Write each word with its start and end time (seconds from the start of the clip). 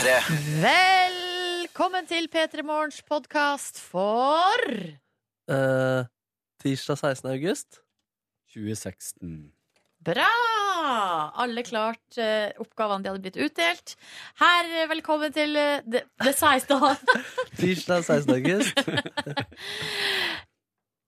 P3. 0.00 0.12
Velkommen 0.62 2.06
til 2.08 2.24
P3 2.32 2.62
Morgens 2.64 3.02
podkast 3.04 3.80
for 3.84 4.62
Eh, 5.50 6.04
tirsdag 6.62 6.96
16. 6.98 7.28
august. 7.30 7.80
2016. 8.54 9.52
Bra! 10.04 10.30
Alle 11.42 11.62
klart. 11.62 12.00
eh, 12.16 12.48
oppgavene 12.58 13.04
de 13.04 13.10
hadde 13.10 13.20
blitt 13.26 13.36
utdelt. 13.44 13.96
Her, 14.40 14.64
eh, 14.70 14.88
velkommen 14.88 15.32
til 15.36 15.56
eh, 15.56 15.82
det, 15.84 16.04
det 16.24 16.34
16. 16.34 16.80
Tirsdag 17.60 18.04
16. 18.04 18.34
august. 18.40 18.78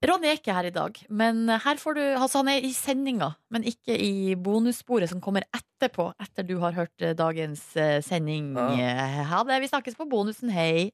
Ronny 0.03 0.27
er 0.27 0.39
ikke 0.41 0.55
her 0.55 0.67
i 0.67 0.75
dag, 0.75 0.97
men 1.15 1.45
her 1.47 1.79
får 1.79 1.95
du 1.95 2.01
Altså, 2.03 2.41
han 2.41 2.49
er 2.51 2.65
i 2.67 2.73
sendinga, 2.75 3.29
men 3.55 3.63
ikke 3.63 3.95
i 3.95 4.35
bonussporet 4.35 5.13
som 5.13 5.21
kommer 5.23 5.47
etterpå, 5.55 6.09
etter 6.19 6.47
du 6.49 6.57
har 6.59 6.75
hørt 6.75 7.05
eh, 7.05 7.15
dagens 7.15 7.63
eh, 7.79 8.01
sending. 8.03 8.57
Ja. 8.59 9.23
Ha 9.31 9.45
det. 9.47 9.61
Vi 9.63 9.71
snakkes 9.71 9.99
på 9.99 10.09
bonusen. 10.11 10.51
Hei. 10.51 10.91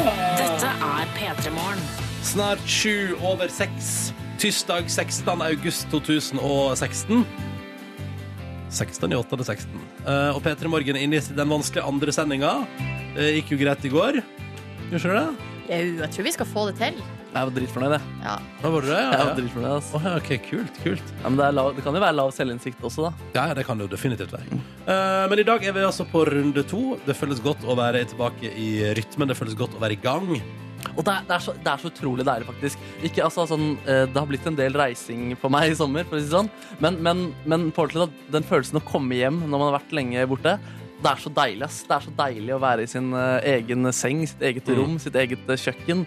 Dette 0.00 0.72
er 0.72 1.12
P3 1.18 1.52
Morgen. 1.52 1.84
Snart 2.24 2.64
sju 2.64 3.12
over 3.20 3.52
seks. 3.52 4.10
Tirsdag 4.40 4.88
16. 4.88 5.28
august 5.44 5.84
2016. 5.92 7.26
16 8.72 9.12
i 9.12 9.20
8. 9.20 9.44
16. 9.52 9.86
Uh, 10.08 10.32
og 10.32 10.40
P3 10.46 10.72
Morgen 10.72 10.96
er 10.96 11.04
inne 11.04 11.20
i 11.20 11.38
den 11.44 11.52
vanskelige 11.52 11.84
andre 11.84 12.16
sendinga. 12.16 12.56
Uh, 13.12 13.24
gikk 13.36 13.52
jo 13.52 13.64
greit 13.66 13.84
i 13.84 13.92
går. 13.92 14.22
Gjorde 14.88 15.02
ikke 15.04 15.16
det? 15.18 15.48
Jo, 15.70 15.80
jeg 16.00 16.14
tror 16.14 16.32
vi 16.32 16.38
skal 16.40 16.54
få 16.56 16.70
det 16.70 16.78
til. 16.80 17.02
Jeg 17.30 17.46
var 17.46 17.52
dritfornøyd, 17.54 17.92
jeg. 17.94 18.14
Ja. 18.24 18.32
Var 18.64 18.82
det? 18.86 18.94
Ja, 18.98 19.10
Jeg 19.14 19.26
var 19.28 19.36
dritfornøyd, 19.38 19.72
altså. 19.76 19.96
Å, 19.96 20.00
ja, 20.02 20.14
ok, 20.18 20.30
kult, 20.48 20.78
kult. 20.82 21.12
ja, 21.20 21.28
men 21.28 21.36
det, 21.38 21.44
er 21.46 21.52
lav, 21.54 21.68
det 21.76 21.84
kan 21.84 21.94
jo 21.94 22.00
være 22.02 22.16
lav 22.18 22.32
selvinnsikt 22.34 22.82
også, 22.88 23.04
da. 23.06 23.28
Ja, 23.36 23.44
ja, 23.52 23.54
det 23.60 23.64
kan 23.68 23.78
det 23.78 23.86
jo 23.86 23.92
definitivt 23.92 24.32
være. 24.34 24.58
Eh, 24.90 25.26
men 25.30 25.38
i 25.38 25.46
dag 25.46 25.62
er 25.62 25.76
vi 25.76 25.84
altså 25.86 26.06
på 26.10 26.24
runde 26.26 26.64
to. 26.66 26.96
Det 27.06 27.14
føles 27.14 27.38
godt 27.44 27.62
å 27.70 27.76
være 27.78 28.02
tilbake 28.10 28.50
i 28.50 28.66
rytmen. 28.98 29.30
Det 29.30 29.36
føles 29.38 29.54
godt 29.58 29.76
å 29.78 29.82
være 29.84 29.94
i 29.94 30.00
gang. 30.02 30.26
Og 30.96 31.04
det 31.06 31.12
er, 31.12 31.22
det 31.28 31.34
er, 31.36 31.42
så, 31.44 31.52
det 31.60 31.70
er 31.70 31.78
så 31.84 31.90
utrolig 31.92 32.24
deilig, 32.26 32.48
faktisk. 32.50 32.82
Ikke, 33.06 33.22
altså, 33.28 33.44
sånn, 33.52 33.68
eh, 33.86 34.02
det 34.10 34.18
har 34.18 34.26
blitt 34.30 34.48
en 34.50 34.58
del 34.58 34.74
reising 34.80 35.36
på 35.38 35.50
meg 35.54 35.70
i 35.70 35.78
sommer, 35.78 36.08
for 36.08 36.18
å 36.18 36.22
si 36.22 36.26
det 36.26 36.34
sånn. 36.34 36.50
Men, 36.82 36.98
men, 37.04 37.22
men 37.46 37.68
på 37.70 37.84
ordentlig, 37.86 38.08
da, 38.10 38.34
den 38.40 38.48
følelsen 38.48 38.80
å 38.80 38.84
komme 38.90 39.14
hjem 39.20 39.38
når 39.44 39.54
man 39.54 39.68
har 39.68 39.76
vært 39.78 39.94
lenge 40.00 40.26
borte, 40.34 40.56
det 41.00 41.08
er 41.14 41.20
så 41.22 41.30
deilig. 41.32 41.62
ass. 41.64 41.78
Det 41.88 41.94
er 41.96 42.08
så 42.08 42.16
deilig 42.18 42.52
å 42.56 42.60
være 42.60 42.84
i 42.84 42.90
sin 42.90 43.12
eh, 43.16 43.52
egen 43.54 43.86
seng, 43.96 44.26
sitt 44.28 44.42
eget 44.50 44.66
Mm. 44.68 44.76
rom, 44.82 44.98
sitt 45.00 45.14
eget 45.16 45.46
eh, 45.48 45.56
kjøkken. 45.68 46.02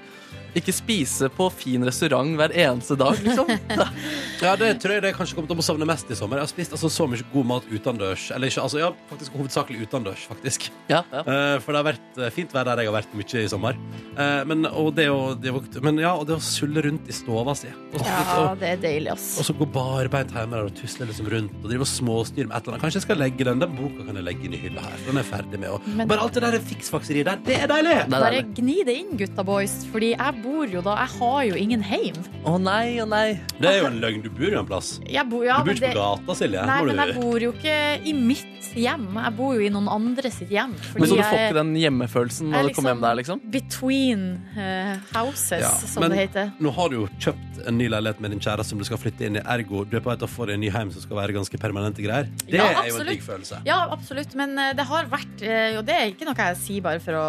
Ikke 0.59 0.73
spise 0.75 1.29
på 1.33 1.47
fin 1.53 1.81
restaurant 1.87 2.35
hver 2.37 2.53
eneste 2.53 2.97
dag, 2.99 3.17
liksom. 3.25 3.49
Ja, 4.43 4.57
det 4.59 4.73
tror 4.83 4.91
jeg 4.97 5.03
det 5.05 5.13
kanskje 5.15 5.37
kommer 5.37 5.47
til 5.47 5.61
å 5.61 5.63
savne 5.63 5.85
mest 5.87 6.09
i 6.11 6.15
sommer. 6.19 6.41
Jeg 6.41 6.43
har 6.43 6.51
spist 6.51 6.73
altså, 6.75 6.89
så 6.91 7.05
mye 7.07 7.23
god 7.31 7.45
mat 7.47 7.67
utendørs. 7.71 8.25
Eller 8.35 8.51
ikke, 8.51 8.65
altså, 8.65 8.81
ja, 8.81 8.89
faktisk 9.07 9.37
hovedsakelig 9.39 9.85
utendørs, 9.85 10.25
faktisk. 10.27 10.65
ja, 10.91 10.99
ja. 11.13 11.21
Uh, 11.23 11.55
for 11.63 11.71
det 11.71 11.79
har 11.79 11.87
vært 11.87 12.19
eh, 12.19 12.31
fint 12.35 12.51
vær 12.51 12.67
der 12.67 12.81
jeg 12.83 12.89
har 12.91 12.97
vært 12.97 13.13
mye 13.15 13.43
i 13.45 13.47
sommer. 13.51 13.79
Uh, 14.17 14.41
men, 14.49 14.65
og 14.67 14.89
det 14.97 15.05
å, 15.13 15.21
det 15.39 15.53
å, 15.55 15.61
men 15.85 16.01
ja, 16.03 16.11
og 16.19 16.27
det 16.27 16.35
å 16.35 16.43
sulle 16.43 16.83
rundt 16.83 17.07
i 17.07 17.15
stova 17.15 17.55
si. 17.55 17.71
Og, 17.93 18.03
Ja, 18.03 18.19
og, 18.41 18.59
det 18.59 18.73
er 18.73 18.81
deilig, 18.83 19.13
ass. 19.15 19.29
og 19.39 19.47
så 19.47 19.55
gå 19.61 19.69
barbeint 19.77 20.35
hjemme 20.35 20.57
der 20.59 20.67
og 20.67 20.75
tusle 20.81 21.07
liksom 21.07 21.31
rundt 21.31 21.55
og 21.61 21.69
drive 21.71 21.87
og 21.87 21.91
småstyre 21.93 22.49
med 22.49 22.57
et 22.57 22.67
eller 22.67 22.75
annet. 22.75 22.83
Kanskje 22.83 22.99
jeg 22.99 23.07
skal 23.07 23.21
legge 23.23 23.47
den. 23.47 23.63
Den 23.63 23.77
boka 23.79 24.09
kan 24.09 24.19
jeg 24.19 24.27
legge 24.27 24.49
inn 24.49 24.57
i 24.57 24.61
hylla 24.65 24.83
her. 24.89 24.99
Den 25.07 25.21
er 25.23 25.29
ferdig 25.31 25.61
med. 25.63 25.71
Og 25.77 25.87
Men- 25.87 26.11
bare 26.11 26.27
alt 26.27 26.35
det 26.35 26.43
der 26.49 26.59
fiksfakseriet 26.73 27.31
der, 27.31 27.39
det 27.47 27.61
er 27.63 27.71
deilig! 27.71 27.95
Det 28.03 28.19
er 28.19 28.27
Bare 28.27 28.43
gni 28.59 28.77
det 28.91 28.97
inn, 29.05 29.15
gutta 29.23 29.47
boys. 29.47 29.79
Fordi 29.93 30.11
jeg 30.17 30.42
bor 30.43 30.67
jo 30.69 30.81
da 30.85 30.95
Jeg 31.03 31.11
har 31.19 31.41
jo 31.49 31.55
ingen 31.55 31.81
heim. 31.87 32.15
Å 32.45 32.57
nei, 32.61 32.97
å 33.01 33.07
nei. 33.07 33.39
Det 33.59 33.69
er 33.71 33.79
jo 33.81 33.87
en 33.89 33.99
løgn. 34.03 34.21
Du 34.23 34.29
bor 34.29 34.49
jo 34.51 34.59
en 34.59 34.67
plass. 34.67 34.99
Jeg 35.07 35.25
bor, 35.31 35.43
ja, 35.47 35.57
Du 35.63 35.69
bor 35.69 35.73
ikke 35.73 35.87
det, 35.87 35.93
på 35.95 36.01
gata, 36.03 36.35
Silje. 36.39 36.65
nei, 36.67 36.79
men 36.83 36.95
du- 36.95 37.01
jeg 37.05 37.21
bor 37.21 37.39
jo 37.47 37.51
ikke 37.53 37.77
i 38.05 38.13
mitt 38.13 38.69
hjem. 38.75 39.07
Jeg 39.23 39.35
bor 39.37 39.53
jo 39.55 39.61
i 39.65 39.69
noen 39.69 39.87
andre 39.91 40.31
sitt 40.31 40.49
hjem. 40.49 40.73
Men 40.95 41.07
Så 41.07 41.15
du 41.15 41.21
får 41.23 41.39
ikke 41.39 41.57
den 41.59 41.73
hjemmefølelsen 41.75 42.49
når 42.51 42.59
er 42.59 42.67
du 42.67 42.73
kommer 42.73 42.93
hjem 42.93 43.01
der, 43.01 43.15
liksom? 43.21 43.41
Between 43.51 44.21
uh, 44.57 44.97
houses, 45.13 45.61
Ja, 45.61 45.69
som 45.87 46.01
men- 46.01 46.11
det 46.11 46.19
heter. 46.29 46.51
Nå 46.59 46.71
har 46.73 46.89
du 46.89 46.95
jo 47.01 47.07
kjøpt 47.19 47.67
en 47.67 47.77
ny 47.77 47.87
leilighet 47.87 48.19
med 48.19 48.31
din 48.31 48.39
kjære 48.43 48.65
som 48.65 48.77
du 48.77 48.83
skal 48.83 48.97
flytte 48.97 49.21
inn 49.25 49.37
i. 49.37 49.39
Ergo, 49.39 49.85
du 49.87 49.95
er 49.97 50.01
på 50.03 50.11
vei 50.11 50.15
til 50.19 50.27
å 50.27 50.31
få 50.31 50.45
deg 50.47 50.55
en 50.55 50.59
ny 50.65 50.69
heim 50.69 50.91
som 50.91 51.01
skal 51.01 51.15
være 51.17 51.33
ganske 51.37 51.57
permanente 51.61 52.03
greier. 52.03 52.27
Det 52.45 52.57
Ja, 52.59 52.65
er 52.83 52.89
jo 52.89 52.97
en 52.99 53.07
digg 53.07 53.21
følelse. 53.23 53.61
Ja, 53.65 53.87
absolutt. 53.89 54.35
Men 54.35 54.57
eh, 54.59 54.73
det 54.73 54.85
har 54.89 55.05
vært 55.05 55.41
eh, 55.41 55.77
Og 55.77 55.85
det 55.85 55.95
er 55.95 56.11
ikke 56.11 56.25
noe 56.27 56.35
jeg 56.35 56.57
sier 56.57 56.81
bare 56.81 56.99
for 56.99 57.13
å 57.13 57.27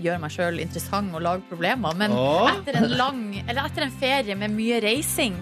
gjøre 0.00 0.20
meg 0.20 0.30
sjøl 0.34 0.58
interessant 0.60 1.14
og 1.14 1.22
lage 1.22 1.42
problemer. 1.48 1.94
Men 1.96 2.10
Åh. 2.10 2.55
Etter 2.56 2.78
en 2.80 2.88
lang 2.98 3.22
Eller 3.44 3.62
etter 3.64 3.86
en 3.86 3.94
ferie 4.00 4.36
med 4.38 4.54
mye 4.54 4.80
reising, 4.84 5.36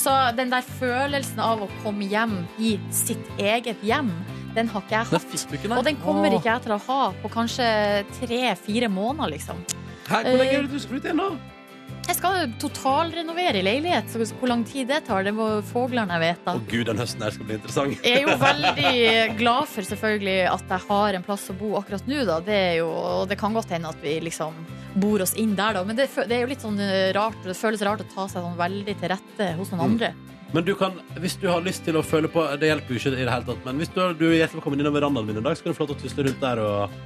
så 0.00 0.16
den 0.36 0.52
der 0.52 0.66
følelsen 0.66 1.40
av 1.44 1.64
å 1.64 1.70
komme 1.84 2.08
hjem 2.10 2.40
i 2.60 2.74
sitt 2.94 3.30
eget 3.40 3.80
hjem, 3.86 4.10
den 4.56 4.68
har 4.68 4.82
ikke 4.84 4.96
jeg 4.96 5.10
hatt. 5.12 5.54
ikke. 5.54 5.70
Og 5.76 5.84
den 5.86 6.00
kommer 6.02 6.34
ikke 6.34 6.50
jeg 6.50 6.66
til 6.66 6.74
å 6.74 6.80
ha 6.88 7.00
på 7.22 7.30
kanskje 7.32 7.70
tre-fire 8.18 8.90
måneder, 8.92 9.36
liksom. 9.36 9.62
Her, 10.10 10.26
hvor 10.26 10.42
lenge 10.42 10.58
er 10.58 10.66
det 10.66 10.74
du 10.74 10.82
skal 10.82 10.98
ut 10.98 11.06
igjen, 11.06 11.22
da? 11.22 11.59
Jeg 12.08 12.16
skal 12.18 12.50
totalrenovere 12.58 13.60
leilighet, 13.62 14.08
så 14.10 14.18
hvor 14.40 14.50
lang 14.50 14.64
tid 14.66 14.88
det 14.90 15.02
tar, 15.06 15.22
det 15.26 15.32
må 15.36 15.46
fuglene 15.68 16.16
vite. 16.22 16.54
Å 16.56 16.62
gud, 16.68 16.86
den 16.88 16.98
høsten 16.98 17.22
her 17.22 17.34
skal 17.36 17.46
bli 17.46 17.54
interessant. 17.58 18.00
Jeg 18.02 18.16
er 18.18 18.26
jo 18.26 18.34
veldig 18.50 19.36
glad 19.38 19.68
for 19.70 19.86
selvfølgelig 19.86 20.38
at 20.50 20.74
jeg 20.74 20.84
har 20.88 21.18
en 21.20 21.26
plass 21.26 21.44
å 21.52 21.56
bo 21.60 21.70
akkurat 21.78 22.08
nå. 22.10 22.24
Da. 22.28 22.40
Det, 22.44 22.58
jo, 22.80 22.88
det 23.30 23.38
kan 23.40 23.54
godt 23.54 23.70
hende 23.76 23.92
at 23.92 24.02
vi 24.02 24.16
liksom 24.26 24.58
bor 25.00 25.22
oss 25.22 25.36
inn 25.38 25.54
der, 25.58 25.78
da. 25.78 25.84
Men 25.86 26.00
det, 26.00 26.08
det 26.26 26.34
er 26.40 26.42
jo 26.42 26.50
litt 26.50 26.64
sånn 26.66 26.80
rart. 27.14 27.38
Det 27.46 27.54
føles 27.58 27.84
rart 27.86 28.02
å 28.02 28.08
ta 28.10 28.26
seg 28.32 28.42
sånn 28.42 28.58
veldig 28.58 28.96
til 29.04 29.12
rette 29.14 29.52
hos 29.60 29.70
noen 29.70 29.80
Mm. 29.80 29.86
andre. 29.92 30.12
Men 30.50 30.64
du 30.66 30.72
kan, 30.74 30.96
hvis 31.22 31.36
du 31.38 31.46
har 31.46 31.62
lyst 31.62 31.84
til 31.86 31.94
å 31.94 32.02
føle 32.02 32.26
på 32.26 32.42
Det 32.58 32.66
hjelper 32.66 32.90
jo 32.90 32.98
ikke 32.98 33.12
i 33.12 33.14
det 33.14 33.20
hele 33.30 33.46
tatt, 33.46 33.60
men 33.68 33.78
hvis 33.78 33.92
du, 33.94 34.00
du 34.18 34.24
er 34.32 34.40
hjertelig 34.40 34.58
velkommen 34.58 34.82
innom 34.82 34.96
verandaen 34.98 35.28
min 35.28 35.38
en 35.38 35.46
dag, 35.46 35.54
så 35.54 35.62
kan 35.62 35.70
du 35.70 35.78
få 35.78 35.86
lov 35.86 35.92
til 35.92 36.00
å 36.00 36.02
tusle 36.08 36.24
rundt 36.26 36.42
der 36.42 36.58
og 36.64 36.96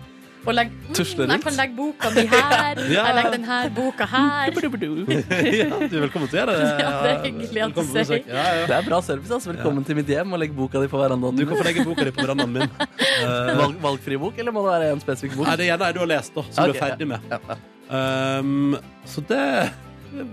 Og 0.44 0.53
legge 0.53 0.75
mm, 0.77 0.94
Tusle 0.97 1.27
jeg 1.31 1.41
kan 1.41 1.55
legge 1.56 1.77
boka 1.77 2.10
mi 2.12 2.25
her. 2.28 2.81
Ja. 2.94 3.05
Jeg 3.09 3.15
legger 3.16 3.37
denne 3.37 3.59
boka 3.77 4.06
her. 4.09 4.53
Ja, 4.55 5.78
du 5.88 5.97
er 5.97 6.05
velkommen 6.05 6.28
til 6.28 6.37
å 6.37 6.43
gjøre 6.43 6.56
det. 6.59 6.66
Ja, 6.84 6.91
det 7.00 7.12
er 7.12 7.22
hyggelig 7.25 7.62
at 7.66 7.78
du 7.78 7.82
sier. 7.88 8.12
Ja, 8.28 8.44
ja. 8.59 8.66
Det 8.69 8.77
er 8.77 8.88
bra 8.88 9.00
service. 9.05 9.32
altså. 9.32 9.53
Velkommen 9.55 9.87
til 9.88 9.99
mitt 9.99 10.10
hjem 10.10 10.37
og 10.37 10.43
legge 10.43 10.56
boka 10.59 10.82
di 10.82 10.91
på 10.93 11.00
verandaen. 11.00 11.38
Du 11.38 11.47
kan 11.49 11.60
få 11.60 11.66
legge 11.69 11.87
boka 11.87 12.06
di 12.06 12.12
på 12.15 12.25
verandaen 12.27 12.53
min. 12.59 12.69
Eh, 13.15 13.55
Valg, 13.60 13.78
valgfri 13.82 14.19
bok, 14.21 14.37
eller 14.43 14.55
må 14.55 14.66
det 14.66 14.75
være 14.75 14.93
en 14.97 15.03
spesifikk 15.03 15.38
bok? 15.38 15.49
Nei, 15.49 15.56
det 15.60 15.66
er 15.66 15.72
gjerne 15.72 15.88
ei 15.88 15.97
du 15.97 16.03
har 16.03 16.10
lest, 16.10 16.34
da, 16.34 16.44
som 16.50 16.65
okay, 16.65 16.75
du 16.75 16.76
er 16.76 16.82
ferdig 16.82 17.11
med. 17.15 17.31
Ja, 17.31 17.41
ja. 17.49 17.59
Um, 17.94 18.76
så 19.09 19.25
det 19.28 19.43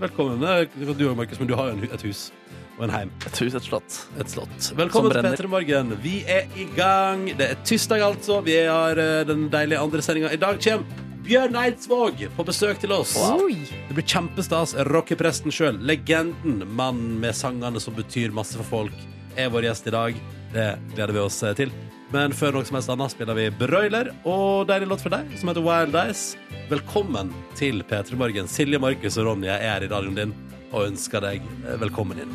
Velkommen. 0.02 0.44
Du 0.78 1.08
òg, 1.08 1.16
Markus, 1.18 1.40
men 1.40 1.48
du 1.50 1.56
har 1.58 1.72
jo 1.72 1.88
et 1.90 2.04
hus 2.06 2.28
og 2.78 2.86
en 2.86 2.94
heim. 2.94 3.12
Et 3.28 3.40
hus, 3.42 3.54
et 3.54 3.68
slott. 3.68 4.00
Et 4.20 4.34
slott. 4.34 4.72
Velkommen 4.78 5.12
til 5.12 5.18
brenner. 5.18 5.36
P3 5.36 5.50
Morgen. 5.52 5.94
Vi 6.02 6.22
er 6.30 6.48
i 6.56 6.66
gang. 6.76 7.26
Det 7.38 7.50
er 7.52 7.62
tirsdag, 7.68 8.04
altså. 8.06 8.40
Vi 8.46 8.56
har 8.64 8.98
eh, 8.98 9.22
den 9.28 9.48
deilige 9.52 9.80
andre 9.82 10.04
sendinga. 10.04 10.32
I 10.32 10.40
dag 10.40 10.60
kommer 10.64 11.00
Bjørn 11.22 11.54
Eidsvåg 11.54 12.24
på 12.36 12.44
besøk 12.48 12.80
til 12.82 12.94
oss. 12.96 13.14
Oi. 13.36 13.60
Det 13.88 13.94
blir 13.94 14.06
kjempestas. 14.08 14.74
Rockepresten 14.90 15.54
sjøl, 15.54 15.78
legenden, 15.86 16.64
mannen 16.74 17.20
med 17.22 17.36
sangene 17.38 17.80
som 17.82 17.94
betyr 17.94 18.34
masse 18.34 18.58
for 18.58 18.66
folk, 18.80 19.08
er 19.38 19.52
vår 19.52 19.68
gjest 19.68 19.86
i 19.86 19.94
dag. 19.94 20.22
Det 20.52 20.68
gleder 20.96 21.14
vi 21.14 21.22
oss 21.22 21.38
eh, 21.46 21.54
til. 21.58 21.74
Men 22.12 22.34
før 22.36 22.58
noe 22.58 22.68
som 22.68 22.76
helst 22.76 22.90
annet 22.92 23.12
spiller 23.14 23.38
vi 23.38 23.46
Broiler 23.56 24.10
og 24.28 24.66
deilig 24.68 24.90
låt 24.90 25.04
for 25.04 25.14
deg 25.14 25.30
som 25.40 25.48
heter 25.48 25.64
Wild 25.64 25.96
Eyes. 25.96 26.24
Velkommen 26.68 27.30
til 27.56 27.80
P3 27.88 28.18
Morgen. 28.20 28.50
Silje, 28.50 28.80
Markus 28.82 29.16
og 29.20 29.30
Ronja 29.30 29.54
er 29.56 29.78
her 29.78 29.86
i 29.86 29.92
radioen 29.92 30.18
din 30.18 30.34
og 30.72 30.88
ønsker 30.88 31.22
deg 31.24 31.44
eh, 31.44 31.76
velkommen 31.80 32.24
inn. 32.24 32.32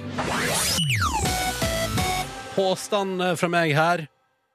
Påstand 2.56 3.24
eh, 3.24 3.34
fra 3.38 3.50
meg 3.52 3.74
her. 3.78 4.06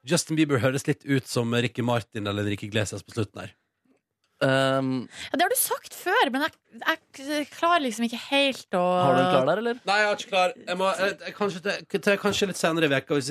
Justin 0.07 0.39
Bieber 0.39 0.59
høres 0.63 0.87
litt 0.87 1.05
ut 1.07 1.27
som 1.29 1.53
Ricky 1.53 1.83
Martin 1.85 2.27
eller 2.27 2.47
Ricky 2.47 2.67
Glesias 2.71 3.05
på 3.05 3.15
slutten 3.15 3.45
her. 3.45 3.53
Um, 4.43 5.05
Ja, 5.31 5.37
det 5.37 5.45
har 5.45 5.53
du 5.53 5.59
sagt 5.59 5.95
før, 5.95 6.31
men 6.33 6.43
jeg, 6.43 6.55
jeg 7.15 7.47
klarer 7.53 7.85
liksom 7.85 8.09
ikke 8.09 8.19
helt 8.25 8.75
å 8.75 8.81
har 8.83 9.15
du 9.15 9.21
en 9.21 9.29
klar 9.31 9.47
der, 9.47 9.61
eller? 9.61 9.79
Nei, 9.87 9.97
jeg 10.01 10.09
er 10.09 10.19
ikke 10.19 10.33
klar. 10.33 10.55
Jeg 10.67 10.79
må, 10.81 10.89
jeg, 10.99 11.15
jeg, 11.21 11.35
kanskje, 11.37 11.63
til, 11.63 12.01
til, 12.01 12.19
kanskje 12.19 12.49
litt 12.51 12.59
senere 12.59 12.89
i 12.89 12.91
veka 12.91 13.21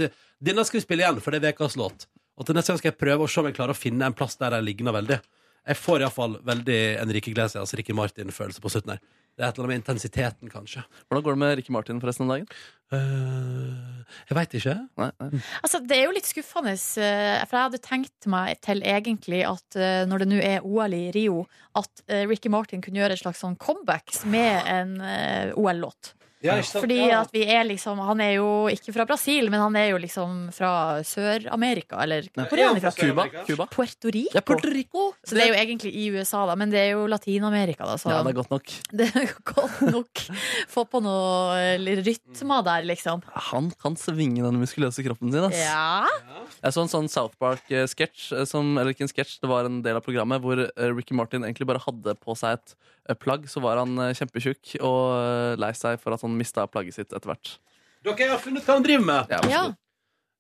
Denne 0.43 0.65
skal 0.65 0.81
vi 0.81 0.85
spille 0.87 1.05
igjen, 1.05 1.21
for 1.21 1.37
det 1.37 1.51
er 1.51 1.59
ukas 1.59 1.77
låt. 1.77 2.09
Og 2.41 2.49
til 2.49 2.57
neste 2.57 2.73
gang 2.73 2.81
skal 2.81 2.93
jeg 2.95 3.01
prøve 3.03 3.27
å 3.27 3.31
se 3.31 3.43
om 3.43 3.51
jeg 3.51 3.59
klarer 3.59 3.77
å 3.77 3.79
finne 3.79 4.09
en 4.09 4.17
plass 4.17 4.39
der 4.41 4.57
jeg 4.57 4.67
ligner 4.71 4.97
veldig. 4.97 5.21
Jeg 5.69 5.79
får 5.79 6.03
iallfall 6.03 6.39
veldig 6.49 6.81
Enrique 7.05 7.35
Glesias 7.35 7.77
Ricky 7.79 7.95
Martin-følelse 7.95 8.65
på 8.65 8.73
slutten 8.73 8.97
her. 8.97 9.03
Det 9.33 9.45
er 9.45 9.49
et 9.49 9.57
eller 9.57 9.65
annet 9.65 9.73
med 9.73 9.81
intensiteten, 9.81 10.51
kanskje. 10.53 10.85
Hvordan 11.09 11.25
går 11.25 11.37
det 11.37 11.41
med 11.43 11.55
Ricky 11.57 11.73
Martin 11.73 12.01
forresten 12.03 12.27
om 12.27 12.33
dagen? 12.35 12.49
Uh, 12.93 14.05
jeg 14.29 14.37
veit 14.37 14.57
ikke. 14.59 14.75
Nei, 15.01 15.09
nei. 15.23 15.41
Altså, 15.65 15.81
det 15.81 15.97
er 15.97 16.05
jo 16.05 16.13
litt 16.13 16.29
skuffende, 16.29 16.75
eh, 16.77 17.39
for 17.49 17.57
jeg 17.57 17.69
hadde 17.71 17.81
tenkt 17.87 18.29
meg 18.29 18.61
til 18.65 18.85
egentlig 18.85 19.41
at 19.49 19.79
eh, 19.81 20.03
når 20.09 20.25
det 20.25 20.29
nå 20.29 20.41
er 20.45 20.67
OL 20.69 20.97
i 20.99 21.07
Rio, 21.17 21.47
at 21.81 22.05
Ricky 22.29 22.53
Martin 22.53 22.85
kunne 22.85 23.01
gjøre 23.01 23.17
et 23.17 23.23
slags 23.23 23.41
sånn 23.41 23.57
comeback 23.57 24.13
med 24.29 24.69
en 24.69 24.99
OL-låt. 25.57 26.13
Ja, 26.43 26.57
ikke 26.59 26.69
sant? 26.69 26.83
Fordi 26.85 26.99
at 27.15 27.33
vi 27.35 27.43
er 27.47 27.63
liksom 27.69 28.01
Han 28.03 28.21
er 28.25 28.33
jo 28.37 28.49
ikke 28.73 28.95
fra 28.95 29.07
Brasil, 29.09 29.49
men 29.53 29.63
han 29.63 29.77
er 29.79 29.93
jo 29.93 30.01
liksom 30.03 30.49
fra 30.55 30.73
Sør-Amerika. 31.07 32.01
Eller 32.03 32.27
hvor 32.35 32.59
er 32.59 32.67
han 32.67 32.81
fra? 32.83 32.93
Cuba. 32.97 33.27
Cuba. 33.47 33.67
Puerto 33.71 34.11
Rico. 34.13 34.35
Ja, 34.35 34.43
Puerto 34.47 34.71
Rico. 34.73 35.05
Så 35.23 35.39
det 35.39 35.47
er 35.47 35.53
jo 35.53 35.59
egentlig 35.61 35.93
i 35.95 36.09
USA, 36.15 36.45
da, 36.49 36.57
men 36.59 36.73
det 36.73 36.81
er 36.83 36.91
jo 36.97 37.07
Latin-Amerika, 37.11 37.87
da. 37.89 37.97
Så 38.01 38.11
Ja, 38.11 38.21
det 38.27 38.35
er 38.35 38.39
godt 38.41 38.55
nok. 38.55 38.75
det 39.01 39.09
er 39.23 39.33
godt 39.53 39.83
nok. 39.87 40.25
Få 40.73 40.87
på 40.91 41.03
noe 41.05 41.59
eh, 41.61 42.03
rytmer 42.03 42.67
der, 42.67 42.87
liksom. 42.91 43.23
Han 43.53 43.71
kan 43.83 43.99
svinge 44.01 44.43
den 44.45 44.61
muskuløse 44.63 45.05
kroppen 45.07 45.33
sin. 45.35 45.47
Ass. 45.47 45.59
Ja. 45.63 46.43
Jeg 46.59 46.75
så 46.75 46.85
en 46.85 46.93
sånn 46.93 47.11
South 47.13 47.39
Park-sketsj, 47.43 48.33
eh, 48.37 48.57
eller 48.63 48.95
ikke 48.95 49.07
en 49.07 49.13
sketsj, 49.13 49.39
det 49.43 49.51
var 49.51 49.69
en 49.69 49.83
del 49.85 49.99
av 49.99 50.05
programmet 50.05 50.43
hvor 50.43 50.67
eh, 50.67 50.91
Ricky 50.93 51.17
Martin 51.17 51.47
egentlig 51.47 51.69
bare 51.71 51.83
hadde 51.83 52.17
på 52.19 52.37
seg 52.39 52.59
et 52.59 52.77
plagg. 53.21 53.49
Så 53.51 53.61
var 53.65 53.77
han 53.83 53.97
eh, 53.99 54.13
kjempetjukk 54.19 54.77
og 54.81 55.03
eh, 55.19 55.55
lei 55.61 55.73
seg 55.79 55.99
for 56.03 56.15
at 56.17 56.23
han 56.25 56.35
mista 56.39 56.67
plagget 56.71 56.95
sitt 57.01 57.13
etter 57.13 57.33
hvert. 57.33 57.57
Dere 58.03 58.33
har 58.33 58.41
funnet 58.43 58.65
hva 58.67 58.75
han 58.79 58.83
driver 58.87 59.05
med! 59.07 59.31
Ja, 59.31 59.41
ja. 59.51 59.63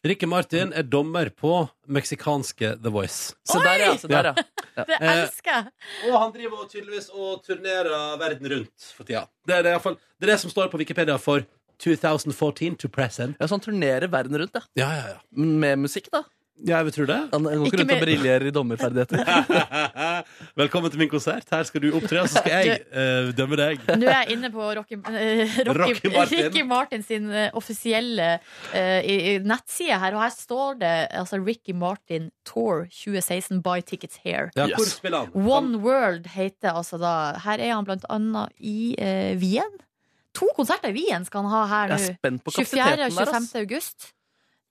Rikke 0.02 0.26
Martin 0.26 0.72
er 0.74 0.82
dommer 0.82 1.28
på 1.30 1.52
meksikanske 1.94 2.72
The 2.82 2.90
Voice. 2.90 3.36
Se 3.46 3.60
der, 3.62 3.84
ja. 3.84 3.92
Se 4.02 4.08
der, 4.10 4.32
ja. 4.32 4.46
Det 4.74 4.96
Eh, 4.98 5.10
elsker 5.22 5.52
jeg. 5.52 5.70
Og 6.10 6.16
han 6.18 6.32
driver 6.34 6.64
tydeligvis 6.72 7.06
og 7.14 7.42
turnerer 7.46 8.16
verden 8.18 8.48
rundt 8.50 8.86
for 8.96 9.06
tida. 9.06 9.26
Det 9.46 9.60
er 9.60 9.62
det, 9.68 9.76
fall- 9.84 9.94
det, 10.18 10.26
er 10.26 10.32
det 10.32 10.38
som 10.42 10.50
står 10.50 10.72
på 10.72 10.80
Wikipedia 10.80 11.14
for 11.22 11.44
2014 11.82 12.76
to 12.82 12.88
present. 12.88 13.36
ja. 13.38 13.46
Så 13.46 13.54
han 13.54 13.60
turnerer 13.62 14.08
verden 14.10 14.38
rundt, 14.42 14.54
ja. 14.58 14.62
Ja, 14.82 14.88
ja, 14.96 15.06
ja. 15.14 15.20
Med 15.38 15.78
musikk, 15.84 16.10
da. 16.10 16.24
Ja, 16.62 16.78
jeg 16.86 16.92
tror 16.94 17.06
det. 17.10 17.16
Han 17.32 17.46
han 17.48 17.58
går 17.58 17.66
Ikke 17.66 17.76
ikke 17.76 17.82
rundt 17.82 17.92
og 17.92 18.02
briljerer 18.04 18.44
i 18.46 18.50
dommerferdigheter. 18.54 19.22
Velkommen 20.62 20.92
til 20.94 21.00
min 21.00 21.08
konsert. 21.10 21.48
Her 21.50 21.64
skal 21.66 21.82
du 21.82 21.88
opptre, 21.98 22.20
og 22.22 22.28
så 22.30 22.38
skal 22.42 22.66
jeg 22.68 22.76
uh, 22.94 23.30
dømme 23.34 23.58
deg. 23.58 23.80
Nå 23.98 24.06
er 24.06 24.20
jeg 24.22 24.36
inne 24.36 24.50
på 24.54 24.68
Rocky, 24.78 24.98
uh, 25.00 25.10
Rocky, 25.66 25.96
Rocky 25.96 26.12
Martin. 26.14 26.44
Ricky 26.46 26.62
Martin 26.70 27.02
sin 27.08 27.26
uh, 27.32 27.48
offisielle 27.58 28.28
eh, 28.74 29.00
i- 29.02 29.18
i 29.32 29.34
nettside 29.42 29.98
her, 30.04 30.14
og 30.14 30.22
her 30.22 30.34
står 30.36 30.78
det 30.84 30.92
altså 31.22 31.40
Ricky 31.42 31.74
Martin 31.74 32.30
Tour 32.46 32.86
2016 32.92 33.58
Buy 33.66 33.80
Tickets 33.82 34.20
Here. 34.22 34.50
Ja, 34.56 34.68
Yes. 34.70 34.78
Hvor 34.78 34.86
spiller 34.94 35.26
han? 35.26 35.34
One 35.34 35.78
World 35.82 36.26
heter 36.36 36.72
altså 36.78 36.98
da 37.02 37.14
Her 37.42 37.58
er 37.58 37.74
han 37.74 37.84
blant 37.84 38.06
annet 38.08 38.54
i 38.60 38.94
Wien. 39.42 39.74
To 40.38 40.46
konserter 40.56 40.88
i 40.94 40.96
Wien 40.96 41.26
skal 41.26 41.42
han 41.44 41.50
ha 41.52 41.66
her 41.66 41.92
er 41.98 41.98
nå. 41.98 42.38
24. 42.48 42.52
kapasiteten 42.54 43.02
og 43.10 43.18
der, 43.26 43.32
25. 43.34 43.62
august. 43.66 44.12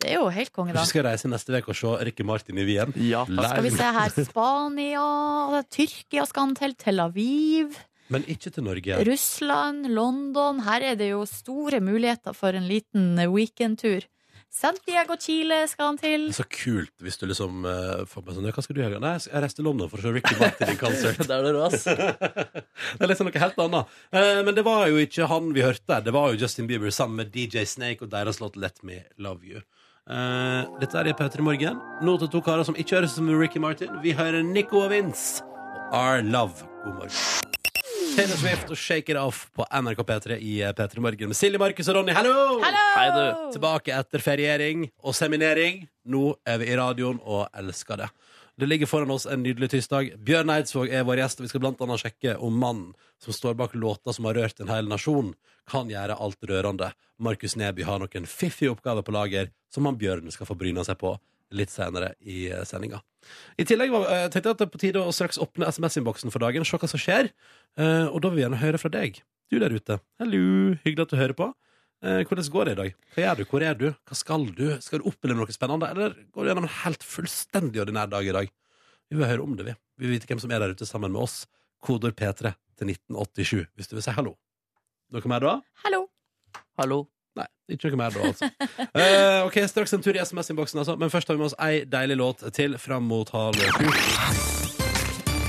Det 0.02 0.10
er 0.10 0.18
jo 0.18 0.30
helt 0.34 0.52
konge, 0.56 0.74
da. 0.74 0.82
Vi 0.82 0.90
skal 0.90 1.06
reise 1.06 1.30
neste 1.30 1.54
uke 1.54 1.74
og 1.74 1.78
se 1.78 1.94
Ricky 2.08 2.26
Martin 2.26 2.58
i 2.58 2.66
Wien? 2.66 2.94
Ja, 3.06 3.22
Da 3.30 3.52
skal 3.52 3.66
vi 3.68 3.74
se 3.76 3.90
her. 3.98 4.16
Spania, 4.26 5.62
Tyrkia 5.70 6.26
skal 6.30 6.48
han 6.50 6.56
til. 6.58 6.74
Tel 6.82 7.04
Aviv. 7.04 7.76
Men 8.12 8.26
ikke 8.28 8.50
til 8.52 8.66
Norge. 8.66 8.98
Russland, 9.08 9.86
London. 9.94 10.64
Her 10.66 10.84
er 10.92 10.98
det 11.00 11.12
jo 11.14 11.22
store 11.30 11.80
muligheter 11.86 12.36
for 12.36 12.58
en 12.58 12.66
liten 12.68 13.14
weekendtur. 13.32 14.08
Santiago 14.52 15.16
Chile 15.16 15.62
skal 15.72 15.94
han 15.94 15.98
til. 16.02 16.26
Så 16.36 16.44
kult 16.52 16.92
hvis 17.00 17.16
du 17.22 17.24
liksom 17.30 17.62
uh, 17.64 18.02
får 18.10 18.26
meg 18.26 18.36
sånn 18.36 18.50
Hva 18.52 18.64
skal 18.66 18.76
du 18.76 18.82
gjøre? 18.82 19.00
Nei, 19.00 19.14
jeg 19.24 19.44
reiser 19.46 19.62
til 19.62 19.68
London 19.70 19.88
for 19.88 20.02
å 20.02 20.04
se 20.04 20.12
Ricky 20.12 20.36
Martin 20.42 20.74
i 20.74 20.80
konsert. 20.82 21.22
det 21.24 21.38
er 21.38 21.46
det 21.46 21.54
rå, 21.56 21.70
det 22.98 23.06
er 23.06 23.12
liksom 23.14 23.30
noe 23.30 23.44
helt 23.46 23.62
annet. 23.64 23.94
Uh, 24.12 24.42
men 24.44 24.58
det 24.58 24.66
var 24.68 24.90
jo 24.92 25.00
ikke 25.00 25.30
han 25.32 25.54
vi 25.56 25.64
hørte. 25.64 26.02
Det 26.04 26.12
var 26.18 26.34
jo 26.34 26.42
Justin 26.44 26.68
Bieber 26.68 26.92
sammen 26.92 27.22
med 27.22 27.32
DJ 27.32 27.64
Snake 27.64 28.04
og 28.04 28.12
deres 28.12 28.42
låt 28.44 28.60
Let 28.60 28.84
Me 28.84 29.06
Love 29.24 29.48
You. 29.48 29.64
Eh, 30.12 30.72
dette 30.82 30.98
er 31.00 31.08
i 31.08 31.14
P3 31.16 31.44
Morgen. 31.46 31.78
Nå 32.04 32.18
til 32.20 32.30
to 32.34 32.42
karer 32.44 32.68
som 32.68 32.76
ikke 32.76 32.98
høres 32.98 33.14
som 33.16 33.30
Ricky 33.32 33.62
Martin. 33.64 33.94
Vi 34.04 34.12
hører 34.18 34.44
Nico 34.44 34.82
og 34.84 34.92
Vince 34.92 35.46
og 35.92 35.96
Our 35.96 36.26
Love. 36.28 36.68
God 36.84 36.98
morgen. 36.98 37.48
Taylor 38.12 38.36
Swift 38.36 38.74
og 38.74 38.76
Shake 38.76 39.14
It 39.14 39.20
Off 39.22 39.46
på 39.56 39.64
NRK 39.72 40.02
P3 40.10 40.38
i 40.44 40.58
eh, 40.66 40.74
P3 40.76 41.00
Morgen 41.00 41.32
med 41.32 41.40
Silje, 41.40 41.62
Markus 41.62 41.88
og 41.88 42.02
Ronny. 42.02 42.12
Hallo! 42.18 42.34
Hallo! 42.60 42.84
Hei, 42.98 43.06
du. 43.16 43.46
Tilbake 43.56 43.96
etter 43.96 44.24
feriering 44.26 44.84
og 45.00 45.16
seminering. 45.16 45.86
Nå 46.12 46.34
er 46.44 46.60
vi 46.60 46.68
i 46.74 46.76
radioen 46.76 47.22
og 47.24 47.46
elsker 47.56 48.04
det. 48.04 48.12
Det 48.62 48.68
ligger 48.68 48.86
foran 48.86 49.12
oss 49.12 49.26
en 49.26 49.42
nydelig 49.42 49.72
tirsdag. 49.72 50.12
Bjørn 50.22 50.52
Eidsvåg 50.54 50.92
er 50.94 51.02
vår 51.02 51.18
gjest, 51.24 51.40
og 51.40 51.48
vi 51.48 51.50
skal 51.50 51.62
blant 51.64 51.80
annet 51.82 52.04
sjekke 52.04 52.36
om 52.46 52.60
mannen 52.62 52.92
som 53.18 53.34
står 53.34 53.56
bak 53.58 53.72
låta 53.74 54.14
som 54.14 54.28
har 54.30 54.38
rørt 54.38 54.62
en 54.62 54.70
hel 54.70 54.86
nasjon, 54.86 55.32
kan 55.66 55.90
gjøre 55.90 56.14
alt 56.22 56.46
rørende. 56.46 56.92
Markus 57.18 57.56
Neby 57.58 57.88
har 57.88 57.98
noen 58.04 58.28
fiffige 58.30 58.70
oppgaver 58.70 59.02
på 59.02 59.16
lager 59.16 59.50
som 59.74 59.90
han 59.90 59.98
Bjørn 59.98 60.30
skal 60.30 60.46
få 60.46 60.60
bryne 60.62 60.86
seg 60.86 61.00
på 61.02 61.16
litt 61.58 61.74
senere 61.74 62.12
i 62.22 62.52
eh, 62.52 62.62
sendinga. 62.70 63.02
I 63.58 63.66
tillegg 63.66 63.96
var, 63.98 64.06
jeg 64.14 64.30
tenkte 64.36 64.52
jeg 64.52 64.60
at 64.60 64.62
det 64.62 64.68
er 64.68 64.74
på 64.78 64.84
tide 64.86 65.08
å 65.10 65.18
straks 65.18 65.42
åpne 65.42 65.74
SMS-innboksen 65.74 66.30
for 66.30 66.46
dagen, 66.46 66.62
se 66.62 66.78
hva 66.78 66.94
som 66.94 67.02
skjer. 67.02 67.34
Eh, 67.82 68.06
og 68.14 68.22
da 68.22 68.30
vil 68.30 68.44
vi 68.44 68.46
gjerne 68.46 68.62
høre 68.62 68.84
fra 68.86 68.94
deg. 68.94 69.24
Du 69.50 69.58
der 69.58 69.74
ute. 69.74 69.98
Hallo, 70.22 70.46
hyggelig 70.86 71.10
at 71.10 71.18
du 71.18 71.18
hører 71.18 71.40
på. 71.42 71.50
Eh, 72.02 72.24
hvordan 72.26 72.48
går 72.50 72.66
det 72.66 72.72
i 72.72 72.80
dag? 72.80 72.94
Hva 73.14 73.22
gjør 73.24 73.38
du? 73.38 73.44
Hvor 73.52 73.64
er 73.66 73.76
du? 73.78 73.88
Hva 74.10 74.16
skal 74.18 74.46
du? 74.58 74.66
Skal 74.82 75.02
du 75.02 75.10
oppleve 75.12 75.38
noe 75.38 75.54
spennende, 75.54 75.90
eller 75.94 76.16
går 76.34 76.44
du 76.44 76.50
gjennom 76.50 76.66
en 76.66 76.78
helt 76.82 77.04
fullstendig 77.06 77.84
ordinær 77.84 78.10
dag 78.10 78.26
i 78.26 78.34
dag? 78.34 78.50
Vi 79.12 79.20
vil 79.20 79.30
høre 79.30 79.46
om 79.46 79.54
det, 79.60 79.68
vi. 79.68 79.76
Vi 80.02 80.08
vil 80.08 80.16
vite 80.16 80.30
hvem 80.32 80.42
som 80.42 80.54
er 80.54 80.64
der 80.64 80.74
ute 80.74 80.88
sammen 80.90 81.14
med 81.14 81.22
oss. 81.22 81.44
Kodord 81.82 82.18
P3 82.18 82.56
til 82.80 82.90
1987, 82.90 83.68
hvis 83.78 83.92
du 83.92 83.94
vil 83.98 84.06
si 84.06 84.16
hallo. 84.18 84.34
Noe 85.14 85.30
mer 85.30 85.46
da? 85.46 85.54
Hallo. 85.86 86.08
Hallo. 86.82 87.04
Nei, 87.38 87.46
ikke 87.72 87.94
noe 87.94 88.02
mer 88.02 88.18
da, 88.18 88.32
altså. 88.32 88.50
Eh, 88.98 89.46
ok, 89.46 89.62
straks 89.70 89.94
en 89.96 90.02
tur 90.04 90.18
i 90.18 90.24
SMS-innboksen, 90.26 90.82
altså. 90.82 90.98
Men 91.00 91.14
først 91.14 91.30
har 91.30 91.38
vi 91.38 91.44
med 91.44 91.52
oss 91.52 91.58
ei 91.62 91.86
deilig 91.86 92.18
låt 92.18 92.42
til 92.58 92.82
fram 92.82 93.06
mot 93.08 93.30
halv 93.36 93.62
sju. 93.78 93.88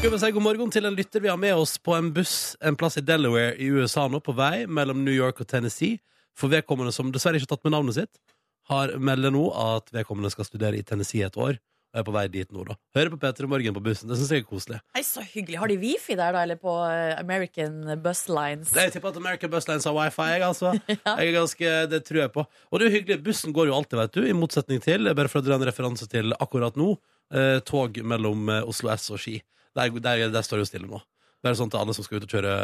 Skal 0.02 0.12
vi 0.12 0.20
si 0.20 0.32
god 0.36 0.44
morgen 0.44 0.70
til 0.74 0.84
en 0.84 0.96
lytter 0.98 1.22
vi 1.24 1.30
har 1.32 1.40
med 1.40 1.56
oss 1.56 1.78
på 1.80 1.96
en 1.96 2.12
buss 2.12 2.56
en 2.60 2.76
plass 2.76 2.98
i 3.00 3.06
Delaware 3.06 3.54
i 3.56 3.72
USA 3.72 4.04
nå, 4.10 4.20
på 4.20 4.34
vei 4.36 4.66
mellom 4.66 5.00
New 5.06 5.14
York 5.14 5.40
og 5.40 5.48
Tennessee. 5.48 6.02
For 6.38 6.52
vedkommende 6.52 6.94
som 6.94 7.10
dessverre 7.12 7.38
ikke 7.38 7.50
har 7.50 7.56
tatt 7.56 7.66
med 7.68 7.76
navnet 7.76 7.98
sitt, 7.98 8.22
har 8.70 8.94
melder 9.02 9.34
nå 9.34 9.48
at 9.58 9.92
vedkommende 9.94 10.30
skal 10.32 10.46
studere 10.48 10.78
i 10.78 10.86
Tennessee 10.86 11.26
et 11.26 11.36
år. 11.36 11.58
Og 11.92 12.00
er 12.00 12.04
på 12.06 12.12
vei 12.14 12.22
dit 12.32 12.48
nå, 12.54 12.62
da. 12.64 12.74
Hører 12.96 13.10
på 13.12 13.18
P3 13.20 13.48
Morgen 13.52 13.74
på 13.76 13.82
bussen. 13.84 14.08
Det 14.08 14.16
syns 14.16 14.30
jeg 14.32 14.40
er 14.40 14.46
koselig. 14.48 14.78
Hei, 14.96 15.02
så 15.04 15.20
hyggelig. 15.28 15.58
Har 15.60 15.68
de 15.68 15.74
wifi 15.82 16.14
der, 16.16 16.32
da? 16.32 16.44
Eller 16.46 16.56
på 16.60 16.72
eh, 16.88 17.18
American 17.20 17.74
Bus 18.00 18.22
Lines? 18.32 18.70
Jeg 18.72 18.94
tipper 18.94 19.12
at 19.12 19.18
American 19.20 19.52
Bus 19.52 19.68
Lines 19.68 19.84
har 19.84 19.92
wifi, 19.98 20.28
jeg, 20.30 20.44
altså. 20.46 20.72
Jeg 20.88 21.26
er 21.26 21.34
ganske, 21.36 21.74
det 21.92 22.00
tror 22.08 22.22
jeg 22.22 22.32
på. 22.32 22.46
Og 22.70 22.80
det 22.80 22.86
er 22.86 22.88
jo 22.88 22.96
hyggelig. 22.96 23.18
Bussen 23.26 23.52
går 23.52 23.68
jo 23.68 23.76
alltid, 23.76 23.98
vet 24.00 24.16
du, 24.16 24.22
i 24.24 24.32
motsetning 24.36 24.80
til, 24.80 25.12
bare 25.12 25.28
for 25.28 25.42
å 25.42 25.46
dra 25.50 25.60
en 25.60 25.68
referanse 25.68 26.08
til 26.08 26.32
akkurat 26.40 26.80
nå, 26.80 26.94
eh, 27.36 27.58
tog 27.68 28.00
mellom 28.08 28.48
eh, 28.56 28.64
Oslo 28.72 28.94
S 28.96 29.10
og 29.12 29.20
Ski. 29.20 29.36
Der, 29.76 29.92
der, 29.92 30.24
der 30.32 30.48
står 30.48 30.62
det 30.62 30.64
jo 30.64 30.72
stille 30.72 30.88
nå. 30.88 31.04
Det 31.42 31.52
er 31.52 31.60
sånn 31.60 31.74
til 31.74 31.82
alle 31.82 31.92
som 31.92 32.08
skal 32.08 32.22
ut 32.22 32.24
og 32.24 32.32
kjøre 32.38 32.56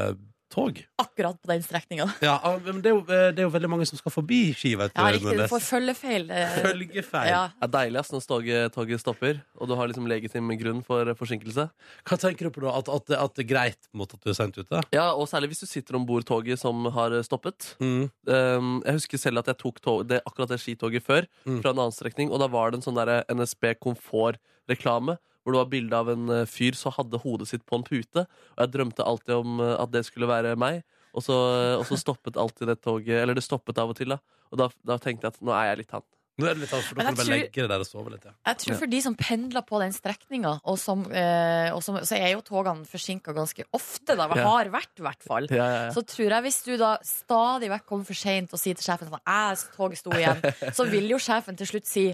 tog. 0.51 0.79
Akkurat 0.99 1.37
på 1.43 1.49
den 1.51 1.63
strekninga. 1.63 2.07
Ja, 2.25 2.39
ah, 2.43 2.59
men 2.65 2.81
det 2.83 2.91
er, 2.91 2.95
jo, 2.97 3.03
eh, 3.05 3.31
det 3.37 3.43
er 3.43 3.47
jo 3.47 3.53
veldig 3.55 3.69
mange 3.71 3.87
som 3.89 3.99
skal 4.01 4.13
forbi 4.15 4.39
Ski. 4.57 4.73
Ja, 4.79 4.89
riktig. 5.13 5.35
Du 5.37 5.45
får 5.51 5.61
følgefeil. 5.67 6.31
eh, 6.31 6.57
Følgefeil. 6.65 7.29
Ja. 7.31 7.43
Det 7.59 7.69
er 7.69 7.73
deilig 7.75 8.01
ass, 8.01 8.13
når 8.15 8.25
toget, 8.29 8.73
toget 8.75 9.01
stopper, 9.03 9.41
og 9.61 9.69
du 9.69 9.75
har 9.77 9.89
liksom 9.91 10.07
legitim 10.09 10.49
grunn 10.61 10.83
for 10.87 11.13
forsinkelse. 11.19 11.69
Hva 12.09 12.19
tenker 12.21 12.49
du 12.49 12.51
på 12.57 12.65
da? 12.65 12.75
At, 12.81 12.89
at, 12.89 13.11
at 13.19 13.35
det 13.37 13.45
er 13.47 13.51
greit 13.55 13.91
mot 13.93 14.13
at 14.15 14.21
du 14.25 14.31
er 14.33 14.39
sendt 14.39 14.59
ute? 14.59 14.83
Ja, 14.95 15.11
Og 15.13 15.29
særlig 15.29 15.53
hvis 15.53 15.61
du 15.65 15.67
sitter 15.71 15.97
om 16.01 16.07
bord 16.09 16.25
toget 16.29 16.59
som 16.59 16.85
har 16.97 17.15
stoppet. 17.23 17.75
Mm. 17.81 18.09
Um, 18.27 18.73
jeg 18.87 18.99
husker 19.01 19.19
selv 19.19 19.39
at 19.45 19.47
jeg 19.53 19.59
tok 19.61 19.81
tog, 19.85 20.07
det, 20.09 20.23
akkurat 20.27 20.49
det 20.55 20.61
skitoget 20.65 21.03
før, 21.05 21.27
Mm. 21.49 21.63
fra 21.63 21.71
en 21.71 21.79
annen 21.79 21.93
strekning, 21.95 22.31
og 22.33 22.41
da 22.41 22.47
var 22.49 22.71
det 22.71 22.79
en 22.79 22.83
sånn 22.89 22.97
der 22.99 23.25
NSB 23.33 23.75
Komfort-reklame. 23.81 25.19
Hvor 25.49 25.57
det 25.57 25.63
var 25.63 25.71
bilde 25.73 25.97
av 25.97 26.11
en 26.13 26.29
eh, 26.35 26.45
fyr 26.45 26.77
som 26.77 26.93
hadde 26.93 27.23
hodet 27.25 27.49
sitt 27.49 27.65
på 27.65 27.79
en 27.81 27.87
pute. 27.87 28.27
Og 28.29 28.61
jeg 28.61 28.75
drømte 28.75 29.07
alltid 29.09 29.33
om 29.39 29.63
eh, 29.65 29.75
at 29.81 29.95
det 29.97 30.05
skulle 30.05 30.29
være 30.29 30.53
meg. 30.61 30.83
Og 31.17 31.25
så, 31.25 31.35
og 31.81 31.87
så 31.89 31.97
stoppet 31.97 32.37
alltid 32.37 32.69
det 32.69 32.77
toget 32.85 33.17
Eller 33.23 33.35
det 33.39 33.43
stoppet 33.47 33.81
av 33.81 33.89
og 33.91 33.97
til, 33.97 34.13
da. 34.13 34.21
Og 34.53 34.61
da, 34.61 34.69
da 34.87 34.99
tenkte 35.01 35.25
jeg 35.25 35.39
at 35.39 35.45
nå 35.49 35.57
er 35.57 35.71
jeg 35.73 35.81
litt 35.87 35.97
han. 35.97 36.05
Er 36.39 36.55
litt 36.55 36.71
annet, 36.71 36.87
for 36.87 36.95
da 36.95 37.03
kan 37.03 37.17
du 37.17 37.19
jeg 37.19 37.19
bare 37.19 37.25
tror- 37.27 37.33
legge 37.35 37.63
det 37.65 37.71
der 37.73 37.83
og 37.83 37.87
sove 37.89 38.11
litt. 38.13 38.27
Ja. 38.29 38.33
Jeg 38.47 38.59
tror 38.63 38.77
for 38.79 38.91
de 38.93 38.99
som 39.03 39.15
pendler 39.19 39.65
på 39.67 39.81
den 39.83 39.95
strekninga, 39.97 40.53
og, 40.63 40.77
som, 40.79 41.01
eh, 41.11 41.73
og 41.75 41.81
som, 41.83 41.97
så 42.07 42.15
er 42.15 42.37
jo 42.37 42.45
togene 42.47 42.87
forsinka 42.87 43.35
ganske 43.35 43.65
ofte, 43.75 44.15
da. 44.15 44.29
Ja. 44.31 44.45
Har 44.47 44.71
vært, 44.71 44.93
i 45.01 45.03
hvert 45.03 45.27
fall. 45.27 45.49
Ja, 45.51 45.65
ja, 45.65 45.81
ja. 45.89 45.91
Så 45.97 46.05
tror 46.07 46.31
jeg 46.37 46.45
hvis 46.47 46.61
du 46.69 46.77
da 46.79 46.93
stadig 47.03 47.73
vekk 47.73 47.89
kommer 47.91 48.07
for 48.07 48.21
seint 48.21 48.55
og 48.55 48.63
sier 48.63 48.79
til 48.79 48.87
sjefen 48.87 49.11
sånn 49.11 49.25
«Æ, 49.27 49.59
toget 49.75 49.99
sto 49.99 50.15
igjen, 50.15 50.45
så 50.79 50.87
vil 50.87 51.11
jo 51.11 51.19
sjefen 51.19 51.59
til 51.59 51.73
slutt 51.73 51.91
si 51.91 52.07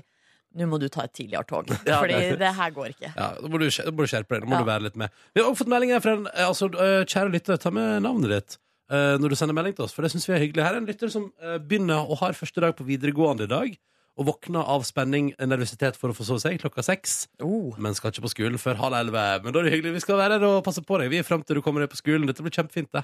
nå 0.56 0.66
må 0.70 0.78
du 0.80 0.88
ta 0.88 1.04
et 1.04 1.12
tidligere 1.14 1.44
tog, 1.46 1.66
Ja, 1.86 2.00
fordi 2.00 2.14
det- 2.14 2.38
det 2.38 2.52
her 2.54 2.70
går 2.70 2.92
ikke. 2.94 3.12
Ja, 3.16 3.30
da 3.40 3.48
må 3.48 3.58
du, 3.58 3.68
da 3.70 3.90
må 3.90 4.04
du 4.04 4.10
skjerpe 4.10 4.36
deg. 4.36 4.44
Da 4.44 4.46
må 4.46 4.58
Ja. 4.58 4.62
du 4.62 4.70
være 4.70 4.82
litt 4.88 4.96
med. 4.96 5.10
Vi 5.34 5.40
har 5.42 5.48
også 5.50 5.64
fått 5.64 5.72
meldinger 5.74 6.00
fra 6.04 6.12
en 6.18 6.26
eh, 6.32 6.46
altså, 6.48 6.68
eh, 6.74 7.04
Kjære 7.04 7.32
lytter, 7.34 7.56
ta 7.58 7.70
med 7.74 8.02
navnet 8.02 8.30
ditt 8.30 8.58
eh, 8.90 9.16
når 9.18 9.28
du 9.30 9.34
sender 9.36 9.54
melding 9.56 9.74
til 9.76 9.84
oss, 9.86 9.92
for 9.96 10.02
det 10.02 10.12
syns 10.12 10.26
vi 10.28 10.34
er 10.36 10.42
hyggelig. 10.44 10.62
Her 10.64 10.74
er 10.74 10.82
en 10.82 10.86
lytter 10.86 11.10
som 11.10 11.30
begynner 11.66 12.04
og 12.08 12.18
har 12.20 12.32
første 12.38 12.60
dag 12.60 12.76
på 12.76 12.84
videregående 12.86 13.44
i 13.48 13.52
dag. 13.52 13.76
Og 14.16 14.26
våkner 14.28 14.62
av 14.70 14.84
spenning 14.86 15.32
og 15.42 15.48
nervøsitet 15.50 15.96
for 15.98 16.12
å 16.12 16.14
få 16.14 16.22
sove 16.22 16.38
seg 16.38 16.60
klokka 16.62 16.84
seks. 16.86 17.26
Oh. 17.42 17.74
Men 17.82 17.96
skal 17.98 18.12
ikke 18.12 18.22
på 18.22 18.30
skolen 18.30 18.60
før 18.62 18.76
halv 18.78 18.94
elleve. 18.94 19.42
Men 19.42 19.52
da 19.52 19.58
er 19.58 19.64
det 19.66 19.72
hyggelig. 19.74 19.94
Vi 19.96 20.02
skal 20.04 20.20
være 20.20 20.36
her 20.38 20.44
og 20.46 20.60
passe 20.62 20.84
på 20.86 21.00
deg. 21.00 21.10
Vi 21.10 21.18
er 21.18 21.26
frem 21.26 21.42
til 21.42 21.56
du 21.58 21.62
kommer 21.66 21.82
deg 21.82 21.90
på 21.90 21.98
skolen. 21.98 22.28
Dette 22.30 22.44
blir 22.46 22.54
kjempefint, 22.54 22.92
det. 22.94 23.02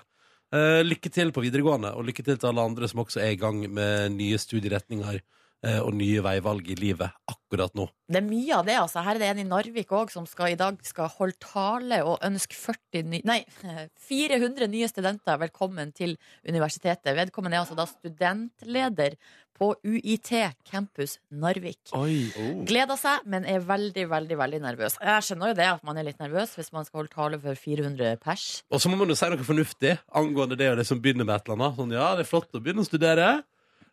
Lykke 0.87 1.11
til 1.11 1.33
på 1.35 1.43
videregående, 1.43 1.91
og 1.99 2.07
lykke 2.07 2.23
til 2.27 2.39
til 2.39 2.49
alle 2.53 2.63
andre 2.63 2.87
som 2.91 3.03
også 3.03 3.19
er 3.25 3.35
i 3.35 3.41
gang 3.43 3.59
med 3.75 4.13
nye 4.15 4.39
studieretninger 4.39 5.19
og 5.61 5.93
nye 5.93 6.23
veivalg 6.25 6.71
i 6.73 6.77
livet 6.79 7.13
akkurat 7.29 7.75
nå. 7.77 7.85
Det 8.11 8.21
er 8.23 8.27
mye 8.27 8.55
av 8.57 8.65
det, 8.67 8.77
altså. 8.81 9.03
Her 9.05 9.19
er 9.19 9.23
det 9.23 9.29
en 9.33 9.43
i 9.43 9.49
Narvik 9.49 9.93
òg 9.93 10.13
som 10.15 10.25
skal, 10.29 10.55
i 10.55 10.59
dag 10.61 10.79
skal 10.87 11.11
holde 11.19 11.37
tale 11.43 12.01
og 12.07 12.23
ønske 12.27 12.57
40 12.57 13.11
ny, 13.13 13.21
nei, 13.29 13.43
400 14.09 14.71
nye 14.73 14.89
studenter 14.91 15.39
velkommen 15.43 15.93
til 15.97 16.17
universitetet. 16.49 17.13
Vedkommende 17.19 17.59
er 17.59 17.65
altså 17.67 17.77
da 17.79 17.87
studentleder 17.91 19.19
på 19.61 19.75
UiT 19.85 20.31
campus 20.65 21.19
Narvik. 21.37 21.93
Oi. 21.93 22.31
Gleder 22.65 22.97
seg, 22.97 23.27
men 23.29 23.45
er 23.45 23.61
veldig, 23.61 24.07
veldig 24.09 24.39
veldig 24.41 24.61
nervøs. 24.65 24.97
Jeg 25.05 25.27
skjønner 25.27 25.53
jo 25.53 25.59
det 25.59 25.67
at 25.75 25.85
man 25.85 26.01
er 26.01 26.07
litt 26.09 26.23
nervøs 26.23 26.55
hvis 26.57 26.73
man 26.73 26.89
skal 26.89 27.03
holde 27.03 27.13
tale 27.13 27.41
for 27.43 27.61
400 27.61 28.17
pers. 28.25 28.47
Og 28.73 28.81
så 28.81 28.89
må 28.89 28.97
man 28.97 29.13
jo 29.13 29.19
si 29.21 29.29
noe 29.29 29.45
fornuftig 29.45 29.99
angående 30.17 30.57
det 30.57 30.71
og 30.73 30.81
det 30.81 30.89
som 30.89 31.03
begynner 31.05 31.29
med 31.29 31.37
et 31.37 31.51
eller 31.51 31.61
annet. 31.61 31.77
Sånn, 31.77 31.93
ja, 31.99 32.09
det 32.17 32.25
er 32.25 32.31
flott 32.33 32.57
å 32.57 32.63
begynne 32.65 32.87
å 32.87 32.89
studere. 32.89 33.29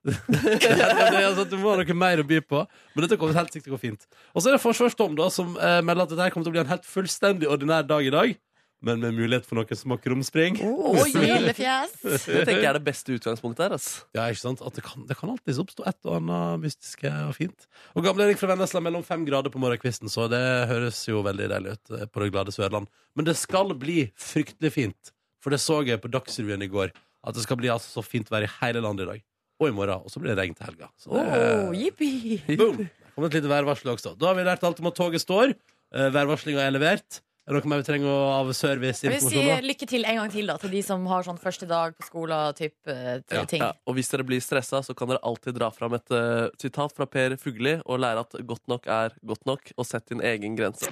Det 0.08 1.20
er 1.20 1.28
altså 1.28 1.46
at 1.46 1.52
Du 1.52 1.58
må 1.60 1.74
ha 1.74 1.78
noe 1.82 1.98
mer 1.98 2.24
å 2.24 2.28
by 2.28 2.42
på. 2.46 2.64
Men 2.96 3.06
dette 3.06 3.20
kommer 3.20 3.38
helt 3.38 3.54
sikkert 3.54 3.70
til 3.70 3.76
å 3.76 3.78
gå 3.78 3.84
fint. 3.84 4.10
Og 4.34 4.42
så 4.42 4.52
er 4.52 4.58
det 4.58 4.64
Forsvarstom 4.64 5.16
da, 5.20 5.30
som 5.34 5.56
eh, 5.60 5.80
melder 5.86 6.08
at 6.08 6.16
dette 6.16 6.34
kommer 6.34 6.48
til 6.48 6.54
å 6.54 6.58
bli 6.58 6.66
en 6.66 6.74
helt 6.74 6.88
fullstendig 6.88 7.50
ordinær 7.52 7.88
dag 7.88 8.08
i 8.08 8.14
dag. 8.14 8.38
Men 8.86 9.00
med 9.02 9.16
mulighet 9.18 9.48
for 9.50 9.58
noen 9.58 9.80
små 9.80 9.96
krumspring. 9.98 10.60
Oh, 10.62 11.00
smilefjes! 11.10 11.96
Det 12.04 12.44
tenker 12.46 12.62
jeg 12.62 12.70
er 12.70 12.78
det 12.78 12.86
beste 12.86 13.16
utgangspunktet 13.16 13.64
her. 13.66 13.76
Altså. 13.80 14.04
Ja, 14.14 14.28
ikke 14.30 14.44
sant? 14.44 14.62
At 14.62 14.78
det 14.78 14.84
kan, 14.86 15.08
det 15.10 15.18
kan 15.18 15.32
alltids 15.34 15.62
oppstå 15.64 15.88
et 15.90 15.98
og 16.06 16.20
annet 16.20 16.62
mystisk 16.68 17.08
og 17.10 17.34
fint. 17.40 17.66
Og 17.98 18.06
gamle 18.06 18.28
Erik 18.28 18.42
fra 18.42 18.52
Vennesla 18.52 18.84
mellom 18.86 19.06
fem 19.08 19.26
grader 19.26 19.54
på 19.54 19.62
morgenkvisten, 19.64 20.14
så 20.14 20.28
det 20.30 20.44
høres 20.70 21.02
jo 21.10 21.24
veldig 21.26 21.50
deilig 21.56 21.74
ut 21.74 21.96
eh, 21.98 22.06
på 22.06 22.22
det 22.22 22.30
glade 22.36 22.54
Sørland. 22.54 22.92
Men 23.18 23.30
det 23.30 23.38
skal 23.40 23.74
bli 23.82 24.12
fryktelig 24.14 24.74
fint. 24.78 25.14
For 25.42 25.54
det 25.54 25.62
så 25.64 25.82
jeg 25.88 26.02
på 26.04 26.14
Dagsrevyen 26.14 26.66
i 26.66 26.70
går. 26.70 26.94
At 27.28 27.36
det 27.36 27.48
skal 27.48 27.58
bli 27.60 27.74
altså 27.74 27.98
så 27.98 28.06
fint 28.06 28.30
vær 28.32 28.46
i 28.46 28.54
hele 28.60 28.86
landet 28.86 29.08
i 29.08 29.12
dag. 29.16 29.26
Og 29.58 29.72
i 29.72 29.74
morgen. 29.74 30.04
Og 30.06 30.14
så 30.14 30.22
blir 30.22 30.34
det 30.36 30.42
regn 30.42 30.58
til 30.58 30.68
helga. 30.70 30.90
Så 31.02 31.14
det, 31.14 31.24
Oh, 31.68 31.72
jippi! 31.74 32.42
boom! 32.58 32.84
Det 32.86 33.14
kom 33.16 33.26
et 33.26 33.38
lite 33.40 33.50
værvarsel 33.50 33.90
også. 33.96 34.14
Da 34.20 34.30
har 34.30 34.38
vi 34.38 34.44
lært 34.46 34.66
alt 34.68 34.80
om 34.84 34.92
at 34.92 34.98
toget 35.00 35.24
står. 35.24 35.56
Uh, 35.96 36.10
Værvarslinga 36.14 36.62
er 36.68 36.76
levert. 36.76 37.24
Er 37.48 37.56
det 37.56 37.64
noe 37.64 37.72
mer 37.72 37.80
vi 37.80 37.86
trenger 37.88 38.12
av 38.12 38.50
Jeg 38.52 38.80
vil 38.84 39.22
si 39.24 39.42
lykke 39.64 39.88
til 39.88 40.04
en 40.04 40.18
gang 40.20 40.32
til 40.34 40.50
da, 40.52 40.58
til 40.60 40.74
de 40.76 40.82
som 40.84 41.06
har 41.08 41.24
sånn 41.24 41.40
første 41.40 41.64
dag 41.66 41.96
på 41.96 42.04
skolen-type 42.04 42.96
Ja, 43.32 43.46
ting. 43.48 43.64
Ja, 43.64 43.72
og 43.88 43.96
hvis 43.96 44.12
dere 44.12 44.26
blir 44.28 44.44
stressa, 44.44 44.82
så 44.84 44.92
kan 44.94 45.08
dere 45.14 45.24
alltid 45.24 45.56
dra 45.56 45.72
fram 45.72 45.96
et 45.96 46.12
uh, 46.12 46.52
sitat 46.60 46.92
fra 46.92 47.08
Per 47.08 47.38
Fugli 47.40 47.78
og 47.86 48.02
lære 48.04 48.26
at 48.28 48.36
godt 48.52 48.68
nok 48.68 48.92
er 48.92 49.16
godt 49.24 49.48
nok, 49.48 49.72
og 49.80 49.88
sett 49.88 50.12
din 50.12 50.20
egen 50.20 50.60
grense. 50.60 50.92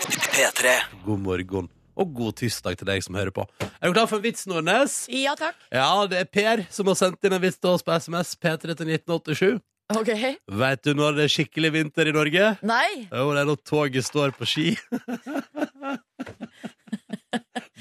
God 1.04 1.20
morgen. 1.28 1.68
Og 1.96 2.12
god 2.16 2.36
tirsdag 2.42 2.80
til 2.80 2.90
deg 2.90 3.04
som 3.06 3.16
hører 3.16 3.32
på. 3.36 3.46
Er 3.80 3.88
du 3.88 3.96
klar 3.96 4.10
for 4.12 4.20
en 4.20 4.26
vits, 4.26 4.48
Nordnes? 4.50 5.06
Ja 5.12 5.36
takk. 5.40 5.56
Ja, 5.72 5.88
det 6.12 6.20
er 6.24 6.28
Per 6.28 6.66
som 6.74 6.92
har 6.92 6.98
sendt 7.00 7.24
inn 7.24 7.36
en 7.38 7.44
vits 7.44 7.60
til 7.62 7.72
oss 7.72 7.86
på 7.86 7.96
SMS. 7.96 8.36
P3 8.36 8.76
til 8.76 8.92
1987. 8.98 9.62
Ok. 9.94 10.10
Vet 10.50 10.82
du 10.84 10.96
når 10.98 11.20
det 11.20 11.28
er 11.28 11.34
skikkelig 11.36 11.70
vinter 11.76 12.10
i 12.10 12.14
Norge? 12.16 12.46
Nei. 12.66 13.06
Jo, 13.12 13.28
det 13.36 13.44
er 13.44 13.50
når 13.52 13.60
toget 13.70 14.08
står 14.08 14.34
på 14.38 14.48
ski. 14.50 14.68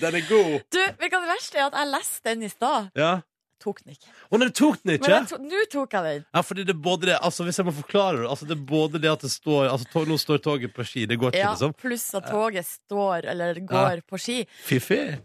Den 0.02 0.18
er 0.18 0.24
god. 0.28 0.58
Du, 0.74 0.80
vet 0.80 0.98
du 1.00 1.14
hva 1.14 1.22
det 1.22 1.30
verste 1.30 1.58
er? 1.60 1.68
At 1.70 1.78
jeg 1.78 1.90
leste 1.94 2.28
den 2.28 2.42
i 2.44 2.50
stad. 2.52 2.90
Ja. 2.98 3.12
Tok 3.62 3.82
den 3.84 3.94
ikke. 3.94 4.10
Å 4.30 4.38
nei, 4.40 4.48
du 4.50 4.54
tok 4.58 4.80
den 4.82 4.98
Men 5.00 5.26
nå 5.48 5.60
to- 5.64 5.70
tok 5.72 5.94
jeg 5.96 6.04
den. 6.04 6.24
Ja, 6.34 6.42
fordi 6.42 6.64
det 6.66 6.74
er 6.74 6.80
både 6.84 7.06
det 7.10 7.18
Altså, 7.20 7.44
hvis 7.46 7.56
jeg 7.60 7.66
må 7.66 7.72
forklare 7.72 8.22
det 8.22 8.30
Altså, 8.30 8.48
det 8.48 8.56
er 8.58 8.64
både 8.68 9.00
det 9.00 9.10
at 9.12 9.20
det 9.24 9.30
står 9.32 9.68
Altså, 9.70 9.86
tog, 9.92 10.08
nå 10.10 10.18
står 10.20 10.42
toget 10.44 10.74
på 10.74 10.84
ski. 10.84 11.06
Det 11.06 11.18
går 11.18 11.32
ikke, 11.32 11.38
Ja, 11.38 11.52
liksom. 11.54 11.76
Pluss 11.78 12.08
at 12.14 12.26
toget 12.28 12.66
står, 12.66 13.28
eller 13.30 13.60
går, 13.60 14.02
på 14.08 14.20
ski. 14.20 14.40
Fiffig. 14.66 15.20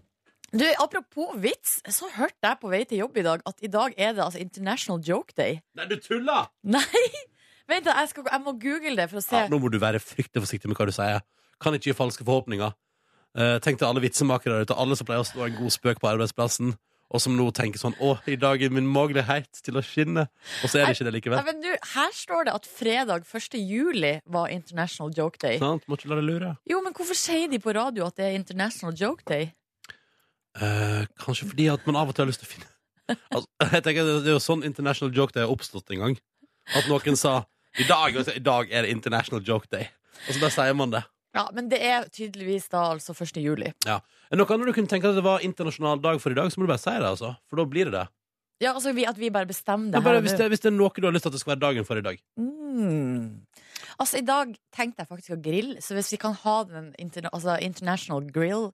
Du, 0.52 0.66
Apropos 0.82 1.36
vits, 1.38 1.80
så 1.94 2.10
hørte 2.16 2.42
jeg 2.42 2.58
på 2.62 2.70
vei 2.72 2.84
til 2.90 3.04
jobb 3.04 3.18
i 3.22 3.26
dag 3.28 3.42
at 3.46 3.60
i 3.62 3.70
dag 3.70 3.94
er 3.98 4.14
det 4.18 4.24
altså 4.24 4.40
International 4.42 5.02
Joke 5.06 5.36
Day. 5.38 5.60
Nei, 5.78 5.86
du 5.86 5.98
tuller! 6.02 6.50
Nei! 6.64 7.04
Vent, 7.70 7.86
jeg, 7.86 8.10
skal, 8.10 8.26
jeg 8.32 8.42
må 8.42 8.56
google 8.58 8.96
det 8.98 9.06
for 9.12 9.22
å 9.22 9.22
se. 9.22 9.44
Ja, 9.44 9.50
nå 9.52 9.60
må 9.62 9.70
du 9.70 9.78
være 9.82 10.02
fryktelig 10.02 10.42
forsiktig 10.42 10.72
med 10.72 10.80
hva 10.80 10.88
du 10.90 10.94
sier. 10.96 11.22
Kan 11.62 11.76
ikke 11.78 11.92
gi 11.92 11.98
falske 11.98 12.26
forhåpninger. 12.26 12.74
Uh, 13.38 13.60
tenk 13.62 13.78
til 13.78 13.86
alle 13.86 14.02
vitsemakere 14.02 14.56
der 14.58 14.66
ute, 14.66 14.78
alle 14.82 14.98
som 14.98 15.06
pleier 15.06 15.22
å 15.22 15.28
stå 15.28 15.46
en 15.46 15.58
god 15.60 15.74
spøk 15.76 16.00
på 16.02 16.10
arbeidsplassen, 16.10 16.74
og 17.10 17.22
som 17.24 17.34
nå 17.34 17.48
tenker 17.58 17.82
sånn 17.82 17.96
Å, 18.06 18.12
i 18.30 18.38
dag 18.38 18.62
er 18.62 18.70
min 18.74 18.88
mulighet 18.90 19.62
til 19.66 19.80
å 19.80 19.84
skinne. 19.86 20.28
Og 20.62 20.70
så 20.70 20.80
er 20.82 20.90
det 20.90 20.98
ikke 20.98 21.08
det 21.08 21.12
Nei, 21.12 21.16
likevel. 21.18 21.46
men 21.48 21.62
du, 21.64 21.70
her 21.96 22.12
står 22.14 22.46
det 22.48 22.54
at 22.54 22.68
fredag 22.70 23.26
1. 23.26 23.58
juli 23.58 24.12
var 24.30 24.52
International 24.54 25.14
Joke 25.18 25.42
Day. 25.42 25.58
Sant? 25.62 25.88
Må 25.90 25.98
ikke 25.98 26.12
la 26.12 26.20
deg 26.22 26.28
lure. 26.30 26.52
Jo, 26.70 26.84
men 26.86 26.94
hvorfor 26.94 27.18
sier 27.18 27.50
de 27.50 27.62
på 27.64 27.74
radio 27.74 28.06
at 28.10 28.20
det 28.20 28.30
er 28.30 28.38
International 28.38 28.94
Joke 28.98 29.26
Day? 29.30 29.50
Eh, 30.60 31.06
kanskje 31.24 31.50
fordi 31.50 31.70
at 31.74 31.86
man 31.90 31.98
av 31.98 32.10
og 32.12 32.18
til 32.18 32.26
har 32.26 32.30
lyst 32.32 32.42
til 32.42 32.50
å 32.50 32.54
finne 32.56 32.70
altså, 33.36 33.46
jeg 33.70 33.84
tenker 33.86 34.08
Det 34.08 34.16
det 34.26 34.32
er 34.32 34.36
jo 34.36 34.42
sånn 34.44 34.64
International 34.66 35.14
Joke 35.16 35.34
Day 35.34 35.46
har 35.46 35.54
oppstått 35.54 35.94
en 35.96 36.04
gang. 36.04 36.18
At 36.78 36.90
noen 36.90 37.18
sa 37.18 37.40
i 37.80 37.86
dag, 37.90 38.14
I 38.14 38.42
dag 38.44 38.70
er 38.70 38.86
det 38.86 38.94
International 38.94 39.42
Joke 39.46 39.70
Day. 39.72 39.88
Og 40.28 40.36
så 40.36 40.42
bare 40.42 40.54
sier 40.54 40.78
man 40.78 40.94
det. 40.94 41.02
Ja, 41.38 41.50
Men 41.54 41.70
det 41.70 41.80
er 41.86 42.08
tydeligvis 42.10 42.70
da 42.72 42.88
altså 42.96 43.14
1. 43.14 43.38
juli. 43.44 43.74
Er 43.86 44.00
det 44.32 44.40
noe 44.40 44.56
annet 44.56 44.72
du 44.72 44.74
kunne 44.74 44.90
tenke 44.90 45.12
at 45.12 45.18
det 45.18 45.26
var 45.26 45.44
internasjonal 45.46 46.02
dag 46.02 46.22
for 46.22 46.34
i 46.34 46.38
dag, 46.38 46.50
så 46.50 46.60
må 46.60 46.66
du 46.66 46.72
bare 46.74 46.82
si 46.82 46.96
det. 46.96 47.06
altså 47.06 47.36
For 47.50 47.62
da 47.62 47.68
blir 47.70 47.90
det 47.90 47.98
det. 48.00 48.08
Ja, 48.60 48.74
altså 48.74 48.92
vi, 48.92 49.06
At 49.08 49.20
vi 49.20 49.30
bare 49.32 49.48
bestemmer 49.48 49.94
det 49.94 50.02
er 50.02 50.04
bare, 50.04 50.20
her 50.20 50.26
hvis, 50.26 50.36
det 50.36 50.50
hvis 50.52 50.64
det 50.66 50.72
er 50.74 50.76
noe 50.76 50.92
du 50.92 51.08
har 51.08 51.16
lyst 51.16 51.24
til 51.24 51.32
at 51.32 51.38
det 51.38 51.44
skal 51.44 51.54
være 51.54 51.64
dagen 51.64 51.88
for 51.88 52.02
i 52.02 52.04
dag. 52.04 52.20
Mm. 52.36 53.46
Altså, 54.00 54.20
i 54.20 54.26
dag 54.26 54.52
tenkte 54.76 55.04
jeg 55.04 55.08
faktisk 55.08 55.36
å 55.36 55.40
grille, 55.44 55.80
så 55.84 55.96
hvis 55.96 56.12
vi 56.16 56.20
kan 56.20 56.36
ha 56.44 56.58
den 56.68 56.92
interna 57.00 57.32
altså, 57.36 57.56
International 57.64 58.26
Grill 58.36 58.72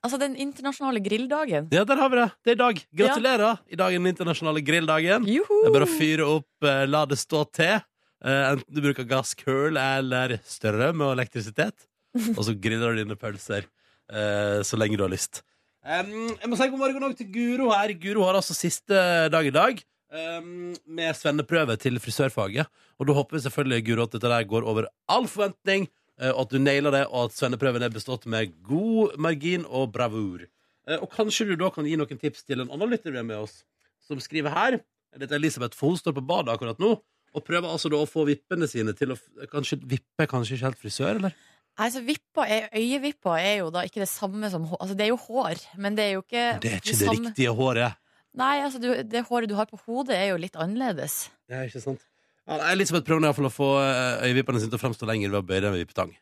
Altså 0.00 0.16
den 0.16 0.38
internasjonale 0.40 1.02
grilldagen. 1.04 1.66
Ja, 1.74 1.82
der 1.84 1.98
har 2.00 2.08
vi 2.08 2.16
det. 2.16 2.28
Det 2.40 2.52
er 2.52 2.54
i 2.54 2.60
dag. 2.62 2.78
Gratulerer. 2.96 3.58
I 3.68 3.76
dag 3.76 3.92
er 3.92 4.00
den 4.00 4.08
internasjonale 4.08 4.62
grilldagen. 4.64 5.26
Juhu! 5.28 5.50
Det 5.58 5.68
er 5.68 5.74
bare 5.74 5.88
å 5.88 5.90
fyre 5.98 6.28
opp, 6.38 6.64
eh, 6.64 6.84
la 6.88 7.02
det 7.10 7.18
stå 7.20 7.42
til. 7.52 7.82
Eh, 8.22 8.42
enten 8.52 8.74
du 8.74 8.82
bruker 8.84 9.06
gasskull 9.08 9.78
eller 9.78 10.36
strøm 10.46 11.02
og 11.02 11.16
elektrisitet. 11.16 11.88
Og 12.36 12.44
så 12.46 12.54
griller 12.54 12.92
du 12.92 13.02
dine 13.02 13.16
pølser 13.18 13.64
eh, 13.64 14.60
så 14.66 14.78
lenge 14.78 14.98
du 15.00 15.06
har 15.06 15.12
lyst. 15.12 15.42
Um, 15.82 16.28
jeg 16.38 16.46
må 16.46 16.54
si 16.54 16.68
god 16.70 16.78
morgen 16.78 17.08
også 17.08 17.18
til 17.24 17.32
Guro 17.34 17.72
her. 17.74 17.90
Guro 17.98 18.22
har 18.28 18.38
altså 18.38 18.54
siste 18.54 18.94
dag 19.32 19.48
i 19.48 19.54
dag. 19.54 19.82
um, 20.12 20.74
med 20.86 21.16
svenneprøve 21.16 21.76
til 21.80 21.98
frisørfaget. 22.00 22.68
Og 23.00 23.08
da 23.08 23.16
håper 23.16 23.36
vi 23.36 23.42
selvfølgelig 23.46 23.86
Guro, 23.86 24.06
at 24.06 24.14
dette 24.14 24.30
der 24.30 24.44
går 24.44 24.66
over 24.68 24.86
all 25.08 25.26
forventning, 25.26 25.88
eh, 26.20 26.30
og 26.30 26.44
at 26.44 26.52
du 26.52 26.58
nailer 26.60 26.94
det, 26.94 27.06
og 27.08 27.30
at 27.30 27.36
svenneprøven 27.36 27.82
er 27.82 27.94
bestått 27.94 28.28
med 28.30 28.52
god 28.62 29.16
margin 29.18 29.64
og 29.66 29.90
bravur. 29.96 30.44
Uh, 30.86 30.98
og 31.00 31.08
kanskje 31.10 31.48
du 31.48 31.56
da 31.56 31.72
kan 31.72 31.88
gi 31.88 31.96
noen 31.98 32.20
tips 32.20 32.44
til 32.44 32.62
en 32.62 32.70
annen 32.70 32.92
lytter 32.92 33.10
vi 33.10 33.18
har 33.18 33.26
med 33.26 33.40
oss, 33.40 33.64
som 34.04 34.20
skriver 34.20 34.54
her. 34.54 34.78
Dette 35.18 35.34
er 35.34 35.40
Elisabeth, 35.40 35.76
for 35.76 35.92
hun 35.92 35.98
står 36.00 36.14
på 36.16 36.24
badet 36.28 36.54
akkurat 36.54 36.78
nå. 36.80 36.94
Og 37.32 37.44
prøver 37.46 37.70
altså 37.72 37.88
da 37.92 37.96
å 38.02 38.08
få 38.08 38.26
vippene 38.28 38.68
sine 38.68 38.92
til 38.96 39.14
å 39.14 39.16
Kanskje 39.52 39.78
vippe 39.88 40.26
kanskje 40.28 40.58
ikke 40.58 40.68
helt 40.68 40.80
frisør, 40.82 41.16
eller? 41.22 41.34
Nei, 41.80 41.88
vippa 42.04 42.44
er, 42.44 42.66
øyevippa 42.76 43.38
er 43.40 43.54
jo 43.62 43.70
da 43.72 43.86
ikke 43.88 44.02
det 44.02 44.10
samme 44.10 44.50
som 44.52 44.66
hår. 44.68 44.76
Altså, 44.84 44.96
det 44.98 45.06
er 45.06 45.12
jo 45.14 45.20
hår, 45.24 45.60
men 45.80 45.96
det 45.96 46.04
er 46.04 46.10
jo 46.18 46.22
ikke 46.26 46.42
Det 46.60 46.72
er 46.72 46.82
ikke 46.82 46.90
det, 46.92 46.98
samme- 47.00 47.30
riktige 47.32 47.54
håret. 47.56 47.96
Nei, 48.36 48.54
altså, 48.64 48.80
du, 48.80 48.90
det 49.08 49.22
håret 49.28 49.48
du 49.48 49.54
har 49.56 49.68
på 49.70 49.80
hodet, 49.86 50.16
er 50.16 50.32
jo 50.34 50.40
litt 50.40 50.56
annerledes. 50.60 51.30
Det 51.48 51.56
er 51.56 51.70
ikke 51.70 51.80
sant. 51.84 52.04
Ja, 52.48 52.58
Elisabeth 52.72 53.06
prøver 53.06 53.22
i 53.24 53.28
hvert 53.30 53.38
fall 53.38 53.48
å 53.48 53.54
få 53.54 53.68
eh, 53.80 54.26
øyevippene 54.28 54.60
sine 54.60 54.72
til 54.72 54.80
å 54.80 54.82
fremstå 54.82 55.08
lenger 55.08 55.32
ved 55.32 55.40
å 55.40 55.46
bøye 55.48 55.60
dem 55.64 55.74
med 55.76 55.84
vippetang. 55.84 56.12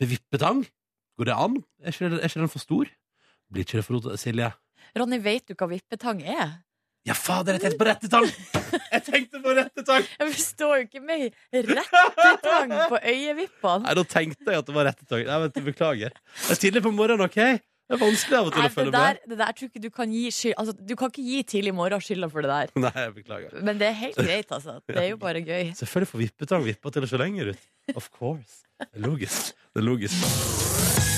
Med 0.00 0.10
vippetang? 0.12 0.64
Går 1.16 1.28
det 1.30 1.36
an? 1.44 1.56
Er 1.82 1.92
ikke, 1.96 2.10
er 2.16 2.28
ikke 2.28 2.42
den 2.44 2.52
for 2.52 2.64
stor? 2.64 2.92
Blir 3.52 3.64
ikke 3.66 3.80
det 3.80 3.84
for 3.86 3.96
rotete, 3.98 4.20
Silje? 4.20 4.50
Ronny, 4.96 5.18
vet 5.24 5.48
du 5.48 5.56
hva 5.56 5.68
vippetang 5.70 6.20
er? 6.24 6.56
Ja, 7.06 7.14
fader, 7.14 7.54
jeg 7.54 7.62
tenkte 7.62 7.78
på 7.78 7.86
rette 7.86 8.08
tang! 8.10 8.26
Jeg 8.90 9.02
tenkte 9.06 9.38
på 9.44 9.52
rette 9.54 9.82
tang! 9.86 10.06
Jeg 10.18 10.32
forstår 10.32 10.72
jo 10.80 10.86
ikke 10.88 11.02
med 11.06 11.28
rettetang 11.54 12.72
på 12.90 12.98
øyevippene. 12.98 13.84
Nei, 13.84 13.94
da 13.94 14.04
tenkte 14.10 14.50
jeg 14.50 14.62
at 14.64 14.66
det 14.66 14.74
var 14.74 14.88
rette 14.88 15.06
tang. 15.06 15.22
Nei, 15.28 15.38
vent, 15.44 15.60
Beklager. 15.68 16.16
Det 16.16 16.56
er 16.56 16.60
tidlig 16.64 16.82
på 16.82 16.90
morgenen, 16.96 17.22
OK? 17.28 17.38
Det 17.86 17.94
er 17.94 18.00
vanskelig 18.02 18.34
av 18.40 18.48
og 18.48 18.56
til 18.56 18.58
Nei, 18.58 18.66
å 18.66 18.70
det 18.72 18.74
følge 18.74 18.94
der, 18.96 19.18
det 19.30 19.36
der 19.38 19.54
tror 19.54 19.68
ikke 19.70 19.82
du 19.84 19.88
kan 19.94 20.10
gi 20.10 20.24
skyld 20.34 20.56
Altså, 20.58 20.72
du 20.74 20.94
kan 20.98 21.12
ikke 21.12 21.22
gi 21.22 21.42
tidlig 21.52 21.74
morgen 21.78 22.02
skylda 22.02 22.28
for 22.32 22.42
det 22.42 22.50
der. 22.50 22.72
Nei, 22.82 22.90
jeg 23.04 23.12
beklager. 23.20 23.54
Men 23.68 23.78
det 23.78 23.86
er 23.92 23.98
helt 24.00 24.18
greit, 24.18 24.50
altså. 24.58 24.80
Det 24.90 24.98
er 25.04 25.12
jo 25.12 25.20
bare 25.22 25.44
gøy. 25.46 25.70
Selvfølgelig 25.78 26.10
får 26.10 26.24
vippetang 26.24 26.66
vippa 26.66 26.94
til 26.96 27.06
å 27.06 27.12
se 27.12 27.22
lenger 27.22 27.52
ut. 27.54 27.68
Of 27.94 28.10
course. 28.18 28.64
Det 28.82 28.90
er 28.90 29.06
logisk. 29.06 29.54
Det 29.70 29.84
er 29.84 29.86
logisk. 29.86 31.14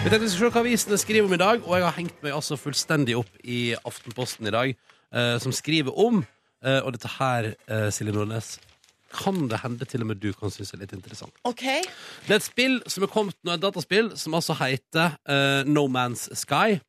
Vi 0.00 0.08
tenkte 0.08 0.24
vi 0.24 0.30
skulle 0.32 0.48
se 0.48 0.54
hva 0.54 0.62
avisene 0.64 0.96
skriver 0.98 1.26
om 1.28 1.34
i 1.36 1.38
dag, 1.40 1.60
og 1.66 1.74
jeg 1.76 1.84
har 1.84 1.96
hengt 1.98 2.22
meg 2.24 2.32
altså 2.32 2.56
fullstendig 2.58 3.18
opp 3.20 3.30
i 3.44 3.74
Aftenposten 3.86 4.48
i 4.48 4.52
dag, 4.54 4.70
eh, 5.12 5.36
som 5.42 5.52
skriver 5.52 5.92
om 6.00 6.22
eh, 6.64 6.80
Og 6.80 6.94
dette 6.96 7.10
her, 7.18 7.50
eh, 7.68 7.88
Silje 7.92 8.14
Nordnes, 8.16 8.54
kan 9.12 9.42
det 9.50 9.60
hende 9.60 9.84
til 9.84 10.04
og 10.04 10.08
med 10.10 10.20
du 10.22 10.30
kan 10.32 10.52
synes 10.54 10.72
er 10.72 10.80
litt 10.82 10.94
interessant. 10.96 11.34
OK. 11.44 11.64
Det 12.26 12.32
er 12.32 12.38
et 12.38 12.46
spill 12.46 12.78
som 12.88 13.04
er 13.04 13.10
kommet 13.12 13.36
nå, 13.44 13.52
et 13.56 13.62
dataspill, 13.62 14.12
som 14.16 14.36
altså 14.38 14.56
heter 14.60 15.16
eh, 15.28 15.68
No 15.68 15.84
Man's 15.92 16.28
Sky. 16.38 16.80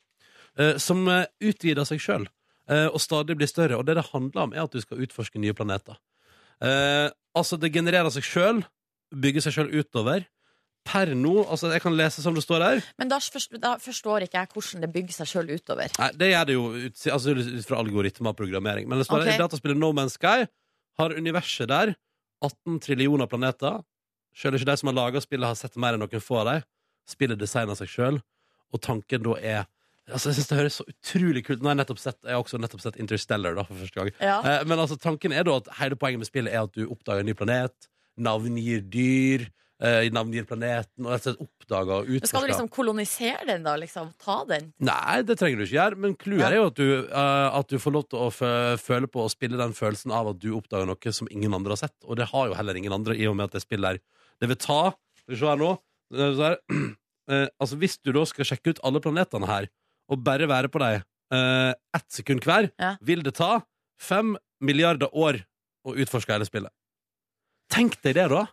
eh, 0.57 0.77
som 0.77 1.03
eh, 1.09 1.25
utvider 1.41 1.87
seg 1.87 1.99
sjøl 2.03 2.29
og 2.71 3.01
stadig 3.03 3.35
blir 3.35 3.49
større. 3.51 3.75
Og 3.75 3.83
det 3.83 3.97
det 3.97 4.05
handler 4.13 4.45
om, 4.45 4.53
er 4.53 4.63
at 4.63 4.71
du 4.71 4.79
skal 4.79 5.01
utforske 5.03 5.39
nye 5.41 5.51
planeter. 5.51 5.97
Eh, 6.63 7.09
altså, 7.35 7.57
det 7.59 7.73
genererer 7.73 8.07
seg 8.13 8.23
sjøl, 8.23 8.61
bygger 9.11 9.43
seg 9.43 9.57
sjøl 9.57 9.73
utover. 9.75 10.23
Per 10.87 11.11
nå 11.13 11.33
Altså, 11.43 11.69
jeg 11.69 11.83
kan 11.83 11.93
lese 11.93 12.23
som 12.23 12.35
det 12.35 12.43
står 12.43 12.63
her. 12.65 12.85
Men 12.97 13.11
da, 13.11 13.19
forst- 13.21 13.59
da 13.61 13.75
forstår 13.81 14.25
ikke 14.25 14.39
jeg 14.39 14.49
hvordan 14.55 14.85
det 14.85 14.91
bygger 14.95 15.17
seg 15.19 15.29
sjøl 15.29 15.51
utover. 15.53 15.93
Nei, 15.99 16.09
det 16.17 16.31
gjør 16.31 16.47
det 16.49 16.55
jo 16.55 16.63
ut, 16.73 17.03
altså, 17.17 17.35
ut 17.37 17.67
fra 17.67 17.81
algoritmer 17.83 18.33
og 18.33 18.39
programmering. 18.39 18.89
Men 18.89 19.01
det 19.01 19.05
står 19.09 19.21
okay. 19.21 19.33
her, 19.33 19.39
i 19.39 19.43
dataspillet 19.43 19.77
No 19.77 19.91
Man's 19.93 20.17
Sky 20.17 20.47
har 21.01 21.15
universet 21.17 21.69
der 21.69 21.93
18 22.41 22.79
trillioner 22.81 23.29
planeter. 23.29 23.81
Selv 24.35 24.57
ikke 24.57 24.71
de 24.71 24.77
som 24.79 24.89
har 24.89 24.97
laga 24.97 25.21
spillet, 25.21 25.47
har 25.47 25.59
sett 25.59 25.77
mer 25.77 25.97
enn 25.97 26.01
noen 26.01 26.23
få 26.23 26.41
av 26.41 26.49
dem. 26.49 26.65
Spillet 27.09 27.39
designer 27.39 27.77
seg 27.77 27.89
sjøl, 27.91 28.19
og 28.71 28.81
tanken 28.81 29.23
da 29.27 29.37
er 29.41 29.69
Altså, 30.09 30.31
jeg 30.31 30.35
synes 30.39 30.47
Det 30.49 30.57
høres 30.57 30.77
så 30.79 30.83
utrolig 30.89 31.43
kult 31.45 31.61
Nå 31.61 31.69
har 31.69 31.75
jeg 31.75 31.79
nettopp 31.83 31.99
sett 32.01 32.17
Jeg 32.25 32.33
har 32.33 32.41
også 32.41 32.57
nettopp 32.57 32.81
sett 32.81 32.97
Interstellar 32.99 33.53
da, 33.55 33.63
for 33.67 33.77
første 33.77 33.99
gang. 33.99 34.09
Ja. 34.17 34.39
Eh, 34.41 34.63
men 34.67 34.81
altså, 34.81 34.97
tanken 34.99 35.31
er 35.31 35.45
da 35.47 35.59
at 35.61 35.69
hele 35.77 35.95
poenget 35.95 36.23
med 36.23 36.29
spillet 36.29 36.53
er 36.53 36.65
at 36.65 36.73
du 36.75 36.87
oppdager 36.87 37.21
en 37.21 37.29
ny 37.29 37.35
planet, 37.37 37.89
navngir 38.17 38.81
dyr, 38.91 39.45
eh, 39.83 40.07
navngir 40.13 40.45
planeten, 40.49 41.05
og 41.05 41.11
rett 41.13 41.25
og 41.25 41.35
slett 41.35 41.43
oppdager 41.45 41.93
og 41.97 42.09
Men 42.11 42.29
Skal 42.29 42.45
du 42.45 42.49
liksom 42.51 42.69
kolonisere 42.71 43.45
den, 43.49 43.65
da? 43.65 43.75
Liksom, 43.81 44.11
ta 44.21 44.37
den? 44.49 44.71
Nei, 44.79 45.21
det 45.27 45.37
trenger 45.39 45.61
du 45.61 45.65
ikke 45.65 45.77
gjøre, 45.77 45.99
men 46.05 46.15
clouet 46.21 46.45
er 46.47 46.57
jo 46.59 46.67
at 46.69 46.79
du, 46.79 46.87
uh, 47.09 47.49
at 47.59 47.71
du 47.71 47.77
får 47.81 47.95
lov 47.97 48.07
til 48.11 48.21
å 48.21 48.29
føle 48.81 49.09
på 49.11 49.25
og 49.25 49.33
spille 49.33 49.59
den 49.59 49.75
følelsen 49.77 50.13
av 50.15 50.31
at 50.33 50.41
du 50.41 50.51
oppdager 50.57 50.89
noe 50.89 51.15
som 51.15 51.29
ingen 51.31 51.53
andre 51.57 51.75
har 51.75 51.83
sett. 51.87 51.97
Og 52.05 52.19
det 52.19 52.29
har 52.31 52.49
jo 52.51 52.57
heller 52.57 52.77
ingen 52.79 52.95
andre, 52.95 53.17
i 53.17 53.27
og 53.29 53.37
med 53.39 53.49
at 53.49 53.57
det 53.57 53.65
spillet 53.65 53.95
her 53.95 54.01
Det 54.41 54.49
vil 54.49 54.59
ta 54.61 54.81
Skal 55.21 55.33
vi 55.35 55.39
se 55.39 55.51
her 55.51 55.61
nå. 55.61 55.75
Eh, 57.31 57.47
altså, 57.61 57.77
hvis 57.79 57.93
du 58.01 58.09
da 58.11 58.23
skal 58.27 58.47
sjekke 58.49 58.73
ut 58.73 58.79
alle 58.83 58.99
planetene 58.99 59.47
her, 59.47 59.67
og 60.11 60.23
bare 60.25 60.49
være 60.49 60.67
på 60.73 60.81
dem 60.81 61.03
uh, 61.31 61.71
ett 61.95 62.07
sekund 62.11 62.43
hver, 62.43 62.71
Ja. 62.81 62.95
vil 62.99 63.21
det 63.23 63.35
ta 63.37 63.61
fem 64.01 64.33
milliarder 64.59 65.13
år 65.15 65.39
å 65.87 65.95
utforske 65.95 66.33
hele 66.33 66.47
spillet. 66.49 66.73
Tenk 67.71 67.95
deg 68.03 68.17
det, 68.17 68.27
da! 68.33 68.47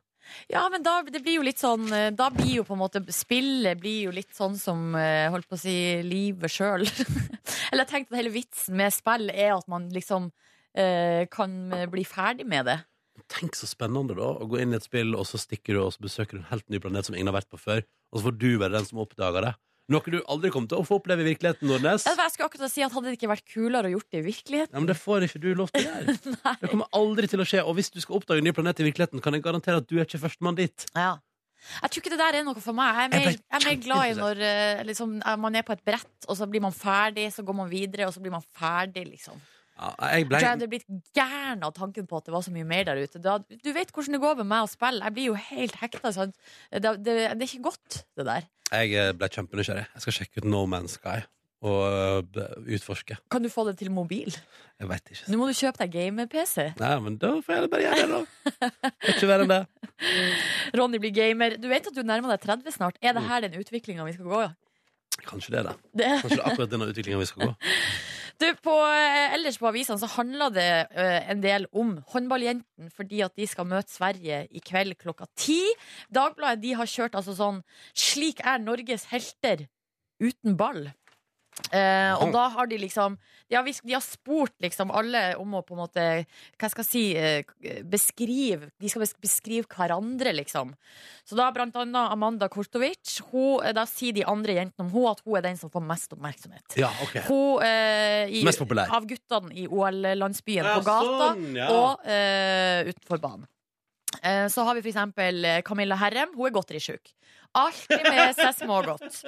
Ja, 0.52 0.64
men 0.72 0.84
da, 0.84 1.00
det 1.06 1.22
blir 1.24 1.38
jo 1.38 1.46
litt 1.46 1.60
sånn 1.60 1.86
eh, 1.94 2.10
Da 2.16 2.28
blir 2.32 2.58
jo 2.58 2.66
på 2.68 2.76
en 2.76 2.82
måte 2.82 3.02
spillet 3.14 3.80
blir 3.80 4.08
jo 4.08 4.12
litt 4.14 4.34
sånn 4.36 4.58
som 4.60 4.92
eh, 4.98 5.28
Holdt 5.32 5.48
på 5.48 5.58
å 5.58 5.60
si 5.60 5.74
livet 6.04 6.52
sjøl. 6.52 6.84
Eller 7.70 7.84
jeg 7.84 7.90
tenkte 7.92 8.14
at 8.14 8.20
hele 8.20 8.34
vitsen 8.34 8.78
med 8.80 8.94
spill 8.94 9.32
er 9.32 9.54
at 9.56 9.68
man 9.70 9.88
liksom 9.94 10.30
eh, 10.76 11.24
kan 11.32 11.58
bli 11.92 12.04
ferdig 12.08 12.48
med 12.48 12.68
det. 12.70 12.78
Tenk 13.28 13.56
så 13.58 13.66
spennende 13.68 14.16
da 14.16 14.30
Å 14.38 14.46
gå 14.48 14.60
inn 14.62 14.72
i 14.72 14.78
et 14.78 14.86
spill, 14.86 15.16
og 15.18 15.26
så 15.28 15.40
stikker 15.40 15.76
du 15.76 15.82
og 15.82 15.96
besøker 16.02 16.38
en 16.38 16.48
helt 16.52 16.68
ny 16.70 16.80
planet 16.82 17.08
som 17.08 17.16
ingen 17.16 17.32
har 17.32 17.40
vært 17.40 17.50
på 17.52 17.60
før. 17.60 17.82
Og 18.12 18.20
så 18.20 18.28
får 18.28 18.38
du 18.40 18.50
være 18.56 18.76
den 18.78 18.86
som 18.88 19.02
oppdager 19.02 19.44
det. 19.44 19.54
Noe 19.88 20.12
du 20.12 20.18
aldri 20.28 20.50
kommer 20.52 20.68
til 20.68 20.82
å 20.82 20.84
få 20.84 20.98
oppleve 20.98 21.24
i 21.24 21.30
virkeligheten, 21.30 21.68
Nordnes. 21.70 22.04
Jeg 22.04 22.32
skulle 22.34 22.48
akkurat 22.50 22.72
si 22.72 22.82
at 22.84 22.92
Hadde 22.92 23.08
det 23.08 23.16
ikke 23.16 23.30
vært 23.30 23.46
kulere 23.48 23.88
å 23.88 23.94
gjort 23.94 24.08
det 24.12 24.20
i 24.20 24.26
virkeligheten? 24.26 24.74
Ja, 24.74 24.82
men 24.82 24.88
det 24.90 24.98
får 25.00 25.24
ikke 25.24 25.40
du 25.40 25.48
lov 25.56 25.72
til 25.72 25.86
å. 25.88 26.16
Det 26.60 26.68
kommer 26.68 26.90
aldri 26.98 27.30
til 27.30 27.40
å 27.40 27.46
skje. 27.48 27.62
Og 27.64 27.78
hvis 27.78 27.88
du 27.94 27.96
skal 28.04 28.18
oppdage 28.18 28.42
en 28.42 28.48
ny 28.48 28.52
planet 28.56 28.82
i 28.82 28.88
virkeligheten, 28.90 29.22
kan 29.24 29.36
jeg 29.36 29.44
garantere 29.46 29.80
at 29.80 29.88
du 29.88 29.96
er 29.96 30.04
ikke 30.04 30.20
førstemann 30.26 30.58
dit. 30.58 30.84
Ja. 30.92 31.16
Jeg 31.80 31.90
tror 31.90 32.02
ikke 32.02 32.12
det 32.12 32.20
der 32.20 32.38
er 32.38 32.46
noe 32.46 32.62
for 32.62 32.76
meg. 32.76 32.98
Jeg 32.98 33.08
er 33.08 33.14
mer, 33.14 33.38
jeg 33.38 33.58
er 33.58 33.64
mer 33.64 33.78
glad 33.86 34.10
i 34.10 34.16
når 34.18 34.42
eh, 34.46 34.82
liksom, 34.88 35.16
eh, 35.22 35.38
man 35.40 35.56
er 35.58 35.64
på 35.66 35.74
et 35.74 35.84
brett, 35.88 36.16
og 36.28 36.36
så 36.38 36.46
blir 36.50 36.62
man 36.64 36.74
ferdig, 36.76 37.30
så 37.34 37.44
går 37.46 37.56
man 37.64 37.72
videre, 37.72 38.06
og 38.08 38.14
så 38.14 38.22
blir 38.22 38.34
man 38.34 38.44
ferdig, 38.44 39.06
liksom. 39.08 39.40
Ja, 39.78 39.92
jeg 40.10 40.26
ble, 40.26 40.40
Jeg 40.42 40.50
hadde 40.50 40.66
blitt 40.70 40.86
gæren 41.14 41.62
av 41.62 41.72
tanken 41.76 42.06
på 42.10 42.18
at 42.18 42.26
det 42.26 42.34
var 42.34 42.42
så 42.42 42.50
mye 42.50 42.66
mer 42.66 42.86
der 42.88 42.98
ute. 42.98 43.20
Du 43.22 43.70
vet 43.74 43.92
hvordan 43.94 44.16
det 44.16 44.22
går 44.24 44.40
med 44.40 44.48
meg 44.50 44.66
å 44.66 44.70
spille. 44.70 45.04
Jeg 45.06 45.14
blir 45.14 45.28
jo 45.30 45.36
helt 45.38 45.76
hekta. 45.78 46.10
Det, 46.18 46.80
det, 46.82 46.98
det 47.06 47.18
er 47.30 47.46
ikke 47.46 47.68
godt, 47.68 48.00
det 48.18 48.26
der. 48.26 48.48
Jeg 48.72 48.94
eh, 48.94 49.10
ble 49.16 49.28
kjempenysgjerrig. 49.32 49.88
Jeg 49.94 50.04
skal 50.04 50.16
sjekke 50.20 50.42
ut 50.42 50.48
No 50.48 50.64
Man's 50.70 50.98
Sky 50.98 51.22
og 51.66 52.26
øh, 52.38 52.74
utforske. 52.76 53.16
Kan 53.32 53.42
du 53.42 53.50
få 53.50 53.64
det 53.66 53.78
til 53.80 53.90
mobil? 53.90 54.30
Jeg 54.78 54.90
veit 54.90 55.10
ikke. 55.10 55.24
Nå 55.32 55.40
må 55.40 55.48
du 55.48 55.56
kjøpe 55.58 55.80
deg 55.82 55.96
gamer-PC. 55.96 56.68
Nei, 56.78 56.92
men 57.02 57.16
da 57.18 57.32
får 57.42 57.56
jeg 57.56 57.64
det 57.64 57.70
bare 57.72 57.86
gjøre 57.88 58.04
det, 58.04 58.20
da. 58.68 58.92
Ikke 59.10 59.30
verre 59.30 59.46
enn 59.46 59.54
det. 59.54 59.62
Ronny 60.78 61.00
blir 61.02 61.14
gamer. 61.16 61.58
Du 61.58 61.66
vet 61.70 61.90
at 61.90 61.96
du 61.96 62.04
nærmer 62.06 62.36
deg 62.36 62.44
30 62.46 62.76
snart. 62.76 63.00
Er 63.02 63.16
det 63.18 63.24
her 63.26 63.42
den 63.48 63.58
utviklinga 63.58 64.06
vi 64.06 64.14
skal 64.14 64.30
gå? 64.30 64.44
Kanskje 65.26 65.56
det 65.56 65.64
det. 65.66 65.74
Det. 65.98 66.12
Kanskje 66.22 66.36
det 66.36 66.44
er 66.44 66.52
akkurat 66.52 66.70
denne 66.76 66.90
utviklinga 66.92 67.18
vi 67.24 67.30
skal 67.32 67.50
gå. 67.50 67.52
Du, 68.38 68.46
på, 68.62 68.70
eh, 68.86 69.32
ellers 69.34 69.56
på 69.58 69.66
avisene 69.66 69.98
så 69.98 70.06
handler 70.12 70.52
det 70.54 70.68
eh, 70.94 71.30
en 71.32 71.40
del 71.42 71.64
om 71.74 71.96
håndballjentene, 72.12 72.90
fordi 72.94 73.24
at 73.26 73.34
de 73.34 73.48
skal 73.50 73.66
møte 73.66 73.90
Sverige 73.90 74.44
i 74.54 74.62
kveld 74.62 74.94
klokka 75.00 75.26
ti. 75.34 75.58
Dagbladet 76.14 76.62
de 76.62 76.76
har 76.78 76.86
kjørt 76.86 77.18
altså 77.18 77.34
sånn 77.34 77.58
'Slik 77.98 78.44
er 78.46 78.62
Norges 78.62 79.08
helter 79.10 79.66
uten 80.22 80.54
ball'. 80.54 80.86
Eh, 81.72 82.14
og 82.22 82.30
da 82.32 82.46
har 82.54 82.68
de 82.70 82.78
liksom 82.80 83.16
de 83.48 83.56
har, 83.56 83.64
de 83.64 83.94
har 83.94 84.02
spurt 84.04 84.54
liksom 84.60 84.90
alle 84.92 85.22
om 85.40 85.56
å 85.56 85.62
på 85.64 85.74
en 85.74 85.80
måte 85.80 86.04
Hva 86.60 86.68
skal 86.68 86.84
jeg 86.84 86.88
si 86.88 87.02
eh, 87.16 87.80
Beskrive 87.88 88.68
De 88.80 88.90
skal 88.92 89.06
beskrive 89.20 89.68
hverandre, 89.72 90.34
liksom. 90.36 90.74
Så 91.24 91.36
da 91.38 91.48
blant 91.54 91.76
annet 91.80 92.12
Amanda 92.12 92.48
Kurtovic. 92.52 93.18
Hun, 93.32 93.64
eh, 93.64 93.72
da 93.76 93.86
sier 93.88 94.16
de 94.16 94.26
andre 94.28 94.58
jentene 94.60 94.86
om 94.86 94.92
hun 94.92 95.08
at 95.10 95.22
hun 95.24 95.38
er 95.40 95.46
den 95.48 95.60
som 95.60 95.72
får 95.72 95.84
mest 95.88 96.12
oppmerksomhet. 96.16 96.78
Ja, 96.80 96.90
ok. 97.04 97.18
Hun, 97.28 97.64
eh, 97.64 98.32
i, 98.38 98.42
Mest 98.46 98.60
populær. 98.60 98.92
Av 98.94 99.06
guttene 99.08 99.54
i 99.56 99.68
OL-landsbyen 99.68 100.68
Ja, 100.68 100.78
på 100.78 100.86
gata 100.88 101.30
sånn, 101.32 101.46
ja. 101.56 101.68
og 101.72 102.08
eh, 102.08 102.92
utenfor 102.92 103.22
banen. 103.24 103.48
Eh, 104.22 104.46
så 104.52 104.64
har 104.64 104.76
vi 104.76 104.84
for 104.84 104.92
eksempel 104.92 105.46
Camilla 105.64 105.96
Herrem. 106.00 106.36
Hun 106.36 106.48
er 106.48 106.56
godterisjuk. 106.56 107.14
Alltid 107.56 108.04
med 108.04 108.34
seg 108.36 108.56
smågodt. 108.60 109.22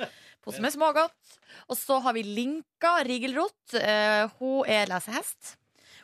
Pose 0.45 0.63
med 0.65 0.73
smågodt. 0.73 1.39
Og 1.69 1.77
så 1.79 1.99
har 2.05 2.17
vi 2.17 2.25
Linka 2.25 2.99
Rigelrot. 3.07 3.75
Eh, 3.77 4.27
hun 4.39 4.69
er 4.69 4.89
lesehest. 4.91 5.57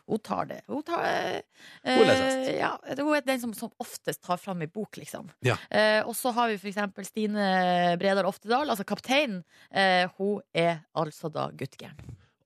Hun 0.07 0.21
tar 0.23 0.47
det. 0.47 0.61
Hun, 0.71 0.83
tar, 0.87 1.03
eh, 1.03 1.41
Hun 1.83 2.11
ja, 2.55 2.77
hun 3.01 3.15
er 3.17 3.25
den 3.27 3.41
som, 3.43 3.55
som 3.59 3.73
oftest 3.83 4.23
tar 4.23 4.39
fram 4.39 4.63
ei 4.63 4.69
bok, 4.71 5.01
liksom. 5.01 5.33
Ja. 5.47 5.57
Eh, 5.71 5.99
og 6.07 6.15
så 6.15 6.31
har 6.37 6.53
vi 6.53 6.61
for 6.63 6.71
eksempel 6.71 7.09
Stine 7.09 7.97
Bredal 7.99 8.29
Oftedal, 8.29 8.71
altså 8.71 8.87
kapteinen. 8.87 9.43
Eh, 9.71 10.07
hun 10.19 10.45
er 10.55 10.85
altså 10.95 11.33
da 11.33 11.49
guttgæren. 11.51 11.99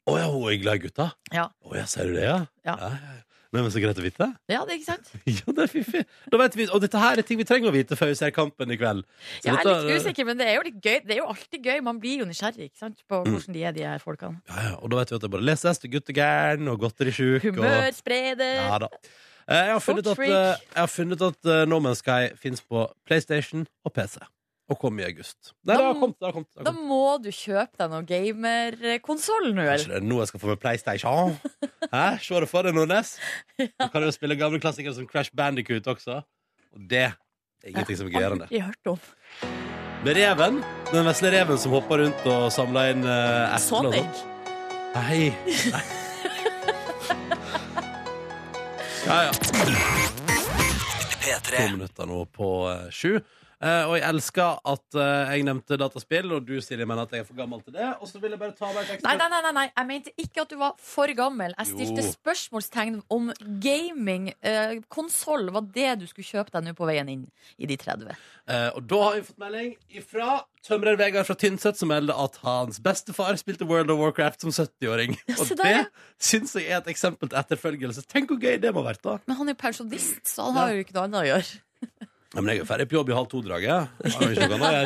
Å 0.09 0.17
ja, 0.17 0.31
hun 0.33 0.47
er 0.49 0.63
glad 0.63 0.81
i 0.81 0.87
gutta? 0.87 1.11
Ja. 1.35 1.51
Oh, 1.61 1.77
ja, 1.77 1.85
ser 1.91 2.09
du 2.09 2.17
det, 2.17 2.25
ja? 2.25 2.39
Ja. 2.65 2.79
Nei, 3.53 3.63
men 3.65 3.71
Så 3.75 3.81
greit 3.83 3.99
å 3.99 4.03
vite. 4.05 4.27
Ja, 4.47 4.61
det 4.65 4.77
er 4.77 4.79
ikke 4.79 4.93
sant? 4.93 5.09
Ja, 5.27 5.53
det 5.57 5.65
er 5.65 5.71
fiffig. 5.73 6.05
Da 6.31 6.39
vet 6.39 6.55
vi, 6.55 6.67
og 6.71 6.81
dette 6.85 7.01
her 7.03 7.19
er 7.19 7.27
ting 7.27 7.39
vi 7.41 7.47
trenger 7.49 7.73
å 7.73 7.75
vite 7.75 7.97
før 7.99 8.13
vi 8.13 8.19
ser 8.21 8.31
kampen 8.31 8.71
i 8.71 8.77
kveld. 8.79 9.03
Så 9.43 9.49
Ja, 9.51 9.57
jeg 9.57 9.67
er 9.67 9.89
litt 9.89 10.05
usikker, 10.05 10.29
men 10.29 10.39
det 10.39 10.47
er 10.47 10.55
jo 10.61 10.63
litt 10.69 10.79
gøy. 10.79 11.01
Det 11.07 11.17
er 11.17 11.19
jo 11.23 11.27
alltid 11.33 11.67
gøy. 11.67 11.81
Man 11.83 11.99
blir 12.03 12.23
jo 12.23 12.29
nysgjerrig 12.31 12.69
ikke 12.71 12.79
sant? 12.79 13.03
på 13.11 13.25
Mm. 13.25 13.33
hvordan 13.35 13.53
de 13.57 13.65
er, 13.67 13.73
de 13.75 13.83
her 13.89 13.99
folkene. 13.99 14.39
Ja, 14.49 14.63
ja, 14.69 14.75
og 14.79 14.91
da 14.91 15.01
vet 15.03 15.11
vi 15.11 15.17
at 15.19 15.23
det 15.27 15.35
er 15.35 15.45
leses 15.51 15.79
til 15.83 15.91
guttegæren 15.97 16.69
og 16.71 16.79
godterisjuk. 16.81 17.43
og- 17.51 17.59
Humør, 17.59 17.91
sprede. 17.99 18.51
Ja 18.71 18.79
da. 18.79 18.89
Eh, 19.51 19.57
Jeg 19.67 19.73
har 19.75 19.81
funnet 19.83 20.07
at, 20.07 20.19
eh, 20.19 20.31
jeg 20.31 20.79
har 20.79 20.87
funnet 20.87 21.23
at 21.27 21.45
eh, 21.51 21.65
No 21.67 21.81
Man's 21.81 21.99
Sky 22.05 22.31
fins 22.39 22.61
på 22.63 22.87
PlayStation 23.07 23.67
og 23.85 23.93
PC. 23.93 24.19
Og 24.71 24.79
kom 24.79 25.01
i 25.01 25.05
august. 25.05 25.51
Nei, 25.67 25.75
det 25.75 25.83
har 25.83 25.97
kommet. 25.99 26.17
Det 26.21 26.29
har 26.29 26.35
kommet, 26.37 26.49
det 26.55 26.63
Da 26.63 26.71
har 26.71 26.77
kommet. 26.77 26.89
må 26.93 27.07
du 27.25 27.31
kjøpe 27.35 27.81
deg 27.81 27.91
noen 27.91 28.07
gamerkonsoll 28.07 29.49
nå, 29.57 29.65
Kanskje 29.67 29.91
det 29.91 29.97
er 29.99 30.05
nå 30.07 30.21
jeg 30.21 30.31
skal 30.31 30.43
få 30.45 30.51
med 30.53 30.61
PlayStation? 30.63 31.33
Hæ? 31.95 32.05
Se 32.23 32.43
det 32.45 32.49
for 32.51 32.67
deg, 32.69 32.77
Nordnes. 32.77 33.17
Du 33.59 33.89
kan 33.91 34.07
jo 34.07 34.13
spille 34.15 34.39
gamle 34.39 34.61
klassikere 34.63 34.95
som 34.95 35.09
Crash 35.11 35.35
Bandicoot 35.35 35.91
også. 35.91 36.21
Og 36.77 36.85
det 36.93 37.09
er 37.09 37.17
ingenting 37.67 37.99
som 37.99 38.07
er 38.07 38.15
gøyere 38.15 38.37
enn 38.39 38.45
det. 38.45 38.51
Aldri 38.53 38.63
hørt 38.69 38.93
om. 38.95 39.01
Med 40.05 40.17
reven. 40.17 40.63
Den 40.93 41.11
vesle 41.11 41.35
reven 41.35 41.59
som 41.61 41.75
hopper 41.75 42.05
rundt 42.05 42.31
og 42.31 42.47
samler 42.55 42.95
inn 42.95 43.03
uh, 43.03 43.51
epler 43.51 43.91
og 43.91 43.99
sånt. 43.99 44.23
Nei. 44.95 45.35
Nei. 45.75 45.83
Ja, 49.11 49.19
ja. 49.27 49.33
To 51.51 51.67
minutter 51.75 52.07
nå 52.07 52.23
på 52.31 52.49
uh, 52.71 52.87
sju. 52.95 53.19
Eh, 53.61 53.83
og 53.85 53.95
jeg 53.99 54.07
elsker 54.09 54.61
at 54.73 54.97
eh, 54.97 55.33
jeg 55.35 55.45
nevnte 55.45 55.77
dataspill, 55.81 56.31
og 56.33 56.47
du 56.49 56.55
Silje 56.65 56.87
mener 56.89 57.05
at 57.05 57.13
jeg 57.13 57.25
er 57.25 57.29
for 57.29 57.37
gammel 57.37 57.61
til 57.61 57.75
det. 57.77 57.91
Og 58.01 58.09
så 58.09 58.21
vil 58.23 58.33
jeg 58.33 58.41
bare 58.41 58.57
ta 58.57 58.71
meg 58.73 58.89
et 58.95 59.05
Nei, 59.05 59.17
nei, 59.21 59.29
nei, 59.35 59.53
nei, 59.57 59.67
jeg 59.69 59.89
mente 59.91 60.15
ikke 60.17 60.45
at 60.47 60.55
du 60.55 60.57
var 60.63 60.79
for 60.81 61.13
gammel. 61.19 61.53
Jeg 61.59 61.69
stilte 61.75 62.05
spørsmålstegn 62.09 63.01
om 63.13 63.29
gaming. 63.61 64.31
Uh, 64.41 64.81
konsoll 64.89 65.51
var 65.53 65.67
det 65.75 65.91
du 66.01 66.07
skulle 66.09 66.29
kjøpe 66.29 66.55
deg 66.55 66.71
nå 66.71 66.75
på 66.79 66.89
veien 66.89 67.11
inn 67.13 67.27
i 67.61 67.69
de 67.69 67.77
30. 67.81 68.17
Eh, 68.51 68.69
og 68.75 68.87
da 68.89 69.01
har 69.05 69.19
vi 69.19 69.27
fått 69.29 69.43
melding 69.43 69.75
ifra 70.01 70.31
tømrer 70.67 70.97
Vegard 71.01 71.29
fra 71.29 71.37
Tynset, 71.39 71.79
som 71.79 71.93
melder 71.93 72.17
at 72.21 72.39
hans 72.43 72.81
bestefar 72.83 73.37
spilte 73.41 73.69
World 73.69 73.93
of 73.93 74.01
Warcraft 74.01 74.47
som 74.47 74.55
70-åring. 74.55 75.19
Og 75.37 75.53
det 75.61 75.75
ja. 75.75 75.85
syns 76.21 76.57
jeg 76.57 76.69
er 76.69 76.81
et 76.81 76.89
eksempel 76.93 77.31
til 77.31 77.41
etterfølgelse. 77.41 78.05
Tenk 78.09 78.33
hvor 78.33 78.41
gøy 78.41 78.57
det 78.63 78.73
må 78.73 78.83
ha 78.83 78.91
vært, 78.91 79.05
da. 79.05 79.19
Men 79.29 79.39
han 79.43 79.53
er 79.53 79.57
jo 79.57 79.61
pensjonist, 79.67 80.25
så 80.33 80.49
han 80.49 80.59
har 80.59 80.73
jo 80.75 80.87
ikke 80.87 80.97
noe 80.97 81.07
annet 81.11 81.21
å 81.21 81.29
gjøre. 81.29 81.61
Ja, 82.31 82.39
men 82.45 82.53
jeg 82.53 82.63
er 82.63 82.67
ferdig 82.69 82.85
på 82.87 82.95
jobb 82.95 83.09
i 83.11 83.15
halv 83.17 83.27
to-draget. 83.27 83.89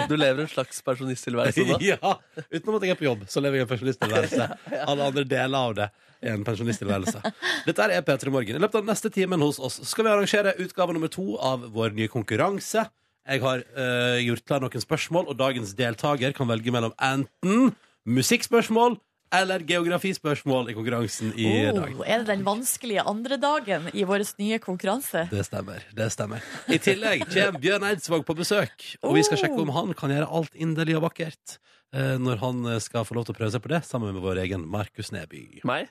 Du 0.09 0.15
lever 0.17 0.47
en 0.47 0.49
slags 0.49 0.79
pensjonisttilværelse 0.87 1.67
da. 1.69 1.77
ja, 1.85 2.13
Utenom 2.49 2.79
at 2.79 2.87
jeg 2.87 2.95
er 2.95 3.01
på 3.03 3.05
jobb, 3.05 3.27
så 3.29 3.43
lever 3.45 3.61
jeg 3.61 3.67
en 3.67 3.71
pensjonisttilværelse. 3.75 4.47
Alle 4.89 5.09
andre 5.11 5.25
deler 5.29 5.59
av 5.59 5.75
det 5.77 5.89
er 6.25 6.39
en 6.39 6.47
pensjonisttilværelse. 6.47 7.21
Dette 7.67 7.89
er 7.93 8.07
P3 8.07 8.33
Morgen. 8.33 8.57
I 8.57 8.65
løpet 8.65 8.81
av 8.81 8.87
den 8.87 8.93
neste 8.95 9.13
timen 9.13 9.45
hos 9.45 9.61
oss 9.61 9.77
skal 9.91 10.09
vi 10.09 10.15
arrangere 10.15 10.57
utgave 10.65 10.97
nummer 10.97 11.13
to 11.13 11.35
av 11.37 11.69
vår 11.75 11.93
nye 11.99 12.09
konkurranse. 12.13 12.87
Jeg 13.29 13.41
har 13.45 13.61
øh, 13.61 14.19
gjort 14.25 14.45
klar 14.49 14.65
noen 14.65 14.85
spørsmål, 14.85 15.29
og 15.29 15.37
dagens 15.41 15.77
deltaker 15.77 16.33
kan 16.37 16.49
velge 16.49 16.73
mellom 16.73 16.97
enten 16.97 17.75
musikkspørsmål 18.09 18.97
eller 19.35 19.65
geografispørsmål 19.67 20.71
i 20.71 20.77
konkurransen 20.77 21.33
i 21.39 21.49
dag. 21.75 21.95
Oh, 21.97 22.05
er 22.07 22.23
det 22.23 22.29
den 22.29 22.45
vanskelige 22.47 23.03
andre 23.09 23.39
dagen 23.41 23.89
i 23.93 24.05
vår 24.07 24.27
nye 24.39 24.61
konkurranse? 24.63 25.27
Det 25.31 25.47
stemmer. 25.47 25.83
det 25.97 26.11
stemmer 26.15 26.45
I 26.69 26.79
tillegg 26.83 27.27
kommer 27.27 27.61
Bjørn 27.63 27.89
Eidsvåg 27.91 28.27
på 28.29 28.37
besøk. 28.39 28.87
Og 29.03 29.19
vi 29.19 29.25
skal 29.27 29.41
sjekke 29.43 29.61
om 29.65 29.75
han 29.75 29.95
kan 29.99 30.15
gjøre 30.15 30.31
alt 30.31 30.55
inderlig 30.55 30.99
og 31.01 31.07
vakkert 31.09 31.59
eh, 31.97 32.15
når 32.21 32.43
han 32.45 32.65
skal 32.85 33.09
få 33.09 33.19
lov 33.19 33.29
til 33.29 33.35
å 33.35 33.41
prøve 33.41 33.55
seg 33.57 33.65
på 33.65 33.75
det 33.75 33.85
sammen 33.89 34.15
med 34.15 34.25
vår 34.25 34.45
egen 34.47 34.69
Markus 34.71 35.13
Neby. 35.15 35.65
Meg? 35.67 35.91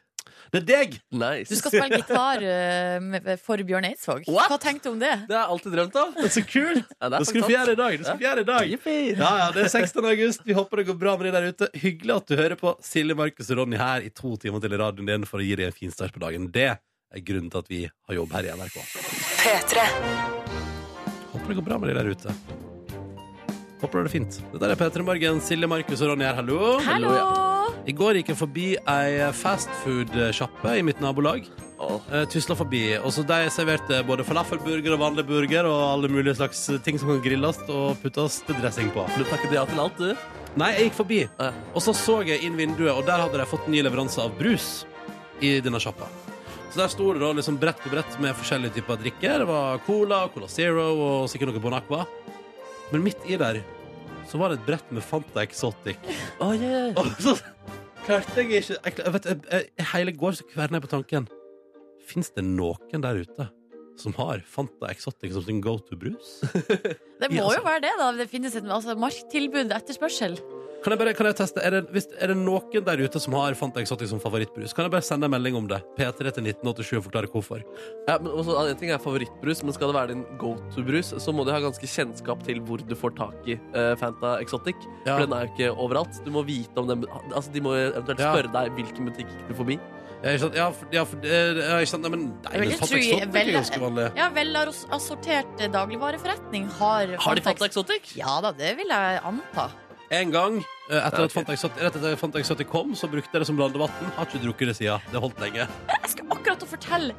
Det 0.54 0.60
er 0.62 0.66
deg! 0.68 0.96
Nice. 1.12 1.50
Du 1.50 1.58
skal 1.58 1.72
spille 1.74 1.98
gitar 1.98 2.44
uh, 2.46 2.98
med- 3.02 3.30
for 3.42 3.58
Bjørn 3.66 3.88
Eidsvåg. 3.90 4.28
What? 4.30 4.52
Hva 4.52 4.60
tenkte 4.62 4.90
du 4.90 4.94
om 4.94 5.00
det? 5.02 5.12
Det 5.30 5.34
har 5.36 5.48
jeg 5.48 5.52
alltid 5.56 5.76
drømt 5.78 5.98
om. 6.04 6.14
Det 6.18 6.26
er 6.30 6.34
så 6.36 6.44
kult! 6.46 6.92
Ja, 7.02 7.10
Det 7.10 7.22
skal 7.28 7.42
du 7.42 7.48
få 7.48 7.52
gjøre 7.56 7.74
i 7.74 7.80
dag. 7.80 7.98
Det 7.98 8.08
skal 8.08 8.24
gjøre 8.28 8.44
i 8.46 8.48
dag. 8.52 8.70
Ja, 9.18 9.32
ja, 9.42 9.48
Det 9.56 9.66
er 9.66 9.72
16. 9.74 10.06
august. 10.14 10.46
Vi 10.46 10.54
håper 10.58 10.82
det 10.84 10.88
går 10.92 11.00
bra 11.02 11.16
med 11.18 11.28
deg 11.30 11.34
der 11.40 11.50
ute. 11.54 11.70
Hyggelig 11.84 12.16
at 12.20 12.28
du 12.30 12.36
hører 12.40 12.60
på 12.60 12.76
Silje, 12.86 13.18
Markus 13.18 13.50
og 13.50 13.58
Ronny 13.64 13.78
her 13.82 14.06
i 14.06 14.10
to 14.14 14.36
timer 14.38 14.62
til 14.64 14.74
i 14.78 14.82
radioen 14.84 15.10
din 15.10 15.26
for 15.30 15.42
å 15.42 15.48
gi 15.48 15.56
deg 15.60 15.72
en 15.72 15.78
fin 15.80 15.94
start 15.94 16.14
på 16.16 16.22
dagen. 16.24 16.50
Det 16.54 16.70
er 16.74 17.26
grunnen 17.26 17.50
til 17.54 17.64
at 17.66 17.72
vi 17.74 17.82
har 17.90 18.20
jobb 18.22 18.38
her 18.38 18.50
i 18.50 18.54
NRK. 18.58 18.78
Håper 21.34 21.48
det 21.50 21.58
går 21.62 21.66
bra 21.66 21.82
med 21.82 21.90
deg 21.90 21.98
der 22.02 22.14
ute. 22.14 22.63
Håper 23.84 24.06
det 24.06 24.08
er 24.08 24.14
fint. 24.14 24.38
Dette 24.54 24.70
er 24.72 24.80
P3 24.80 25.04
Morgen. 25.04 25.42
Silje, 25.44 25.68
Markus 25.68 26.02
og 26.06 26.14
Ronny 26.14 26.24
her. 26.24 26.38
Hallo. 26.40 26.60
Hallo! 26.86 27.14
I 27.84 27.92
går 27.96 28.22
gikk 28.22 28.30
jeg 28.32 28.40
forbi 28.40 28.68
ei 28.88 29.26
fastfood-sjappe 29.36 30.78
i 30.80 30.86
mitt 30.88 31.02
nabolag. 31.04 31.50
Uh, 31.84 32.24
Tusla 32.32 32.56
forbi. 32.56 32.84
Og 33.04 33.12
så 33.12 33.26
De 33.28 33.42
serverte 33.52 34.00
både 34.08 34.24
falafelburger 34.24 34.96
og 34.96 35.02
vanlig 35.04 35.26
burger 35.28 35.68
og 35.68 35.82
alle 35.90 36.12
mulige 36.12 36.38
slags 36.40 36.62
ting 36.86 37.00
som 37.02 37.12
kan 37.12 37.20
grilles 37.26 37.60
og 37.68 38.00
puttes 38.04 38.40
til 38.48 38.56
dressing 38.62 38.94
på. 38.96 39.04
Du 39.18 39.28
takket 39.28 39.58
ja 39.58 39.66
til 39.68 39.84
alt, 39.84 40.00
du. 40.00 40.16
Nei, 40.56 40.72
jeg 40.78 40.88
gikk 40.92 41.00
forbi, 41.02 41.20
Ja. 41.42 41.52
og 41.74 41.82
så 41.82 41.96
så 41.98 42.20
jeg 42.24 42.44
inn 42.46 42.56
vinduet, 42.56 42.94
og 42.94 43.04
der 43.08 43.20
hadde 43.26 43.40
de 43.42 43.46
fått 43.50 43.68
ny 43.68 43.82
leveranse 43.82 44.22
av 44.22 44.36
brus 44.38 44.86
i 45.42 45.58
denne 45.66 45.82
sjappa. 45.82 46.06
Så 46.72 46.78
der 46.78 46.92
sto 46.94 47.12
det 47.14 47.20
da 47.22 47.32
liksom 47.34 47.58
brett 47.60 47.82
på 47.82 47.90
brett 47.90 48.20
med 48.22 48.38
forskjellige 48.38 48.78
typer 48.78 49.02
drikker. 49.02 49.40
Det 49.44 49.48
var 49.50 49.82
Cola, 49.88 50.28
Cola 50.34 50.48
Zero 50.48 50.86
og 50.94 51.30
sikkert 51.30 51.52
noe 51.52 51.60
Bon 51.60 51.74
Aqua. 51.74 52.06
Men 52.94 53.02
midt 53.04 53.26
i 53.26 53.36
der 53.42 53.64
så 54.34 54.40
var 54.42 54.50
det 54.50 54.64
et 54.64 54.66
brett 54.66 54.88
med 54.90 55.06
Fanta 55.06 55.44
Exotic. 55.46 56.00
Oh, 56.42 56.56
yeah. 56.58 56.90
Og 56.98 57.06
så 57.22 57.36
klarte 58.02 58.42
jeg 58.42 58.64
ikke 58.64 58.80
jeg, 58.82 59.14
vet, 59.14 59.28
jeg, 59.30 59.42
jeg, 59.78 59.90
Hele 59.94 60.14
går 60.18 60.40
så 60.40 60.48
kverner 60.50 60.80
jeg 60.80 60.88
på 60.88 60.94
tanken. 60.96 61.28
Fins 62.10 62.34
det 62.34 62.42
noen 62.48 63.06
der 63.06 63.22
ute 63.22 63.52
som 64.00 64.16
har 64.18 64.44
Fanta 64.50 64.90
Exotic 64.92 65.34
som 65.36 65.46
sin 65.46 65.62
go 65.64 65.78
to-brus? 65.80 66.42
Det 67.24 67.30
må 67.32 67.46
altså. 67.46 67.60
jo 67.62 67.64
være 67.64 67.82
det, 67.86 67.94
da. 68.00 68.10
Det 68.18 68.28
finnes 68.28 68.56
et 68.60 68.66
altså, 68.68 68.98
marktilbud, 69.00 69.72
etterspørsel. 69.72 70.36
Kan 70.84 70.92
jeg 70.92 71.00
bare 71.00 71.12
kan 71.16 71.28
jeg 71.30 71.38
teste, 71.40 71.62
er 71.64 71.72
det, 71.78 71.80
hvis, 71.96 72.10
er 72.20 72.34
det 72.34 72.36
noen 72.36 72.84
der 72.84 73.00
ute 73.06 73.20
som 73.24 73.36
har 73.40 73.56
Fanta 73.56 73.80
Exotic 73.80 74.10
som 74.12 74.20
favorittbrus? 74.20 74.74
Kan 74.76 74.84
jeg 74.84 74.92
bare 74.92 75.06
sende 75.08 75.30
en 75.30 75.32
melding 75.32 75.56
om 75.56 75.70
det? 75.70 75.78
P3 75.96 76.34
til 76.36 76.50
1987 76.50 76.98
og 76.98 77.06
forklare 77.06 77.30
hvorfor. 77.32 77.64
Ja, 78.10 78.18
men 78.18 78.28
også, 78.34 78.58
en 78.68 78.82
ting 78.82 78.92
er 78.92 79.00
favorittbrus, 79.00 79.62
men 79.64 79.78
skal 79.78 79.94
det 79.94 79.96
være 79.96 80.12
din 80.12 80.26
go 80.42 80.58
to-brus, 80.76 81.14
så 81.24 81.36
må 81.36 81.46
du 81.48 81.54
ha 81.56 81.62
ganske 81.64 81.88
kjennskap 81.88 82.44
til 82.44 82.60
hvor 82.68 82.84
du 82.84 82.96
får 83.00 83.16
tak 83.16 83.48
i 83.48 83.56
uh, 83.78 83.94
Fanta 84.02 84.36
Exotic. 84.44 84.76
Ja. 85.06 85.14
For 85.14 85.24
den 85.24 85.38
er 85.38 85.48
jo 85.48 85.54
ikke 85.54 85.72
overalt. 85.86 86.20
Du 86.28 86.34
må 86.36 86.44
vite 86.50 86.84
om 86.84 86.92
den 86.92 87.08
Altså, 87.32 87.48
De 87.54 87.64
må 87.64 87.78
eventuelt 87.80 88.20
Ja. 88.20 88.34
spørre 88.36 88.52
deg 88.52 88.76
hvilken 88.76 89.08
butikk 89.08 89.32
gikk 89.32 89.48
får 89.54 89.62
forbi. 89.64 89.80
Ja, 90.24 90.32
ikke 90.32 90.40
sant? 90.46 90.56
Ja, 90.56 90.66
for, 90.72 90.88
ja, 90.96 91.04
for, 91.04 91.26
eh, 91.28 91.58
ja, 91.60 91.78
ikke 91.84 91.92
sant? 91.92 92.06
Nei, 92.08 92.12
men, 92.14 92.22
nei, 92.46 92.60
men 92.62 92.70
Exotic 92.72 93.08
er 93.18 93.32
vel- 93.34 93.54
ganske 93.58 93.80
vanlig. 93.82 94.06
Ja, 94.16 94.30
velassortert 94.32 95.64
dagligvareforretning 95.74 96.70
har 96.80 97.16
Har 97.20 97.36
de 97.36 97.42
Fanta 97.44 97.66
Exotic? 97.68 98.14
Ja 98.16 98.40
da, 98.46 98.52
det 98.56 98.76
vil 98.78 98.88
jeg 98.88 99.20
anta. 99.28 99.70
En 100.14 100.32
gang 100.32 100.58
eh, 100.90 101.00
etter 101.08 101.26
at. 101.26 101.32
Fanta 101.34 101.54
Exotic, 101.56 101.82
rett 101.84 101.96
etter 102.00 102.14
at 102.14 102.20
Fanta 102.22 102.40
Exotic 102.40 102.68
kom, 102.72 102.94
så 102.96 103.10
brukte 103.12 103.34
jeg 103.34 103.42
det 103.44 103.48
som 103.50 103.58
blandevann. 103.60 103.92
Har 104.16 104.26
ikke 104.30 104.42
drukket 104.46 104.72
det 104.72 104.76
siden. 104.80 105.02
Det 105.12 105.20
holdt 105.24 105.40
lenge. 105.44 105.68
Jeg 105.92 106.12
skal 106.16 106.26
akkurat 106.38 106.64
å 106.64 106.70
fortelle 106.72 107.16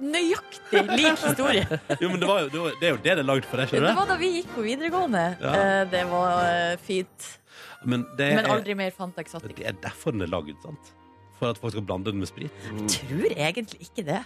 nøyaktig 0.00 0.82
lik 0.98 1.18
historie. 1.24 1.64
Jo, 2.02 2.08
men 2.10 2.20
det, 2.20 2.28
var 2.28 2.40
jo, 2.44 2.48
det, 2.52 2.60
var, 2.60 2.74
det 2.80 2.86
er 2.86 2.92
jo 2.94 2.98
det 3.02 3.14
det 3.18 3.22
er 3.22 3.28
lagd 3.30 3.46
for 3.50 3.56
deg, 3.62 3.66
Det 3.70 3.78
skjønner 3.78 3.94
du? 3.94 4.00
var 4.02 4.10
da 4.12 4.16
vi 4.20 4.30
gikk 4.38 4.50
på 4.54 4.64
videregående. 4.66 5.24
Ja. 5.40 5.54
Eh, 5.54 5.84
Det 5.94 6.04
var 6.10 6.44
eh, 6.50 6.76
fint. 6.86 7.30
Men 7.84 8.06
det 8.18 8.30
Men 8.36 8.44
er, 8.46 8.50
aldri 8.58 8.74
mer 8.78 8.90
Fanta 8.96 9.22
Exotic. 9.24 9.56
det 9.58 9.66
er 9.72 9.80
derfor 9.82 10.12
den 10.14 10.22
er 10.26 10.30
lagd, 10.34 10.54
sant? 10.62 10.92
For 11.44 11.52
at 11.52 11.60
folk 11.60 11.74
skal 11.76 11.84
blande 11.84 12.08
den 12.08 12.22
med 12.22 12.30
sprit. 12.30 12.52
Jeg 12.64 12.86
Tror 12.94 13.34
egentlig 13.36 13.80
ikke 13.84 14.04
det. 14.06 14.22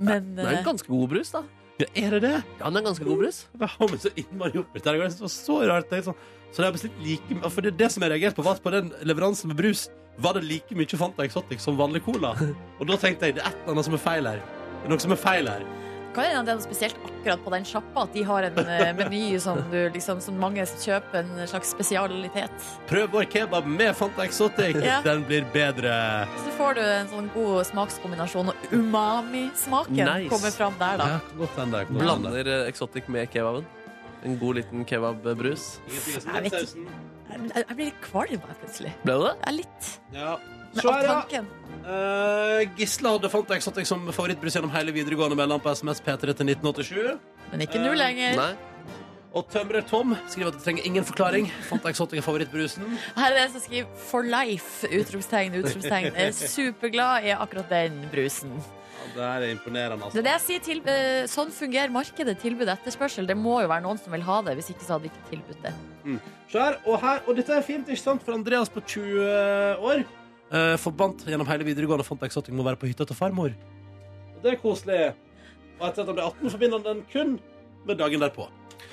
Men 0.00 0.30
Det 0.38 0.46
er 0.46 0.54
eh, 0.54 0.60
en 0.62 0.70
ganske 0.70 0.88
god 0.88 1.10
brus, 1.10 1.32
da. 1.34 1.42
Ja, 1.82 1.88
er 2.06 2.14
det 2.14 2.20
det? 2.24 2.36
Ja, 2.60 2.70
den 2.70 2.78
er 2.80 2.86
ganske 2.86 3.04
god 3.04 3.18
brus. 3.20 3.42
Jeg 3.60 3.68
har 3.68 3.90
meg 3.90 4.00
så 4.00 4.12
innmari 4.16 4.60
opp 4.62 4.72
i 4.72 4.80
dette. 4.80 4.94
Jeg 4.96 5.12
synes 5.12 5.18
Det 5.18 5.26
var 5.26 5.34
så 5.34 5.58
rart. 5.68 5.90
Det 5.90 5.98
er 5.98 6.06
sånn, 6.06 6.22
så 6.48 6.62
det 6.62 6.68
er 6.68 6.76
bestilt 6.78 7.02
like 7.04 7.50
For 7.50 7.64
det 7.64 7.74
er 7.74 7.78
det 7.82 7.90
som 7.92 8.06
jeg 8.06 8.14
reagerte 8.14 8.38
på, 8.38 8.46
var 8.46 8.56
at 8.56 8.64
på 8.64 8.72
den 8.72 8.88
leveransen 9.08 9.52
med 9.52 9.60
brus 9.60 9.90
var 10.22 10.36
det 10.36 10.44
like 10.44 10.76
mye 10.76 10.98
Fanta 11.00 11.24
Exotic 11.24 11.60
som 11.64 11.76
vanlig 11.76 12.02
cola. 12.08 12.32
Og 12.80 12.88
da 12.88 12.96
tenkte 13.00 13.28
jeg 13.28 13.36
det 13.36 13.44
er 13.44 13.52
et 13.52 13.62
eller 13.62 13.76
annet 13.76 13.90
som 13.90 14.00
er 14.00 14.04
feil 14.08 14.28
her. 14.32 14.40
Det 14.80 14.88
er 14.88 14.94
noe 14.96 15.04
som 15.04 15.16
er 15.16 15.20
feil 15.20 15.52
her. 15.52 15.68
Kan 16.14 16.24
hende 16.28 16.42
det 16.46 16.52
er 16.54 16.58
noe 16.60 16.64
spesielt 16.64 16.96
akkurat 17.08 17.42
på 17.44 17.52
den 17.54 17.66
sjappa 17.68 18.04
at 18.06 18.12
de 18.16 18.22
har 18.28 18.46
en 18.48 18.58
eh, 18.62 18.92
meny 18.98 19.22
som, 19.42 19.58
liksom, 19.94 20.20
som 20.24 20.38
mange 20.40 20.64
kjøper 20.68 21.20
en 21.22 21.42
slags 21.50 21.72
spesialitet. 21.74 22.68
Prøv 22.90 23.10
vår 23.14 23.28
kebab 23.32 23.66
med 23.68 23.94
Fanta 23.98 24.24
Exotic. 24.26 24.76
Ja. 24.82 25.00
Den 25.04 25.24
blir 25.28 25.46
bedre. 25.54 25.94
Så 26.44 26.54
får 26.58 26.78
du 26.78 26.82
en 26.84 27.12
sånn 27.12 27.30
god 27.34 27.62
smakskombinasjon, 27.70 28.52
og 28.52 28.74
umami-smaken 28.74 30.00
Nice. 30.02 30.30
kommer 30.32 30.54
fram 30.56 30.78
der, 30.80 30.98
da. 31.00 31.10
Ja, 31.16 31.52
kan. 31.56 31.94
Blander 31.98 32.52
eh, 32.56 32.68
Exotic 32.70 33.08
med 33.12 33.30
kebaben. 33.32 33.66
En 34.22 34.36
god 34.38 34.60
liten 34.60 34.84
kebabbrus. 34.86 35.78
Jeg. 35.90 36.52
Jeg 36.52 37.52
jeg 37.56 37.76
blir 37.76 37.86
litt 37.88 38.02
kvalm 38.04 38.42
plutselig. 38.60 38.92
Ble 39.06 39.14
det 39.18 39.30
det? 39.30 39.36
Ja, 39.40 39.52
litt 39.56 39.92
Ja. 40.12 40.34
Så 40.74 40.92
er 40.94 41.08
det. 41.30 41.42
Eh, 41.82 42.68
Gisle 42.78 43.10
hadde 43.16 43.30
Fanta 43.32 43.56
deg 43.58 43.86
som 43.88 44.04
favorittbrus 44.14 44.54
gjennom 44.54 44.70
hele 44.74 44.94
videregående 44.94 45.36
mellom 45.38 45.62
på 45.62 45.72
SMS 45.74 46.00
P3 46.04 46.34
til 46.38 46.52
1987. 46.54 47.16
Men 47.50 47.64
ikke 47.66 47.80
nå 47.82 47.94
lenger. 47.98 48.36
Nei. 48.38 48.52
Og 49.32 49.48
Tømrer 49.48 49.84
Tom 49.88 50.12
skriver 50.28 50.52
at 50.52 50.58
det 50.58 50.64
trenger 50.66 50.86
ingen 50.86 51.06
forklaring. 51.08 51.48
Fant 51.64 51.86
Exotic 51.88 52.20
er 52.20 52.26
favorittbrusen. 52.26 52.84
Her 53.16 53.30
er 53.30 53.38
det 53.38 53.42
en 53.46 53.52
som 53.54 53.64
skriver 53.64 53.88
'for 53.96 54.22
life'. 54.28 54.84
Utropstegn, 54.92 55.56
utropstegn. 55.62 56.12
Jeg 56.14 56.28
er 56.28 56.32
superglad 56.32 57.24
i 57.24 57.32
akkurat 57.32 57.68
den 57.68 58.08
brusen. 58.12 58.52
Ja, 59.16 59.40
det 59.40 59.48
er 59.50 59.54
imponerende, 59.56 59.98
Det 59.98 60.04
altså. 60.04 60.18
er 60.18 60.22
det 60.22 60.32
jeg 60.32 60.40
sier 60.40 60.58
til, 60.60 60.78
eh, 60.88 61.26
Sånn 61.26 61.50
fungerer 61.50 61.90
markedet. 61.90 62.38
Tilbud 62.40 62.68
etterspørsel. 62.68 63.26
Det 63.26 63.36
må 63.36 63.60
jo 63.60 63.68
være 63.68 63.82
noen 63.82 63.98
som 63.98 64.12
vil 64.12 64.22
ha 64.22 64.42
det. 64.42 64.56
Hvis 64.56 64.70
ikke 64.70 64.84
så 64.84 64.92
hadde 64.98 65.02
de 65.02 65.10
ikke 65.10 65.30
tilbudt 65.30 65.62
det. 65.62 65.74
Så 66.50 66.58
her, 66.60 66.76
og 66.86 67.00
her, 67.00 67.20
og 67.26 67.36
dette 67.36 67.50
er 67.50 67.62
fint, 67.62 67.88
ikke 67.88 67.98
sant? 67.98 68.22
For 68.22 68.32
Andreas 68.32 68.68
på 68.68 68.80
20 68.86 69.76
år 69.80 70.04
eh, 70.52 70.76
forbandt 70.80 71.26
gjennom 71.28 71.48
hele 71.48 71.66
videregående 71.66 72.06
Fanta 72.06 72.28
Exotic 72.28 72.54
må 72.54 72.64
være 72.66 72.80
på 72.80 72.90
hytta 72.90 73.06
til 73.08 73.18
farmor. 73.18 73.54
Og 74.36 74.44
det 74.44 74.54
er 74.54 74.60
koselig. 74.62 75.00
Og 75.78 75.86
etter 75.88 76.04
at 76.04 76.10
han 76.10 76.18
ble 76.18 76.26
18, 76.28 76.52
forbinder 76.54 76.80
han 76.80 76.88
den 76.88 77.04
kun 77.12 77.38
med 77.88 77.98
dagen 77.98 78.22
derpå. 78.22 78.48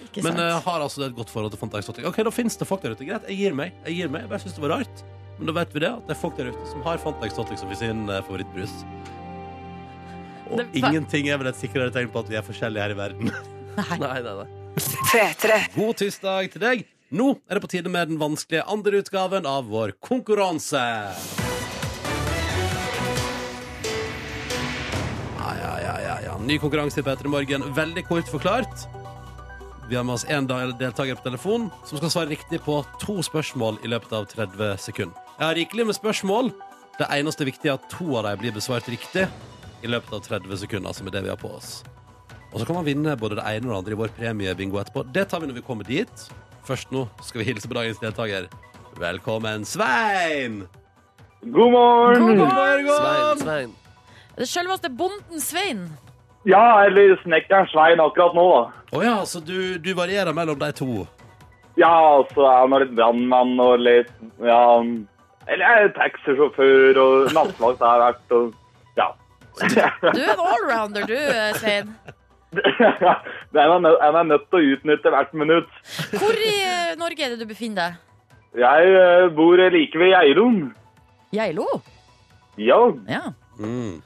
Ikke 0.08 0.24
Men 0.26 0.40
eh, 0.42 0.58
har 0.66 0.84
altså 0.84 1.04
et 1.06 1.16
godt 1.18 1.32
forhold 1.34 1.54
til 1.54 1.62
Fanta 1.62 1.82
Exotic. 1.82 2.08
Ok, 2.08 2.22
Da 2.26 2.34
finnes 2.34 2.58
det 2.58 2.68
folk 2.70 2.84
der 2.86 2.96
ute. 2.96 3.08
Greit, 3.08 3.28
jeg 3.30 3.42
gir 3.44 3.58
meg. 3.58 3.74
Jeg 3.88 4.02
gir 4.02 4.14
meg. 4.14 4.26
Jeg 4.26 4.34
bare 4.34 4.44
synes 4.46 4.58
det 4.58 4.66
var 4.66 4.76
rart. 4.80 5.04
Men 5.40 5.48
da 5.48 5.56
vet 5.56 5.76
vi 5.76 5.84
det, 5.86 5.92
at 5.96 6.08
det 6.08 6.16
er 6.16 6.20
folk 6.20 6.36
der 6.40 6.52
ute 6.52 6.66
som 6.68 6.84
har 6.84 7.00
Fanta 7.00 7.28
Exotic 7.30 7.62
som 7.62 7.72
sin 7.80 8.06
uh, 8.12 8.20
favorittbrus. 8.28 8.74
Og 10.50 10.60
Det 10.60 10.82
ingenting 10.82 11.30
er 11.30 11.40
vel 11.40 11.52
et 11.52 11.60
sikrere 11.60 11.94
tegn 11.94 12.10
på 12.12 12.24
at 12.24 12.32
vi 12.32 12.40
er 12.40 12.46
forskjellige 12.46 12.84
her 12.84 12.96
i 12.96 13.00
verden. 13.00 13.32
Nei. 13.32 13.44
Nei, 14.02 14.18
nei, 14.26 14.34
nei. 14.42 15.60
God 15.76 16.00
tirsdag 16.02 16.50
til 16.52 16.64
deg. 16.64 16.82
Nå 17.16 17.30
er 17.48 17.58
det 17.58 17.64
på 17.64 17.70
tide 17.72 17.90
med 17.94 18.12
den 18.12 18.20
vanskelige 18.22 18.66
andre 18.70 19.00
utgaven 19.02 19.48
av 19.48 19.70
vår 19.72 19.96
konkurranse. 20.04 20.84
Ny 26.40 26.56
konkurranse 26.60 27.00
i 27.00 27.04
P3 27.04 27.28
Morgen. 27.28 27.64
Veldig 27.76 28.06
kort 28.08 28.30
forklart. 28.32 28.88
Vi 29.90 29.96
har 29.96 30.04
med 30.04 30.14
oss 30.14 30.26
en 30.30 30.48
deltaker 30.48 31.18
på 31.18 31.26
telefon 31.26 31.68
som 31.86 31.98
skal 32.00 32.12
svare 32.14 32.30
riktig 32.32 32.62
på 32.64 32.78
to 33.02 33.18
spørsmål 33.26 33.82
i 33.84 33.92
løpet 33.92 34.14
av 34.16 34.28
30 34.32 34.78
sekunder. 34.80 35.18
Jeg 35.40 35.46
har 35.46 35.58
rikelig 35.58 35.86
med 35.90 35.98
spørsmål. 35.98 36.52
Det 37.00 37.08
eneste 37.12 37.48
viktige 37.48 37.74
er 37.74 37.80
at 37.80 37.90
to 37.92 38.08
av 38.20 38.28
dem 38.28 38.40
blir 38.40 38.56
besvart 38.56 38.88
riktig 38.92 39.26
i 39.84 39.92
løpet 39.92 40.16
av 40.16 40.24
30 40.28 40.62
sekunder, 40.64 40.96
som 40.96 41.08
er 41.08 41.18
det 41.18 41.26
vi 41.28 41.32
har 41.34 41.40
på 41.40 41.52
oss. 41.58 41.84
Og 42.54 42.60
så 42.60 42.66
kan 42.68 42.80
man 42.80 42.88
vinne 42.88 43.18
både 43.20 43.40
det 43.40 43.46
ene 43.46 43.68
og 43.68 43.74
det 43.74 43.80
andre 43.80 43.98
i 43.98 44.00
vår 44.00 44.16
premiebingo 44.16 44.80
etterpå. 44.80 45.04
Det 45.12 45.28
tar 45.30 45.44
vi 45.44 45.50
når 45.52 45.60
vi 45.60 45.68
kommer 45.68 45.88
dit. 45.88 46.28
Først 46.68 46.92
nå 46.96 47.08
skal 47.24 47.44
vi 47.44 47.50
hilse 47.52 47.68
på 47.68 47.76
dagens 47.78 48.00
deltaker. 48.00 48.48
Velkommen, 49.00 49.66
Svein! 49.68 50.64
God 51.44 51.72
morgen! 51.72 52.28
God 52.28 52.48
morgen! 52.48 52.94
Svein! 52.96 53.44
Svein. 53.44 53.76
Det 54.38 54.48
selveste 54.48 54.92
bonden 54.92 55.44
Svein. 55.44 55.90
Ja, 56.48 56.86
eller 56.86 57.18
snekkeren 57.24 57.68
Svein 57.68 58.00
akkurat 58.00 58.36
nå, 58.38 58.46
da. 58.54 58.84
Å 58.96 59.04
ja, 59.04 59.16
så 59.28 59.42
du, 59.44 59.78
du 59.78 59.92
varierer 59.98 60.34
mellom 60.34 60.60
de 60.60 60.70
to. 60.78 61.04
Ja, 61.80 61.92
altså, 62.20 62.46
er 62.48 62.72
har 62.72 62.84
litt 62.84 62.96
brannmann 62.98 63.60
og 63.64 63.80
litt 63.80 64.10
Ja 64.44 64.82
Eller 65.48 65.62
jeg 65.64 65.84
er 65.86 65.94
taxisjåfør 65.96 66.98
og 67.00 67.30
nattevakt 67.36 67.84
har 67.86 67.94
jeg 67.94 68.06
vært 68.08 68.34
og 68.36 68.98
Ja. 69.00 69.10
Du 70.16 70.20
er 70.20 70.34
en 70.34 70.44
allrounder, 70.44 71.08
du, 71.08 71.16
Svein. 71.60 71.94
Jeg 73.54 73.62
er 73.62 74.24
nødt 74.26 74.46
til 74.50 74.58
å 74.58 74.70
utnytte 74.74 75.12
hvert 75.14 75.34
minutt. 75.38 75.70
Hvor 76.18 76.34
i 76.34 76.54
eh, 76.66 76.96
Norge 76.98 77.26
er 77.26 77.36
det 77.36 77.44
du 77.44 77.50
befinner 77.50 77.92
deg? 77.92 78.00
Jeg 78.58 78.94
eh, 78.98 79.28
bor 79.38 79.62
like 79.70 80.02
ved 80.02 80.14
Geilo. 80.16 80.48
Geilo? 81.36 81.68
Ja. 82.58 82.80
Ja. 83.10 83.22
Mm. 83.60 84.02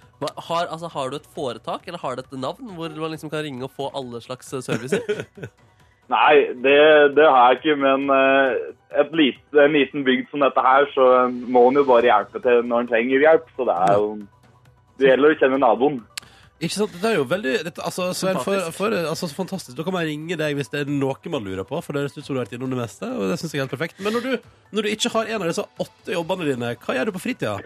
Har, 0.47 0.67
altså, 0.67 0.89
har 0.93 1.12
du 1.12 1.17
et 1.17 1.29
foretak, 1.36 1.88
eller 1.88 2.01
har 2.01 2.15
du 2.15 2.23
et 2.23 2.39
navn 2.39 2.73
hvor 2.77 2.89
man 2.89 3.13
liksom 3.13 3.31
kan 3.33 3.45
ringe 3.45 3.63
og 3.67 3.73
få 3.75 3.89
alle 3.95 4.21
slags 4.23 4.53
eh, 4.53 4.63
servicer? 4.65 5.03
Nei, 6.13 6.36
det, 6.63 6.79
det 7.15 7.25
har 7.25 7.53
jeg 7.53 7.59
ikke, 7.62 7.75
men 7.79 8.09
eh, 8.12 8.55
et 9.01 9.13
lite, 9.15 9.59
en 9.63 9.75
liten 9.75 10.03
bygd 10.05 10.31
som 10.31 10.43
dette 10.43 10.63
her, 10.65 10.88
så 10.93 11.09
må 11.31 11.67
en 11.69 11.79
jo 11.79 11.86
bare 11.88 12.09
hjelpe 12.09 12.41
til 12.43 12.63
når 12.67 12.83
en 12.83 12.89
trenger 12.91 13.23
hjelp. 13.23 13.45
Så 13.55 13.67
det 13.69 13.77
er 13.88 13.93
jo 13.99 14.09
Det 14.99 15.07
gjelder 15.09 15.33
å 15.33 15.38
kjenne 15.39 15.62
naboen. 15.63 16.01
Ikke 16.63 16.75
sant? 16.75 16.93
Det 17.01 17.09
er 17.09 17.17
jo 17.17 17.25
veldig 17.27 17.53
dette, 17.65 17.83
altså, 17.83 18.12
Svein, 18.15 18.38
for, 18.43 18.69
for, 18.75 18.93
altså, 18.93 19.27
så 19.27 19.36
fantastisk. 19.36 19.75
Da 19.77 19.83
kan 19.88 19.95
man 19.95 20.05
ringe 20.07 20.38
deg 20.39 20.55
hvis 20.59 20.71
det 20.71 20.83
er 20.83 20.91
noe 20.91 21.31
man 21.33 21.47
lurer 21.47 21.65
på. 21.67 21.79
For 21.83 21.95
det 21.95 22.05
høres 22.05 22.17
ut 22.17 22.23
som 22.23 22.36
du 22.36 22.39
har 22.39 22.45
vært 22.45 22.57
innom 22.59 22.71
det 22.75 22.79
meste. 22.83 23.09
Og 23.09 23.31
det 23.31 23.39
synes 23.41 23.55
jeg 23.55 23.59
er 23.59 23.65
helt 23.65 23.73
perfekt 23.73 24.03
Men 24.03 24.15
når 24.15 24.27
du, 24.27 24.51
når 24.75 24.86
du 24.86 24.91
ikke 24.93 25.12
har 25.15 25.31
en 25.31 25.41
av 25.41 25.49
disse 25.49 25.65
åtte 25.88 26.15
jobbene 26.15 26.51
dine, 26.51 26.75
hva 26.83 26.97
gjør 26.97 27.09
du 27.09 27.15
på 27.17 27.23
fritida? 27.25 27.57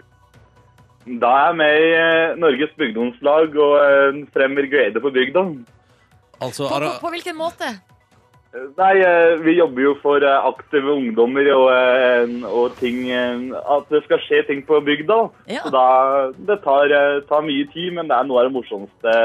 Da 1.16 1.28
er 1.32 1.44
jeg 1.48 1.56
med 1.56 1.74
i 1.80 1.90
eh, 1.96 2.38
Norges 2.40 2.72
bygdomslag 2.76 3.54
og 3.56 3.76
eh, 3.80 4.18
fremmer 4.34 4.68
glede 4.68 5.00
på 5.00 5.12
bygda. 5.14 5.44
Altså, 6.38 6.68
På, 6.68 6.80
på, 6.84 6.90
på 7.02 7.12
hvilken 7.14 7.38
måte? 7.38 7.70
Nei, 8.78 8.92
eh, 9.04 9.36
vi 9.44 9.56
jobber 9.58 9.82
jo 9.82 9.94
for 10.02 10.24
aktive 10.24 10.92
ungdommer 10.94 11.48
og, 11.52 12.36
og 12.48 12.76
ting 12.78 13.10
At 13.12 13.90
det 13.92 14.00
skal 14.06 14.22
skje 14.24 14.42
ting 14.48 14.62
på 14.68 14.80
bygda. 14.84 15.18
Ja. 15.48 15.64
Så 15.64 15.72
da 15.74 15.86
Det 16.36 16.60
tar, 16.64 16.94
tar 17.28 17.44
mye 17.46 17.66
tid, 17.72 17.92
men 17.96 18.10
det 18.10 18.16
er 18.18 18.28
noe 18.28 18.42
av 18.42 18.50
det 18.50 18.56
morsomste 18.56 19.16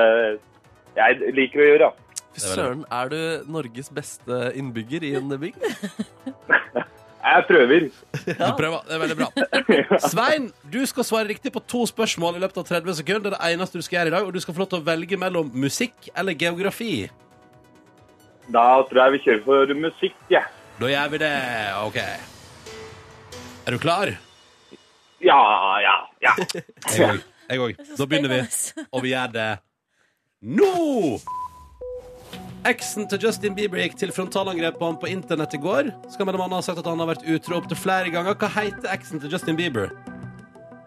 jeg 0.94 1.34
liker 1.34 1.60
å 1.64 1.70
gjøre. 1.72 1.94
Fy 2.34 2.42
søren, 2.42 2.84
er 2.90 3.10
du 3.10 3.52
Norges 3.52 3.90
beste 3.94 4.52
innbygger 4.58 5.06
i 5.06 5.16
en 5.18 5.32
bygd? 5.42 5.64
Jeg 7.24 7.46
prøver. 7.48 7.86
Du 8.28 8.52
prøver. 8.58 8.80
Det 8.88 8.96
er 8.96 9.00
veldig 9.00 9.18
bra. 9.18 9.28
Svein, 10.12 10.50
du 10.74 10.82
skal 10.90 11.06
svare 11.08 11.28
riktig 11.30 11.54
på 11.56 11.62
to 11.64 11.86
spørsmål 11.88 12.36
i 12.36 12.42
løpet 12.44 12.60
av 12.60 12.68
30 12.68 12.98
sekunder. 13.00 13.32
Det 13.32 13.40
er 13.40 13.54
det 13.54 13.58
eneste 13.58 13.80
du 13.80 13.86
skal 13.86 13.98
gjøre 14.00 14.12
i 14.12 14.16
dag. 14.18 14.28
Og 14.28 14.36
du 14.36 14.42
skal 14.44 14.58
få 14.58 14.64
lov 14.66 14.72
til 14.74 14.82
å 14.82 14.88
velge 14.90 15.20
mellom 15.22 15.52
musikk 15.56 16.10
eller 16.20 16.36
geografi. 16.36 17.08
Da 18.52 18.66
tror 18.90 19.06
jeg 19.06 19.16
vi 19.16 19.22
kjører 19.24 19.44
for 19.46 19.74
musikk, 19.80 20.18
jeg. 20.34 20.44
Da 20.82 20.90
gjør 20.92 21.14
vi 21.14 21.22
det. 21.24 21.34
OK. 21.86 22.00
Er 23.64 23.72
du 23.72 23.80
klar? 23.80 24.12
Ja, 25.24 25.40
ja, 25.80 25.96
ja. 26.26 26.34
Jeg 27.48 27.60
òg. 27.64 27.80
Da 27.96 28.08
begynner 28.10 28.34
vi. 28.36 28.42
Og 28.92 29.06
vi 29.06 29.14
gjør 29.14 29.32
det 29.32 29.48
nå! 30.44 30.74
Eksen 32.64 33.10
til 33.12 33.20
Justin 33.26 33.56
Bieber 33.58 33.82
gikk 33.82 33.98
til 34.00 34.12
frontalangrep 34.16 34.78
på 34.80 34.88
ham 34.88 34.96
på 35.00 35.10
internett 35.12 35.52
i 35.58 35.60
går. 35.60 35.90
Skal 36.14 36.28
mellom 36.30 36.46
annet 36.46 36.62
ha 36.62 36.64
sagt 36.64 36.80
at 36.80 36.88
han 36.88 37.02
har 37.02 37.10
vært 37.10 37.26
utro 37.28 37.58
opptil 37.58 37.76
flere 37.76 38.12
ganger. 38.14 38.38
Hva 38.40 38.48
heter 38.56 38.88
eksen 38.94 39.20
til 39.20 39.34
Justin 39.34 39.58
Bieber? 39.60 39.90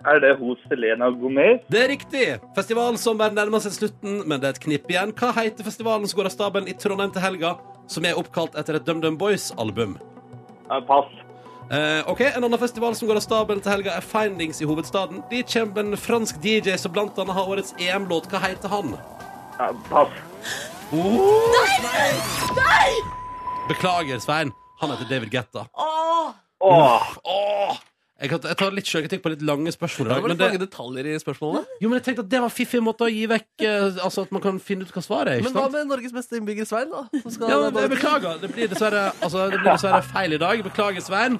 Er 0.09 0.23
det 0.23 0.31
hos 0.39 0.63
Selena 0.71 1.11
Gomez? 1.13 1.61
Det 1.69 1.83
er 1.83 1.91
riktig! 1.93 2.25
Festivalen 2.57 2.97
som 3.01 3.19
bare 3.21 3.37
nærmer 3.37 3.61
seg 3.61 3.75
slutten, 3.77 4.23
men 4.25 4.41
det 4.41 4.49
er 4.49 4.57
et 4.57 4.63
knipp 4.63 4.89
igjen. 4.89 5.13
Hva 5.19 5.35
heter 5.37 5.67
festivalen 5.67 6.09
som 6.09 6.21
går 6.21 6.31
av 6.31 6.35
stabelen 6.39 6.71
i 6.71 6.77
Trondheim 6.81 7.13
til 7.13 7.25
helga, 7.27 7.57
som 7.93 8.09
er 8.09 8.17
oppkalt 8.17 8.57
etter 8.57 8.79
et 8.79 8.87
DumDum 8.87 9.19
Boys-album? 9.21 9.99
Pass. 10.89 11.11
Eh, 11.69 12.09
ok, 12.09 12.23
En 12.31 12.47
annen 12.47 12.63
festival 12.63 12.97
som 12.97 13.11
går 13.11 13.21
av 13.21 13.27
stabelen 13.27 13.61
til 13.61 13.75
helga, 13.75 13.99
er 13.99 14.07
Findings 14.15 14.63
i 14.63 14.71
hovedstaden. 14.71 15.21
De 15.29 15.43
kommer 15.45 15.85
en 15.85 16.01
fransk 16.01 16.41
DJ 16.41 16.79
som 16.81 16.95
blant 16.95 17.19
annet 17.21 17.37
har 17.37 17.53
årets 17.53 17.77
EM-låt. 17.77 18.31
Hva 18.33 18.41
heter 18.47 18.73
han? 18.73 18.97
Ja, 20.93 21.65
nei! 22.55 22.95
Beklager, 23.69 24.19
Svein. 24.23 24.53
Han 24.81 24.91
heter 24.93 25.09
David 25.11 25.31
Guetta. 25.33 25.67
Åh, 25.75 26.33
Åh, 26.63 27.03
Åh! 27.25 27.77
Jeg, 28.17 28.31
kan, 28.33 28.41
jeg 28.49 28.57
tar 28.57 28.71
litt 28.73 28.89
sjølkritikk 28.89 29.21
på 29.25 29.29
litt 29.35 29.43
lange 29.45 29.69
spørsmål. 29.75 30.07
Det 30.09 30.15
var 30.17 30.23
Men, 30.31 30.39
det, 30.41 30.47
mange 30.47 30.61
detaljer 30.63 31.09
i 31.11 31.17
spørsmålene. 31.21 31.67
jo, 31.83 31.89
men 31.91 31.99
jeg 31.99 32.05
tenkte 32.07 32.23
at 32.25 32.31
det 32.33 32.39
var 32.41 32.49
en 32.49 32.55
fiffig 32.55 32.81
måte 32.81 33.05
å 33.05 33.11
gi 33.13 33.27
vekk 33.29 33.65
eh, 33.69 33.99
Altså 34.07 34.25
at 34.25 34.33
man 34.33 34.41
kan 34.41 34.57
finne 34.63 34.87
ut 34.89 34.95
hva 34.95 35.03
svaret 35.05 35.33
er. 35.35 35.43
Ikke 35.43 35.51
Men 35.51 35.59
hva 35.59 35.67
med 35.75 35.91
Norges 35.91 36.15
beste 36.17 36.39
innbygger, 36.41 36.65
Svein? 36.71 36.89
da? 36.95 37.03
Skal 37.27 37.53
Ja, 37.53 37.59
men 37.67 37.83
jeg 37.83 37.93
beklager. 37.93 38.39
Det 38.41 38.53
blir 38.55 38.71
dessverre, 38.73 39.03
altså, 39.21 39.45
det 39.53 39.61
blir 39.61 39.69
dessverre 39.75 40.01
feil 40.09 40.33
i 40.39 40.41
dag. 40.41 40.65
Beklager, 40.71 41.05
Svein. 41.05 41.37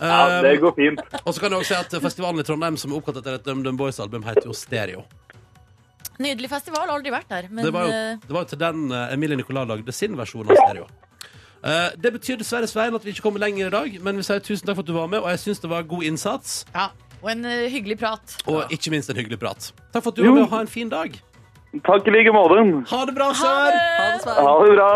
ja, 0.00 0.40
det 0.42 0.56
Um, 0.56 0.60
går 0.66 0.74
fint. 0.80 1.04
og 1.20 1.30
så 1.36 1.40
kan 1.44 1.52
jeg 1.54 1.60
også 1.62 1.74
si 1.76 1.80
at 1.84 2.02
festivalen 2.08 2.42
i 2.42 2.48
Trondheim 2.48 2.80
som 2.80 2.90
er 2.90 2.98
oppkalt 2.98 3.20
etter 3.22 3.38
et 3.38 3.46
DumDum 3.46 3.78
Boys-album, 3.78 4.26
heter 4.26 4.50
jo 4.50 4.56
Stereo. 4.56 5.04
Nydelig 6.20 6.50
festival, 6.52 6.90
aldri 6.92 7.12
vært 7.14 7.28
der. 7.32 7.48
Men 7.50 7.64
Det 7.66 7.72
var 7.74 7.88
jo, 7.88 7.92
eh, 7.96 8.16
det 8.26 8.34
var 8.36 8.44
jo 8.46 8.50
til 8.54 8.60
den 8.62 8.86
eh, 8.92 9.14
Emilie 9.16 9.36
Nicolas 9.40 9.68
lagde 9.68 9.92
sin 9.96 10.16
versjon 10.18 10.48
av 10.50 10.56
Stereo. 10.60 10.86
Eh, 11.60 11.90
det 12.00 12.12
betyr 12.14 12.38
dessverre, 12.40 12.68
Svein, 12.70 12.94
at 12.96 13.04
vi 13.04 13.12
ikke 13.12 13.24
kommer 13.26 13.42
lenger 13.42 13.68
i 13.68 13.74
dag, 13.74 13.96
men 14.04 14.16
vi 14.20 14.24
sier 14.24 14.40
tusen 14.40 14.64
takk 14.68 14.78
for 14.78 14.86
at 14.86 14.92
du 14.92 14.94
var 14.96 15.08
med, 15.12 15.20
og 15.20 15.28
jeg 15.34 15.42
syns 15.46 15.60
det 15.60 15.70
var 15.72 15.82
god 15.88 16.06
innsats. 16.08 16.60
ja. 16.74 16.90
Og 17.20 17.28
en 17.28 17.44
eh, 17.44 17.66
hyggelig 17.68 17.98
prat. 18.00 18.32
Og 18.48 18.70
ikke 18.72 18.88
minst 18.94 19.10
en 19.12 19.16
hyggelig 19.18 19.36
prat. 19.42 19.66
Takk 19.92 20.00
for 20.06 20.08
at 20.08 20.16
du 20.16 20.22
var 20.24 20.32
med, 20.38 20.46
og 20.46 20.54
ha 20.54 20.60
en 20.64 20.70
fin 20.72 20.88
dag. 20.88 21.18
Takk 21.84 22.08
i 22.08 22.14
like 22.14 22.32
måte. 22.32 22.62
Ha 22.88 23.00
det 23.04 23.12
bra, 23.14 23.26
Ha 23.28 23.34
sør! 23.36 23.74
det! 23.76 23.82
Ha 23.98 24.06
det, 24.16 24.36
Ha 24.40 24.54
det 24.64 24.70
bra. 24.78 24.88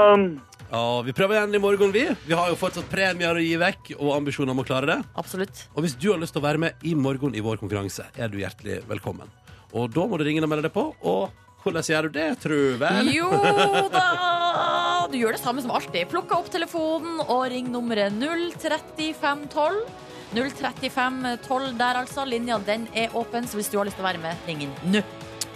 Ja, 0.72 1.02
vi 1.04 1.12
prøver 1.12 1.36
igjen 1.36 1.54
i 1.54 1.60
morgen, 1.60 1.92
vi. 1.92 2.06
Vi 2.24 2.32
har 2.34 2.48
jo 2.48 2.56
fortsatt 2.56 2.88
premier 2.90 3.36
å 3.36 3.44
gi 3.44 3.52
vekk, 3.60 3.92
og 3.98 4.14
ambisjoner 4.16 4.56
om 4.56 4.62
å 4.64 4.64
klare 4.64 4.88
det. 4.88 4.96
Absolutt. 5.20 5.66
Og 5.76 5.84
hvis 5.84 5.98
du 6.00 6.08
har 6.14 6.18
lyst 6.24 6.32
til 6.32 6.40
å 6.40 6.46
være 6.48 6.62
med 6.64 6.80
i 6.88 6.94
morgen 6.96 7.36
i 7.36 7.44
vår 7.44 7.60
konkurranse, 7.60 8.08
er 8.16 8.32
du 8.32 8.40
hjertelig 8.40 8.80
velkommen. 8.88 9.28
Og 9.74 9.90
da 9.90 10.06
må 10.06 10.18
du 10.20 10.24
ringe 10.26 10.44
og 10.44 10.50
melde 10.50 10.68
deg 10.68 10.74
på. 10.74 10.86
Og 11.02 11.32
hvordan 11.64 11.86
gjør 11.88 12.08
du 12.08 12.16
det, 12.18 12.28
tru 12.42 12.58
vel? 12.80 13.10
Jo 13.14 13.30
da! 13.92 14.06
Du 15.10 15.18
gjør 15.18 15.36
det 15.36 15.42
samme 15.42 15.62
som 15.64 15.72
alltid. 15.74 16.06
Plukka 16.10 16.38
opp 16.38 16.48
telefonen 16.52 17.20
og 17.24 17.44
ring 17.52 17.70
nummeret 17.72 18.14
03512. 18.18 19.82
03512 20.34 21.76
der, 21.78 22.00
altså. 22.00 22.24
Linja 22.26 22.58
den 22.66 22.88
er 22.94 23.14
åpen, 23.16 23.46
så 23.46 23.58
hvis 23.58 23.70
du 23.70 23.78
har 23.78 23.88
lyst 23.88 23.98
til 24.00 24.06
å 24.06 24.08
være 24.08 24.22
med, 24.22 24.48
ring 24.48 24.66
inn 24.66 24.74
nå. 24.90 25.04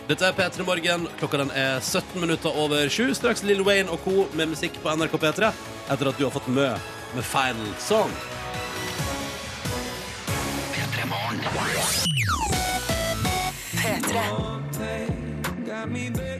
Dette 0.08 0.24
er 0.24 0.36
P3 0.36 0.64
Morgen. 0.64 1.04
Klokka 1.20 1.42
den 1.42 1.50
er 1.52 1.82
17 1.84 2.16
minutter 2.22 2.54
over 2.56 2.88
7. 2.88 3.12
Straks 3.18 3.44
Lill 3.44 3.60
Wayne 3.66 3.92
og 3.92 4.00
co. 4.06 4.24
med 4.38 4.54
musikk 4.54 4.78
på 4.82 4.94
NRK 4.96 5.18
P3 5.20 5.52
etter 5.92 6.12
at 6.12 6.18
du 6.20 6.24
har 6.24 6.32
fått 6.32 6.48
mø 6.48 6.70
med 7.14 7.28
Final 7.28 7.74
Song. 7.82 8.12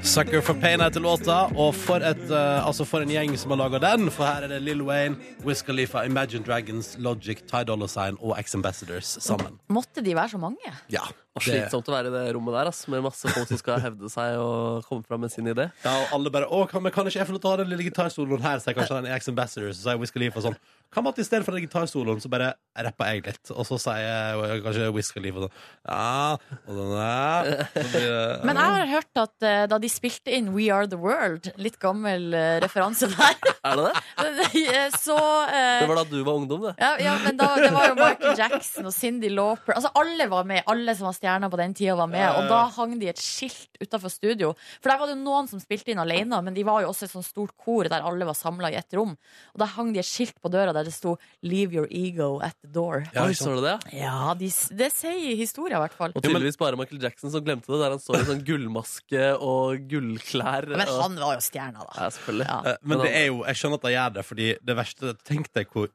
Sucker 0.02 0.40
for 0.40 0.54
Pain 0.61 0.81
heter 0.81 1.00
låta, 1.04 1.37
og 1.57 1.74
for, 1.76 2.00
et, 2.04 2.20
uh, 2.31 2.64
altså 2.66 2.85
for 2.88 3.04
en 3.04 3.11
gjeng 3.12 3.35
som 3.38 3.52
har 3.52 3.59
laga 3.61 3.81
den. 3.83 4.09
For 4.14 4.24
her 4.26 4.46
er 4.46 4.52
det 4.54 4.61
Lill 4.64 4.81
Wayne, 4.87 5.18
Wiz 5.44 5.61
Khalifa, 5.66 6.02
Imagine 6.09 6.44
Dragons, 6.46 6.94
Logic, 6.98 7.42
Ty 7.50 7.62
Dolla 7.68 7.88
Sign 7.90 8.16
og 8.20 8.37
Ex-Ambassadors 8.40 9.16
sammen. 9.24 9.59
Måtte 9.72 10.02
de 10.04 10.14
være 10.16 10.33
så 10.35 10.40
mange? 10.42 10.72
Ja, 10.92 11.04
Og 11.38 11.44
det- 11.44 11.52
Slitsomt 11.54 11.87
å 11.88 11.92
være 11.92 12.09
i 12.09 12.11
det 12.11 12.35
rommet 12.35 12.54
der, 12.54 12.66
ass, 12.66 12.88
med 12.88 13.02
masse 13.02 13.28
folk 13.28 13.46
som 13.46 13.59
skal 13.61 13.81
hevde 13.81 14.09
seg 14.11 14.38
og 14.38 14.83
komme 14.88 15.04
fram 15.07 15.20
med 15.20 15.31
sin 15.31 15.46
idé. 15.46 15.68
Ja, 15.85 15.92
og 16.00 16.07
alle 16.16 16.31
bare 16.31 16.46
Å, 16.50 16.64
kan, 16.68 16.83
men 16.83 16.90
kan 16.90 17.07
ikke 17.07 17.18
jeg 17.20 17.26
få 17.28 17.33
lov 17.37 17.40
til 17.40 17.50
å 17.50 17.52
ha 17.52 17.57
den 17.62 17.68
lille 17.68 17.85
gitarsoloen 17.90 18.40
her? 18.42 18.59
Sier 18.59 18.74
kanskje 18.74 18.96
den 19.02 19.12
Ex 19.14 19.28
Ambassadors, 19.28 19.76
så 19.76 19.90
sier 19.90 19.98
Wiz 20.00 20.11
Khalifa 20.11 20.40
sånn 20.42 20.57
Kan 20.90 21.05
man 21.05 21.12
at 21.12 21.18
i 21.20 21.24
stedet 21.27 21.44
for 21.44 21.53
den 21.53 21.66
gitarsoloen, 21.66 22.20
så 22.22 22.31
bare 22.33 22.55
rapper 22.79 23.11
jeg 23.12 23.24
litt? 23.27 23.51
Og 23.53 23.66
så 23.68 23.77
sier 23.83 23.98
jeg 24.07 24.62
kanskje 24.64 24.87
Wiz 24.94 25.11
og 25.12 25.27
sånn 25.27 25.51
Ja, 25.85 26.38
og 26.64 26.70
sånn 26.79 26.92
ja. 26.96 27.66
så 27.74 27.85
blir 27.92 28.07
det- 28.09 28.44
Men 28.48 28.57
jeg 28.57 28.72
har 28.72 28.87
hørt 28.94 29.20
at 29.20 29.42
eh, 29.44 29.66
da 29.68 29.79
de 29.79 29.88
spilte 29.92 30.33
inn 30.33 30.53
We 30.55 30.70
Are 30.72 30.87
The 30.88 30.96
World, 30.96 31.51
litt 31.61 31.79
gammel 31.83 32.33
eh, 32.33 32.59
referanse 32.64 33.11
der, 33.12 33.37
Er 33.68 33.77
det 33.77 34.48
det? 34.55 34.87
så 35.05 35.16
uh, 35.18 35.81
Det 35.83 35.88
var 35.90 36.01
da 36.01 36.05
du 36.09 36.22
var 36.24 36.38
ungdom, 36.40 36.62
det. 36.70 36.74
ja, 36.81 36.92
ja, 37.05 37.16
men 37.24 37.37
da, 37.37 37.51
det 37.61 37.68
var 37.74 37.90
jo 37.90 37.94
Michael 37.98 38.38
Jackson 38.38 38.88
og 38.88 38.94
Cindy 38.96 39.29
Lauper. 39.35 39.74
Altså 39.77 39.90
Alle 39.98 40.29
var 40.31 40.46
med, 40.48 40.62
alle 40.72 40.94
som 40.96 41.09
var 41.11 41.16
stjerner 41.18 41.53
på 41.53 41.59
den 41.61 41.74
tida 41.77 41.96
var 41.98 42.09
med. 42.09 42.24
Og 42.38 42.48
da 42.48 42.62
hang 42.79 42.96
de 43.01 43.11
et 43.12 43.20
skilt 43.20 43.77
utafor 43.83 44.09
studio. 44.12 44.55
For 44.81 44.88
der 44.92 44.98
var 45.03 45.11
det 45.11 45.16
jo 45.18 45.24
noen 45.27 45.48
som 45.51 45.61
spilte 45.61 45.92
inn 45.92 46.01
alene, 46.01 46.40
men 46.44 46.57
de 46.57 46.64
var 46.66 46.81
jo 46.85 46.90
også 46.94 47.05
et 47.09 47.12
sånt 47.12 47.29
stort 47.29 47.53
kor 47.61 47.88
der 47.92 48.05
alle 48.09 48.24
var 48.29 48.37
samla 48.38 48.70
i 48.72 48.79
ett 48.81 48.96
rom. 48.96 49.12
Og 49.53 49.61
da 49.61 49.68
hang 49.77 49.92
de 49.92 50.01
et 50.01 50.09
skilt 50.09 50.38
på 50.40 50.51
døra 50.53 50.72
der 50.78 50.86
det 50.88 50.94
sto 50.96 51.16
'Leave 51.42 51.74
your 51.76 51.88
ego 51.90 52.38
at 52.40 52.54
the 52.62 52.70
door'. 52.72 53.04
Ja, 53.12 53.26
Oi, 53.26 53.34
så 53.36 53.52
du 53.56 53.60
det? 53.66 53.76
ja? 53.92 54.06
Ja, 54.08 54.34
de, 54.38 54.48
det 54.78 54.90
sier 54.94 55.36
historia, 55.36 55.76
i 55.76 55.84
hvert 55.84 55.98
fall. 55.98 56.12
Og 56.16 56.22
tydeligvis 56.24 56.56
bare 56.60 56.78
Michael 56.80 57.02
Jackson 57.02 57.30
som 57.34 57.44
glemte 57.44 57.66
det, 57.68 57.80
der 57.82 57.90
han 57.96 58.00
står 58.02 58.22
i 58.22 58.26
sånn 58.32 58.42
gullmaske 58.46 59.24
og 59.42 59.84
gullklær. 59.90 60.70
Men 60.78 60.86
han 60.88 61.16
var 61.20 61.38
jo 61.38 61.44
stjerna, 61.44 61.84
da. 61.84 61.92
Ja, 61.98 62.10
selvfølgelig. 62.16 62.46
Ja. 62.48 62.58
Eh, 62.72 62.76
Men 62.82 62.98
det 63.04 63.12
er 63.14 63.26
jo 63.28 63.44
Jeg 63.44 63.56
skjønner 63.60 63.80
at 63.82 63.88
han 63.88 63.92
gjør 63.98 64.12
det, 64.18 64.24
fordi 64.28 64.48
det 64.64 64.76
verste 64.78 65.14
Tenk 65.28 65.52
deg 65.54 65.68
hvor 65.72 65.88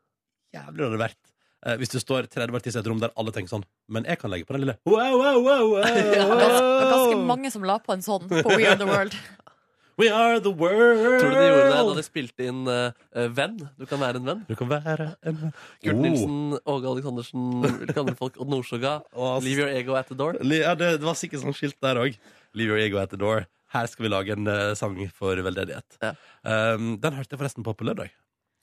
jævlig 0.53 0.77
det 0.77 0.89
hadde 0.89 0.99
vært. 1.01 1.21
eh, 1.65 1.77
hvis 1.79 1.89
du 1.93 1.99
står 1.99 2.27
30 2.27 2.55
artister 2.59 2.79
i 2.79 2.83
et 2.83 2.87
rom 2.91 2.99
der 2.99 3.11
alle 3.17 3.31
tenker 3.31 3.49
sånn 3.49 3.63
Men 3.89 4.03
jeg 4.05 4.19
kan 4.19 4.29
legge 4.33 4.45
på 4.45 4.53
den 4.57 4.65
lille 4.65 4.75
wow, 4.85 5.15
wow, 5.17 5.37
wow, 5.41 5.63
wow, 5.71 5.83
Det 5.83 6.27
var 6.27 6.41
ganske, 6.43 6.89
ganske 6.91 7.17
mange 7.25 7.51
som 7.53 7.63
la 7.63 7.77
på 7.79 7.93
en 7.95 8.01
sånn 8.03 8.27
på 8.27 8.43
We 8.57 8.67
Are 8.67 8.75
The 8.77 8.85
World. 8.89 9.15
We 10.01 10.07
are 10.09 10.39
the 10.41 10.49
world. 10.49 11.03
Tror 11.21 11.29
du 11.29 11.35
de 11.37 11.45
gjorde 11.47 11.65
det 11.69 11.81
da 11.87 11.95
de 11.99 12.03
spilte 12.05 12.45
inn 12.49 12.61
eh, 12.71 13.27
Venn? 13.37 13.59
Du 13.77 13.85
kan 13.89 13.99
være 14.01 14.17
en 14.21 14.25
venn. 14.31 14.39
Du 14.49 14.55
kan 14.57 14.69
være 14.71 15.11
en 15.29 15.37
Kurt 15.83 15.93
Oh. 15.93 15.99
Nilsen, 16.01 16.37
Åge 16.65 16.89
Aleksandersen, 16.89 17.43
hvilke 17.83 17.99
andre 18.01 18.15
folk? 18.17 18.39
Odd 18.41 18.49
Nordstoga. 18.49 18.95
Leave 19.45 19.61
your 19.65 19.69
ego 19.69 19.93
at 19.99 20.09
the 20.09 20.17
door. 20.17 20.39
Ja, 20.41 20.73
det, 20.79 20.95
det 21.03 21.05
var 21.05 21.17
sikkert 21.19 21.43
sånn 21.45 21.53
skilt 21.57 21.77
der 21.85 22.01
òg. 22.01 22.17
Leave 22.57 22.73
your 22.73 22.81
ego 22.81 22.97
at 23.01 23.13
the 23.13 23.19
door. 23.21 23.45
Her 23.73 23.87
skal 23.89 24.05
vi 24.07 24.11
lage 24.13 24.33
en 24.35 24.45
uh, 24.49 24.73
sang 24.77 24.97
for 25.17 25.37
veldedighet. 25.45 25.97
Ja. 26.01 26.11
Um, 26.45 26.95
den 27.01 27.15
hørte 27.17 27.33
jeg 27.33 27.41
forresten 27.41 27.65
på 27.65 27.73
på 27.77 27.85
lørdag. 27.87 28.11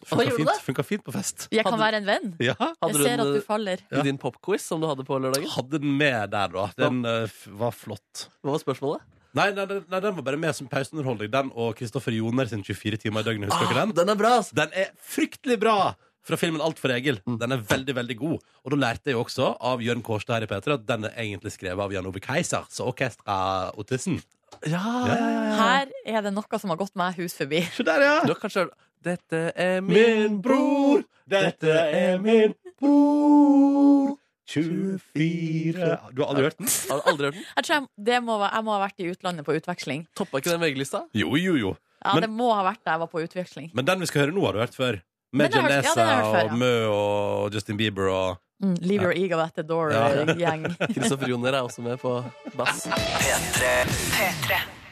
Funka 0.06 0.32
fint, 0.32 0.48
det? 0.48 0.58
funka 0.64 0.82
fint 0.86 1.02
på 1.04 1.12
fest. 1.12 1.46
Jeg 1.52 1.60
kan 1.66 1.74
Hadde- 1.74 1.82
være 1.84 1.98
en 2.00 2.06
venn. 2.08 2.28
Ja, 2.40 2.54
Hadde 2.58 2.94
Jeg 2.94 3.02
ser 3.04 3.16
den, 3.18 3.24
at 3.26 3.34
du 3.36 3.40
faller. 3.44 3.82
i 3.92 4.04
din 4.06 4.16
popquiz 4.22 4.62
som 4.64 4.80
du 4.80 4.86
hadde 4.88 5.04
på 5.04 5.18
lørdagen? 5.20 5.50
Hadde 5.52 5.78
den 5.82 5.96
med 5.98 6.30
der, 6.32 6.54
da. 6.54 6.68
Den 6.78 7.02
uh, 7.04 7.26
var 7.60 7.74
flott. 7.76 8.28
Hva 8.40 8.54
var 8.54 8.62
spørsmålet? 8.62 9.02
Nei, 9.36 9.48
nei, 9.54 9.64
nei, 9.66 10.00
den 10.02 10.14
var 10.16 10.24
bare 10.26 10.38
med 10.40 10.56
som 10.58 10.68
pauseunderholdning. 10.70 11.30
Den 11.30 11.50
og 11.54 11.76
Kristoffer 11.78 12.14
Joner 12.16 12.48
sin 12.50 12.64
24 12.66 12.98
timer 13.04 13.22
i 13.22 13.28
døgnet. 13.28 13.52
Husker 13.52 13.70
dere 13.70 13.86
den? 13.86 13.96
Den 14.00 14.14
er 14.14 14.18
bra! 14.18 14.36
ass. 14.40 14.50
Den 14.56 14.72
er 14.74 14.94
fryktelig 14.98 15.60
bra! 15.62 15.80
fra 16.26 16.36
filmen 16.36 16.60
Alt 16.60 16.78
for 16.80 16.92
Egil. 16.92 17.20
Mm. 17.26 17.38
Den 17.40 17.54
er 17.56 17.62
veldig, 17.70 17.94
veldig 17.96 18.16
god. 18.20 18.44
Og 18.64 18.74
da 18.74 18.78
lærte 18.80 19.10
jeg 19.10 19.16
jo 19.16 19.22
også 19.24 19.54
av 19.70 19.82
Jørn 19.84 20.04
Kårstad 20.06 20.36
her 20.36 20.46
i 20.46 20.50
P3 20.50 20.76
at 20.76 20.84
den 20.88 21.08
er 21.08 21.16
egentlig 21.24 21.54
skrevet 21.54 21.82
av 21.84 21.94
Jan 21.94 22.08
Ove 22.10 22.22
Keisers 22.24 22.80
Orkestra 22.84 23.38
Ottesen. 23.80 24.20
Ja, 24.66 24.82
ja, 25.08 25.16
ja, 25.16 25.42
ja. 25.46 25.56
Her 25.56 25.92
er 26.04 26.24
det 26.26 26.34
noe 26.36 26.60
som 26.60 26.72
har 26.72 26.80
gått 26.80 26.96
meg 26.98 27.18
hus 27.20 27.36
forbi. 27.38 27.62
Se 27.74 27.86
der, 27.86 28.04
ja! 28.04 28.16
Du 28.28 28.34
kanskje 28.38 28.68
Dette 29.00 29.46
er 29.56 29.78
min, 29.80 29.96
Min 29.96 30.34
bror, 30.44 31.06
dette 31.24 31.72
er 31.72 32.18
min 32.20 32.52
bror. 32.76 34.18
24 34.50 35.98
Du 36.14 36.22
har 36.22 36.28
aldri 36.32 36.42
hørt 36.48 36.58
den? 36.58 36.66
Har 36.90 36.98
du 37.00 37.10
aldri 37.10 37.24
hørt 37.30 37.38
den? 37.38 37.44
Jeg 37.56 37.64
tror 37.68 37.74
jeg, 37.76 37.86
det 38.10 38.18
må, 38.26 38.38
være- 38.40 38.54
jeg 38.58 38.64
må 38.66 38.74
ha 38.76 38.80
vært 38.86 38.98
i 39.04 39.10
utlandet 39.12 39.46
på 39.46 39.54
utveksling. 39.60 40.06
Toppa 40.18 40.38
ikke 40.42 40.50
den 40.56 40.60
VG-lista? 40.64 41.04
Jo, 41.14 41.36
jo, 41.38 41.54
jo. 41.60 41.76
Ja, 42.04 42.14
Men- 42.14 42.22
Det 42.26 42.30
må 42.32 42.50
ha 42.54 42.62
vært 42.64 42.82
da 42.84 42.92
jeg 42.96 43.00
var 43.04 43.10
på 43.12 43.22
utveksling. 43.22 43.70
Men 43.74 43.84
den 43.84 44.00
vi 44.00 44.06
skal 44.06 44.22
høre 44.26 44.32
nå, 44.34 44.44
har 44.46 44.52
du 44.52 44.58
hørt 44.64 44.74
før. 44.76 45.00
Med 45.32 45.50
Den 45.52 45.60
har 45.62 45.70
jeg 45.70 45.76
hørt- 45.76 45.84
ja, 45.84 45.90
Janessa 45.90 45.94
den 45.94 46.06
har 46.06 46.14
jeg 46.16 46.24
hørt 46.24 46.34
før, 46.34 46.52
og 46.52 46.58
Mø 46.58 46.86
og 46.90 47.52
Justin 47.54 47.76
Bieber 47.76 48.08
og 48.10 48.38
Mm, 48.62 48.74
leave 48.82 49.02
your 49.02 49.12
ego 49.16 49.38
at 49.40 49.54
the 49.54 49.62
door-gjeng. 49.62 50.66
Kristoffer 50.92 51.26
Joner 51.32 51.48
er 51.54 51.62
også 51.64 51.80
med 51.80 51.96
på 51.98 52.22
bass. 52.58 52.84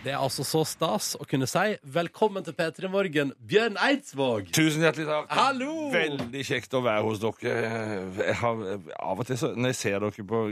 Det 0.05 0.13
er 0.13 0.21
altså 0.23 0.45
så 0.47 0.61
stas 0.63 1.09
å 1.19 1.25
kunne 1.27 1.47
si 1.51 1.73
velkommen 1.91 2.45
til 2.47 2.55
P3 2.55 2.87
Morgen, 2.93 3.33
Bjørn 3.51 3.75
Eidsvåg. 3.83 4.53
Tusen 4.55 4.85
hjertelig 4.87 5.09
takk. 5.09 5.33
Hallo! 5.35 5.73
Veldig 5.91 6.43
kjekt 6.47 6.77
å 6.79 6.83
være 6.85 7.03
hos 7.03 7.19
dere. 7.19 7.73
Jeg 8.21 8.37
har, 8.39 8.63
av 8.95 9.19
og 9.25 9.27
til 9.27 9.41
så, 9.41 9.51
når 9.59 9.73
jeg 9.75 9.79
ser 9.81 9.99
dere 10.05 10.27
på 10.31 10.43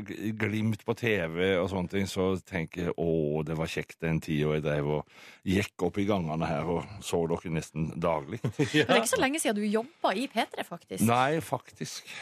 Glimt 0.40 0.82
på 0.88 0.96
TV, 0.98 1.38
og 1.60 1.70
sånne 1.70 1.92
ting, 1.94 2.10
så 2.10 2.32
tenker 2.42 2.88
jeg 2.88 2.96
å, 2.98 3.44
det 3.46 3.54
var 3.60 3.70
kjekt 3.70 4.00
den 4.02 4.18
tida 4.24 4.56
jeg 4.56 4.66
drev 4.66 4.90
og 4.98 5.16
gikk 5.46 5.86
opp 5.86 6.02
i 6.02 6.08
gangene 6.10 6.50
her 6.50 6.72
og 6.78 6.98
så 7.06 7.22
dere 7.30 7.54
nesten 7.54 7.92
daglig. 8.02 8.42
ja. 8.74 8.82
det 8.82 8.88
er 8.88 8.98
ikke 8.98 9.14
så 9.14 9.22
lenge 9.22 9.42
siden 9.44 9.62
du 9.62 9.68
jobba 9.68 10.16
i 10.18 10.26
P3, 10.32 10.66
faktisk. 10.66 11.06
Nei, 11.06 11.38
faktisk. 11.38 12.16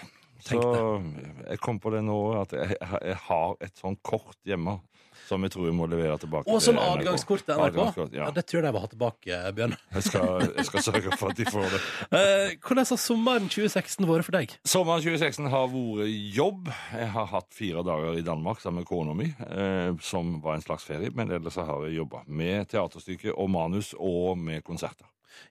Så 0.45 0.61
jeg 0.61 1.61
kom 1.65 1.81
på 1.81 1.89
det 1.95 2.05
nå 2.05 2.19
at 2.43 2.53
jeg, 2.53 2.77
jeg 2.77 3.21
har 3.31 3.57
et 3.65 3.81
sånt 3.81 4.05
kort 4.05 4.37
hjemme 4.45 4.83
som 5.29 5.43
jeg 5.47 5.53
tror 5.55 5.67
vi 5.69 5.73
må 5.77 5.87
levere 5.91 6.17
tilbake. 6.21 6.49
Og 6.53 6.61
som 6.63 6.79
adgangskort 6.79 7.45
til 7.47 7.55
NRK. 7.55 7.67
Adgangskort, 7.71 8.13
Ja. 8.15 8.25
ja. 8.25 8.31
Det 8.37 8.45
tror 8.47 8.61
jeg 8.61 8.67
de 8.67 8.73
vil 8.77 8.85
ha 8.85 8.91
tilbake, 8.93 9.39
Bjørn. 9.57 9.77
Jeg 9.95 10.03
skal, 10.09 10.45
jeg 10.57 10.67
skal 10.69 10.85
sørge 10.89 11.17
for 11.19 11.33
at 11.33 11.37
de 11.41 11.47
får 11.51 11.71
det. 11.75 11.81
Eh, 12.15 12.53
hvordan 12.63 12.87
har 12.87 12.99
sommeren 13.01 13.49
2016 13.51 14.07
vært 14.07 14.27
for 14.29 14.37
deg? 14.37 14.53
Sommeren 14.69 15.03
2016 15.03 15.49
har 15.51 15.67
vært 15.73 16.13
jobb. 16.37 16.69
Jeg 16.95 17.09
har 17.17 17.27
hatt 17.33 17.51
fire 17.57 17.83
dager 17.87 18.21
i 18.21 18.25
Danmark 18.27 18.61
sammen 18.63 18.83
med 18.85 18.89
kona 18.89 19.15
mi, 19.19 19.31
eh, 19.49 19.91
som 20.05 20.37
var 20.45 20.59
en 20.59 20.63
slags 20.67 20.85
ferie. 20.87 21.11
Men 21.15 21.31
ellers 21.35 21.57
har 21.59 21.87
jeg 21.89 21.99
jobba 21.99 22.23
med 22.29 22.69
teaterstykke 22.71 23.35
og 23.35 23.51
manus 23.51 23.95
og 23.99 24.39
med 24.39 24.63
konserter. 24.67 25.07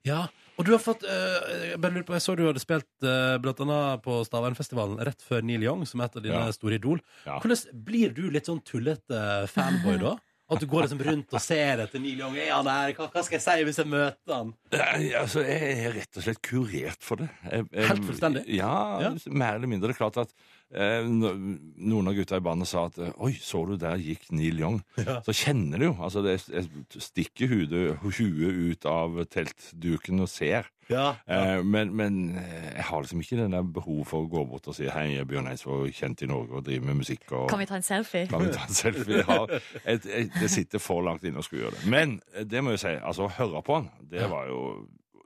Ja, 0.05 0.27
og 0.57 0.65
du 0.67 0.71
har 0.75 0.81
fått 0.83 1.01
eh, 1.03 1.69
Jeg 1.71 1.79
bare 1.81 1.93
lurer 1.95 2.05
på, 2.05 2.13
jeg 2.13 2.21
så 2.25 2.35
du 2.37 2.43
hadde 2.45 2.61
spilt 2.61 2.85
eh, 3.07 3.37
blant 3.41 3.59
annet 3.65 4.03
på 4.05 4.19
Stavernfestivalen 4.27 4.99
rett 5.07 5.21
før 5.25 5.41
Neil 5.45 5.63
Young, 5.65 5.85
som 5.89 6.01
er 6.03 6.11
et 6.11 6.19
av 6.19 6.23
dine 6.27 6.43
Ja. 6.45 6.51
store 6.53 6.75
idol. 6.81 7.01
Ja. 7.25 7.39
Hvordan 7.39 7.81
Blir 7.87 8.13
du 8.13 8.27
litt 8.29 8.45
sånn 8.51 8.61
tullete 8.67 9.47
fanboy 9.49 9.97
da? 10.03 10.15
At 10.53 10.59
du 10.59 10.67
går 10.69 10.83
liksom 10.85 10.99
rundt 11.01 11.31
og 11.33 11.41
ser 11.41 11.79
etter 11.81 12.01
Neil 12.03 12.19
Young? 12.19 12.35
Er 12.37 12.51
han? 12.53 12.67
Hva, 12.93 13.07
hva 13.09 13.21
skal 13.25 13.39
jeg 13.39 13.45
si 13.45 13.63
hvis 13.65 13.79
jeg 13.79 13.87
møter 13.89 14.33
han? 14.35 14.51
Nei, 14.75 15.07
altså, 15.17 15.41
jeg 15.47 15.77
er 15.87 15.95
rett 15.95 16.19
og 16.19 16.25
slett 16.27 16.41
kurert 16.45 17.01
for 17.01 17.23
det. 17.23 17.29
Jeg, 17.47 17.65
jeg, 17.71 17.87
Helt 17.89 18.05
fullstendig? 18.11 18.43
Ja, 18.59 18.73
Ja. 19.01 19.13
mer 19.31 19.55
eller 19.57 19.71
mindre. 19.71 19.89
Det 19.89 19.95
er 19.95 20.01
klart 20.03 20.19
at 20.21 20.35
noen 20.73 22.07
av 22.09 22.15
gutta 22.17 22.39
i 22.39 22.43
bandet 22.43 22.69
sa 22.69 22.87
at 22.89 22.95
Oi, 23.21 23.33
så 23.37 23.59
du 23.69 23.75
der 23.77 23.99
gikk 24.01 24.29
Neil 24.33 24.61
Young? 24.61 24.79
Ja. 25.03 25.19
Så 25.25 25.35
kjenner 25.35 25.81
du 25.81 25.89
jo. 25.89 25.95
Altså, 26.01 26.23
det, 26.25 26.37
jeg 26.49 26.69
stikker 27.03 27.51
hudet, 27.51 27.97
huet 28.01 28.61
ut 28.71 28.87
av 28.89 29.19
teltduken 29.29 30.23
og 30.23 30.31
ser. 30.31 30.69
Ja, 30.89 31.13
Eh, 31.27 31.63
men, 31.63 31.93
men 31.95 32.37
eh, 32.37 32.73
jeg 32.75 32.83
har 32.89 33.01
liksom 33.01 33.21
ikke 33.23 33.37
den 33.39 33.53
der 33.55 33.63
behov 33.75 34.01
for 34.09 34.25
å 34.25 34.29
gå 34.31 34.43
bort 34.49 34.67
og 34.67 34.75
si 34.75 34.87
hei, 34.91 35.05
jeg 35.13 35.23
er 35.23 35.29
Bjørn 35.29 35.47
Eidsvåg, 35.51 35.85
kjent 35.95 36.25
i 36.25 36.29
Norge 36.29 36.57
og 36.59 36.65
driver 36.67 36.89
med 36.89 36.99
musikk. 37.03 37.23
Og, 37.31 37.45
Kan 37.51 37.61
vi 37.61 37.67
ta 37.69 37.77
en 37.79 37.85
selfie? 37.87 38.25
Kan 38.31 38.43
vi 38.43 38.51
ta 38.53 38.65
en 38.67 38.75
selfie? 38.75 39.21
Ja, 39.23 39.37
jeg, 39.85 40.03
jeg, 40.09 40.29
det 40.35 40.49
sitter 40.51 40.83
for 40.83 41.05
langt 41.05 41.23
inne 41.27 41.39
å 41.39 41.45
skulle 41.45 41.67
gjøre 41.67 41.79
det. 41.79 41.87
Men 41.93 42.17
eh, 42.33 42.43
det 42.49 42.63
må 42.63 42.75
jeg 42.75 42.83
si, 42.83 42.93
altså 42.99 43.27
å 43.29 43.33
høre 43.37 43.63
på 43.65 43.79
han, 43.79 43.89
det 44.11 44.27
var 44.31 44.49
jo 44.51 44.59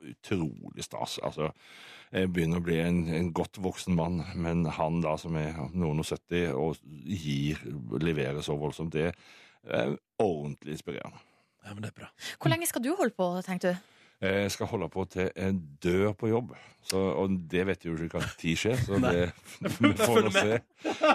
utrolig 0.08 0.86
stas. 0.86 1.18
Altså, 1.26 1.50
begynner 2.10 2.60
å 2.60 2.64
bli 2.64 2.78
en, 2.80 3.02
en 3.12 3.32
godt 3.36 3.60
voksen 3.62 3.96
mann, 3.98 4.22
men 4.38 4.64
han 4.78 5.02
da 5.04 5.16
som 5.20 5.36
er 5.40 5.58
noen 5.74 6.00
og 6.00 6.08
70 6.08 6.54
og 6.56 6.80
gir, 7.04 7.60
leverer 8.00 8.40
så 8.44 8.56
voldsomt, 8.58 8.94
det 8.96 9.12
er 9.64 9.94
ordentlig 10.22 10.78
inspirerende. 10.78 11.20
ja, 11.66 11.74
men 11.74 11.84
det 11.84 11.92
er 11.92 12.00
bra. 12.00 12.10
Hvor 12.40 12.52
lenge 12.52 12.68
skal 12.70 12.84
du 12.84 12.94
holde 12.96 13.14
på, 13.16 13.28
tenkte 13.44 13.74
du? 13.74 13.94
Jeg 14.18 14.50
skal 14.50 14.66
holde 14.66 14.88
på 14.90 15.04
til 15.06 15.28
jeg 15.28 15.58
dør 15.82 16.12
på 16.18 16.28
jobb. 16.32 16.54
Så, 16.82 16.98
og 16.98 17.34
det 17.50 17.66
vet 17.68 17.84
jeg 17.84 17.92
jo 17.92 18.06
ikke 18.06 18.18
hva 18.18 18.30
tid 18.40 18.58
skjer, 18.58 18.80
så 18.82 18.98
det 19.02 19.28
vi 19.84 19.92
får 19.94 20.24
vi 20.26 20.32
se. 20.34 20.56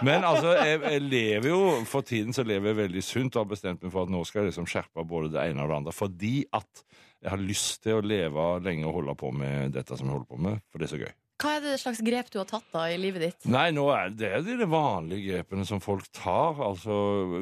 Men 0.05 0.23
altså, 0.23 0.53
jeg, 0.55 0.79
jeg 0.85 1.01
lever 1.01 1.49
jo 1.49 1.59
For 1.89 2.05
tiden 2.07 2.35
så 2.35 2.45
lever 2.47 2.71
jeg 2.71 2.77
veldig 2.77 3.03
sunt 3.03 3.35
og 3.35 3.43
har 3.43 3.49
bestemt 3.51 3.83
meg 3.83 3.91
for 3.91 4.05
at 4.05 4.13
nå 4.13 4.21
skal 4.27 4.43
jeg 4.43 4.53
liksom 4.53 4.69
skjerpe 4.69 5.03
både 5.09 5.33
det 5.33 5.43
ene 5.49 5.65
og 5.65 5.73
det 5.73 5.79
andre. 5.81 5.95
Fordi 5.97 6.35
at 6.55 6.85
jeg 7.23 7.31
har 7.31 7.39
lyst 7.41 7.83
til 7.85 7.99
å 7.99 8.05
leve 8.05 8.47
lenge 8.63 8.87
og 8.89 8.99
holde 8.99 9.17
på 9.19 9.31
med 9.35 9.75
dette 9.77 9.95
som 9.95 10.09
jeg 10.09 10.17
holder 10.17 10.31
på 10.31 10.41
med, 10.43 10.63
for 10.69 10.81
det 10.81 10.89
er 10.89 10.93
så 10.95 11.03
gøy. 11.05 11.13
Hva 11.43 11.57
er 11.57 11.63
det 11.65 11.71
slags 11.81 11.99
grep 12.05 12.29
du 12.31 12.37
har 12.39 12.45
tatt 12.47 12.67
da 12.71 12.83
i 12.87 12.97
livet 13.01 13.23
ditt? 13.25 13.45
Nei, 13.51 13.65
nå 13.75 13.83
er 13.91 14.13
det 14.15 14.29
de 14.45 14.67
vanlige 14.69 15.33
grepene 15.33 15.65
som 15.67 15.81
folk 15.83 16.05
tar. 16.15 16.59
Altså 16.63 16.93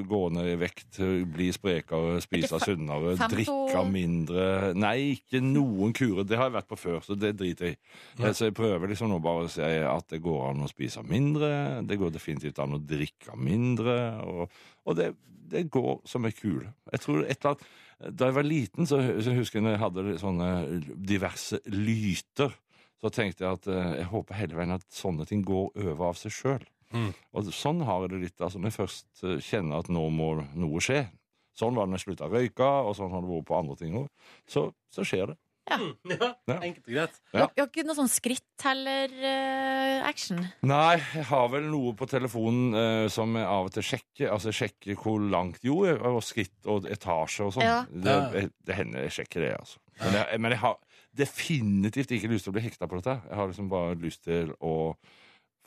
gå 0.09 0.21
ned 0.33 0.47
i 0.53 0.55
vekt, 0.57 0.97
bli 1.29 1.49
sprekere, 1.53 2.21
spise 2.23 2.57
sunnere, 2.63 3.13
drikke 3.29 3.83
mindre 3.91 4.71
Nei, 4.79 5.19
ikke 5.19 5.43
noen 5.43 5.93
kurer. 5.93 6.25
Det 6.25 6.39
har 6.39 6.49
jeg 6.49 6.55
vært 6.55 6.71
på 6.71 6.79
før, 6.79 7.01
så 7.05 7.17
det 7.19 7.35
driter 7.37 7.69
jeg 7.69 7.77
i. 7.77 7.81
Ja. 8.23 8.31
Så 8.33 8.49
jeg 8.49 8.57
prøver 8.57 8.89
liksom 8.89 9.11
nå 9.11 9.19
bare 9.21 9.45
å 9.45 9.51
si 9.51 9.61
at 9.67 10.07
det 10.09 10.23
går 10.23 10.47
an 10.49 10.65
å 10.65 10.71
spise 10.71 11.05
mindre. 11.05 11.51
Det 11.85 11.99
går 12.01 12.15
definitivt 12.15 12.63
an 12.63 12.79
å 12.79 12.81
drikke 12.81 13.37
mindre. 13.37 13.99
Og, 14.25 14.63
og 14.87 14.97
det, 14.97 15.11
det 15.51 15.67
går 15.69 15.99
som 16.09 16.25
en 16.25 16.39
kule. 16.41 16.73
Jeg 16.95 17.05
tror 17.05 17.25
et 17.27 17.37
eller 17.37 17.53
annet 17.53 17.69
Da 18.09 18.29
jeg 18.29 18.37
var 18.37 18.45
liten, 18.47 18.87
så, 18.89 18.97
husker 18.97 19.59
jeg 19.59 19.65
når 19.65 19.75
jeg 19.75 19.81
hadde 19.83 20.17
sånne 20.21 20.49
diverse 21.05 21.59
lyter 21.69 22.55
så 23.01 23.09
tenkte 23.09 23.45
jeg 23.45 23.57
at 23.57 23.69
eh, 23.71 23.93
jeg 24.01 24.09
håper 24.11 24.37
hele 24.37 24.57
veien 24.59 24.75
at 24.75 24.85
sånne 24.93 25.25
ting 25.29 25.41
går 25.45 25.71
over 25.73 26.11
av 26.11 26.19
seg 26.19 26.33
sjøl. 26.35 26.65
Mm. 26.93 27.09
Og 27.33 27.49
sånn 27.55 27.81
har 27.87 28.03
jeg 28.03 28.13
det 28.13 28.19
litt. 28.25 28.37
altså 28.37 28.59
Når 28.59 28.69
jeg 28.69 28.77
først 28.77 29.23
eh, 29.25 29.39
kjenner 29.41 29.81
at 29.81 29.89
nå 29.93 30.03
må 30.13 30.33
noe 30.53 30.83
skje. 30.83 31.05
Sånn 31.57 31.75
var 31.75 31.87
det 31.87 31.93
når 31.93 31.99
jeg 31.99 32.05
slutta 32.05 32.27
å 32.29 32.31
røyke, 32.31 32.67
og 32.85 32.93
sånn 32.97 33.11
har 33.11 33.23
det 33.23 33.31
vært 33.31 33.47
på 33.49 33.57
andre 33.57 33.77
ting 33.79 33.97
òg. 34.03 34.27
Så, 34.49 34.67
så 34.93 35.05
skjer 35.07 35.33
det. 35.33 35.37
Ja, 35.71 35.77
Ja. 36.49 36.55
Enkelt 36.65 36.87
og 36.87 36.93
greit. 36.93 37.15
Ja. 37.33 37.45
Du 37.55 37.61
har 37.61 37.67
ikke 37.69 37.83
noe 37.87 37.95
sånn 37.95 38.09
skritteller-action? 38.11 40.39
Nei, 40.67 40.95
jeg 41.13 41.25
har 41.29 41.47
vel 41.53 41.65
noe 41.71 41.93
på 41.97 42.05
telefonen 42.09 42.73
eh, 42.77 43.07
som 43.13 43.35
jeg 43.37 43.45
av 43.47 43.65
og 43.69 43.73
til 43.75 43.83
sjekker. 43.85 44.27
Altså 44.33 44.49
sjekker 44.55 44.95
hvor 44.99 45.19
langt 45.31 45.59
Jo, 45.65 45.75
og 45.95 46.21
skritt 46.25 46.65
og 46.69 46.85
etasje 46.91 47.45
og 47.47 47.53
sånn. 47.55 47.65
Ja. 47.67 47.79
Det, 47.89 48.15
jeg- 48.39 48.51
det 48.67 48.75
hender 48.79 48.99
jeg 49.07 49.13
sjekker 49.19 49.39
det, 49.45 49.53
altså. 49.59 49.77
Men 50.01 50.13
jeg, 50.17 50.25
men 50.41 50.49
jeg 50.55 50.61
har 50.63 50.75
definitivt 51.15 52.11
ikke 52.15 52.31
lyst 52.31 52.43
til 52.47 52.53
å 52.53 52.57
bli 52.57 52.65
hekta 52.65 52.85
på 52.89 52.95
dette. 53.01 53.15
Jeg 53.29 53.37
har 53.37 53.47
liksom 53.51 53.67
bare 53.71 53.95
lyst 54.01 54.21
til 54.25 54.45
å 54.63 54.75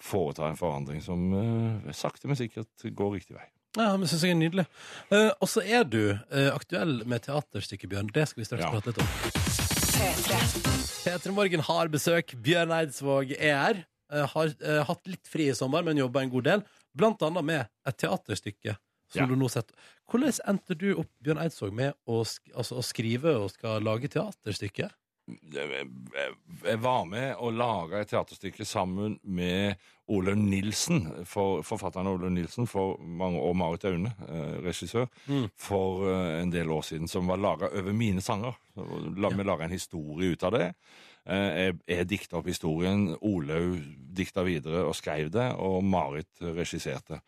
foreta 0.05 0.43
en 0.51 0.59
forandring 0.59 1.01
som 1.05 1.21
eh, 1.39 1.93
sakte, 1.95 2.27
men 2.29 2.37
sikkert 2.41 2.75
går 2.99 3.11
riktig 3.21 3.35
vei. 3.39 3.47
Ja, 3.79 3.93
men 3.99 4.07
synes 4.11 4.23
jeg 4.27 4.33
er 4.35 4.39
nydelig. 4.39 4.67
Eh, 5.11 5.31
og 5.43 5.49
så 5.51 5.61
er 5.67 5.83
du 5.87 6.03
eh, 6.15 6.51
aktuell 6.55 6.95
med 7.11 7.19
teaterstykket, 7.27 7.91
Bjørn. 7.91 8.11
Det 8.15 8.25
skal 8.31 8.41
vi 8.43 8.47
straks 8.51 8.65
Ja. 8.67 8.71
prate 8.75 8.89
litt 8.93 9.03
om. 9.03 9.09
P3 9.95 11.31
Morgen 11.35 11.63
har 11.63 11.91
besøk. 11.93 12.33
Bjørn 12.43 12.73
Eidsvåg 12.75 13.35
er 13.37 13.55
her. 13.61 13.83
Eh, 14.13 14.25
har 14.33 14.51
eh, 14.51 14.81
hatt 14.89 15.07
litt 15.11 15.29
fri 15.31 15.47
i 15.53 15.55
sommer, 15.57 15.85
men 15.87 16.01
jobba 16.01 16.25
en 16.25 16.33
god 16.33 16.47
del. 16.49 16.65
Blant 16.99 17.23
annet 17.23 17.47
med 17.47 17.69
et 17.87 17.99
teaterstykke. 18.03 18.75
Som 19.15 19.23
Ja. 19.23 19.27
du 19.31 19.37
nå 19.39 19.47
setter. 19.53 19.75
Hvordan 20.11 20.35
endte 20.51 20.75
du 20.77 20.89
opp, 20.99 21.11
Bjørn 21.23 21.39
Eidsvåg, 21.45 21.73
med 21.73 21.95
å, 22.09 22.25
sk 22.27 22.51
altså, 22.57 22.81
å 22.81 22.83
skrive 22.83 23.37
og 23.39 23.51
skal 23.53 23.83
lage 23.87 24.11
teaterstykke? 24.11 24.91
Jeg 25.55 26.81
var 26.83 27.05
med 27.09 27.31
og 27.41 27.55
laga 27.57 28.03
et 28.03 28.11
teaterstykke 28.13 28.67
sammen 28.69 29.19
med 29.25 29.79
Olaug 30.13 30.37
Nilsen, 30.37 31.07
for, 31.25 31.63
forfatteren 31.65 32.11
Olaug 32.11 32.35
Nilsen 32.35 32.69
for 32.69 32.99
mange, 33.01 33.41
og 33.41 33.57
Marit 33.57 33.87
Aune, 33.89 34.13
eh, 34.29 34.59
regissør, 34.67 35.07
Mm. 35.27 35.49
for 35.57 36.05
eh, 36.11 36.43
en 36.43 36.51
del 36.53 36.69
år 36.71 36.83
siden, 36.83 37.09
som 37.09 37.27
var 37.27 37.37
laga 37.41 37.71
over 37.73 37.93
mine 37.93 38.21
sanger. 38.21 38.53
La, 38.77 38.85
La, 39.17 39.29
Vi 39.29 39.43
laga 39.45 39.65
en 39.65 39.71
historie 39.71 40.33
ut 40.33 40.43
av 40.45 40.53
det. 40.53 40.75
Eh, 41.27 41.51
jeg 41.57 41.79
jeg 41.89 42.07
dikta 42.09 42.37
opp 42.37 42.47
historien, 42.47 43.17
Olaug 43.23 43.81
dikta 44.15 44.45
videre 44.45 44.85
og 44.85 44.95
skrev 44.95 45.31
det, 45.31 45.55
og 45.57 45.83
Marit 45.83 46.29
regisserte. 46.41 47.21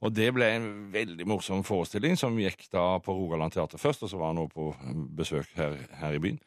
Og 0.00 0.14
det 0.14 0.32
ble 0.32 0.44
en 0.54 0.92
veldig 0.92 1.26
morsom 1.26 1.64
forestilling 1.64 2.16
som 2.16 2.38
gikk 2.38 2.70
da 2.70 2.98
på 3.00 3.12
Rogaland 3.12 3.52
Teater 3.52 3.76
først, 3.76 4.02
og 4.04 4.08
så 4.08 4.16
var 4.16 4.28
han 4.28 4.38
også 4.38 4.54
på 4.54 4.74
besøk 5.16 5.46
her, 5.56 5.76
her 5.98 6.12
i 6.14 6.18
byen. 6.18 6.38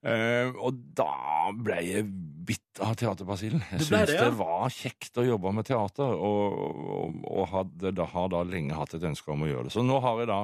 Eh, 0.00 0.48
og 0.56 0.78
da 0.96 1.50
ble 1.52 1.76
jeg 1.84 2.06
bitt 2.48 2.80
av 2.80 2.94
teaterbasillen. 2.96 3.60
Jeg 3.68 3.82
Du 3.82 3.84
syntes 3.84 4.14
det, 4.14 4.16
ja? 4.16 4.30
det 4.30 4.38
var 4.38 4.72
kjekt 4.72 5.20
å 5.20 5.26
jobbe 5.26 5.52
med 5.52 5.68
teater, 5.68 6.14
og, 6.16 6.60
og, 6.96 7.22
og 7.28 7.48
hadde, 7.52 7.92
da, 7.98 8.08
har 8.08 8.30
da 8.32 8.42
lenge 8.48 8.78
hatt 8.78 8.96
et 8.96 9.04
ønske 9.10 9.32
om 9.34 9.44
å 9.44 9.50
gjøre 9.50 9.68
det. 9.68 9.74
Så 9.76 9.84
nå 9.84 10.00
har 10.00 10.22
jeg 10.22 10.30
da 10.32 10.40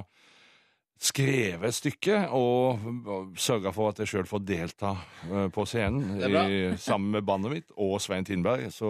skrevet 0.96 1.68
et 1.68 1.76
stykke 1.76 2.20
og, 2.36 2.84
og 3.04 3.40
sørga 3.40 3.72
for 3.76 3.92
at 3.92 3.98
jeg 4.00 4.12
sjøl 4.12 4.28
får 4.28 4.44
delta 4.48 4.94
uh, 5.28 5.48
på 5.52 5.66
scenen 5.68 6.22
i, 6.24 6.60
sammen 6.80 7.18
med 7.18 7.26
bandet 7.28 7.52
mitt 7.52 7.74
og 7.76 7.98
Svein 8.00 8.24
Tindberg. 8.24 8.70
Så 8.72 8.88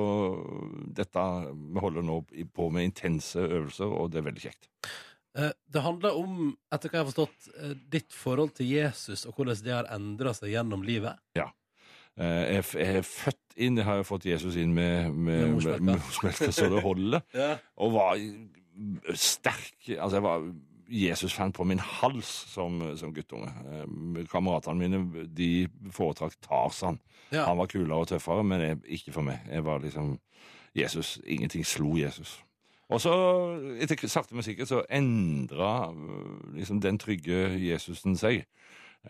dette 0.95 1.25
Vi 1.51 1.83
holder 1.83 2.07
nå 2.07 2.21
på 2.55 2.71
med 2.71 2.93
intense 2.93 3.43
øvelser, 3.43 3.91
og 3.91 4.13
det 4.13 4.23
er 4.23 4.29
veldig 4.29 4.45
kjekt. 4.47 4.71
Eh, 5.37 5.53
Det 5.73 5.83
handler 5.85 6.17
om, 6.17 6.57
etter 6.73 6.89
hva 6.91 7.01
jeg 7.01 7.05
har 7.05 7.11
forstått, 7.13 7.49
eh, 7.61 7.75
ditt 7.93 8.13
forhold 8.17 8.55
til 8.57 8.71
Jesus 8.71 9.27
og 9.29 9.37
hvordan 9.37 9.63
det 9.65 9.75
har 9.75 9.91
endra 9.93 10.33
seg 10.37 10.55
gjennom 10.55 10.85
livet. 10.87 11.19
Ja. 11.37 11.51
Jeg, 12.17 12.63
er 12.81 13.03
født 13.05 13.59
inn, 13.61 13.77
jeg 13.77 13.85
har 13.85 13.99
jo 14.01 14.07
fått 14.09 14.25
Jesus 14.25 14.55
inn 14.57 14.71
med, 14.73 15.11
med, 15.13 15.51
Med 15.61 15.81
med 15.85 16.01
så 16.49 16.71
det 16.73 16.81
holder. 16.81 17.21
Ja. 17.37 17.59
og 17.77 17.93
var 17.93 18.17
sterk 19.15 19.91
Altså, 19.99 20.17
jeg 20.17 20.25
var 20.25 20.47
Jesus-fan 20.89 21.53
på 21.53 21.65
min 21.67 21.79
hals 21.83 22.29
som, 22.53 22.79
som 22.97 23.13
guttunge. 23.13 23.51
Eh, 23.51 24.25
Kameratene 24.31 24.79
mine 24.79 25.27
de 25.35 25.67
foretrakk 25.93 26.39
Tarzan. 26.41 27.01
Ja. 27.33 27.45
Han 27.49 27.59
var 27.59 27.67
kulere 27.67 28.05
og 28.05 28.09
tøffere, 28.09 28.45
men 28.47 28.63
jeg, 28.63 28.79
ikke 29.01 29.13
for 29.13 29.27
meg. 29.27 29.43
Jeg 29.51 29.65
var 29.67 29.83
liksom 29.83 30.15
Jesus. 30.77 31.17
Ingenting 31.27 31.67
slo 31.67 31.97
Jesus. 31.99 32.39
Og 32.89 33.01
så, 33.03 33.13
etter 33.83 34.09
sakte, 34.09 34.35
men 34.35 34.47
sikkert, 34.47 34.69
så 34.71 34.85
endra 34.91 35.91
øh, 35.91 36.55
liksom 36.57 36.81
den 36.81 36.99
trygge 37.03 37.49
Jesusen 37.59 38.17
seg. 38.17 38.45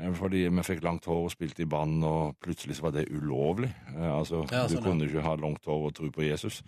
Eh, 0.00 0.14
Fordi 0.14 0.36
vi 0.48 0.62
fikk 0.64 0.82
langt 0.84 1.04
hår 1.04 1.24
og 1.24 1.30
spilte 1.30 1.62
i 1.62 1.68
band, 1.68 2.04
og 2.04 2.36
plutselig 2.40 2.76
så 2.76 2.82
var 2.86 2.90
det 2.90 3.08
ulovlig. 3.12 3.68
Eh, 3.96 4.18
Altså, 4.18 4.46
Ja, 4.52 4.66
sånn, 4.68 4.76
Du 4.76 4.82
kunne 4.82 5.04
ikke 5.04 5.22
ha 5.22 5.34
langt 5.36 5.64
hår 5.66 5.86
og 5.86 5.94
tro 5.94 6.08
på 6.10 6.22
Jesus. 6.24 6.62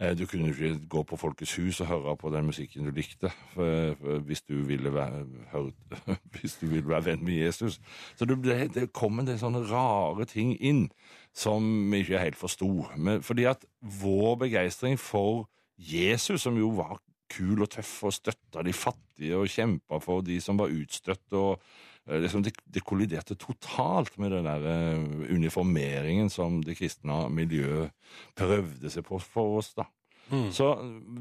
Eh, 0.00 0.14
Du 0.14 0.26
kunne 0.26 0.48
ikke 0.50 0.88
gå 0.88 1.02
på 1.02 1.16
Folkets 1.16 1.56
hus 1.56 1.80
og 1.80 1.86
høre 1.86 2.16
på 2.16 2.30
den 2.34 2.46
musikken 2.46 2.84
du 2.84 2.90
likte, 2.90 3.30
for, 3.54 3.94
for 4.00 4.18
hvis, 4.18 4.42
du 4.42 4.54
ville 4.54 4.94
være, 4.94 5.26
hørt, 5.52 5.74
hvis 6.40 6.58
du 6.60 6.66
ville 6.66 6.88
være 6.88 7.04
venn 7.04 7.24
med 7.24 7.34
Jesus. 7.44 7.80
Så 8.16 8.24
det, 8.24 8.42
det, 8.44 8.74
det 8.74 8.92
kom 8.92 9.18
en 9.18 9.26
del 9.26 9.38
sånne 9.38 9.62
rare 9.70 10.24
ting 10.24 10.56
inn 10.60 10.88
som 11.34 11.90
vi 11.92 11.98
ikke 12.02 12.18
helt 12.18 12.36
forsto. 12.36 12.86
Men 12.96 13.22
Fordi 13.22 13.44
at 13.44 13.64
vår 14.02 14.36
begeistring 14.36 14.98
for 14.98 15.48
Jesus, 15.78 16.42
som 16.42 16.58
jo 16.58 16.72
var 16.76 16.98
kul 17.30 17.62
og 17.62 17.70
tøff 17.72 17.92
og 18.08 18.14
støtta 18.16 18.64
de 18.66 18.74
fattige 18.74 19.36
og 19.38 19.50
kjempa 19.52 20.00
for 20.02 20.24
de 20.26 20.38
som 20.42 20.58
var 20.60 20.72
utstøtt 20.72 21.36
og 21.36 21.60
eh, 22.08 22.18
liksom 22.22 22.42
det, 22.46 22.54
det 22.64 22.84
kolliderte 22.86 23.36
totalt 23.38 24.16
med 24.20 24.32
den 24.34 24.48
der 24.48 24.64
eh, 24.72 25.28
uniformeringen 25.36 26.32
som 26.32 26.62
det 26.64 26.78
kristne 26.80 27.26
miljøet 27.32 27.92
prøvde 28.38 28.90
seg 28.92 29.06
på 29.06 29.20
for 29.22 29.60
oss. 29.60 29.74
da. 29.76 29.86
Mm. 30.28 30.48
Så 30.52 30.66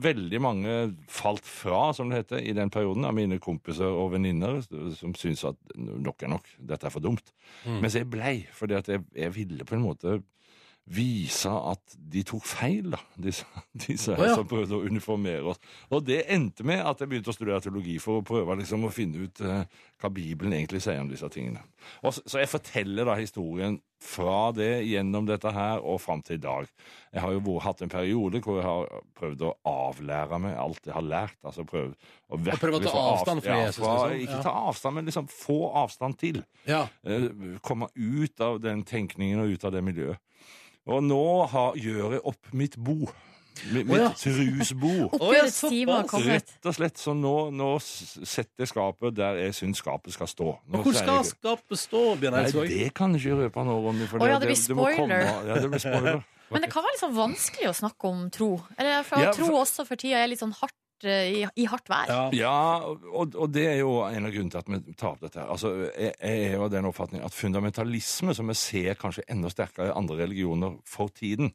veldig 0.04 0.40
mange 0.44 0.74
falt 1.12 1.46
fra, 1.48 1.94
som 1.96 2.10
det 2.12 2.24
heter, 2.24 2.42
i 2.44 2.56
den 2.56 2.72
perioden 2.74 3.08
av 3.08 3.16
mine 3.16 3.40
kompiser 3.44 3.88
og 3.88 4.12
venninner 4.18 4.60
som 4.98 5.16
syntes 5.16 5.46
at 5.48 5.78
nok 5.78 6.24
er 6.24 6.34
nok, 6.34 6.50
dette 6.72 6.90
er 6.90 6.94
for 6.94 7.04
dumt. 7.04 7.32
Mm. 7.64 7.80
Mens 7.84 7.96
jeg 7.96 8.10
blei, 8.12 8.36
fordi 8.56 8.76
at 8.80 8.92
jeg, 8.92 9.06
jeg 9.16 9.36
ville 9.36 9.68
på 9.68 9.78
en 9.78 9.86
måte 9.86 10.18
vise 10.88 11.52
at 11.52 11.96
de 11.98 12.24
tok 12.28 12.46
feil, 12.48 12.94
da, 12.94 13.00
disse, 13.20 13.46
disse 13.88 14.14
Å, 14.16 14.22
ja. 14.24 14.36
som 14.38 14.48
prøvde 14.48 14.78
å 14.78 14.86
uniformere 14.88 15.52
oss. 15.52 15.60
Og 15.92 16.06
det 16.08 16.22
endte 16.34 16.66
med 16.68 16.80
at 16.80 17.02
jeg 17.02 17.12
begynte 17.12 17.34
å 17.34 17.36
studere 17.36 17.60
teologi 17.64 17.98
for 18.04 18.22
å 18.22 18.26
prøve 18.28 18.60
liksom, 18.62 18.88
å 18.88 18.94
finne 18.94 19.28
ut 19.28 19.44
eh, 19.44 19.66
hva 20.00 20.12
Bibelen 20.14 20.56
egentlig 20.56 20.84
sier 20.86 21.02
om 21.04 21.12
disse 21.12 21.28
tingene. 21.34 21.66
Og 22.04 22.16
så, 22.16 22.24
så 22.30 22.42
jeg 22.42 22.52
forteller 22.52 23.10
da 23.10 23.18
historien 23.20 23.80
fra 24.04 24.52
det 24.54 24.84
gjennom 24.86 25.26
dette 25.26 25.50
her 25.54 25.82
og 25.82 26.00
fram 26.04 26.22
til 26.26 26.38
i 26.38 26.42
dag. 26.44 26.68
Jeg 27.14 27.24
har 27.24 27.34
jo 27.34 27.40
vært, 27.48 27.64
hatt 27.66 27.82
en 27.82 27.90
periode 27.92 28.42
hvor 28.46 28.60
jeg 28.60 28.66
har 28.68 29.02
prøvd 29.18 29.46
å 29.48 29.54
avlære 29.72 30.40
meg 30.44 30.58
alt 30.62 30.86
jeg 30.86 30.94
har 30.94 31.06
lært. 31.08 31.38
altså 31.44 31.66
prøvd 31.66 31.96
å 32.30 32.38
virkelig 32.38 32.62
prøve 32.62 32.82
å 32.82 32.86
ta 32.86 33.04
avstand 33.14 33.44
fra 33.44 33.56
ja, 33.58 33.66
Jesus, 33.66 33.82
fra- 33.84 33.96
liksom. 34.12 34.22
Ikke 34.28 34.44
ta 34.44 34.56
avstand, 34.70 34.96
men 35.00 35.10
liksom 35.10 35.30
få 35.34 35.58
avstand 35.84 36.20
til. 36.22 36.44
Ja. 36.70 36.84
Eh, 37.04 37.30
komme 37.66 37.90
ut 37.96 38.42
av 38.42 38.60
den 38.62 38.84
tenkningen 38.84 39.42
og 39.42 39.56
ut 39.56 39.66
av 39.66 39.74
det 39.74 39.84
miljøet. 39.84 40.22
Og 40.88 41.02
nå 41.04 41.24
har, 41.52 41.76
gjør 41.76 42.14
jeg 42.16 42.24
opp 42.24 42.54
mitt 42.54 42.78
bo. 42.78 43.08
Mitt, 43.74 43.88
Å, 43.92 43.98
ja. 44.00 44.10
trusbo. 44.18 44.92
Oppgjørets 45.18 45.60
time 45.70 45.92
har 45.98 46.08
kommet. 46.10 46.48
Rett 46.54 46.70
og 46.72 46.76
slett. 46.78 46.98
Så 47.02 47.14
nå, 47.18 47.34
nå 47.56 47.70
setter 47.82 48.64
jeg 48.66 48.72
skapet 48.72 49.16
der 49.18 49.42
jeg 49.44 49.56
syns 49.58 49.82
skapet 49.84 50.14
skal 50.16 50.28
stå. 50.32 50.50
Nå 50.70 50.84
Hvor 50.86 50.94
skal 50.96 51.22
jeg- 51.24 51.32
skapet 51.36 51.82
stå, 51.82 52.02
Bjørn 52.22 52.40
Eidsvåg? 52.44 52.68
det 52.72 52.94
kan 52.94 53.14
jeg 53.18 53.26
ikke 53.26 53.40
røpe 53.44 53.66
nå, 53.68 53.78
Ronny. 53.88 54.08
For 54.08 54.20
Å, 54.20 54.28
ja, 54.32 54.40
det 54.40 54.48
blir 54.52 54.60
spoiler. 54.62 54.98
komme- 54.98 55.48
Ja, 55.52 55.54
det 55.62 55.70
blir 55.74 55.80
spoiler. 55.84 56.24
Men 56.52 56.62
det 56.64 56.70
kan 56.72 56.84
være 56.86 56.94
litt 56.96 57.02
sånn 57.04 57.16
vanskelig 57.18 57.68
å 57.68 57.76
snakke 57.76 58.08
om 58.08 58.30
tro. 58.32 58.52
Eller 58.80 59.04
for 59.04 59.20
Ja, 59.20 59.34
tro 59.36 59.50
også 59.60 59.84
for 59.86 60.00
tida 60.00 60.22
er 60.24 60.30
litt 60.32 60.40
sånn 60.40 60.54
hardt 60.56 60.74
i, 61.06 61.44
i 61.62 61.66
hardt 61.70 61.90
vær. 61.92 62.10
Ja. 62.10 62.30
Ja, 62.34 62.94
og, 63.12 63.36
og 63.36 63.52
det 63.54 63.66
er 63.70 63.78
jo 63.82 64.00
en 64.08 64.26
av 64.26 64.34
grunnene 64.34 64.54
til 64.54 64.62
at 64.62 64.72
vi 64.72 64.96
tar 64.98 65.14
opp 65.14 65.22
dette. 65.22 65.40
her. 65.40 65.52
Altså, 65.54 65.74
jeg, 65.92 66.14
jeg 66.16 66.48
er 66.48 66.56
jo 66.56 66.64
av 66.66 66.72
den 66.74 66.88
oppfatning 66.90 67.24
at 67.26 67.36
fundamentalisme, 67.36 68.34
som 68.38 68.50
vi 68.50 68.58
ser 68.58 68.98
kanskje 69.00 69.26
enda 69.32 69.52
sterkere 69.54 69.92
i 69.92 69.96
andre 69.98 70.18
religioner 70.24 70.80
for 70.88 71.14
tiden, 71.14 71.52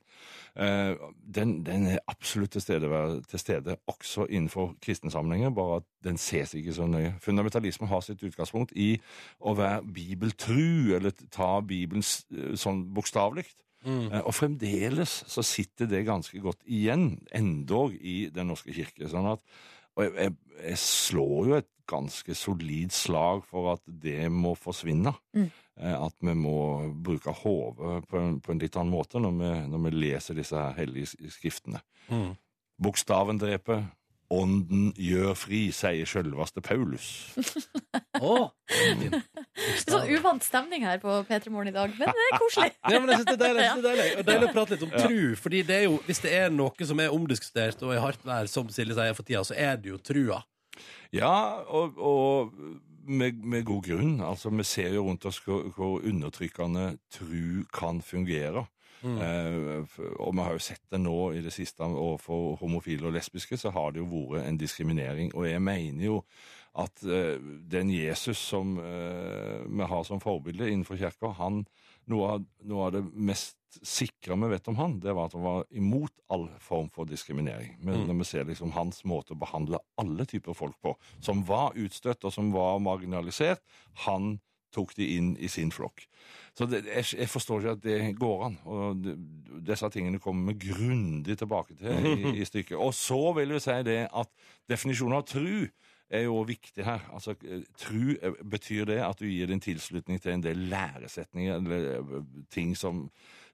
eh, 0.55 0.95
den, 1.39 1.57
den 1.67 1.89
er 1.95 2.05
absolutt 2.13 2.55
til 2.55 2.65
stede, 2.65 3.23
til 3.31 3.43
stede 3.43 3.77
også 3.91 4.29
innenfor 4.29 4.75
kristne 4.83 5.11
sammenhenger, 5.11 5.51
bare 5.51 5.81
at 5.83 5.89
den 6.05 6.21
ses 6.21 6.55
ikke 6.55 6.77
så 6.77 6.87
nøye. 6.87 7.15
Fundamentalisme 7.23 7.91
har 7.91 8.05
sitt 8.07 8.23
utgangspunkt 8.23 8.77
i 8.77 8.95
å 9.41 9.57
være 9.59 9.83
bibeltru, 9.95 10.95
eller 10.97 11.17
ta 11.33 11.57
Bibelen 11.67 12.03
sånn 12.03 12.87
bokstavelig. 12.95 13.47
Mm. 13.85 14.09
Og 14.23 14.35
fremdeles 14.35 15.13
så 15.27 15.43
sitter 15.43 15.87
det 15.91 16.05
ganske 16.07 16.39
godt 16.41 16.61
igjen, 16.67 17.17
endog 17.35 17.95
i 17.99 18.29
Den 18.31 18.47
norske 18.53 18.73
kirke. 18.73 19.09
sånn 19.11 19.27
at 19.33 19.41
og 19.97 20.05
jeg, 20.07 20.13
jeg, 20.17 20.33
jeg 20.71 20.79
slår 20.79 21.49
jo 21.51 21.55
et 21.59 21.69
ganske 21.91 22.35
solid 22.39 22.93
slag 22.97 23.43
for 23.45 23.73
at 23.75 23.83
det 23.87 24.31
må 24.33 24.55
forsvinne. 24.57 25.13
Mm. 25.37 25.51
Eh, 25.83 25.97
At 26.07 26.15
vi 26.25 26.33
må 26.39 26.55
bruke 27.05 27.35
hodet 27.43 28.07
på, 28.09 28.17
en- 28.19 28.39
på 28.41 28.53
en 28.55 28.59
litt 28.63 28.77
annen 28.77 28.95
måte 28.95 29.21
når 29.21 29.35
vi, 29.37 29.51
når 29.69 29.83
vi 29.85 29.91
leser 29.91 30.35
disse 30.39 30.57
her 30.57 30.73
hellige 30.79 31.29
skriftene. 31.29 31.83
Mm. 32.09 32.31
Bokstaven 32.83 33.39
dreper, 33.39 33.85
ånden 34.33 34.91
gjør 34.97 35.35
fri, 35.39 35.61
sier 35.75 36.09
sjølveste 36.09 36.63
Paulus. 36.65 37.07
Det 37.37 39.13
er 39.13 39.83
sånn 39.85 40.09
uvant 40.15 40.45
stemning 40.47 40.87
her 40.87 41.01
på 41.03 41.19
P3 41.29 41.53
Morgen 41.53 41.73
i 41.73 41.75
dag, 41.75 41.93
men 41.99 42.13
det 42.13 42.27
er 42.29 42.39
koselig. 42.41 42.73
Ja, 42.93 43.01
men 43.01 43.13
jeg 43.13 43.23
synes 43.23 43.29
det 43.31 43.35
er 43.37 43.43
deilig, 43.43 43.67
synes 43.69 43.85
det 43.85 43.91
er 43.93 44.01
deilig. 44.01 44.15
Og 44.19 44.29
deilig 44.31 44.49
å 44.49 44.55
prate 44.57 44.77
litt 44.77 44.87
om 44.87 44.95
tru. 44.95 45.21
Fordi 45.43 45.65
det 45.69 45.77
er 45.77 45.85
jo, 45.89 45.99
hvis 46.07 46.23
det 46.25 46.33
er 46.39 46.55
noe 46.55 46.89
som 46.89 47.03
er 47.05 47.15
omdiskutert 47.15 47.85
og 47.87 47.95
i 47.97 48.01
hardt 48.03 48.25
vær, 48.27 48.49
som 48.51 48.71
Silje 48.73 48.97
sier 48.99 49.19
for 49.19 49.29
tida, 49.29 49.45
så 49.47 49.59
er 49.59 49.77
det 49.83 49.93
jo 49.93 50.01
trua. 50.01 50.41
Ja, 51.13 51.35
og, 51.69 51.99
og 52.01 52.57
med, 53.05 53.43
med 53.45 53.67
god 53.69 53.83
grunn. 53.89 54.15
Altså, 54.25 54.51
Vi 54.51 54.65
ser 54.67 54.95
jo 54.97 55.07
rundt 55.09 55.27
oss 55.29 55.41
hvor, 55.45 55.67
hvor 55.77 56.01
undertrykkende 56.01 56.97
tru 57.13 57.65
kan 57.75 58.01
fungere. 58.05 58.67
Mm. 59.03 59.19
Eh, 59.19 60.01
og 60.23 60.35
vi 60.35 60.47
har 60.47 60.57
jo 60.57 60.63
sett 60.63 60.85
det 60.91 61.01
nå 61.03 61.17
i 61.37 61.43
det 61.45 61.53
siste 61.55 61.85
overfor 61.85 62.57
homofile 62.63 63.11
og 63.11 63.17
lesbiske, 63.17 63.59
så 63.59 63.73
har 63.75 63.93
det 63.93 64.03
jo 64.03 64.11
vært 64.11 64.47
en 64.47 64.61
diskriminering. 64.61 65.33
Og 65.35 65.49
jeg 65.51 65.63
mener 65.63 66.05
jo 66.07 66.21
at 66.79 67.03
eh, 67.05 67.37
den 67.69 67.91
Jesus 67.93 68.39
som 68.39 68.79
eh, 68.81 69.65
vi 69.67 69.89
har 69.91 70.05
som 70.09 70.23
forbilde 70.23 70.71
innenfor 70.71 71.01
kirka, 71.01 71.35
han 71.37 71.65
noe 72.11 72.31
av, 72.37 72.47
noe 72.67 72.87
av 72.87 72.95
det 72.97 73.03
mest 73.15 73.59
sikre 73.87 74.37
vi 74.37 74.49
vet 74.53 74.69
om 74.69 74.77
han, 74.77 74.99
det 75.01 75.13
var 75.17 75.31
at 75.31 75.37
han 75.37 75.45
var 75.45 75.67
imot 75.71 76.13
all 76.33 76.49
form 76.61 76.91
for 76.93 77.09
diskriminering. 77.09 77.77
Men 77.81 78.03
Mm. 78.03 78.07
når 78.09 78.19
vi 78.19 78.25
ser 78.25 78.45
liksom 78.45 78.73
hans 78.73 79.05
måte 79.05 79.33
å 79.33 79.39
behandle 79.39 79.79
alle 79.97 80.27
typer 80.29 80.55
folk 80.57 80.77
på, 80.83 80.97
som 81.21 81.45
var 81.45 81.77
utstøtt 81.77 82.25
og 82.25 82.33
som 82.33 82.53
var 82.53 82.81
marginalisert, 82.81 83.63
han 84.07 84.41
tok 84.73 84.97
de 84.97 85.09
inn 85.17 85.35
i 85.39 85.51
sin 85.53 85.73
flokk. 85.75 86.07
Så 86.57 86.67
det, 86.69 86.83
jeg, 86.87 87.07
jeg 87.19 87.31
forstår 87.33 87.63
ikke 87.63 87.77
at 87.77 87.85
det 87.85 88.01
går 88.19 88.45
an. 88.49 88.59
Og 88.69 89.05
det, 89.05 89.15
disse 89.69 89.89
tingene 89.93 90.21
kommer 90.21 90.53
vi 90.53 90.69
grundig 90.71 91.39
tilbake 91.39 91.77
til 91.81 92.11
i, 92.13 92.35
i 92.43 92.49
stykket. 92.49 92.77
Og 92.77 92.93
så 92.97 93.21
vil 93.39 93.57
jeg 93.57 93.65
si 93.65 93.79
det 93.89 94.01
at 94.09 94.33
definisjonen 94.69 95.21
av 95.21 95.25
tru 95.29 95.69
er 96.13 96.27
jo 96.27 96.43
viktig 96.47 96.85
her. 96.85 97.05
Altså, 97.15 97.35
Tru 97.81 98.13
eh, 98.13 98.41
betyr 98.51 98.85
det 98.91 99.01
at 99.05 99.21
du 99.21 99.27
gir 99.27 99.49
din 99.49 99.63
tilslutning 99.65 100.21
til 100.21 100.35
en 100.35 100.45
del 100.45 100.67
læresetninger 100.73 101.57
eller 101.57 101.89
eh, 101.95 102.19
ting 102.53 102.77
som, 102.77 103.07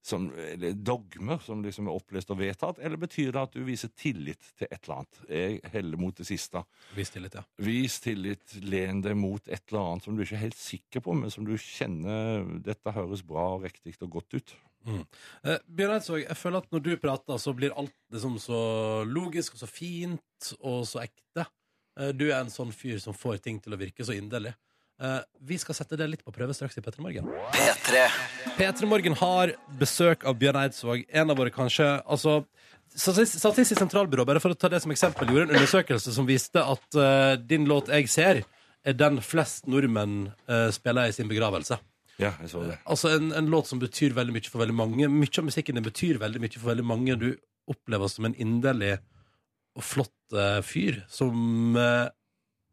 som 0.05 0.28
eller 0.38 0.76
dogmer 0.76 1.40
som 1.44 1.62
liksom 1.64 1.88
er 1.88 1.99
opplest 1.99 2.30
og 2.32 2.40
vedtatt, 2.40 2.78
eller 2.84 3.01
betyr 3.01 3.32
det 3.34 3.42
at 3.42 3.57
du 3.57 3.64
viser 3.66 3.92
tillit 3.99 4.53
til 4.59 4.68
et 4.70 4.78
eller 4.80 5.01
annet? 5.01 5.20
Jeg 5.28 5.72
heller 5.74 6.01
mot 6.01 6.16
det 6.16 6.28
siste. 6.28 6.62
Vis 6.96 7.12
tillit, 7.14 7.36
ja. 7.40 7.44
Vis 7.64 7.99
tillit, 8.05 8.57
len 8.62 9.03
deg 9.05 9.18
mot 9.18 9.42
et 9.49 9.62
eller 9.68 9.82
annet 9.84 10.07
som 10.07 10.16
du 10.16 10.24
ikke 10.24 10.38
er 10.38 10.46
helt 10.46 10.61
sikker 10.61 11.05
på, 11.05 11.16
men 11.18 11.34
som 11.34 11.46
du 11.49 11.57
kjenner 11.59 12.46
dette 12.64 12.94
høres 12.96 13.24
bra 13.26 13.51
og 13.57 13.68
riktig 13.68 13.96
og 14.01 14.18
godt 14.18 14.38
ut. 14.38 14.57
Eh, 14.88 15.59
Bjørn 15.66 15.96
Eidsvåg, 15.96 16.22
jeg 16.22 16.38
føler 16.38 16.62
at 16.62 16.72
når 16.72 16.84
du 16.84 16.92
prater, 17.03 17.40
så 17.40 17.55
blir 17.57 17.74
alt 17.76 17.94
liksom 18.14 18.38
så 18.42 18.61
logisk 19.09 19.57
og 19.57 19.62
så 19.62 19.68
fint 19.70 20.53
og 20.61 20.84
så 20.88 21.03
ekte. 21.05 21.44
Eh, 21.99 22.12
du 22.16 22.28
er 22.30 22.40
en 22.40 22.53
sånn 22.53 22.72
fyr 22.74 23.01
som 23.03 23.16
får 23.16 23.42
ting 23.44 23.61
til 23.62 23.74
å 23.74 23.80
virke 23.80 24.07
så 24.07 24.16
inderlig. 24.16 24.55
Eh, 24.99 25.18
vi 25.46 25.59
skal 25.62 25.76
sette 25.78 25.96
det 25.99 26.09
litt 26.11 26.24
på 26.26 26.32
prøve 26.34 26.55
straks 26.57 26.78
i 26.78 26.82
P3 26.82 27.03
Morgen. 27.05 27.28
P3 28.59 28.88
Morgen 28.90 29.14
har 29.20 29.53
besøk 29.78 30.24
av 30.26 30.38
Bjørn 30.40 30.59
Eidsvåg, 30.64 31.05
en 31.07 31.30
av 31.30 31.38
våre 31.38 31.55
kanskje 31.55 31.99
altså, 32.03 32.42
Statistisk 32.99 33.76
sentralbyrå 33.76 34.24
bare 34.26 34.40
for 34.42 34.51
å 34.51 34.57
ta 34.59 34.70
det 34.72 34.80
som 34.82 34.90
eksempel, 34.90 35.28
gjorde 35.28 35.44
en 35.51 35.59
undersøkelse 35.59 36.14
som 36.16 36.26
viste 36.26 36.59
at 36.59 36.96
uh, 36.96 37.36
din 37.36 37.68
låt 37.68 37.92
'Jeg 37.92 38.09
ser' 38.11 38.40
er 38.82 38.96
den 38.96 39.20
flest 39.22 39.68
nordmenn 39.68 40.32
uh, 40.49 40.70
spiller 40.74 41.07
i 41.07 41.12
sin 41.12 41.28
begravelse. 41.28 41.76
Ja, 42.18 42.32
jeg 42.40 42.49
så 42.51 42.64
det. 42.64 42.78
Altså 42.88 43.12
en, 43.12 43.28
en 43.36 43.53
låt 43.53 43.68
som 43.68 43.78
betyr 43.78 44.16
veldig 44.16 44.34
mye 44.34 44.51
for 44.51 44.64
veldig 44.64 44.74
mange. 44.74 45.07
Mye 45.07 45.30
av 45.38 45.46
musikken 45.46 45.76
din 45.76 45.84
betyr 45.84 46.18
veldig 46.18 46.40
mye 46.42 46.57
for 46.57 46.72
veldig 46.72 46.88
mange. 46.88 47.18
Du 47.20 47.28
opplever 47.70 48.09
som 48.09 48.24
en 48.24 48.34
inderlig 48.34 48.96
og 49.76 49.84
flott 49.84 50.38
fyr 50.64 51.05
som 51.12 51.76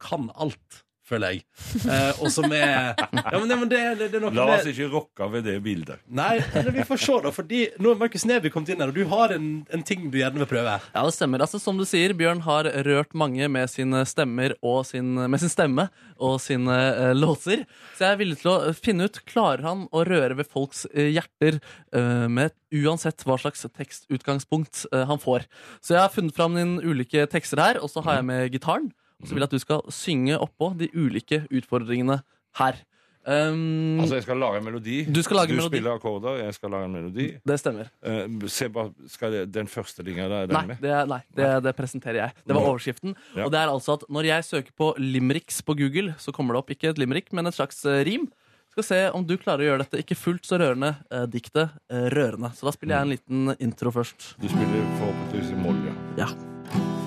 kan 0.02 0.32
alt, 0.34 0.85
føler 1.06 1.36
jeg. 1.36 1.44
Eh, 1.86 2.22
og 2.24 2.32
som 2.34 2.48
er 2.50 2.96
Ja, 2.96 3.38
men, 3.38 3.50
ja, 3.52 3.58
men 3.60 3.70
det, 3.70 3.82
det, 4.00 4.08
det 4.14 4.20
er 4.20 4.24
noe 4.24 4.34
La 4.36 4.48
med 4.50 4.60
oss 4.60 4.70
ikke 4.72 4.88
rocke 4.92 5.28
ved 5.34 5.46
det 5.48 5.56
bildet. 5.66 6.02
Nei, 6.08 6.40
eller 6.58 6.74
vi 6.76 6.86
får 6.88 7.02
se, 7.02 7.18
da. 7.26 7.32
Fordi 7.36 7.62
nå 7.82 7.94
er 7.94 8.00
Markus 8.02 8.26
Neby 8.28 8.52
kommet 8.54 8.74
inn 8.74 8.82
her, 8.84 8.92
og 8.94 8.98
du 8.98 9.06
har 9.12 9.36
en, 9.36 9.50
en 9.74 9.86
ting 9.86 10.08
du 10.14 10.18
gjerne 10.20 10.42
vil 10.42 10.50
prøve. 10.50 10.78
Ja, 10.96 11.06
det 11.06 11.16
stemmer. 11.16 11.44
Altså, 11.46 11.62
som 11.62 11.78
du 11.80 11.86
sier, 11.88 12.16
Bjørn 12.18 12.44
har 12.48 12.70
rørt 12.88 13.14
mange 13.18 13.50
med 13.52 13.72
sine 13.72 14.02
stemmer 14.10 14.56
og 14.66 14.84
sin, 14.90 15.14
med 15.30 15.42
sin 15.42 15.54
stemme 15.54 15.88
og 16.16 16.38
sine 16.44 16.76
eh, 16.92 17.14
låser. 17.18 17.66
Så 17.96 18.08
jeg 18.08 18.16
er 18.16 18.22
villig 18.22 18.40
til 18.42 18.54
å 18.54 18.60
finne 18.78 19.10
ut 19.10 19.22
klarer 19.30 19.66
han 19.66 19.86
å 19.96 20.04
røre 20.08 20.38
ved 20.40 20.50
folks 20.52 20.86
eh, 20.94 21.12
hjerter 21.16 21.60
eh, 21.96 22.26
med 22.32 22.56
uansett 22.76 23.24
hva 23.28 23.38
slags 23.40 23.66
tekstutgangspunkt 23.78 24.86
eh, 24.92 25.06
han 25.10 25.22
får. 25.22 25.46
Så 25.82 25.96
jeg 25.96 26.04
har 26.04 26.14
funnet 26.14 26.36
fram 26.36 26.58
dine 26.58 26.82
ulike 26.84 27.28
tekster 27.32 27.62
her, 27.62 27.82
og 27.84 27.92
så 27.92 28.04
har 28.06 28.20
jeg 28.20 28.30
med 28.32 28.54
gitaren. 28.56 28.90
Og 29.22 29.28
så 29.30 29.34
vil 29.36 29.44
jeg 29.46 29.50
at 29.52 29.56
du 29.56 29.64
skal 29.64 29.86
synge 29.96 30.38
oppå 30.42 30.74
de 30.80 30.90
ulike 30.96 31.46
utfordringene 31.50 32.20
her. 32.60 32.82
Um, 33.26 33.98
Altså, 34.04 34.20
jeg 34.20 34.24
skal 34.28 34.38
lage 34.38 34.60
en 34.60 34.66
melodi. 34.68 35.00
Du 35.10 35.18
skal 35.26 35.40
lage 35.40 35.50
du 35.50 35.56
melodi. 35.58 35.80
spiller 35.80 35.96
akkorder, 35.98 36.36
jeg 36.44 36.54
skal 36.54 36.70
lage 36.76 36.86
en 36.86 36.94
melodi. 36.94 37.26
det 37.42 37.56
stemmer. 37.58 37.88
Uh, 38.06 38.46
se 38.54 38.68
bare, 38.70 38.92
skal 39.10 39.32
det, 39.34 39.40
Den 39.56 39.66
første 39.72 40.04
linja 40.06 40.28
der, 40.30 40.44
er 40.44 40.46
den 40.52 40.54
Nei, 40.54 40.66
med? 40.70 40.78
det, 40.84 40.94
nei 41.10 41.20
det, 41.34 41.48
det 41.66 41.74
presenterer 41.76 42.20
jeg. 42.22 42.36
Det 42.46 42.54
var 42.54 42.68
overskriften. 42.70 43.16
Ja. 43.34 43.48
Og 43.48 43.52
det 43.56 43.60
er 43.64 43.72
altså 43.74 43.96
at 43.98 44.06
når 44.14 44.30
jeg 44.30 44.46
søker 44.46 44.76
på 44.78 44.92
limericks 45.02 45.64
på 45.66 45.74
Google, 45.80 46.14
så 46.22 46.32
kommer 46.36 46.54
det 46.54 46.62
opp 46.62 46.70
ikke 46.76 46.92
et 46.94 47.02
limerick, 47.02 47.34
men 47.34 47.48
et 47.50 47.58
slags 47.58 47.82
eh, 47.90 48.04
rim. 48.06 48.28
Skal 48.76 48.84
se 48.84 49.02
om 49.16 49.26
du 49.26 49.38
klarer 49.42 49.64
å 49.64 49.70
gjøre 49.72 49.86
dette 49.88 50.04
ikke 50.04 50.20
fullt 50.20 50.46
så 50.46 50.60
rørende 50.62 50.94
eh, 51.10 51.26
diktet 51.32 51.74
eh, 51.90 52.06
rørende. 52.14 52.52
Så 52.54 52.68
da 52.70 52.76
spiller 52.76 53.00
jeg 53.00 53.08
en 53.08 53.16
liten 53.16 53.56
intro 53.58 53.90
først. 53.96 54.36
Du 54.38 54.46
spiller 54.52 54.86
forhåpentligvis 55.00 55.50
i 55.56 55.62
moll, 55.66 55.82
ja. 55.88 56.28
Ja. 56.28 57.05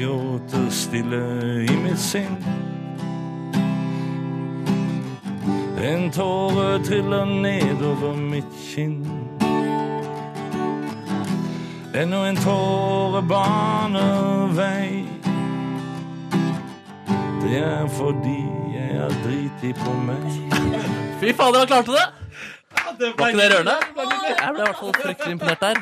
Gråter 0.00 0.70
stille 0.70 1.20
i 1.64 1.76
mitt 1.82 1.98
sinn. 1.98 2.36
En 5.80 6.10
tåre 6.10 6.84
triller 6.84 7.24
nedover 7.24 8.16
mitt 8.16 8.52
kinn. 8.60 8.98
Ennå 11.96 12.24
en 12.28 12.36
tåre 12.36 13.22
baner 13.24 14.52
vei. 14.58 15.06
Det 17.40 17.56
er 17.62 17.88
fordi 17.96 18.42
jeg 18.74 19.00
er 19.00 19.16
driti 19.24 19.72
på 19.80 19.96
meg. 20.04 20.28
Fy 21.22 21.32
fader, 21.32 21.62
han 21.64 21.72
klarte 21.72 21.96
det! 21.96 22.25
Det 22.96 23.12
Var 23.18 23.32
ikke 23.32 23.40
det 23.40 23.48
rørende? 23.52 23.74
Jeg 23.96 24.52
ble 24.54 24.62
i 24.62 24.66
hvert 24.66 24.78
fall 24.80 24.94
fryktelig 24.96 25.34
imponert 25.34 25.64
der. 25.64 25.80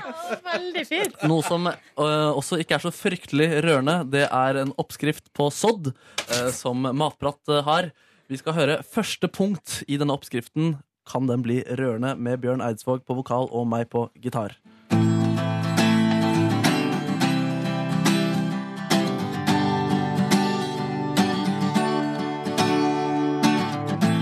Veldig 0.49 0.85
fint. 0.89 1.21
Noe 1.29 1.45
som 1.47 1.69
øh, 1.69 2.31
også 2.33 2.59
ikke 2.63 2.79
er 2.79 2.85
så 2.87 2.93
fryktelig 2.95 3.49
rørende, 3.67 3.99
det 4.11 4.25
er 4.31 4.63
en 4.63 4.73
oppskrift 4.81 5.29
på 5.37 5.51
sodd 5.53 5.93
øh, 5.93 6.51
som 6.55 6.89
Matprat 6.97 7.41
øh, 7.53 7.63
har. 7.69 7.93
Vi 8.29 8.41
skal 8.41 8.57
høre 8.57 8.81
første 8.83 9.29
punkt 9.29 9.83
i 9.89 10.01
denne 10.01 10.17
oppskriften. 10.17 10.79
Kan 11.05 11.29
den 11.29 11.45
bli 11.45 11.61
rørende 11.69 12.15
med 12.17 12.41
Bjørn 12.41 12.65
Eidsvåg 12.65 13.05
på 13.05 13.21
vokal 13.21 13.51
og 13.53 13.69
meg 13.69 13.91
på 13.93 14.09
gitar? 14.25 14.57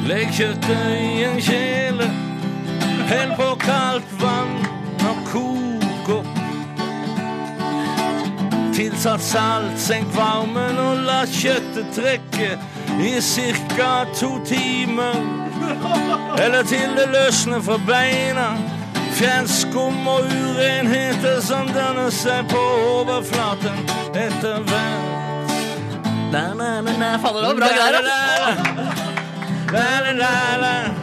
Legg 0.03 0.33
kjøttet 0.35 0.89
i 0.99 1.23
en 1.25 1.39
kjele, 1.41 2.09
hell 3.11 3.35
på 3.37 3.49
kaldt 3.63 4.13
vann 4.21 4.55
og 5.09 5.17
kok 5.31 6.11
opp. 6.19 6.39
Tilsatt 8.73 9.23
salt, 9.23 9.79
senk 9.81 10.09
varmen 10.17 10.79
og 10.81 11.03
la 11.07 11.23
kjøttet 11.29 11.91
trekke 11.97 12.55
i 13.03 13.21
cirka 13.21 14.05
to 14.17 14.39
timer. 14.49 15.19
Eller 16.41 16.63
til 16.63 16.97
det 16.97 17.09
løsner 17.13 17.61
fra 17.61 17.79
beina. 17.87 18.49
Fjern 19.13 19.49
skum 19.49 20.07
og 20.09 20.25
urenheter 20.25 21.41
som 21.45 21.69
danner 21.77 22.11
seg 22.11 22.49
på 22.51 22.63
overflaten 22.97 23.85
etter 24.17 24.65
hvert. 24.67 25.11
Fader, 26.33 27.41
det 27.41 27.49
var 27.49 27.55
bra 27.61 27.69
greier. 27.77 28.03
da. 30.63 31.02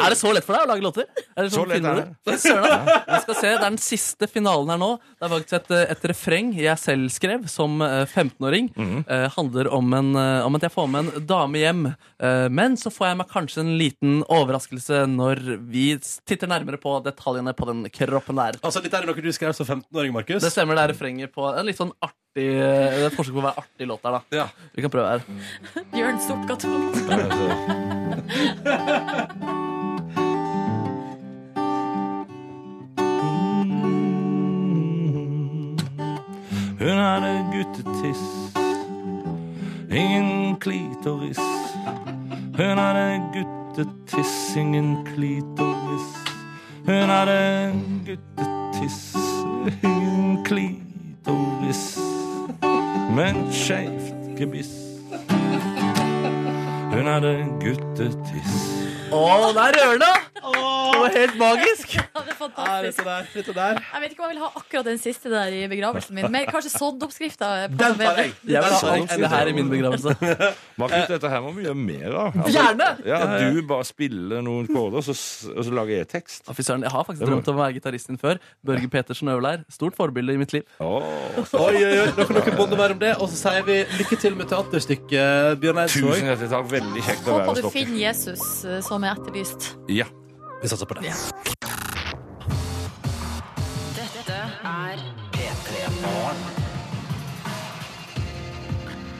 Er 0.00 0.12
det 0.12 0.18
så 0.20 0.30
lett 0.34 0.44
for 0.46 0.54
deg 0.54 0.62
å 0.62 0.68
lage 0.70 0.84
låter? 0.84 1.06
Er 1.34 1.46
det 1.46 1.50
Så 1.54 1.64
lett 1.66 1.84
er 1.84 1.98
det. 1.98 2.36
Søren, 2.38 2.86
da. 2.86 3.18
Skal 3.24 3.34
se, 3.38 3.48
Det 3.48 3.56
er 3.56 3.64
den 3.64 3.78
siste 3.82 4.28
finalen 4.30 4.70
her 4.74 4.78
nå. 4.80 4.90
Det 5.18 5.26
er 5.26 5.32
faktisk 5.32 5.56
et, 5.58 5.70
et 5.96 6.06
refreng 6.12 6.52
jeg 6.58 6.78
selv 6.80 7.10
skrev 7.14 7.48
som 7.50 7.80
eh, 7.82 8.04
15-åring. 8.06 8.70
eh, 9.06 9.26
handler 9.34 9.70
om, 9.74 9.90
en, 9.96 10.12
eh, 10.16 10.46
om 10.46 10.54
at 10.58 10.66
jeg 10.68 10.74
får 10.74 10.88
med 10.92 11.10
en 11.10 11.26
dame 11.30 11.62
hjem. 11.62 11.82
Eh, 11.90 12.46
men 12.52 12.78
så 12.80 12.92
får 12.94 13.10
jeg 13.10 13.20
meg 13.22 13.30
kanskje 13.34 13.64
en 13.64 13.74
liten 13.80 14.20
overraskelse 14.28 15.02
når 15.10 15.42
vi 15.70 15.86
titter 16.28 16.50
nærmere 16.50 16.78
på 16.82 16.98
detaljene 17.04 17.54
på 17.58 17.66
den 17.72 17.84
kroppen 17.90 18.38
der. 18.40 18.60
Altså, 18.62 18.82
Dette 18.84 19.00
er 19.02 19.08
noe 19.10 19.18
du 19.20 19.32
skrev 19.34 19.52
som 19.56 19.66
15-åring, 19.66 20.14
Markus. 20.14 20.42
Det 20.44 20.52
stemmer, 20.54 20.78
det 20.78 20.86
er 20.86 20.94
refrenget 20.94 21.34
på 21.34 21.48
en 21.50 21.66
litt 21.68 21.80
sånn 21.80 21.92
artig 22.04 22.18
Det 22.34 22.62
er 22.62 23.06
et 23.08 23.14
forsøk 23.16 23.34
på 23.34 23.40
å 23.40 23.42
være 23.48 23.58
artig 23.58 23.86
låt 23.90 24.04
der, 24.06 24.12
da. 24.14 24.20
Ja. 24.30 24.44
Vi 24.70 24.82
kan 24.84 24.90
prøve 24.92 25.08
her. 25.10 25.20
Bjørn 25.90 26.18
sukka 26.22 26.54
tungt. 26.62 26.94
Hun 36.80 36.98
hadde 37.02 37.32
guttetiss, 37.52 38.22
ingen 39.90 40.54
klitoris. 40.62 41.42
Hun 42.56 42.78
hadde 42.78 43.20
guttetiss, 43.34 44.56
ingen 44.56 45.02
klitoris. 45.10 46.06
Hun 46.86 47.10
hadde 47.10 47.74
guttetiss, 48.06 49.16
ingen 49.82 50.44
klitoris. 50.44 52.09
Men 53.14 53.52
skeivt 53.52 54.38
gebiss. 54.38 54.70
Hun 56.90 57.06
hadde 57.06 57.32
guttetiss. 57.62 58.58
Å, 59.10 59.50
det 59.56 60.12
er! 60.40 60.90
Det 60.90 61.00
var 61.00 61.14
helt 61.16 61.36
magisk. 61.40 61.94
Ja, 61.96 62.02
det 62.20 62.20
er 62.20 62.28
Ja, 62.30 62.36
fantastisk. 62.40 62.98
dette 62.98 63.08
der, 63.10 63.26
dette 63.34 63.54
der. 63.56 63.80
Jeg 63.94 64.02
vet 64.02 64.12
ikke 64.14 64.22
om 64.24 64.30
jeg 64.30 64.36
vil 64.36 64.42
ha 64.44 64.50
akkurat 64.60 64.88
den 64.90 64.98
siste 65.00 65.30
der 65.32 65.54
i 65.56 65.60
begravelsen 65.70 66.14
min. 66.16 66.28
Men 66.32 66.46
kanskje 66.48 66.72
såddoppskrifta. 66.74 67.50
Den 67.68 67.96
tar 68.00 68.20
jeg. 68.22 68.32
Jeg 68.48 68.62
vil 68.64 68.74
ha 68.76 68.92
alt 68.94 69.14
det 69.22 69.30
her 69.34 69.46
i 69.46 69.54
min 69.56 69.70
begravelse. 69.70 70.14
Markus, 70.80 71.06
dette 71.10 71.30
her 71.32 71.40
må 71.44 71.52
vi 71.56 71.64
gjøre 71.66 71.78
mer 71.78 72.16
av. 72.24 72.38
Altså, 72.40 72.54
Gjerne! 72.56 72.88
Ja, 73.06 73.20
du 73.50 73.60
bare 73.68 73.84
spiller 73.88 74.44
noen 74.44 74.68
koder, 74.70 75.00
og, 75.00 75.10
og 75.56 75.64
så 75.66 75.74
lager 75.76 75.96
jeg 76.00 76.08
tekst. 76.14 76.48
Fy 76.50 76.64
Jeg 76.70 76.92
har 76.92 77.04
faktisk 77.08 77.26
drømt 77.28 77.48
om 77.52 77.58
å 77.58 77.62
være 77.64 77.76
gitarist 77.78 78.10
din 78.12 78.20
før. 78.20 78.40
Børge 78.66 78.88
Petersen 78.92 79.28
Øverleir. 79.32 79.64
Stort 79.72 79.96
forbilde 79.98 80.34
i 80.36 80.40
mitt 80.40 80.52
liv. 80.56 80.64
Oh. 80.80 81.02
Oi, 81.36 81.74
oi, 81.76 81.98
oi, 82.04 82.06
Nå 82.16 82.26
kan 82.28 82.40
dere 82.40 82.56
bonde 82.56 82.78
mer 82.80 82.94
om 82.96 83.00
det. 83.02 83.14
Og 83.20 83.28
så 83.32 83.38
sier 83.44 83.66
vi 83.66 83.80
lykke 83.98 84.18
til 84.20 84.36
med 84.38 84.50
teaterstykket, 84.52 85.58
Bjørn 85.62 85.82
Eidsvåg. 85.84 86.14
tusen 86.14 86.30
hjertelig 86.32 86.50
takk. 86.54 86.70
Veldig 86.70 87.04
kjekt 87.06 87.28
å 87.28 87.36
være 87.36 87.50
Håper 87.50 87.66
du 87.66 87.70
finner 87.74 88.00
Jesus 88.06 88.44
eh, 88.64 88.80
som 88.86 89.04
er 89.06 89.16
etterlyst. 89.18 89.72
Ja. 89.90 90.06
Vi 90.62 90.68
satser 90.68 90.86
på 90.86 90.94
det. 91.00 91.12
Dette 93.96 94.40
er 94.70 95.04
P3 95.32 95.84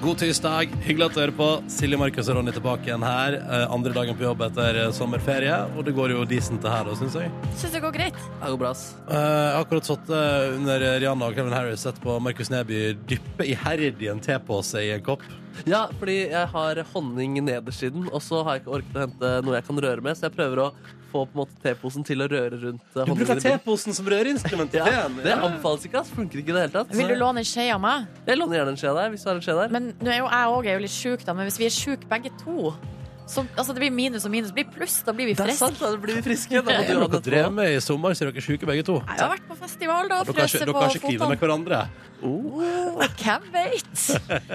God 0.01 0.17
tirsdag. 0.17 0.71
Hyggelig 0.85 1.07
at 1.11 1.17
du 1.17 1.21
hører 1.21 1.33
på. 1.37 1.47
Silje, 1.69 1.97
Markus 2.01 2.29
og 2.33 2.39
Ronny 2.39 2.53
tilbake 2.57 2.89
igjen 2.89 3.03
her. 3.05 3.35
Eh, 3.41 3.65
andre 3.73 3.93
dagen 3.93 4.17
på 4.17 4.25
jobb 4.25 4.45
etter 4.47 4.79
eh, 4.81 4.93
sommerferie. 4.97 5.57
Og 5.77 5.85
det 5.85 5.93
går 5.97 6.15
jo 6.15 6.23
decent 6.29 6.61
det 6.65 6.73
her, 6.73 6.87
da, 6.89 6.95
syns 6.97 7.19
jeg. 7.21 7.33
Syns 7.61 7.75
det 7.77 7.83
går 7.85 7.93
greit. 7.97 8.21
Det 8.41 8.53
går 8.55 8.61
bra, 8.63 8.71
ass. 8.73 8.85
Eh, 9.03 9.17
Jeg 9.17 9.51
har 9.57 9.61
akkurat 9.65 9.91
satt 9.91 10.13
under 10.57 10.87
Rihanna 11.03 11.29
og 11.29 11.37
Kevin 11.37 11.57
Harris 11.57 11.85
sett 11.85 12.01
på 12.05 12.17
Markus 12.25 12.49
Neby 12.53 12.95
dyppe 13.11 13.49
iherdig 13.53 14.09
en 14.13 14.25
tepose 14.25 14.81
i 14.87 14.93
en 14.97 15.05
kopp. 15.05 15.25
Ja, 15.69 15.87
fordi 16.01 16.31
jeg 16.31 16.47
har 16.55 16.81
honning 16.95 17.37
nederst 17.45 17.85
i 17.85 17.93
den, 17.93 18.09
og 18.09 18.25
så 18.25 18.41
har 18.47 18.57
jeg 18.57 18.65
ikke 18.65 18.77
orket 18.79 18.97
å 18.97 19.05
hente 19.05 19.33
noe 19.45 19.59
jeg 19.59 19.69
kan 19.69 19.85
røre 19.85 20.05
med, 20.05 20.17
så 20.17 20.29
jeg 20.31 20.37
prøver 20.39 20.63
å 20.65 20.71
få 21.11 21.25
på 21.27 21.35
en 21.35 21.41
måte 21.43 21.57
teposen 21.65 22.07
til 22.07 22.23
å 22.25 22.29
røre 22.31 22.61
rundt 22.63 22.83
eh, 22.95 23.05
Du 23.05 23.13
bruker 23.13 23.33
honningen. 23.35 23.43
i 23.43 23.47
teposen 23.59 23.97
som 23.97 24.07
røreinstrument 24.13 24.77
Ja, 24.79 24.87
det 25.11 25.35
anbefales 25.37 25.85
ikke, 25.89 26.01
ass. 26.05 26.13
Funker 26.15 26.41
ikke 26.43 26.55
i 26.55 26.57
det 26.57 26.65
hele 26.67 26.75
tatt. 26.79 26.95
Vil 26.97 27.13
du 27.13 27.17
låne 27.21 27.43
en 27.45 27.51
skje 27.51 27.67
av 27.75 27.83
meg? 27.83 28.07
Jeg 28.27 28.41
låner 28.41 28.61
gjerne 28.61 28.75
en 28.77 28.81
skje 28.81 28.95
der, 29.01 29.11
hvis 29.15 29.27
du 29.27 29.31
har 29.31 29.37
en 29.41 29.45
skje 29.45 29.59
der. 29.61 29.75
Men 29.77 29.91
nå 30.01 30.15
er 30.15 30.23
jo 30.23 30.31
jeg 30.31 30.57
òg 30.57 30.87
litt 30.87 30.97
sjuk, 30.97 31.27
da. 31.27 31.37
Men 31.37 31.51
hvis 31.51 31.61
vi 31.61 31.69
er 31.69 31.75
sjuke 31.75 32.11
begge 32.11 32.33
to, 32.45 32.73
Så, 33.31 33.45
altså, 33.55 33.71
det 33.77 33.79
blir 33.85 33.93
minus 33.95 34.25
og 34.27 34.33
minus. 34.33 34.51
Det 34.51 34.57
blir 34.59 34.71
pluss, 34.75 34.97
da 35.07 35.13
blir 35.15 35.29
vi 35.31 35.35
friske. 35.39 35.53
Det 35.53 35.55
er 35.55 35.61
sant, 35.61 35.79
da 35.79 35.91
blir 36.03 36.17
vi 36.19 36.23
friske. 36.27 36.51
Da 36.51 36.63
må 36.67 36.73
Ja. 36.75 36.81
du 36.83 36.95
ha 36.99 37.07
Dere 37.07 37.21
det 37.21 37.21
drev 37.31 37.53
med 37.55 37.77
i 37.77 37.81
sommer, 37.85 38.15
så 38.19 38.27
er 38.27 38.33
dere 38.33 38.43
syke 38.43 38.67
begge 38.67 38.83
to. 38.89 38.97
Jeg 39.07 39.21
har 39.23 39.31
vært 39.37 39.45
på 39.47 39.57
festival, 39.61 40.09
da. 40.11 40.19
Dere 40.27 40.35
har 40.41 40.51
ikke, 40.51 40.63
dere 40.65 40.75
på 40.75 40.83
har 40.83 40.97
ikke 40.97 41.07
klinet 41.07 41.31
med 41.31 41.45
hverandre. 41.45 41.81
Oh, 42.21 42.99
hvem 43.23 43.47
vet? 43.55 44.03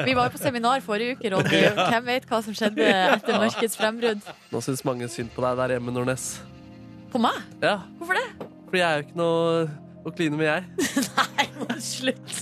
Vi 0.06 0.14
var 0.14 0.28
jo 0.28 0.34
på 0.36 0.42
seminar 0.44 0.84
forrige 0.86 1.16
uke, 1.16 1.32
Ronny. 1.34 1.62
Hvem 1.96 2.06
vet 2.12 2.28
hva 2.30 2.42
som 2.46 2.54
skjedde 2.54 2.86
etter 3.16 3.40
mørkets 3.42 3.80
frembrudd? 3.80 4.28
Nå 4.52 4.62
syns 4.62 4.84
mange 4.86 5.08
synd 5.10 5.32
på 5.34 5.42
deg 5.48 5.58
der 5.64 5.74
hjemme, 5.78 5.96
Nordnes. 5.96 6.28
På 7.10 7.18
meg? 7.24 7.40
Ja, 7.64 7.80
Hvorfor 7.98 8.20
det? 8.20 8.28
Fordi 8.68 8.84
jeg 8.84 8.86
er 8.92 9.00
jo 9.02 9.08
ikke 9.08 9.18
noe 9.24 9.66
å 10.06 10.14
kline 10.14 10.38
med, 10.38 10.52
jeg. 10.52 10.92
Slutt. 11.82 12.36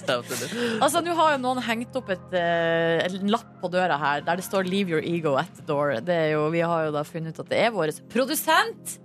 Altså, 0.82 1.02
Nå 1.04 1.16
har 1.18 1.36
jo 1.36 1.42
noen 1.44 1.62
hengt 1.66 1.96
opp 2.00 2.10
et, 2.14 2.34
eh, 2.38 3.04
en 3.08 3.32
lapp 3.34 3.48
på 3.62 3.72
døra 3.72 3.98
her 4.00 4.22
der 4.26 4.42
det 4.42 4.46
står 4.46 4.68
'Leave 4.68 4.90
your 4.90 5.02
ego 5.02 5.36
at 5.38 5.50
the 5.56 5.64
door'. 5.68 6.00
Det 6.04 6.14
er 6.16 6.30
jo, 6.34 6.50
vi 6.50 6.62
har 6.62 6.86
jo 6.86 6.92
da 6.92 7.04
funnet 7.04 7.34
ut 7.34 7.46
at 7.46 7.50
det 7.50 7.60
er 7.60 7.72
vår 7.72 7.92
produsent 8.10 9.00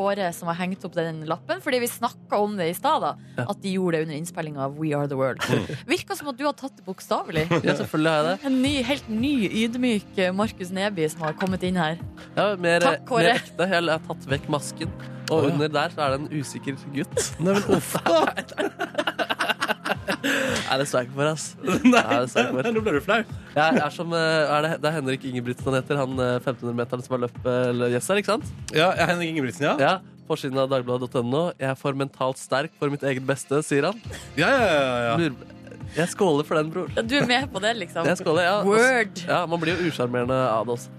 Kåre 0.00 0.30
som 0.32 0.48
har 0.50 0.56
hengt 0.62 0.84
opp 0.86 0.94
den 0.96 1.24
lappen, 1.28 1.60
fordi 1.60 1.80
vi 1.82 1.88
snakka 1.90 2.38
om 2.40 2.56
det 2.56 2.70
i 2.70 2.74
stad. 2.76 3.02
da, 3.02 3.14
At 3.42 3.60
de 3.60 3.74
gjorde 3.74 3.98
det 3.98 4.06
under 4.06 4.16
innspillinga 4.16 4.62
av 4.64 4.78
We 4.78 4.92
Are 4.96 5.08
The 5.10 5.18
World. 5.18 5.42
Virka 5.90 6.16
som 6.16 6.30
at 6.30 6.38
du 6.38 6.44
har 6.46 6.54
tatt 6.56 6.76
det 6.78 6.86
bokstavelig. 6.86 7.48
Ja, 7.66 7.74
selvfølgelig 7.76 8.10
har 8.10 8.24
jeg 8.24 8.26
det. 8.30 8.46
En 8.48 8.62
ny, 8.62 8.74
helt 8.86 9.08
ny, 9.12 9.34
ydmyk 9.64 10.18
eh, 10.18 10.32
Markus 10.32 10.70
Neby 10.74 11.08
som 11.12 11.26
har 11.26 11.34
kommet 11.38 11.66
inn 11.66 11.76
her. 11.80 11.98
Ja, 12.36 12.54
mer, 12.56 12.80
Takk, 12.86 13.04
Kåre. 13.10 13.34
mer 13.34 13.42
ekte. 13.42 13.68
Jeg 13.68 13.90
har 13.90 14.06
tatt 14.06 14.30
vekk 14.30 14.48
masken. 14.56 14.94
Og 15.30 15.36
Å, 15.36 15.42
ja. 15.44 15.52
under 15.52 15.68
der 15.68 15.92
så 15.94 16.06
er 16.06 16.14
det 16.16 16.20
en 16.22 16.40
usikker 16.40 16.78
gutt. 16.94 17.26
Nei, 17.38 17.54
men 17.58 17.76
uff 17.76 17.92
da! 18.06 19.26
Nei, 20.20 20.76
det 20.78 20.86
står 20.88 21.00
jeg 21.02 21.08
ikke 21.08 21.16
for, 21.16 21.28
ass. 21.30 21.44
Nei, 21.94 22.02
Nei, 22.04 22.26
for. 22.28 22.68
nå 22.76 22.82
ble 22.84 22.92
du 22.96 23.00
flau. 23.04 23.20
Jeg 23.56 23.80
er 23.82 23.94
som, 23.94 24.12
eh, 24.14 24.52
er 24.56 24.66
det, 24.66 24.72
det 24.82 24.90
er 24.90 24.96
Henrik 24.98 25.24
Ingebrigtsen 25.30 25.70
han 25.70 25.78
heter, 25.80 25.98
han 26.00 26.14
eh, 26.22 26.32
1500-meteren 26.42 27.04
som 27.06 27.16
har 27.16 27.22
løpt 27.26 27.48
gjest 27.94 28.12
her, 28.12 28.20
ikke 28.22 28.32
sant? 28.34 28.50
Ja, 28.70 28.90
jeg 28.92 29.04
er 29.06 29.12
Henrik 29.14 29.32
Ingebrigtsen, 29.34 29.66
ja? 29.70 29.74
Ja, 29.80 29.94
Forsiden 30.30 30.60
av 30.62 30.68
dagbladet.no. 30.70 31.40
Jeg 31.58 31.66
er 31.72 31.78
for 31.80 31.96
mentalt 31.98 32.38
sterk 32.38 32.70
for 32.78 32.92
mitt 32.92 33.02
eget 33.02 33.24
beste, 33.26 33.58
sier 33.66 33.88
han. 33.88 33.96
Ja, 34.38 34.46
ja, 34.52 34.68
ja, 34.70 35.16
ja. 35.18 35.32
Jeg 35.96 36.12
skåler 36.12 36.46
for 36.46 36.54
den, 36.60 36.68
bror. 36.70 36.86
Du 37.02 37.16
er 37.18 37.26
med 37.26 37.48
på 37.50 37.58
det, 37.64 37.72
liksom? 37.80 38.06
Jeg 38.06 38.20
skåler, 38.20 38.44
ja. 38.46 38.60
Word. 38.62 39.24
Ja, 39.26 39.40
Man 39.50 39.58
blir 39.64 39.74
jo 39.74 39.88
usjarmerende 39.90 40.36
av 40.52 40.68
det 40.68 40.76
også. 40.76 40.92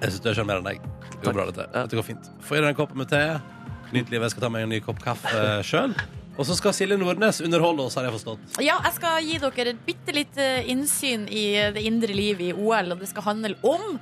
Jeg 0.00 0.10
syns 0.16 0.24
du 0.24 0.30
er 0.32 0.38
sjarmerende. 0.40 0.72
jeg. 0.74 0.82
Det 1.12 1.20
går 1.28 1.36
bra, 1.36 1.44
dette. 1.52 1.68
Ja. 1.70 1.84
Dette 1.84 2.00
går 2.00 2.08
fint. 2.08 2.30
Få 2.42 2.56
i 2.58 2.64
deg 2.64 2.72
en 2.72 2.78
kopp 2.80 2.96
med 2.98 3.12
te. 3.12 3.22
Nyt 3.94 4.10
livet. 4.10 4.24
Jeg 4.26 4.34
skal 4.34 4.46
ta 4.48 4.50
meg 4.56 4.66
en 4.66 4.72
ny 4.74 4.80
kopp 4.82 4.98
kaffe 5.04 5.44
sjøl. 5.70 5.94
Og 6.40 6.46
så 6.48 6.56
skal 6.56 6.72
Silje 6.72 6.96
Nordnes 6.96 7.42
underholde 7.44 7.84
oss, 7.84 7.98
har 7.98 8.06
jeg 8.08 8.14
forstått. 8.16 8.54
Ja, 8.64 8.78
jeg 8.86 8.96
skal 8.96 9.26
gi 9.26 9.36
dere 9.42 9.74
et 9.74 9.82
bitte 9.84 10.14
lite 10.16 10.46
innsyn 10.72 11.28
i 11.28 11.44
det 11.74 11.84
indre 11.84 12.16
livet 12.16 12.46
i 12.48 12.54
OL, 12.56 12.94
og 12.94 13.02
det 13.02 13.10
skal 13.10 13.26
handle 13.26 13.58
om 13.60 13.98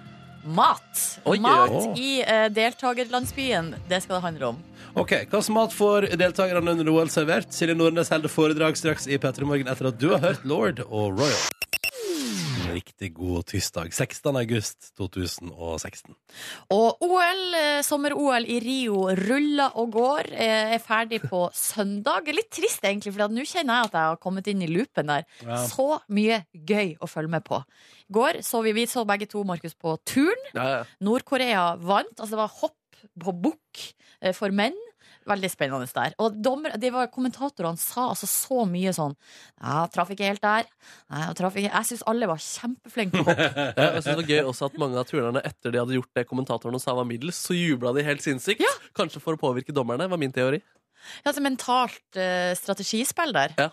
mat. 0.47 1.03
Oi, 1.26 1.41
mat 1.43 1.74
mat 1.74 1.99
i 1.99 2.22
uh, 2.22 2.47
deltakerlandsbyen. 2.55 3.74
Det 3.91 4.03
skal 4.05 4.20
det 4.20 4.22
handle 4.28 4.53
om. 4.55 4.64
Ok, 4.95 5.16
Hva 5.26 5.43
slags 5.43 5.53
mat 5.59 5.74
får 5.74 6.12
deltakerne 6.14 6.78
under 6.78 6.95
OL 6.95 7.11
servert? 7.11 7.51
Silje 7.55 7.74
Nordnes 7.74 8.14
holder 8.14 8.30
foredrag 8.32 8.78
straks 8.78 9.11
i 9.11 9.18
P3 9.18 9.43
Morgen 9.43 9.74
etter 9.74 9.91
at 9.91 9.99
du 9.99 10.12
har 10.14 10.22
hørt 10.22 10.47
Lord 10.47 10.86
og 10.86 11.18
Royal. 11.18 11.58
Riktig 12.79 13.11
god 13.16 13.47
tirsdag. 13.51 13.91
16. 13.93 14.37
august 14.39 14.93
2016. 14.99 16.14
Og 16.74 17.01
OL, 17.03 17.41
eh, 17.59 17.81
sommer-OL 17.83 18.47
i 18.47 18.59
Rio 18.62 19.09
ruller 19.18 19.74
og 19.81 19.91
går. 19.97 20.31
eh, 20.33 20.74
Er 20.76 20.79
ferdig 20.85 21.20
på 21.26 21.49
søndag. 21.59 22.29
Litt 22.31 22.51
trist, 22.55 22.83
egentlig, 22.85 23.12
for 23.16 23.29
nå 23.35 23.43
kjenner 23.49 23.81
jeg 23.83 23.91
at 23.91 23.97
jeg 23.99 24.12
har 24.12 24.20
kommet 24.22 24.47
inn 24.53 24.62
i 24.62 24.70
loopen 24.70 25.11
der. 25.11 25.24
Ja. 25.43 25.59
Så 25.66 26.01
mye 26.14 26.45
gøy 26.55 26.95
å 27.03 27.09
følge 27.11 27.31
med 27.35 27.45
på. 27.49 27.59
I 28.09 28.12
går 28.14 28.43
så 28.47 28.62
vi, 28.62 28.72
vi 28.79 28.87
så 28.87 29.05
begge 29.09 29.26
to, 29.29 29.43
Markus, 29.45 29.74
på 29.74 29.97
turn. 30.07 30.39
Ja, 30.55 30.68
ja. 30.79 30.85
Nord-Korea 31.03 31.72
vant. 31.81 32.14
Altså 32.18 32.37
det 32.37 32.43
var 32.45 32.55
hopp 32.62 32.76
på 33.18 33.33
bukk 33.43 33.83
eh, 34.22 34.33
for 34.35 34.51
menn. 34.55 34.76
Veldig 35.29 35.51
spennende 35.53 35.89
der. 35.95 36.14
Og 36.22 36.39
dommer, 36.45 36.76
de 36.81 36.91
var, 36.95 37.11
kommentatorene 37.12 37.81
sa 37.81 38.09
altså 38.12 38.29
så 38.31 38.64
mye 38.68 38.95
sånn 38.97 39.14
Ja, 39.61 39.85
traff 39.93 40.12
ikke 40.14 40.29
helt 40.29 40.43
der. 40.45 40.68
Nei, 41.12 41.26
traff 41.39 41.59
ikke. 41.59 41.72
Jeg 41.72 41.91
syns 41.91 42.07
alle 42.09 42.31
var 42.31 42.41
kjempeflinke 42.43 43.22
på 43.22 43.29
hopp. 43.29 43.45
Jeg 43.79 44.03
synes 44.03 44.09
det 44.09 44.16
var 44.22 44.33
gøy 44.33 44.51
også 44.53 44.70
at 44.70 44.81
mange 44.81 44.99
av 45.01 45.09
turnerne 45.09 45.45
etter 45.47 45.74
de 45.74 45.83
hadde 45.83 45.97
gjort 45.99 46.12
det 46.18 46.26
kommentatorene 46.31 46.81
sa 46.83 46.97
var 46.97 47.09
middels, 47.09 47.39
så 47.41 47.57
jubla 47.57 47.93
de 47.97 48.07
helt 48.07 48.24
sinnssykt. 48.24 48.64
Ja. 48.64 48.74
Kanskje 48.97 49.22
for 49.22 49.37
å 49.37 49.41
påvirke 49.41 49.74
dommerne, 49.74 50.09
var 50.11 50.20
min 50.20 50.35
teori. 50.35 50.62
Ja, 51.22 51.30
altså 51.30 51.42
mentalt 51.44 52.18
eh, 52.18 52.55
strategispill 52.59 53.34
der. 53.36 53.55
Ja. 53.59 53.68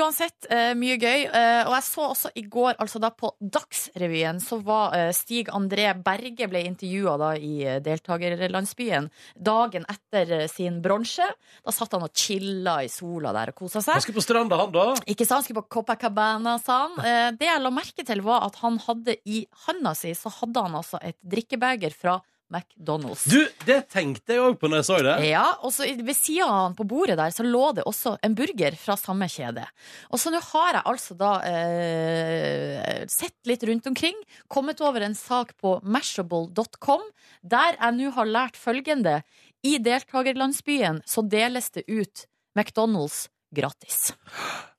Uansett, 0.00 0.46
eh, 0.48 0.72
mye 0.78 0.96
gøy. 0.96 1.26
Eh, 1.28 1.62
og 1.66 1.74
jeg 1.76 1.84
så 1.84 2.06
også 2.08 2.30
i 2.40 2.44
går, 2.48 2.78
altså 2.80 3.00
da 3.02 3.10
på 3.12 3.32
Dagsrevyen, 3.40 4.40
så 4.42 4.60
var 4.64 4.96
eh, 4.96 5.10
Stig 5.16 5.50
André 5.52 5.90
Berge 6.00 6.48
ble 6.50 6.62
intervjua 6.68 7.16
da 7.20 7.30
i 7.36 7.52
eh, 7.66 7.80
deltakerlandsbyen 7.84 9.10
dagen 9.36 9.84
etter 9.90 10.34
eh, 10.38 10.46
sin 10.50 10.80
bronse. 10.84 11.26
Da 11.64 11.74
satt 11.74 11.96
han 11.96 12.06
og 12.06 12.14
chilla 12.16 12.80
i 12.86 12.90
sola 12.92 13.34
der 13.36 13.52
og 13.52 13.60
kosa 13.60 13.82
seg. 13.84 13.98
Han 13.98 14.06
skulle 14.06 14.20
på 14.20 14.26
stranda, 14.26 14.60
han, 14.62 14.72
da. 14.74 14.88
Ikke 15.04 15.26
sant, 15.26 15.40
han 15.40 15.48
skulle 15.48 15.64
på 15.64 15.80
Copacabana, 15.80 16.56
sa 16.62 16.82
han. 16.86 16.98
Eh, 17.04 17.28
det 17.36 17.50
jeg 17.50 17.64
la 17.64 17.74
merke 17.74 18.06
til, 18.06 18.24
var 18.26 18.48
at 18.48 18.60
han 18.64 18.80
hadde 18.86 19.18
i 19.28 19.44
handa 19.66 19.94
si 19.98 20.14
så 20.16 20.32
hadde 20.40 20.64
han 20.64 20.80
altså 20.80 21.00
et 21.04 21.18
drikkebeger 21.20 21.94
fra 21.96 22.20
McDonald's. 22.50 23.24
Du, 23.30 23.38
det 23.66 23.78
tenkte 23.92 24.34
jeg 24.34 24.42
òg 24.44 24.58
på 24.60 24.70
når 24.70 24.82
jeg 24.82 24.88
så 24.88 24.98
det. 25.06 25.16
Ja, 25.28 25.44
og 25.64 25.72
så 25.74 25.86
ved 25.86 26.16
siden 26.18 26.50
av 26.50 26.64
han 26.66 26.76
på 26.78 26.86
bordet 26.90 27.16
der 27.20 27.34
så 27.34 27.46
lå 27.46 27.70
det 27.76 27.86
også 27.88 28.16
en 28.26 28.36
burger 28.38 28.76
fra 28.80 28.96
samme 29.00 29.28
kjede. 29.30 29.64
Og 30.10 30.20
så 30.22 30.32
nå 30.34 30.42
har 30.50 30.80
jeg 30.80 30.86
altså 30.92 31.16
da 31.20 31.32
eh, 31.46 33.04
sett 33.10 33.38
litt 33.48 33.64
rundt 33.70 33.86
omkring, 33.90 34.18
kommet 34.50 34.82
over 34.84 35.06
en 35.06 35.16
sak 35.18 35.54
på 35.60 35.78
mashable.com, 35.82 37.06
der 37.42 37.78
jeg 37.78 37.98
nå 37.98 38.14
har 38.18 38.30
lært 38.30 38.58
følgende. 38.60 39.20
I 39.66 39.76
deltakerlandsbyen 39.82 41.02
så 41.08 41.22
deles 41.22 41.70
det 41.76 41.84
ut 41.88 42.26
McDonald's 42.56 43.28
gratis 43.54 44.12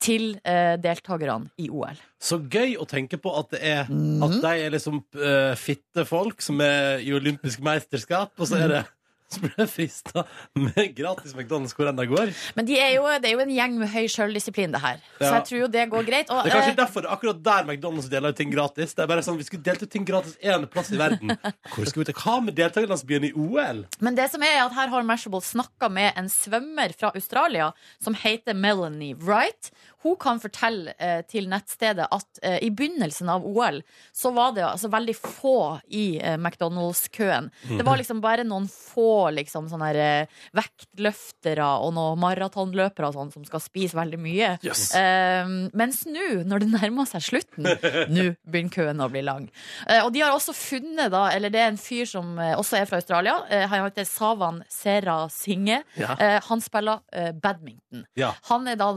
til 0.01 0.39
eh, 0.45 0.77
deltakerne 0.81 1.49
i 1.61 1.67
OL. 1.69 1.97
Så 2.21 2.39
gøy 2.49 2.77
å 2.79 2.87
tenke 2.89 3.19
på 3.21 3.33
at 3.37 3.51
det 3.51 3.61
er 3.61 3.83
Mhm. 3.91 4.23
At 4.23 4.41
de 4.41 4.65
er 4.65 4.69
liksom 4.73 5.03
eh, 5.15 5.55
fitte 5.55 6.05
folk 6.07 6.41
som 6.41 6.59
er 6.61 6.99
i 7.03 7.11
olympisk 7.13 7.59
mesterskap, 7.61 8.31
og 8.37 8.47
så 8.47 8.57
er 8.63 8.67
det 8.67 8.83
så 9.31 9.41
ble 9.43 9.51
jeg 9.55 9.69
frista 9.71 10.25
med 10.59 10.93
gratis 10.97 11.35
McDonald's 11.37 11.75
hvor 11.77 11.89
enn 11.91 11.99
det 11.99 12.07
går. 12.11 12.33
Men 12.57 12.67
de 12.67 12.77
er 12.79 12.95
jo, 12.97 13.05
det 13.23 13.29
er 13.29 13.35
jo 13.37 13.43
en 13.45 13.53
gjeng 13.55 13.77
med 13.79 13.91
høy 13.93 14.07
sjøldisiplin, 14.11 14.73
det 14.75 14.81
her. 14.83 15.01
Så 15.19 15.29
jeg 15.29 15.45
tror 15.49 15.61
jo 15.61 15.69
det 15.71 15.85
går 15.93 16.07
greit. 16.07 16.31
Og, 16.31 16.43
Det 16.43 16.51
er 16.51 16.57
kanskje 16.57 16.73
eh, 16.73 16.79
derfor 16.81 17.07
akkurat 17.15 17.43
der 17.45 17.69
McDonald's 17.69 18.09
deler 18.11 18.35
ut 18.35 18.39
ting 18.41 18.51
gratis. 18.53 18.95
Det 18.97 19.05
er 19.05 19.11
bare 19.11 19.25
sånn, 19.25 19.39
Vi 19.41 19.47
skulle 19.47 19.65
delt 19.65 19.83
ut 19.85 19.91
ting 19.91 20.07
gratis 20.07 20.35
én 20.43 20.67
plass 20.71 20.91
i 20.91 20.99
verden. 20.99 21.35
Hvor 21.75 21.87
skal 21.87 22.03
vi 22.03 22.09
ta 22.11 22.17
Hva 22.21 22.37
med 22.43 22.57
deltakerlandsbyen 22.59 23.29
i 23.29 23.33
OL? 23.33 23.85
Men 24.03 24.19
det 24.19 24.27
som 24.33 24.43
er 24.45 24.59
at 24.65 24.75
her 24.75 24.91
har 24.91 25.07
Mashable 25.07 25.41
snakka 25.45 25.89
med 25.89 26.11
en 26.19 26.29
svømmer 26.31 26.93
fra 26.97 27.13
Australia 27.15 27.71
som 28.03 28.17
heter 28.17 28.57
Melanie 28.57 29.15
Wright. 29.15 29.71
Hun 30.01 30.15
kan 30.17 30.39
fortelle 30.41 30.93
eh, 30.97 31.21
til 31.29 31.45
nettstedet 31.49 32.07
at 32.09 32.39
eh, 32.41 32.57
i 32.65 32.71
begynnelsen 32.73 33.29
av 33.29 33.45
OL 33.45 33.81
så 34.17 34.31
var 34.33 34.55
det 34.55 34.63
altså 34.65 34.89
veldig 34.89 35.13
få 35.17 35.57
i 35.93 36.05
eh, 36.17 36.37
McDonald's-køen. 36.39 37.51
Det 37.69 37.85
var 37.85 38.01
liksom 38.01 38.21
bare 38.23 38.45
noen 38.47 38.65
få 38.71 39.20
liksom 39.33 39.67
sånne 39.71 39.89
her, 39.91 39.99
eh, 40.01 40.41
vektløftere 40.57 41.67
og 41.85 41.93
noen 41.95 42.19
maratonløpere 42.21 43.09
og 43.09 43.17
sånn 43.17 43.31
som 43.33 43.45
skal 43.47 43.63
spise 43.63 43.97
veldig 43.97 44.19
mye. 44.21 44.53
Eh, 44.65 45.51
mens 45.77 46.03
nå, 46.09 46.43
når 46.47 46.63
det 46.63 46.71
nærmer 46.73 47.09
seg 47.09 47.25
slutten, 47.27 47.69
nå 48.15 48.31
begynner 48.43 48.75
køen 48.75 49.03
å 49.03 49.09
bli 49.11 49.23
lang. 49.25 49.47
Uh, 49.85 50.05
og 50.05 50.11
de 50.15 50.23
har 50.23 50.33
også 50.33 50.55
funnet, 50.55 51.11
da, 51.13 51.27
eller 51.35 51.53
det 51.53 51.61
er 51.61 51.71
en 51.71 51.81
fyr 51.81 52.09
som 52.09 52.33
eh, 52.41 52.55
også 52.57 52.81
er 52.81 52.89
fra 52.89 53.01
Australia. 53.01 53.37
Han 53.71 53.85
heter 53.85 54.07
Savan 54.07 54.61
Sera 54.71 55.17
Singe. 55.31 55.81
Ja. 55.99 56.15
Han 56.47 56.61
spiller 56.63 57.01
badminton. 57.41 58.05
Ja. 58.17 58.31
Han 58.49 58.67
er 58.69 58.77
da 58.79 58.89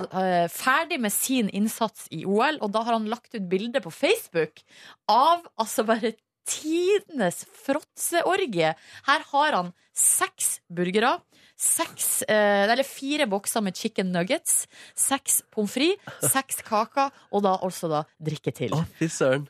ferdig 0.52 1.00
med 1.02 1.12
sin 1.14 1.50
innsats 1.54 2.06
i 2.14 2.24
OL, 2.28 2.60
og 2.62 2.72
da 2.74 2.84
har 2.86 2.96
han 2.96 3.08
lagt 3.10 3.34
ut 3.34 3.48
bilde 3.50 3.82
på 3.84 3.92
Facebook 3.94 4.62
av 5.10 5.44
altså 5.60 5.84
bare 5.88 6.14
tidenes 6.46 7.44
fråtseorgie. 7.64 8.74
Her 9.06 9.24
har 9.32 9.52
han 9.52 9.72
seks 9.94 10.60
burgere. 10.68 11.20
Seks, 11.56 12.22
eh, 12.26 12.64
eller 12.72 12.82
fire 12.82 13.26
bokser 13.30 13.62
med 13.62 13.76
chicken 13.78 14.10
nuggets, 14.12 14.66
seks 14.98 15.36
pommes 15.54 15.70
frites, 15.70 16.32
seks 16.32 16.56
kaker, 16.66 17.12
og 17.30 17.44
da 17.46 17.52
også 17.62 17.88
da 17.92 18.00
drikke 18.18 18.50
til. 18.52 18.74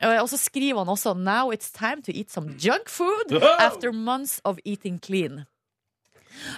Eh, 0.02 0.20
Og 0.20 0.28
så 0.28 0.36
skriver 0.36 0.84
han 0.84 0.88
også 0.92 1.14
Now 1.16 1.50
it's 1.50 1.72
time 1.72 2.02
to 2.02 2.12
eat 2.12 2.30
some 2.30 2.52
junk 2.60 2.88
food 2.92 3.32
after 3.58 3.90
months 3.92 4.40
of 4.44 4.58
eating 4.66 5.00
clean. 5.00 5.46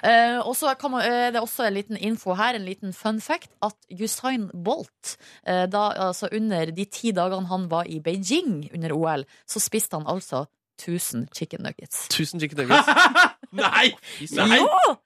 Eh, 0.02 0.38
og 0.40 0.56
så 0.56 0.74
kan 0.78 0.92
man, 0.94 1.04
eh, 1.04 1.30
det 1.32 1.40
er 1.40 1.44
også 1.44 1.66
en 1.66 1.76
liten 1.76 1.96
info 1.96 2.34
her, 2.34 2.56
en 2.56 2.66
liten 2.66 2.92
fun 2.96 3.20
fact, 3.20 3.50
at 3.62 3.76
Usain 3.92 4.48
Bolt, 4.52 5.16
uh, 5.48 5.66
da, 5.70 5.88
altså 6.08 6.28
under 6.32 6.70
de 6.74 6.84
ti 6.84 7.12
dagene 7.16 7.48
han 7.50 7.68
var 7.70 7.88
i 7.88 8.00
Beijing 8.00 8.68
under 8.74 8.94
OL, 8.96 9.26
så 9.46 9.62
spiste 9.62 9.98
han 9.98 10.06
altså 10.08 10.46
1000 10.80 11.28
chicken 11.34 11.62
nuggets. 11.64 12.08
Tusen 12.12 12.40
chicken 12.40 12.58
nuggets. 12.58 12.88
Nei! 13.52 13.92
Nei! 14.36 14.60
Jo! 14.60 14.96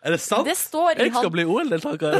Er 0.00 0.14
det 0.14 0.20
sant? 0.22 0.46
Det 0.48 0.56
står 0.56 0.94
i, 0.94 1.02
Jeg 1.02 1.12
skal 1.12 1.26
han, 1.26 1.32
bli 1.34 1.44
OL-deltaker. 1.44 2.14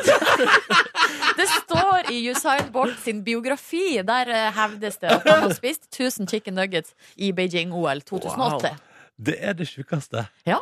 det 1.38 1.46
står 1.54 2.10
i 2.12 2.18
Usain 2.28 2.68
Bolt 2.74 2.98
sin 3.00 3.22
biografi. 3.24 4.02
Der 4.04 4.32
hevdes 4.52 5.00
det 5.00 5.14
at 5.14 5.24
han 5.24 5.46
har 5.46 5.54
spist 5.56 5.88
1000 5.88 6.28
chicken 6.28 6.58
nuggets 6.60 6.92
i 7.16 7.32
Beijing-OL 7.32 8.02
2008. 8.04 8.74
Det 9.16 9.38
er 9.38 9.56
det 9.56 9.68
sjukeste. 9.70 10.26
Ja. 10.48 10.60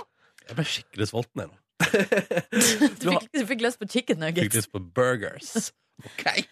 Jeg 0.49 0.57
ble 0.59 0.65
skikkelig 0.75 1.11
sulten 1.13 1.45
nå. 1.49 1.57
Du 2.99 3.05
fikk, 3.13 3.29
du 3.39 3.45
fikk 3.47 3.61
lyst 3.63 3.79
på 3.79 3.87
chicken 3.91 4.17
Fikk 4.19 4.25
nuggets. 4.25 4.57
lyst 4.63 4.73
på 4.75 4.81
burgers. 4.83 5.53
Okay. 5.99 6.45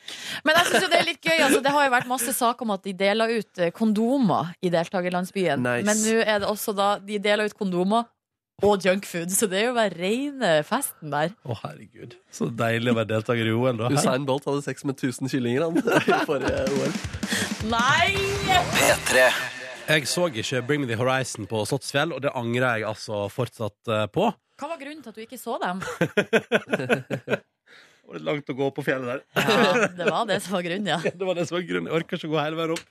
Men 0.46 0.56
jeg 0.58 0.66
synes 0.68 0.84
jo 0.84 0.90
det 0.90 0.98
er 0.98 1.06
litt 1.06 1.22
gøy. 1.22 1.38
Altså, 1.38 1.60
det 1.62 1.70
har 1.74 1.84
jo 1.86 1.92
vært 1.94 2.08
masse 2.10 2.32
saker 2.34 2.66
om 2.66 2.72
at 2.74 2.82
de 2.86 2.92
deler 2.98 3.36
ut 3.38 3.60
eh, 3.62 3.70
kondomer 3.74 4.48
i 4.66 4.72
deltakerlandsbyen. 4.74 5.62
Nice. 5.62 5.86
Men 5.86 6.02
nå 6.02 6.16
er 6.24 6.42
det 6.42 6.48
også 6.50 6.74
da 6.74 6.88
De 6.98 7.20
deler 7.22 7.46
ut 7.46 7.54
kondomer 7.58 8.08
og 8.64 8.80
junkfood, 8.80 9.28
så 9.36 9.44
det 9.52 9.58
er 9.60 9.66
jo 9.66 9.74
bare 9.76 9.92
reine 9.92 10.50
festen 10.64 11.10
der. 11.12 11.34
Å, 11.44 11.58
herregud. 11.60 12.14
Så 12.32 12.48
deilig 12.48 12.94
å 12.94 12.96
være 12.96 13.10
deltaker 13.10 13.50
i 13.50 13.52
OL, 13.52 13.76
da. 13.82 13.90
Usain 13.92 14.24
Bolt 14.24 14.48
hadde 14.48 14.64
sex 14.64 14.80
med 14.88 14.96
1000 14.96 15.28
kyllinger 15.34 15.66
han, 15.68 15.76
i 16.08 16.22
forrige 16.24 16.64
OL. 16.72 16.96
Nei! 17.68 18.16
Jeg 19.86 20.08
så 20.10 20.24
ikke 20.26 20.60
Bring 20.66 20.82
Me 20.82 20.88
The 20.90 20.96
Horizon 20.98 21.46
på 21.46 21.60
Slottsfjell, 21.68 22.10
og 22.16 22.22
det 22.24 22.32
angrer 22.34 22.80
jeg 22.80 22.88
altså 22.88 23.26
fortsatt 23.30 23.90
eh, 23.92 24.08
på. 24.10 24.24
Hva 24.58 24.70
var 24.72 24.80
grunnen 24.80 25.04
til 25.04 25.12
at 25.12 25.18
du 25.18 25.22
ikke 25.22 25.38
så 25.38 25.58
dem? 25.62 25.82
Det 28.06 28.12
var 28.12 28.20
litt 28.20 28.26
langt 28.28 28.50
å 28.52 28.54
gå 28.54 28.66
på 28.70 28.82
fjellet 28.86 29.08
der. 29.08 29.22
Ja, 29.34 29.86
det 29.90 30.04
var 30.06 30.26
det 30.28 30.36
som 30.44 30.52
var 30.54 30.62
grunnen, 30.62 30.90
ja. 30.92 30.98
Det 31.18 31.26
var 31.26 31.34
det 31.34 31.46
som 31.48 31.56
var 31.56 31.64
grunnen. 31.66 31.88
Jeg 31.90 31.98
orker 31.98 32.20
ikke 32.20 32.28
å 32.28 32.34
gå 32.36 32.38
hele 32.38 32.58
veien 32.60 32.74
opp. 32.76 32.84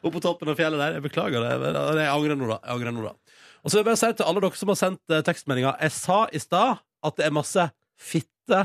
Opp 0.00 0.14
på 0.14 0.22
toppen 0.24 0.48
av 0.48 0.56
fjellet 0.56 0.80
der. 0.80 0.94
Jeg 0.96 1.04
beklager 1.04 1.44
det. 1.44 1.50
men 1.60 1.76
Jeg 2.00 2.08
angrer 2.08 2.38
nå, 2.40 2.48
da. 2.48 2.56
Jeg 2.64 2.78
angrer 2.78 2.96
nå, 2.96 3.04
da. 3.04 3.36
Og 3.60 3.68
så 3.68 3.76
vil 3.76 3.82
jeg 3.82 3.88
bare 3.90 4.00
si 4.00 4.10
til 4.16 4.30
alle 4.30 4.44
dere 4.46 4.60
som 4.62 4.72
har 4.72 4.78
sendt 4.80 5.12
eh, 5.12 5.24
tekstmeldinger 5.28 5.84
Jeg 5.84 5.94
sa 5.98 6.18
i 6.32 6.40
stad 6.40 6.80
at 7.04 7.18
det 7.20 7.26
er 7.28 7.36
masse 7.36 7.66
fitte 8.00 8.62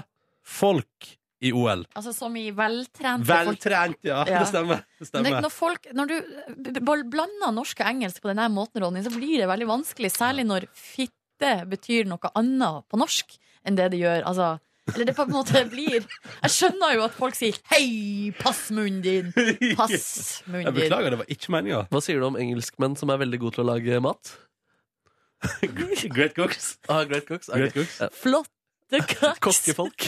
folk 0.48 1.12
i 1.40 1.52
OL. 1.54 1.84
Altså 1.94 2.14
som 2.16 2.36
i 2.40 2.48
veltrente 2.56 3.28
folk. 3.28 3.50
Veltrent, 3.52 4.00
ja. 4.08 4.24
Ja. 4.26 4.40
Det 4.44 4.48
stemmer. 4.50 4.84
Det 5.00 5.10
stemmer. 5.10 5.42
når, 5.46 5.54
folk, 5.54 5.90
når 5.94 6.14
du 6.14 6.80
blander 7.12 7.52
norsk 7.54 7.82
og 7.84 7.90
engelsk 7.92 8.24
på 8.24 8.32
denne 8.32 8.48
måten, 8.54 8.82
Ronny, 8.84 9.04
så 9.06 9.14
blir 9.14 9.44
det 9.44 9.50
veldig 9.52 9.68
vanskelig. 9.70 10.14
Særlig 10.16 10.48
når 10.50 10.66
fitte 10.74 11.60
betyr 11.70 12.08
noe 12.10 12.32
annet 12.40 12.88
på 12.90 12.98
norsk 12.98 13.38
enn 13.68 13.78
det 13.78 13.92
det 13.94 14.00
gjør. 14.02 14.24
Altså, 14.26 14.56
eller 14.94 15.06
det 15.10 15.14
på 15.18 15.26
en 15.28 15.34
måte 15.36 15.62
blir 15.74 16.00
Jeg 16.00 16.52
skjønner 16.54 16.96
jo 16.96 17.06
at 17.06 17.16
folk 17.18 17.36
sier 17.38 17.58
'hei, 17.70 18.32
pass 18.40 18.70
munnen 18.72 19.02
din'. 19.04 19.32
Pass 19.78 19.94
Jeg 20.48 20.52
munnen 20.52 20.74
din. 20.74 20.82
beklager, 20.82 21.14
det 21.14 21.20
var 21.22 21.32
ikke 21.38 21.54
meninga. 21.54 21.86
Hva 21.92 22.02
sier 22.02 22.22
du 22.24 22.28
om 22.32 22.38
engelskmenn 22.40 22.98
som 22.98 23.12
er 23.14 23.22
veldig 23.22 23.40
gode 23.46 23.60
til 23.60 23.66
å 23.68 23.70
lage 23.76 24.02
mat? 24.02 24.34
Great 26.18 26.34
cooks. 26.34 26.78
Ah, 26.90 27.04
great 27.06 27.28
cooks. 27.28 27.50
Great 27.54 27.76
cooks. 27.76 28.00
Ja. 28.02 28.08
Flotte 28.10 29.04
kaks. 29.06 29.40
Kokkefolk. 29.44 30.08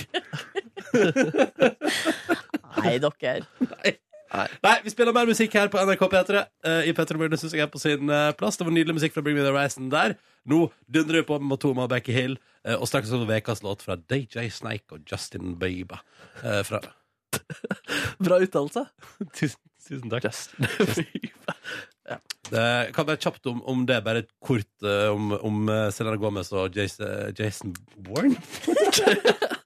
Nei, 2.80 2.96
dere. 3.04 3.44
Nei, 4.30 4.76
vi 4.86 4.92
spiller 4.94 5.16
mer 5.16 5.30
musikk 5.30 5.56
her 5.58 5.72
på 5.74 5.82
NRK 5.82 6.04
P3. 6.12 6.44
Uh, 6.66 6.82
I 6.86 6.94
P3 6.96 7.18
Morgen 7.18 7.42
syns 7.42 7.56
jeg 7.58 7.66
er 7.66 7.72
på 7.72 7.82
sin 7.82 8.12
uh, 8.12 8.30
plass. 8.38 8.60
Det 8.60 8.68
var 8.68 8.76
nydelig 8.76 9.00
musikk 9.00 9.16
fra 9.16 9.24
Bring 9.26 9.38
Me 9.40 9.46
The 9.46 9.54
Horizon 9.54 9.90
der. 9.94 10.16
Nå 10.50 10.68
dundrer 10.88 11.22
vi 11.22 11.28
på 11.30 11.40
med 11.42 11.50
Matoma 11.50 11.88
og 11.88 11.92
Becky 11.94 12.14
Hill, 12.16 12.38
uh, 12.68 12.78
og 12.78 12.88
straks 12.90 13.12
over 13.16 13.30
ukas 13.34 13.64
låt 13.66 13.84
fra 13.86 13.98
DJ 13.98 14.48
Snake 14.54 14.94
og 14.94 15.02
Justin 15.10 15.58
Bieber. 15.60 16.04
Eh, 16.44 16.62
fra 16.64 16.82
Bra 18.26 18.40
uttalelse. 18.42 18.86
Tusen, 19.38 19.62
tusen 19.86 20.10
takk. 20.10 20.30
Justin. 20.30 20.70
Det 22.50 22.94
kan 22.96 23.06
være 23.06 23.22
kjapt 23.22 23.46
om, 23.52 23.62
om 23.70 23.86
det, 23.86 24.00
bare 24.04 24.24
et 24.24 24.32
kort 24.42 24.86
eh, 24.86 25.10
om, 25.14 25.34
om 25.46 25.70
eh, 25.70 25.90
Selena 25.94 26.18
Gomez 26.18 26.52
og 26.52 26.76
Jason, 26.76 27.34
Jason 27.38 27.76
Bourne. 27.98 28.36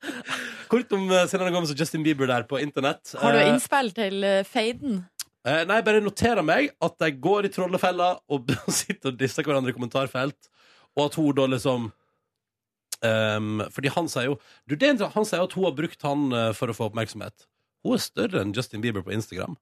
kort 0.73 0.93
om 0.97 1.09
eh, 1.11 1.25
Selena 1.29 1.53
Gomez 1.53 1.71
og 1.73 1.79
Justin 1.79 2.03
Bieber 2.05 2.29
der 2.29 2.45
på 2.49 2.59
internett. 2.61 3.13
Har 3.19 3.35
du 3.35 3.41
Eh, 3.41 3.49
innspill 3.53 3.91
til 3.95 4.23
eh, 4.27 4.43
feiden? 4.47 5.03
Eh, 5.45 5.63
nei, 5.69 5.81
bare 5.85 6.01
noterer 6.01 6.45
meg 6.45 6.71
at 6.81 6.95
de 7.03 7.11
går 7.11 7.47
i 7.47 7.51
trollefella 7.53 8.13
og 8.33 8.53
sitter 8.71 9.11
og 9.11 9.19
disser 9.19 9.45
hverandre 9.45 9.73
i 9.73 9.77
kommentarfelt, 9.77 10.49
og 10.97 11.05
at 11.07 11.17
hun 11.19 11.33
da 11.35 11.49
liksom 11.49 11.89
um, 13.01 13.63
Fordi 13.73 13.89
han 13.95 14.07
sier 14.11 14.29
jo 14.29 14.35
du, 14.69 14.75
det, 14.75 14.91
er 14.93 15.09
Han 15.15 15.25
sier 15.25 15.41
at 15.41 15.55
hun 15.57 15.65
har 15.65 15.73
brukt 15.75 16.05
han 16.05 16.27
for 16.53 16.69
å 16.69 16.75
få 16.77 16.87
oppmerksomhet. 16.91 17.47
Hun 17.83 17.97
er 17.97 18.03
større 18.03 18.43
enn 18.43 18.53
Justin 18.55 18.83
Bieber 18.83 19.03
på 19.03 19.15
Instagram. 19.15 19.57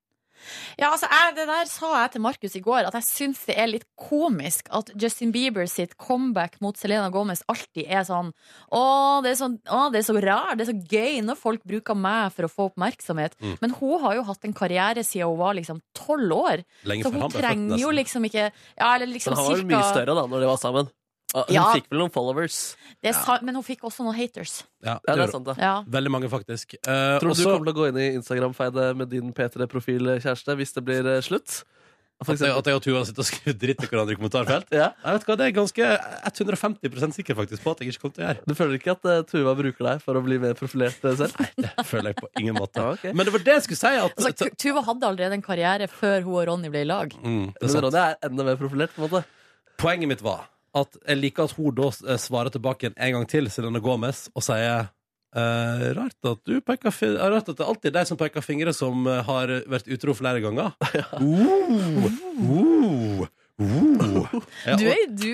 Ja, 0.80 0.92
altså, 0.92 1.10
jeg, 1.12 1.36
Det 1.38 1.48
der 1.50 1.70
sa 1.70 1.92
jeg 2.02 2.14
til 2.16 2.24
Markus 2.26 2.56
i 2.58 2.64
går, 2.64 2.88
at 2.90 2.98
jeg 3.00 3.08
syns 3.08 3.44
det 3.50 3.58
er 3.60 3.70
litt 3.72 3.88
komisk 4.00 4.70
at 4.76 4.92
Justin 5.00 5.34
Bieber 5.36 5.68
sitt 5.70 5.98
comeback 6.02 6.60
mot 6.64 6.78
Selena 6.78 7.10
Gomez 7.14 7.44
alltid 7.52 7.88
er 7.88 8.06
sånn 8.08 8.32
Å, 8.72 8.84
det 9.26 9.34
er 9.34 9.40
så, 9.40 9.52
å, 9.72 9.82
det 9.94 10.02
er 10.02 10.08
så 10.08 10.18
rart, 10.22 10.56
det 10.60 10.68
er 10.68 10.72
så 10.72 10.96
gøy 10.96 11.22
når 11.26 11.40
folk 11.40 11.66
bruker 11.68 11.98
meg 11.98 12.32
for 12.36 12.48
å 12.48 12.52
få 12.52 12.70
oppmerksomhet. 12.72 13.36
Mm. 13.42 13.58
Men 13.64 13.76
hun 13.80 14.06
har 14.06 14.18
jo 14.20 14.26
hatt 14.30 14.48
en 14.48 14.56
karriere 14.58 15.06
siden 15.08 15.32
hun 15.32 15.42
var 15.42 15.58
liksom 15.58 15.82
tolv 15.98 16.38
år. 16.38 16.66
Lenge 16.88 17.06
Så 17.06 17.14
hun 17.14 17.28
trenger 17.34 17.78
jo 17.82 17.92
liksom 17.94 18.26
ikke 18.30 18.50
Ja, 18.52 18.96
eller 18.96 19.10
liksom 19.10 19.34
Men 19.36 19.42
han 19.42 19.52
var 19.52 19.62
jo 19.62 19.70
mye 19.70 19.86
større 19.92 20.18
da 20.18 20.26
når 20.32 20.44
de 20.44 20.50
var 20.52 20.60
sammen. 20.62 20.92
Ah, 21.34 21.46
Hun 21.48 21.56
Ja. 21.56 21.64
fikk 21.74 21.86
vel 21.90 22.00
noen 22.00 22.12
followers. 22.12 22.76
det 23.02 23.10
er 23.10 23.14
sa- 23.14 23.40
Men 23.42 23.56
hun 23.56 23.64
fikk 23.64 23.82
også 23.88 24.04
noen 24.04 24.16
haters. 24.16 24.64
Ja, 24.84 25.00
Ja, 25.08 25.16
det 25.16 25.24
er 25.30 25.32
sant, 25.32 25.46
det. 25.46 25.58
Ja. 25.58 25.84
Veldig 25.84 26.12
mange, 26.12 26.30
faktisk. 26.30 26.76
Eh, 26.76 27.20
Tror 27.20 27.20
du 27.22 27.28
også- 27.30 27.44
du 27.44 27.58
kommer 27.58 27.66
til 27.66 27.74
å 27.74 27.78
gå 27.78 27.88
inn 27.90 27.98
i 27.98 28.18
Instagram-feidet 28.20 28.96
med 28.98 29.10
din 29.10 29.32
P3-profil, 29.34 30.20
kjæreste, 30.20 30.56
hvis 30.58 30.74
det 30.74 30.84
blir 30.84 31.06
eh, 31.08 31.22
slutt? 31.22 31.64
For 32.24 32.34
at 32.34 32.38
jeg, 32.40 32.50
eksempel. 32.50 32.58
at 32.60 32.66
jeg 32.66 32.76
og 32.76 32.84
Tuva 32.84 33.06
sitter 33.06 33.20
og 33.22 33.26
skriver 33.26 33.58
dritt 33.58 33.80
til 33.80 33.88
hverandre 33.90 34.12
i 34.12 34.16
kommentarfelt. 34.16 34.68
Ja. 34.72 34.92
Jeg 35.04 35.14
vet 35.18 35.26
hva, 35.26 35.38
Det 35.38 35.46
er 35.48 35.52
ganske 35.58 35.84
150% 36.38 37.14
sikker 37.18 37.34
faktisk 37.36 37.64
på 37.64 37.72
at 37.72 37.80
jeg 37.80 37.90
ikke 37.90 38.02
kommer 38.04 38.14
til 38.14 38.24
å 38.24 38.28
gjøre. 38.28 38.46
Du 38.46 38.54
føler 38.54 38.78
ikke 38.78 38.92
at 38.94 39.06
eh, 39.10 39.22
Tuva 39.32 39.56
bruker 39.58 39.88
deg 39.88 40.02
for 40.04 40.14
å 40.20 40.24
bli 40.24 40.38
mer 40.38 40.54
profilert 40.54 41.02
eh, 41.04 41.16
selv? 41.18 41.34
Det 41.58 41.86
føler 41.88 42.12
jeg 42.14 42.18
på 42.22 42.30
ingen 42.38 42.56
måte. 42.60 42.76
Ja, 42.78 42.92
ok. 42.94 43.08
Men 43.16 43.26
det 43.26 43.34
var 43.34 43.40
det 43.48 43.56
jeg 43.56 43.64
skulle 43.64 43.82
si. 43.82 43.88
At, 43.88 44.16
Altså, 44.16 44.34
Tu- 44.38 44.56
Tuva 44.70 44.84
hadde 44.86 45.02
allerede 45.10 45.34
en 45.34 45.42
karriere 45.42 45.88
før 45.90 46.22
hun 46.22 46.36
og 46.36 46.48
Ronny 46.52 46.70
ble 46.70 46.82
i 46.86 46.90
lag. 46.92 47.10
mm, 47.10 47.54
det 47.54 47.58
er 47.58 47.66
Men 47.66 47.70
sant. 47.74 47.84
Ronny 47.86 47.98
er 48.06 48.16
enda 48.30 48.44
mer 48.52 48.56
profilert. 48.62 48.94
på 48.94 49.02
en 49.04 49.10
måte 49.10 49.26
Poenget 49.82 50.08
mitt 50.08 50.22
var 50.22 50.46
at 50.78 50.98
jeg 51.08 51.18
liker 51.20 51.44
at 51.50 51.52
hun 51.58 51.74
da 51.76 51.90
eh, 52.08 52.18
svarer 52.22 52.50
tilbake 52.54 52.88
en, 52.92 52.98
en 52.98 53.14
gang 53.18 53.28
til, 53.32 53.50
Selena 53.52 53.80
Gomez, 53.84 54.30
og 54.36 54.44
sier 54.46 54.88
eh, 55.36 55.86
rart 55.98 56.30
at 56.32 56.42
du 56.48 56.62
peker 56.62 56.92
fi- 56.96 57.12
eh, 57.16 57.30
Rart 57.34 57.50
at 57.52 57.58
det 57.60 57.68
alltid 57.68 57.92
er 57.92 58.00
de 58.00 58.06
som 58.12 58.18
peker 58.20 58.42
fingre, 58.46 58.74
som 58.76 59.06
eh, 59.08 59.22
har 59.28 59.52
vært 59.72 59.88
utro 59.92 60.16
flere 60.18 60.42
ganger. 60.44 60.72
Uh, 62.42 63.28
uh, 63.62 63.62
uh. 63.62 64.42
Ja, 64.66 64.76
Du, 64.76 64.86
og- 64.88 64.92
er, 64.96 65.04
du, 65.12 65.28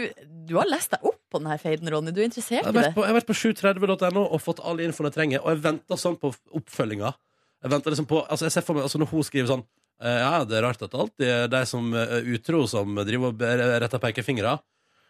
du 0.50 0.56
har 0.58 0.68
lest 0.68 0.92
deg 0.92 1.06
opp 1.08 1.20
på 1.32 1.40
denne 1.40 1.56
feiden, 1.62 1.90
Ronny. 1.92 2.12
Du 2.12 2.20
er 2.20 2.26
jeg 2.26 2.32
interessert 2.34 2.66
har 2.66 2.74
i 2.74 2.76
vært 2.76 2.90
det. 2.90 2.96
på, 2.98 3.04
jeg 3.06 3.12
har 3.14 3.18
vært 3.20 3.30
på 3.30 3.38
730.no 3.40 4.24
og 4.36 4.42
fått 4.44 4.60
all 4.68 4.82
infoen 4.84 5.08
jeg 5.10 5.16
trenger, 5.16 5.44
og 5.44 5.54
jeg 5.54 5.62
venter 5.64 6.00
sånn 6.02 6.18
på 6.20 6.34
oppfølginga. 6.60 7.14
Jeg 7.64 7.72
venter 7.74 7.94
liksom 7.94 8.06
på 8.10 8.20
Altså, 8.30 8.46
jeg 8.46 8.54
ser 8.54 8.62
for 8.68 8.78
meg 8.78 8.84
altså 8.86 9.00
Når 9.02 9.08
hun 9.10 9.24
skriver 9.26 9.48
sånn 9.50 9.64
eh, 10.06 10.18
Ja, 10.22 10.44
det 10.46 10.60
er 10.60 10.62
rart 10.68 10.84
at 10.86 10.92
det 10.94 11.00
alltid 11.02 11.32
er 11.34 11.48
de 11.50 11.62
som 11.66 11.88
er 11.98 12.28
utro, 12.36 12.60
som 12.70 12.92
driver 13.02 13.32
og 13.32 13.40
ber- 13.40 13.64
retter 13.82 14.04
pekefingre. 14.04 14.52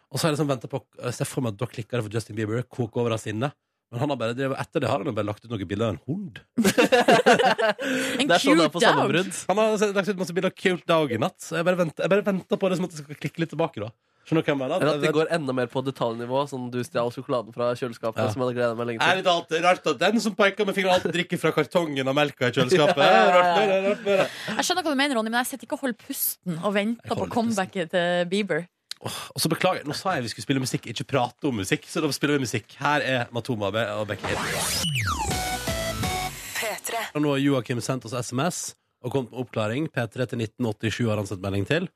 Og 0.08 0.16
så 0.18 0.24
har 0.26 0.30
jeg 0.32 0.38
liksom 0.38 0.48
ventet 0.50 0.72
på 0.72 0.80
Se 1.12 1.26
for 1.28 1.44
meg 1.44 1.56
at 1.56 1.62
da 1.62 1.68
klikker 1.68 1.98
det 2.00 2.06
for 2.06 2.14
Justin 2.16 2.38
Bieber, 2.38 2.62
Koke 2.64 3.00
over 3.02 3.16
av 3.16 3.20
sinne. 3.22 3.50
Men 3.88 4.02
han 4.02 4.10
har 4.12 4.18
bare 4.20 4.34
drevet, 4.36 4.58
etter 4.60 4.82
det 4.84 4.88
har 4.90 5.00
han 5.00 5.14
bare 5.16 5.24
lagt 5.30 5.44
ut 5.46 5.52
noen 5.52 5.68
bilder 5.68 5.86
av 5.86 5.94
en 5.94 6.00
hund. 6.10 6.40
En 6.58 8.28
Det 8.28 8.34
er 8.36 8.42
sånn 8.42 8.58
det 8.60 8.66
er 8.66 8.72
på 8.74 8.82
cute 8.82 8.84
sammenbrudd. 8.84 9.30
Han 9.48 9.60
har 9.62 9.94
lagt 9.96 10.10
ut 10.12 10.20
masse 10.20 10.34
bilder 10.36 10.52
av 10.52 10.58
cute 10.60 10.84
dog 10.90 11.14
i 11.16 11.20
natt. 11.22 11.38
Så 11.40 11.56
jeg 11.56 11.64
bare 11.64 11.80
venter, 11.80 12.04
jeg 12.04 12.12
bare 12.12 12.26
venter 12.26 12.60
på 12.60 12.68
det 12.68 12.76
som 12.76 12.88
at 12.88 12.92
det 12.92 13.00
skal 13.00 13.20
klikke 13.22 13.44
litt 13.44 13.52
tilbake. 13.54 13.80
da 13.80 13.88
Skjønner 14.28 14.44
du 14.44 14.48
hvem 14.50 14.60
jeg 14.60 14.60
mener? 14.60 14.82
Eller 14.84 14.98
at 14.98 15.04
det 15.06 15.12
går 15.16 15.30
enda 15.32 15.54
mer 15.56 15.70
på 15.72 15.80
detaljnivå. 15.86 16.42
Sånn 16.50 16.66
du 16.68 16.82
stjal 16.84 17.08
sjokoladen 17.14 17.54
fra 17.56 17.70
kjøleskapet. 17.80 18.20
Ja. 18.20 18.28
Som 18.34 18.42
jeg 18.44 18.50
hadde 18.50 18.58
gledet 18.58 18.76
meg 18.76 18.90
lenge 18.90 19.00
til. 19.00 19.08
Er 19.08 19.22
det 19.24 19.32
alltid 19.32 19.64
rart 19.64 19.88
at 19.94 20.02
den 20.04 20.20
som 20.20 20.34
peker 20.36 20.68
med 20.68 20.76
fingeren, 20.76 20.98
alltid 21.00 21.16
drikker 21.16 21.40
fra 21.40 21.54
kartongen 21.56 22.12
av 22.12 22.16
melka 22.18 22.50
i 22.50 22.52
kjøleskapet? 22.58 23.04
ja, 23.08 23.14
ja, 23.16 23.30
Rart 23.32 23.48
rart, 23.56 24.02
det, 24.04 24.18
rart. 24.20 24.34
Jeg 24.52 24.68
skjønner 24.68 24.84
hva 24.84 24.92
du 24.92 25.00
mener, 25.00 25.16
Ronny, 25.16 25.32
men 25.32 25.40
jeg 25.40 25.54
sitter 25.54 25.64
ikke 25.70 25.78
og 25.80 25.86
holder 25.86 25.96
pusten 26.04 26.60
og 26.60 26.76
venter 26.76 27.22
på 27.22 27.30
comebacket 27.32 27.94
til 27.96 28.28
Bieber. 28.28 28.68
Og 29.04 29.38
så 29.38 29.50
beklager 29.50 29.82
jeg, 29.82 29.88
Nå 29.88 29.96
sa 29.96 30.16
jeg 30.16 30.26
vi 30.26 30.32
skulle 30.32 30.46
spille 30.46 30.62
musikk, 30.62 30.88
ikke 30.90 31.06
prate 31.12 31.48
om 31.50 31.60
musikk. 31.60 31.86
Så 31.86 32.02
da 32.02 32.10
spiller 32.14 32.38
vi 32.38 32.46
musikk. 32.46 32.74
Her 32.80 33.04
er 33.04 33.30
Matoma 33.34 33.70
og 33.70 34.08
Becky 34.10 34.34
Og 37.14 37.22
nå 37.22 37.32
har 37.34 37.42
Joakim 37.42 37.80
sendt 37.84 38.08
oss 38.08 38.16
SMS 38.16 38.74
og 39.04 39.14
kommet 39.14 39.32
med 39.32 39.44
oppklaring. 39.44 39.88
P3 39.94 40.26
til 40.26 40.42
1987 40.42 41.06
har 41.06 41.20
han 41.20 41.28
sendt 41.30 41.44
melding 41.44 41.66
til. 41.68 41.88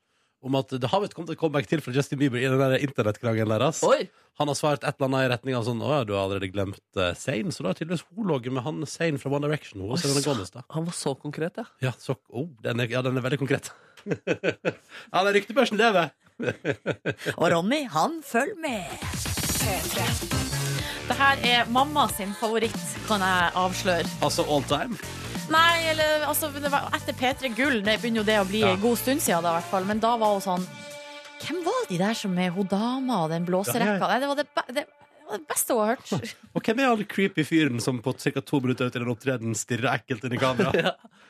Om 0.43 0.57
at 0.59 0.73
det 0.75 0.89
har 0.91 1.03
visst 1.03 1.15
kommet 1.15 1.31
et 1.31 1.39
comeback 1.39 1.69
til 1.71 1.83
fra 1.83 1.93
Justin 1.95 2.19
Bieber 2.19 2.41
i 2.41 2.49
den 2.51 2.59
der 2.59 2.83
internettkrangelen 2.83 3.55
deres. 3.55 3.83
Oi! 3.87 4.09
Han 4.41 4.49
har 4.49 4.57
svart 4.59 4.83
et 4.83 4.97
eller 4.97 5.11
annet 5.11 5.27
i 5.27 5.31
retning 5.31 5.57
av 5.59 5.67
sånn 5.67 5.83
Å 5.85 5.91
ja, 5.93 6.05
du 6.09 6.15
har 6.17 6.25
allerede 6.25 6.49
glemt 6.51 6.81
uh, 6.99 7.13
Zayn. 7.19 7.53
Så 7.55 7.63
da 7.63 7.71
har 7.71 7.79
tydeligvis 7.79 8.03
hun 8.17 8.31
ligget 8.31 8.57
med 8.57 8.65
han 8.67 8.83
Zain 8.91 9.21
fra 9.23 9.31
One 9.31 9.47
Direction. 9.47 9.85
Hun, 9.85 9.93
Oi, 9.95 10.01
så-. 10.01 10.65
Han 10.75 10.89
var 10.89 10.97
så 10.97 11.15
konkret, 11.21 11.61
ja. 11.61 11.67
Ja, 11.85 11.93
så, 12.01 12.17
oh, 12.33 12.49
den 12.65 12.83
er, 12.83 12.91
ja, 12.91 13.05
den 13.07 13.21
er 13.21 13.27
veldig 13.27 13.43
konkret. 13.45 13.71
ja, 15.13 15.23
den 15.25 15.35
ryktebørsen 15.37 15.79
lever. 15.81 16.11
Og 17.41 17.47
Ronny, 17.53 17.85
han 17.93 18.21
følger 18.27 18.59
med. 18.63 18.85
Det 21.09 21.17
her 21.19 21.43
er 21.47 21.69
mamma 21.71 22.07
sin 22.17 22.33
favoritt, 22.39 22.79
kan 23.09 23.23
jeg 23.23 23.51
avsløre. 23.59 24.09
Altså 24.25 24.45
all 24.49 24.65
time. 24.71 24.97
Nei, 25.53 25.83
eller 25.91 26.25
altså, 26.31 26.49
etter 26.97 27.17
P3 27.19 27.51
Gull, 27.57 27.81
det 27.85 27.99
begynner 28.01 28.23
jo 28.23 28.27
det 28.29 28.39
å 28.41 28.47
bli 28.49 28.63
Ja. 28.63 28.73
en 28.73 28.81
god 28.81 28.97
stund 29.01 29.21
siden, 29.21 29.43
da, 29.45 29.57
hvert 29.59 29.71
fall. 29.71 29.85
Men 29.85 30.01
da 30.01 30.17
var 30.17 30.33
hun 30.39 30.45
sånn 30.45 30.67
Hvem 31.43 31.65
var 31.67 31.87
de 31.89 31.97
der 31.99 32.15
som 32.15 32.37
er 32.39 32.53
hun 32.55 32.69
dama 32.71 33.25
og 33.25 33.33
den 33.33 33.45
blåserekka? 33.45 33.99
Ja, 33.99 34.13
ja. 34.15 34.19
Det 34.23 34.29
var 34.31 34.37
det, 34.39 34.47
det, 34.77 34.85
det 35.33 35.43
det 35.43 35.51
beste 35.51 35.75
hun 35.75 35.83
har 35.83 35.97
hørt. 35.97 36.35
Og 36.57 36.67
hvem 36.67 36.83
er 36.83 36.91
han 36.91 37.05
creepy 37.09 37.45
fyren 37.47 37.83
som 37.83 37.99
på 38.05 38.15
ca. 38.19 38.43
to 38.45 38.61
minutter 38.63 38.89
ut 38.89 38.97
i 38.97 39.03
den 39.03 39.11
opptredenen 39.13 39.57
stirrer 39.59 39.93
ekkelt 39.97 40.29
inn 40.29 40.39
i 40.39 40.43
kamera? 40.43 40.73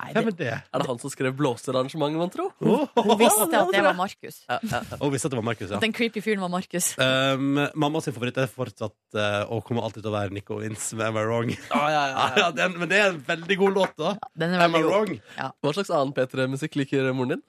Ja. 0.03 0.09
Hvem 0.17 0.33
er 0.33 0.35
det? 0.35 0.55
Er 0.75 0.83
det 0.83 0.87
han 0.89 0.99
som 0.99 1.11
skrev 1.13 1.35
blåserarrangementet, 1.39 2.19
man 2.19 2.31
tro? 2.33 2.49
hun 2.59 3.19
visste 3.21 3.45
at 3.47 3.69
det 3.71 3.83
var 3.85 3.95
Markus. 3.95 4.41
Ja, 4.49 4.57
ja. 4.67 4.81
Og 4.99 5.13
visste 5.15 5.29
at 5.29 5.35
det 5.35 5.39
var 5.39 5.45
Markus, 5.47 5.69
ja. 5.71 5.79
Den 5.85 5.95
creepy 5.95 6.19
fyren 6.25 6.43
var 6.43 6.51
Markus. 6.51 6.89
Um, 6.99 7.61
mamma 7.79 8.03
sin 8.03 8.17
favoritt 8.17 8.41
er 8.43 8.51
fortsatt 8.51 8.97
uh, 9.15 9.45
og 9.47 9.63
kommer 9.69 9.87
alltid 9.87 10.03
til 10.03 10.11
å 10.11 10.15
være 10.17 10.35
Nico 10.35 10.59
Vince 10.59 10.99
med 10.99 11.07
Am 11.07 11.21
I 11.21 11.25
Wrong. 11.29 11.55
Ja, 11.55 11.85
ja, 11.93 12.03
Ja, 12.17 12.27
ja, 12.43 12.49
den, 12.57 12.75
men 12.81 12.91
det 12.91 12.99
er 12.99 13.13
en 13.13 13.23
veldig 13.29 13.59
god 13.63 13.79
låt, 13.79 13.95
da. 14.01 14.17
Den 14.43 14.57
er 14.57 14.67
Am 14.67 14.75
I. 14.81 14.83
Wrong? 14.89 15.15
Hva 15.39 15.75
slags 15.77 15.95
annen 15.95 16.17
P3-musikk 16.19 16.81
liker 16.83 17.13
moren 17.15 17.37
din? 17.37 17.45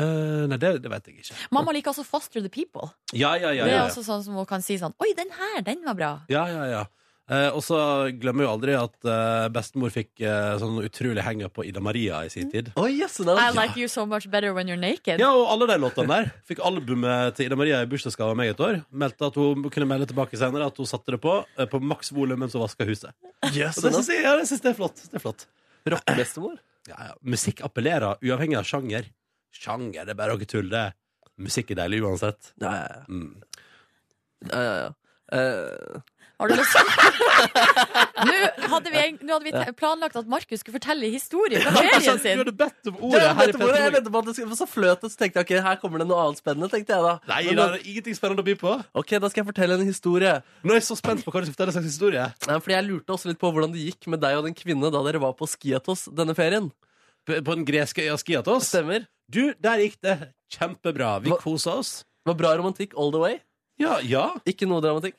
Uh, 0.00 0.46
nei, 0.48 0.56
det, 0.62 0.70
det 0.84 0.92
vet 0.92 1.10
jeg 1.10 1.20
ikke. 1.20 1.36
Mamma 1.52 1.74
liker 1.76 1.92
også 1.92 2.06
Foster 2.08 2.40
the 2.40 2.52
People. 2.52 2.88
Ja, 3.12 3.34
ja, 3.36 3.52
ja. 3.52 3.66
Det 3.68 3.76
er 3.76 3.84
også 3.84 4.06
sånn 4.06 4.24
som 4.24 4.38
hun 4.40 4.48
kan 4.48 4.64
si 4.64 4.78
sånn 4.80 4.96
Oi, 5.02 5.12
den 5.18 5.28
her, 5.36 5.60
den 5.66 5.84
var 5.84 5.98
bra. 5.98 6.14
ja, 6.32 6.46
ja, 6.48 6.64
ja. 6.70 6.86
Uh, 7.30 7.46
og 7.54 7.60
så 7.62 7.76
glemmer 8.18 8.42
jeg 8.42 8.48
jo 8.48 8.52
aldri 8.56 8.72
at 8.74 8.96
uh, 9.06 9.44
bestemor 9.54 9.92
fikk 9.94 10.18
uh, 10.24 10.56
sånn 10.58 10.80
utrolig 10.82 11.22
henge 11.22 11.46
på 11.54 11.62
Ida 11.68 11.78
Maria 11.78 12.24
i 12.26 12.30
sin 12.32 12.48
tid. 12.50 12.72
Oh, 12.74 12.88
yes, 12.90 13.20
I 13.22 13.52
like 13.54 13.78
you 13.78 13.86
so 13.86 14.02
much 14.02 14.26
better 14.32 14.50
when 14.56 14.66
you're 14.66 14.80
naked. 14.80 15.22
Ja, 15.22 15.28
og 15.38 15.46
alle 15.52 15.68
de 15.70 15.76
låtene 15.78 16.10
der. 16.10 16.32
Fikk 16.48 16.58
albumet 16.66 17.36
til 17.38 17.46
Ida 17.46 17.58
Maria 17.60 17.84
i 17.84 17.86
bursdagsgave 17.92 18.34
av 18.34 18.40
meg 18.40 18.50
et 18.50 18.64
år. 18.66 18.80
Meldte 18.90 19.28
at 19.30 19.38
hun 19.38 19.62
kunne 19.70 19.86
melde 19.92 20.10
tilbake 20.10 20.40
senere 20.40 20.66
at 20.72 20.82
hun 20.82 20.90
satte 20.90 21.14
det 21.14 21.20
på 21.22 21.36
på 21.70 21.82
maks 21.92 22.10
volum 22.16 22.42
mens 22.42 22.58
hun 22.58 22.64
vaska 22.64 22.88
huset. 22.88 23.14
yes, 23.54 23.78
Og 23.78 23.86
det 23.86 23.94
syns 24.00 24.10
jeg, 24.10 24.24
ja, 24.26 24.34
det 24.40 24.50
synes 24.50 24.66
det 24.66 24.72
er 24.72 24.78
flott. 24.82 25.06
Det 25.06 25.20
er 25.20 25.22
flott. 25.28 25.46
Rockebestemor. 25.94 26.58
Ja, 26.90 26.98
ja. 27.12 27.14
Musikk 27.22 27.62
appellerer 27.62 28.18
uavhengig 28.26 28.58
av 28.58 28.66
sjanger. 28.66 29.06
Sjanger, 29.52 30.04
det 30.06 30.14
er 30.14 30.18
bare 30.20 30.36
noe 30.38 30.46
tull, 30.48 30.68
det. 30.72 30.86
Musikk 31.40 31.70
er 31.74 31.80
deilig 31.84 32.02
uansett. 32.04 32.52
Ja, 32.60 32.70
ja, 32.76 32.86
ja. 32.94 33.02
Mm. 33.08 33.42
ja, 34.50 34.60
ja, 34.62 34.74
ja. 34.84 34.90
Eh, 35.30 36.00
Har 36.40 36.48
du 36.50 36.54
lyst 36.58 36.72
Nå 38.20 38.68
hadde 38.72 38.90
vi, 38.92 39.02
nå 39.22 39.36
hadde 39.36 39.44
vi 39.46 39.72
planlagt 39.78 40.16
at 40.18 40.28
Markus 40.30 40.62
skulle 40.62 40.74
fortelle 40.78 41.10
historie 41.12 41.60
fra 41.62 41.72
ferien 41.76 42.16
Du 42.18 42.22
sin. 42.24 42.40
hadde 42.40 42.54
bedt 42.56 42.88
om 42.90 42.96
det, 42.96 43.02
ordet 43.06 43.20
her 43.22 43.30
i 43.30 43.36
vet 43.36 43.52
du 43.54 43.60
jeg 43.60 43.70
Petter 43.70 43.94
ventet 43.94 44.12
på 44.14 44.20
at 44.22 44.26
det 44.30 44.34
skulle 44.38 44.58
Så 44.58 44.66
fløt 44.70 45.04
det, 45.04 45.10
så 45.12 45.20
tenkte 45.20 45.38
jeg 45.42 45.46
ok, 45.46 45.52
her 45.68 45.78
kommer 45.82 46.02
det 46.02 46.08
noe 46.10 46.24
annet 46.24 46.40
spennende. 46.42 46.70
tenkte 46.72 46.96
jeg 46.96 47.06
da 47.06 47.12
Nei, 47.30 47.40
Men 47.50 47.60
da 47.60 47.66
er 47.68 47.76
det 47.78 47.92
ingenting 47.92 48.18
spennende 48.18 48.42
å 48.44 48.48
by 48.50 48.56
på. 48.64 48.74
Ok, 49.02 49.14
da 49.22 49.30
skal 49.32 49.42
jeg 49.44 49.48
fortelle 49.52 49.78
en 49.78 49.86
historie. 49.92 50.34
Nå 50.64 50.74
er 50.74 50.80
jeg 50.80 50.88
så 50.88 50.98
spent 50.98 51.24
på 51.26 51.30
hva 51.34 51.44
du 51.44 51.46
skal 51.48 51.56
fortelle 51.58 51.76
slags 51.76 51.90
historie. 51.92 52.26
Nei, 52.48 52.58
Fordi 52.64 52.76
jeg 52.78 52.88
lurte 52.88 53.16
også 53.16 53.30
litt 53.30 53.40
på 53.44 53.52
hvordan 53.54 53.76
det 53.76 53.86
gikk 53.86 54.10
med 54.14 54.24
deg 54.24 54.40
og 54.40 54.48
den 54.48 54.56
kvinne 54.58 54.90
da 54.92 55.04
dere 55.06 55.22
var 55.22 55.36
på 55.38 55.48
Skiatos 55.50 56.08
denne 56.10 56.34
ferien. 56.38 56.70
På 57.28 57.36
på 57.44 57.54
den 57.60 57.66
greske 57.68 58.02
øya 58.08 58.16
Skiatos. 58.20 58.70
Stemmer. 58.72 59.04
Du, 59.30 59.42
der 59.62 59.82
gikk 59.84 59.98
det 60.04 60.16
kjempebra. 60.56 61.16
Vi 61.22 61.30
Hva- 61.30 61.40
kosa 61.42 61.78
oss. 61.80 61.92
Det 62.24 62.32
var 62.34 62.40
bra 62.42 62.54
romantikk 62.60 62.96
all 62.98 63.12
the 63.14 63.20
way. 63.22 63.38
Ja, 63.80 63.98
ja. 64.04 64.26
Ikke 64.48 64.66
noe 64.68 64.82
dramatikk. 64.84 65.16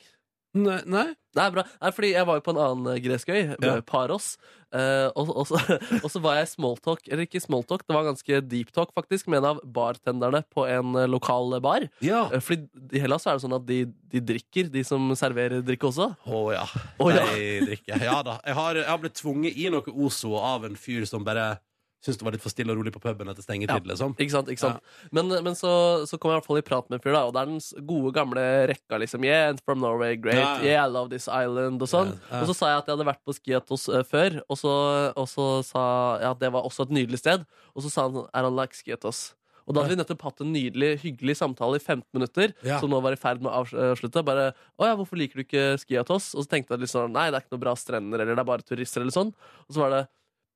Nei, 0.54 0.82
nei. 0.84 1.06
Nei, 1.34 1.46
bra. 1.56 1.64
Nei, 1.80 1.90
fordi 1.96 2.10
jeg 2.12 2.28
var 2.28 2.36
jo 2.38 2.44
på 2.44 2.52
en 2.52 2.58
annen 2.60 2.88
eh, 2.92 2.98
gresk 3.00 3.30
øy, 3.32 3.56
Ja. 3.64 3.78
Paros. 3.88 4.34
Eh, 4.76 5.08
og, 5.16 5.30
og, 5.32 5.46
så, 5.48 5.56
og 6.04 6.10
så 6.12 6.20
var 6.24 6.36
jeg 6.42 6.50
smalltalk, 6.52 7.08
eller 7.08 7.24
ikke 7.24 7.40
smalltalk, 7.40 7.86
det 7.88 7.96
var 7.96 8.04
ganske 8.10 8.42
deep 8.52 8.74
talk 8.76 8.92
faktisk, 8.96 9.30
med 9.32 9.40
en 9.40 9.48
av 9.54 9.62
bartenderne 9.64 10.44
på 10.52 10.66
en 10.68 10.92
eh, 11.00 11.08
lokal 11.08 11.56
bar. 11.64 11.88
Ja. 12.04 12.26
Eh, 12.36 12.44
fordi 12.44 12.68
i 13.00 13.00
Hellas 13.00 13.24
så 13.24 13.32
er 13.32 13.40
det 13.40 13.46
sånn 13.46 13.56
at 13.56 13.66
de, 13.70 13.80
de 14.12 14.24
drikker, 14.34 14.68
de 14.76 14.84
som 14.84 15.08
serverer 15.16 15.64
drikke 15.64 15.88
også. 15.88 16.10
Å 16.28 16.44
ja. 16.52 16.68
Å, 17.00 17.10
ja. 17.16 17.24
Nei, 17.32 17.48
drikker. 17.72 18.04
Ja 18.12 18.20
da. 18.28 18.36
Jeg 18.44 18.60
har, 18.60 18.82
jeg 18.84 18.90
har 18.92 19.02
blitt 19.08 19.20
tvunget 19.24 19.56
i 19.56 19.72
noe 19.72 19.96
Ozo 20.04 20.36
av 20.36 20.68
en 20.68 20.76
fyr 20.76 21.08
som 21.08 21.24
bare 21.24 21.54
syntes 22.02 22.18
det 22.18 22.26
var 22.26 22.34
litt 22.34 22.42
for 22.44 22.50
stille 22.54 22.74
og 22.74 22.80
rolig 22.82 22.92
på 22.96 23.02
puben 23.04 23.30
etter 23.30 23.46
stengetid, 23.46 23.86
liksom. 23.86 24.16
Ikke 24.18 24.34
sant? 24.34 24.48
ikke 24.50 24.64
sant? 24.64 24.80
Men, 25.14 25.30
men 25.46 25.54
så, 25.58 25.72
så 26.10 26.18
kom 26.18 26.32
jeg 26.32 26.40
i 26.40 26.40
hvert 26.42 26.48
fall 26.50 26.62
i 26.62 26.66
prat 26.66 26.88
med 26.90 26.98
en 26.98 27.04
fyr, 27.04 27.14
da, 27.14 27.24
og 27.30 27.34
det 27.36 27.42
er 27.44 27.52
den 27.52 27.86
gode, 27.90 28.14
gamle 28.18 28.46
rekka. 28.72 28.98
liksom, 29.02 29.24
Yeah, 29.28 29.52
it's 29.54 29.62
from 29.64 29.80
Norway, 29.86 30.16
great. 30.18 30.42
Ja, 30.42 30.56
ja. 30.58 30.64
Yeah, 30.66 30.86
I 30.88 30.92
love 30.92 31.10
this 31.14 31.28
island, 31.30 31.82
og 31.82 31.92
sånn. 31.92 32.16
Ja, 32.18 32.32
ja. 32.32 32.42
Og 32.42 32.50
så 32.50 32.58
sa 32.58 32.72
jeg 32.74 32.82
at 32.82 32.90
jeg 32.90 32.98
hadde 32.98 33.10
vært 33.12 33.22
på 33.26 33.36
Skiatos 33.38 33.86
uh, 33.94 34.02
før, 34.04 34.42
og 34.50 34.58
så, 34.58 34.74
og 35.16 35.30
så 35.30 35.46
sa 35.68 35.84
jeg 36.24 36.32
at 36.34 36.42
det 36.42 36.52
var 36.58 36.66
også 36.66 36.88
et 36.90 36.98
nydelig 37.02 37.22
sted. 37.22 37.46
Og 37.76 37.86
så 37.86 37.94
sa 37.94 38.08
han 38.10 38.26
er 38.26 38.50
han 38.50 38.58
like 38.58 38.76
Skiatos. 38.78 39.36
Og 39.70 39.76
da 39.78 39.84
hadde 39.84 39.94
vi 39.94 40.00
nettopp 40.02 40.24
hatt 40.26 40.42
en 40.42 40.50
nydelig, 40.52 40.88
hyggelig 41.04 41.36
samtale 41.38 41.78
i 41.78 41.84
15 41.84 42.02
minutter, 42.18 42.52
Ja. 42.66 42.80
som 42.82 42.90
nå 42.90 42.98
var 43.00 43.14
i 43.14 43.20
ferd 43.22 43.44
med 43.46 43.52
å 43.54 43.62
avslutte. 43.94 44.24
Bare 44.26 44.54
'Å 44.58 44.88
ja, 44.90 44.96
hvorfor 44.98 45.16
liker 45.22 45.38
du 45.38 45.44
ikke 45.46 45.78
Skiatos?' 45.78 46.34
Og 46.36 46.44
så 46.44 46.50
tenkte 46.50 46.74
jeg 46.74 46.82
litt 46.82 46.90
sånn 46.90 47.14
Nei, 47.14 47.30
det 47.30 47.38
er 47.38 47.44
ikke 47.46 47.54
noe 47.56 47.66
bra 47.70 47.76
strender, 47.78 48.20
eller 48.20 48.36
det 48.36 48.42
er 48.42 48.50
bare 48.50 48.66
turister, 48.66 49.02
eller 49.06 49.14
sånn. 49.14 49.32
Og 49.70 49.72
så 49.72 49.78
var 49.86 49.90
det 49.92 50.08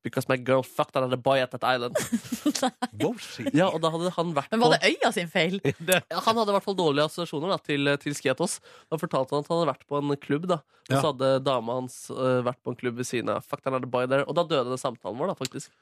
Because 0.06 0.28
my 0.30 0.36
girl 0.38 0.62
fucked 0.62 0.94
another 0.94 1.18
boy 1.18 1.40
at 1.42 1.50
that 1.50 1.64
island. 1.66 1.96
Ja, 3.56 3.66
og 3.72 3.80
da 3.82 3.90
hadde 3.92 4.10
han 4.14 4.30
vært 4.36 4.52
Men 4.54 4.62
var 4.62 4.74
det 4.76 4.90
øya 4.92 5.10
sin 5.14 5.28
feil? 5.32 5.58
Ja, 5.90 6.20
Han 6.24 6.38
hadde 6.38 6.52
i 6.52 6.56
hvert 6.56 6.64
fall 6.66 6.76
dårlige 6.78 7.08
assosiasjoner 7.08 7.50
da, 7.52 7.58
til, 7.66 7.90
til 8.02 8.14
Skiatos. 8.16 8.58
Da 8.92 8.98
fortalte 9.00 9.34
han 9.34 9.42
at 9.44 9.50
han 9.50 9.60
hadde 9.60 9.70
vært 9.72 9.84
på 9.90 9.98
en 10.00 10.14
klubb, 10.22 10.46
da. 10.52 10.60
Og 10.86 10.94
Ja. 10.94 11.00
så 11.02 11.10
hadde 11.10 11.30
dama 11.42 11.80
hans 11.80 11.96
uh, 12.14 12.38
vært 12.46 12.60
på 12.62 12.70
en 12.72 12.78
klubb 12.78 13.00
ved 13.02 13.08
siden 13.08 13.32
av. 13.34 13.42
Fucked 13.42 13.66
another 13.66 13.90
boy 13.90 14.06
there. 14.06 14.22
Og 14.30 14.36
da 14.38 14.44
døde 14.46 14.70
den 14.70 14.78
samtalen 14.80 15.18
vår, 15.18 15.32
da, 15.32 15.38
faktisk. 15.42 15.72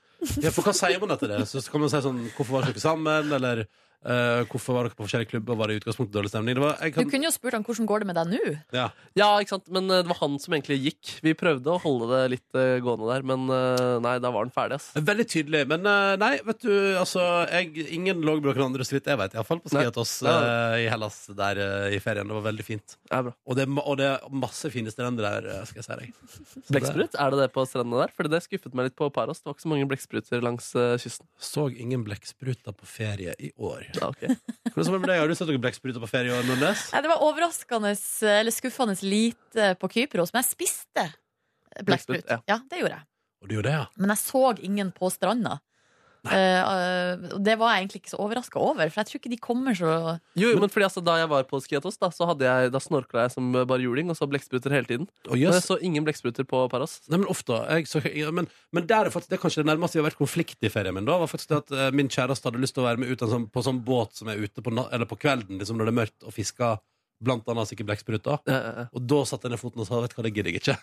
ja, 0.40 0.48
for 0.54 0.64
hva 0.64 0.72
sier 0.76 1.00
man 1.02 1.12
etter 1.12 1.28
det? 1.34 1.42
Så 1.50 1.60
kan 1.68 1.82
man 1.84 1.92
si 1.92 2.00
sånn 2.00 2.22
Hvorfor 2.32 2.56
var 2.56 2.64
dere 2.64 2.72
ikke 2.78 2.84
sammen? 2.86 3.32
Eller 3.36 3.66
eh, 4.04 4.44
hvorfor 4.50 4.76
var 4.76 4.86
dere 4.88 4.96
på 4.98 5.04
forskjellige 5.06 5.30
klubber? 5.34 5.56
Var 5.60 5.68
det 5.72 5.74
i 5.76 5.80
utgangspunktet 5.82 6.14
dårlig 6.18 6.30
stemning? 6.32 6.54
Det 6.58 6.64
var, 6.64 6.76
jeg 6.84 6.94
Du 6.96 7.10
kunne 7.10 7.28
jo 7.28 7.32
spurt 7.34 7.56
han 7.56 7.64
hvordan 7.64 7.88
går 7.90 8.04
det 8.04 8.08
med 8.10 8.18
deg 8.20 8.32
nå. 8.34 8.54
ja. 8.76 8.88
Ja, 9.14 9.28
ikke 9.40 9.54
sant? 9.54 9.68
Men 9.70 9.84
øh, 9.90 10.02
det 10.02 10.10
var 10.10 10.18
han 10.20 10.38
som 10.42 10.54
egentlig 10.56 10.80
gikk. 10.82 11.12
Vi 11.22 11.34
prøvde 11.38 11.70
å 11.70 11.78
holde 11.78 12.08
det 12.10 12.22
litt 12.32 12.56
uh, 12.58 12.80
gående 12.82 13.06
der, 13.12 13.22
men 13.22 13.44
uh, 13.48 14.00
nei, 14.02 14.16
da 14.18 14.30
var 14.34 14.42
han 14.44 14.50
ferdig, 14.54 14.80
ass. 14.80 14.88
Veldig 14.98 15.26
tydelig. 15.30 15.60
Men 15.70 15.86
eh, 15.86 16.14
nei, 16.20 16.32
vet 16.44 16.60
du, 16.66 16.72
altså 16.98 17.22
jeg, 17.52 17.70
Ingen 17.94 18.20
lå 18.26 18.34
med 18.40 18.48
noen 18.50 18.64
andre, 18.72 18.84
skritt, 18.88 19.06
jeg 19.06 19.20
vet. 19.20 19.36
Iallfall 19.38 19.60
på. 19.62 19.70
Skiatos 19.72 20.16
Ja. 20.26 20.34
eh, 20.74 20.84
i 20.84 20.88
Hellas 20.90 21.20
der 21.38 21.60
eh, 21.62 21.94
i 21.94 22.00
ferien. 22.02 22.26
Det 22.28 22.34
var 22.36 22.44
veldig 22.48 22.66
fint. 22.66 22.96
Ja, 23.12 23.22
bra. 23.28 23.32
Og 23.46 23.56
det, 23.58 23.68
og 23.70 23.96
det 24.00 24.08
er 24.10 24.26
masse 24.34 24.70
fine 24.74 24.90
strender 24.92 25.24
der, 25.28 25.48
eh, 25.54 25.64
skal 25.70 25.80
jeg 25.82 25.86
si 25.86 25.98
deg. 26.02 26.64
Blekksprut, 26.74 27.14
er 27.20 27.30
det 27.34 27.40
det 27.44 27.48
på 27.54 27.64
strendene 27.70 28.02
der? 28.02 28.12
Fordi 28.18 28.32
det 28.34 28.42
skuffet 28.48 28.74
meg 28.74 28.90
litt 28.90 28.98
på 28.98 29.08
Paros. 29.14 29.40
Det 29.42 29.48
var 29.50 29.56
ikke 29.56 29.66
så 29.68 29.72
mange 29.72 29.88
blekkspruter 29.94 30.42
langs 30.44 30.72
kysten. 30.74 31.26
Så 31.38 31.68
ingen 31.70 32.02
blekkspruter 32.06 32.74
på 32.74 32.88
ferie 32.90 33.34
i 33.38 33.52
år. 33.62 33.86
Ja, 34.00 34.08
ok. 34.10 34.22
Hvordan 34.74 34.90
var 34.90 34.98
det 34.98 35.02
med 35.04 35.10
deg? 35.12 35.18
Har 35.22 35.28
du 35.30 35.34
sett 35.38 35.50
noen 35.50 35.62
blekkspruter 35.64 36.02
på 36.02 36.08
ferie 36.10 36.32
i 36.32 36.34
år, 36.34 36.46
Nordnes? 36.48 36.86
Nei, 36.94 37.02
det 37.04 37.10
var 37.12 37.22
overraskende, 37.26 37.92
eller 38.34 38.54
skuffende 38.54 38.96
lite 39.06 39.68
på 39.80 39.90
Kypros, 39.94 40.32
men 40.34 40.42
jeg 40.42 40.50
spiste 40.50 41.04
blekksprut. 41.04 41.86
Blekksprut, 41.86 42.30
ja. 42.30 42.40
Ja, 42.50 42.58
det 42.70 42.80
gjorde 42.82 42.96
jeg. 42.98 43.06
Og 43.44 43.50
du 43.50 43.54
gjorde 43.58 43.68
det, 43.70 43.76
ja? 43.76 43.86
Men 44.00 44.14
jeg 44.14 44.22
så 44.24 44.42
ingen 44.64 44.90
på 44.96 45.10
stranda. 45.12 45.58
Og 46.24 47.40
det 47.44 47.54
var 47.60 47.74
jeg 47.74 47.84
egentlig 47.84 48.00
ikke 48.02 48.12
så 48.14 48.20
overraska 48.24 48.60
over, 48.62 48.88
for 48.88 49.00
jeg 49.02 49.08
tror 49.10 49.20
ikke 49.20 49.32
de 49.32 49.38
kommer 49.42 49.76
så 49.76 49.90
Jo, 50.38 50.50
jo, 50.54 50.60
men 50.62 50.72
fordi 50.72 50.86
altså, 50.86 51.02
Da 51.04 51.18
jeg 51.20 51.28
var 51.30 51.44
på 51.48 51.60
Skiatos, 51.60 51.98
da, 52.00 52.08
så 52.14 52.28
hadde 52.30 52.46
jeg, 52.48 52.72
da 52.72 52.80
snorkla 52.82 53.26
jeg 53.26 53.34
som 53.34 53.50
bare 53.54 53.82
juling 53.84 54.12
og 54.12 54.16
så 54.18 54.28
blekkspruter 54.30 54.72
hele 54.74 54.88
tiden. 54.88 55.08
Og 55.28 55.36
yes. 55.36 55.58
jeg 55.58 55.66
så 55.66 55.78
ingen 55.84 56.06
blekkspruter 56.06 56.46
på 56.48 56.64
Paros. 56.72 56.96
Nei, 57.12 57.20
men 57.20 57.28
ofte 57.32 57.58
jeg 57.60 57.90
så, 57.90 58.02
ja, 58.08 58.32
men, 58.34 58.48
men 58.74 58.88
der 58.88 59.10
er 59.10 59.14
faktisk, 59.14 59.32
det 59.34 59.38
er 59.38 59.44
kanskje 59.44 59.64
det 59.64 59.70
nærmeste 59.72 59.98
vi 59.98 60.02
har 60.02 60.08
vært 60.08 60.20
konflikt 60.22 60.64
i 60.64 60.72
ferien 60.72 60.96
min. 60.96 61.06
da 61.08 61.18
var 61.20 61.30
faktisk 61.30 61.52
det 61.52 61.60
at 61.62 61.76
uh, 61.76 61.84
Min 61.96 62.08
kjæreste 62.12 62.48
hadde 62.48 62.62
lyst 62.62 62.76
til 62.78 62.84
å 62.84 62.88
være 62.88 63.04
med 63.04 63.12
ut 63.12 63.24
en 63.26 63.32
sånn, 63.36 63.46
på 63.52 63.64
sånn 63.66 63.84
båt 63.84 64.16
som 64.18 64.32
er 64.32 64.40
ute 64.40 64.64
på, 64.64 64.72
na- 64.74 64.88
eller 64.94 65.08
på 65.10 65.18
kvelden 65.20 65.60
liksom, 65.60 65.78
når 65.78 65.90
det 65.90 65.94
er 65.94 66.00
mørkt, 66.00 66.18
og 66.24 66.34
fisker 66.36 66.80
blant 67.24 67.46
annet 67.48 67.70
sikkert 67.70 67.92
blekkspruter. 67.92 68.42
Ja, 68.50 68.58
ja. 68.64 68.88
Og 68.92 69.04
da 69.08 69.22
satte 69.28 69.48
jeg 69.48 69.54
ned 69.54 69.62
foten 69.62 69.84
og 69.84 69.88
sa 69.88 70.00
vet 70.02 70.12
du 70.12 70.18
hva, 70.18 70.26
det 70.26 70.34
gidder 70.34 70.52
jeg 70.52 70.62
ikke. 70.62 70.76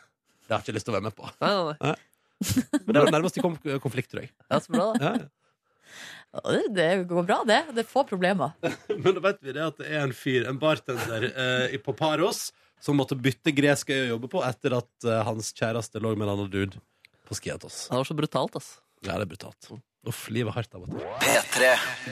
Det 0.48 0.56
har 0.56 0.62
jeg 0.62 0.68
ikke 0.68 0.78
lyst 0.80 0.88
til 0.88 0.94
å 0.94 0.98
være 0.98 1.08
med 1.10 1.16
på. 1.18 1.28
Nei, 1.42 1.52
nei, 1.52 1.76
nei. 1.82 1.94
Men 2.86 2.94
det 2.96 2.98
var 3.00 3.06
det 3.10 3.16
nærmeste 3.18 3.40
vi 3.40 3.46
kom 3.46 3.58
konflikt, 3.84 4.12
tror 4.14 4.24
jeg. 4.26 4.32
Ja, 4.50 4.60
så 4.64 4.74
bra, 4.74 4.88
da. 4.98 5.12
Det- 5.20 6.72
Det 6.74 6.90
går 7.10 7.26
bra, 7.28 7.42
det. 7.46 7.60
Det 7.76 7.84
er 7.84 7.90
få 7.92 8.04
problemer. 8.08 8.54
Men 9.04 9.14
da 9.18 9.24
vet 9.28 9.42
vi 9.44 9.52
det 9.58 9.64
at 9.66 9.78
det 9.82 9.90
er 9.92 10.06
en 10.06 10.14
fyr, 10.16 10.48
en 10.50 10.60
bartender 10.62 11.26
eh, 11.30 11.78
på 11.84 11.94
Paros, 11.98 12.52
som 12.82 12.98
måtte 12.98 13.18
bytte 13.20 13.52
gresk 13.54 13.92
øy 13.94 14.06
å 14.06 14.10
jobbe 14.16 14.30
på 14.32 14.42
etter 14.48 14.78
at 14.80 15.06
eh, 15.08 15.20
hans 15.28 15.52
kjæreste 15.54 16.00
lå 16.02 16.16
med 16.16 16.26
en 16.30 16.34
annen 16.38 16.50
dude 16.54 16.80
på 17.28 17.36
Skiatos. 17.38 17.84
Det 17.92 18.00
var 18.00 18.08
så 18.08 18.16
brutalt, 18.18 18.56
ass. 18.58 18.72
Ja, 19.04 19.18
det 19.20 19.26
er 19.28 19.32
brutalt. 19.36 19.70
Uff, 20.08 20.24
livet 20.34 20.50
er 20.50 20.56
hardt 20.62 20.74
av 20.78 20.88
og 20.88 20.96
til. 20.96 21.04
P3. 21.22 21.68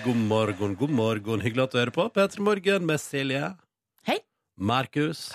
God 0.05 0.19
morgen, 0.29 0.75
god 0.77 0.91
morgen. 0.93 1.41
Hyggelig 1.41 1.63
at 1.69 1.73
du 1.73 1.79
hører 1.79 1.95
på. 1.95 2.05
P3 2.13 2.43
Morgen 2.45 2.85
med 2.85 3.01
Silje. 3.01 3.47
Hei. 4.05 4.19
Markus. 4.59 5.29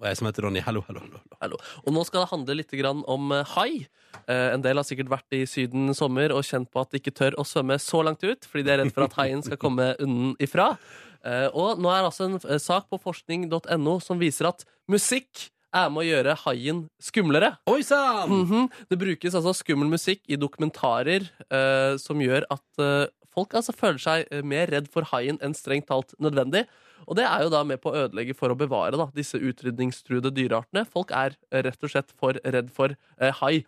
Og 0.00 0.08
jeg 0.08 0.18
som 0.18 0.28
heter 0.28 0.46
Ronny. 0.46 0.62
Hallo, 0.64 0.82
hallo, 0.88 1.04
hallo. 1.04 1.20
hallo. 1.20 1.38
Hallo. 1.44 1.60
Og 1.84 1.94
nå 1.94 2.04
skal 2.08 2.24
det 2.24 2.30
handle 2.32 2.56
litt 2.58 2.74
grann 2.80 3.04
om 3.10 3.30
eh, 3.36 3.52
hai. 3.56 3.84
Eh, 4.24 4.48
en 4.54 4.64
del 4.64 4.80
har 4.80 4.88
sikkert 4.88 5.12
vært 5.12 5.36
i 5.36 5.44
Syden 5.48 5.92
i 5.92 5.96
sommer 5.96 6.34
og 6.34 6.42
kjent 6.48 6.70
på 6.72 6.82
at 6.82 6.90
de 6.90 7.02
ikke 7.02 7.14
tør 7.20 7.38
å 7.40 7.46
svømme 7.46 7.78
så 7.82 8.02
langt 8.06 8.24
ut, 8.24 8.48
fordi 8.48 8.66
de 8.66 8.74
er 8.74 8.82
redd 8.84 8.92
for 8.96 9.06
at 9.06 9.16
haien 9.20 9.44
skal 9.46 9.60
komme 9.60 9.92
unnen 10.02 10.34
ifra 10.42 10.74
og 11.20 11.76
nå 11.76 11.90
er 11.92 12.06
altså 12.06 12.30
en 12.30 12.38
eh, 12.48 12.56
sak 12.56 12.86
på 12.88 12.96
forskning.no 12.96 13.96
som 14.00 14.16
viser 14.16 14.48
at 14.48 14.64
musikk 14.88 15.50
er 15.76 15.90
med 15.92 16.02
å 16.02 16.08
gjøre 16.08 16.36
haien 16.44 16.82
skumlere. 17.02 17.54
Oi 17.70 17.82
sann! 17.86 18.30
Mhm. 18.30 18.68
Det 18.90 18.98
brukes 18.98 19.36
altså 19.38 19.54
skummel 19.54 19.90
musikk 19.90 20.22
i 20.28 20.38
dokumentarer 20.40 21.28
eh, 21.46 21.96
som 22.00 22.20
gjør 22.20 22.46
at 22.50 22.82
eh, 22.82 23.10
folk 23.30 23.54
altså 23.54 23.74
føler 23.76 24.02
seg 24.02 24.30
eh, 24.30 24.42
mer 24.42 24.70
redd 24.72 24.90
for 24.90 25.06
haien 25.12 25.38
enn 25.42 25.54
strengt 25.54 25.88
talt 25.90 26.14
nødvendig. 26.18 26.66
Og 27.10 27.16
det 27.18 27.26
er 27.26 27.42
jo 27.42 27.50
da 27.50 27.64
med 27.66 27.80
på 27.82 27.90
å 27.90 28.04
ødelegge 28.04 28.36
for 28.38 28.52
å 28.52 28.58
bevare 28.58 28.94
da, 28.94 29.08
disse 29.10 29.38
utrydningstruede 29.38 30.30
dyreartene. 30.30 30.84
Folk 30.86 31.10
er 31.10 31.34
eh, 31.50 31.64
rett 31.66 31.82
og 31.82 31.90
slett 31.90 32.14
for 32.14 32.38
redd 32.44 32.70
for 32.70 32.94
eh, 33.18 33.34
hai. 33.42 33.64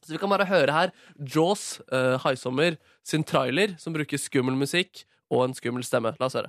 Så 0.00 0.14
vi 0.14 0.20
kan 0.22 0.32
bare 0.32 0.48
høre 0.48 0.72
her 0.72 0.94
Jaws, 1.20 1.82
eh, 1.92 2.16
haisommer, 2.24 2.78
sin 3.04 3.24
trailer 3.24 3.76
som 3.76 3.92
bruker 3.92 4.16
skummel 4.16 4.56
musikk 4.56 5.04
og 5.28 5.44
en 5.44 5.56
skummel 5.56 5.84
stemme. 5.84 6.14
La 6.16 6.30
oss 6.30 6.38
høre. 6.40 6.48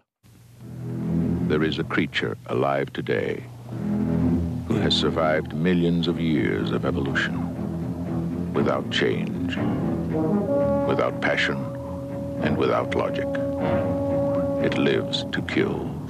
There 1.51 1.67
is 1.67 1.79
a 1.79 1.83
creature 1.83 2.37
alive 2.47 2.93
today 2.93 3.43
who 4.69 4.79
has 4.79 4.95
survived 4.95 5.53
millions 5.53 6.07
of 6.07 6.17
years 6.17 6.71
of 6.71 6.85
evolution 6.85 7.35
without 8.53 8.89
change, 8.89 9.57
without 10.87 11.19
passion, 11.19 11.59
and 12.39 12.57
without 12.57 12.95
logic. 12.95 13.27
It 14.63 14.77
lives 14.77 15.25
to 15.33 15.41
kill. 15.41 16.00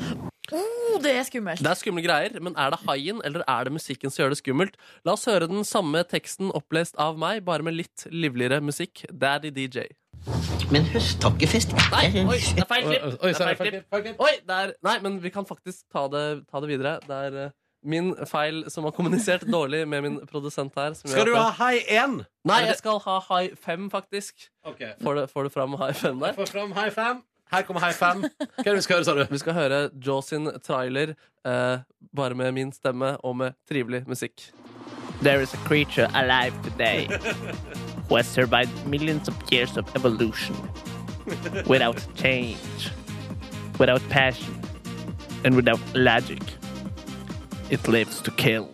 Oh, 0.52 0.98
det 1.00 1.14
er 1.16 1.24
skummelt. 1.24 1.62
Det 1.64 1.70
er 1.72 1.80
skumle 1.80 2.04
greier, 2.04 2.34
men 2.44 2.56
er 2.60 2.74
det 2.74 2.82
haien 2.84 3.22
eller 3.28 3.46
er 3.48 3.68
det 3.68 3.72
musikken 3.78 4.12
som 4.12 4.24
gjør 4.24 4.34
det 4.34 4.42
skummelt? 4.42 4.76
La 5.08 5.16
oss 5.16 5.24
høre 5.30 5.48
den 5.48 5.64
samme 5.68 6.04
teksten 6.04 6.52
opplest 6.58 6.98
av 7.00 7.20
meg, 7.22 7.46
bare 7.48 7.64
med 7.64 7.78
litt 7.78 8.08
livligere 8.12 8.60
musikk. 8.64 9.06
Daddy 9.12 9.54
DJ. 9.56 9.88
Men 10.72 10.86
høsttakkefest 10.92 11.74
Nei, 11.92 12.04
oi, 12.22 12.38
det 12.38 12.62
er 12.62 12.68
feil 12.70 12.86
klipp! 12.86 13.08
Oi, 13.08 13.16
oi, 13.16 13.32
Det 13.32 13.48
er 13.48 13.58
feil 13.58 13.72
klipp. 14.04 14.22
Oi, 14.22 14.36
det 14.48 14.60
er, 14.66 14.76
nei, 14.86 15.00
men 15.04 15.18
vi 15.24 15.32
kan 15.34 15.48
faktisk 15.48 15.88
ta 15.92 16.06
det, 16.12 16.26
ta 16.52 16.62
det 16.64 16.70
videre. 16.70 16.94
Det 17.08 17.18
er 17.30 17.40
eh, 17.46 17.56
min 17.82 18.12
feil 18.30 18.62
som 18.70 18.86
har 18.86 18.94
kommunisert 18.96 19.48
dårlig 19.48 19.82
med 19.90 20.06
min 20.06 20.20
produsent 20.30 20.76
her. 20.78 20.94
som 20.94 21.10
Skal 21.10 21.32
du 21.32 21.34
ha 21.36 21.50
high 21.58 21.82
1? 21.88 22.22
Nei, 22.48 22.62
jeg 22.68 22.78
skal 22.84 23.02
ha 23.08 23.18
high 23.32 23.56
5, 23.58 23.90
faktisk. 23.94 24.48
Okay. 24.68 24.94
Får 25.02 25.18
du, 25.18 25.26
får 25.32 25.48
du 25.48 25.54
fram 25.56 25.76
high 25.82 25.94
5 25.98 26.22
der? 26.22 26.38
Får 26.38 26.52
fram 26.54 26.76
high 26.78 26.92
5. 26.94 27.24
Her 27.52 27.62
kommer 27.68 27.82
high 27.84 27.94
5. 27.94 28.22
Hva 28.22 28.64
er 28.64 28.70
det 28.70 28.78
vi 28.78 28.82
skal 28.86 28.96
høre, 28.96 29.06
sa 29.06 29.14
du? 29.16 29.26
Vi 29.28 29.40
skal 29.42 29.54
høre 29.54 29.80
Jaws 30.06 30.30
sin 30.32 30.48
trailer, 30.64 31.16
eh, 31.46 31.80
bare 32.16 32.36
med 32.36 32.52
min 32.56 32.72
stemme 32.72 33.18
og 33.26 33.36
med 33.38 33.58
trivelig 33.68 34.04
musikk. 34.08 34.52
There 35.22 35.42
is 35.42 35.54
a 35.54 35.58
creature 35.68 36.08
alive 36.16 36.54
today 36.64 37.08
who 38.08 38.16
has 38.16 38.26
survived 38.26 38.88
millions 38.88 39.28
of 39.28 39.36
years 39.52 39.78
of 39.78 39.86
evolution 39.96 40.56
without 41.68 42.00
change, 42.16 42.92
without 43.80 44.02
passion, 44.10 44.56
and 45.44 45.56
without 45.56 45.80
logic. 45.94 46.42
It 47.70 47.88
lives 47.88 48.22
to 48.22 48.32
kill. 48.32 48.68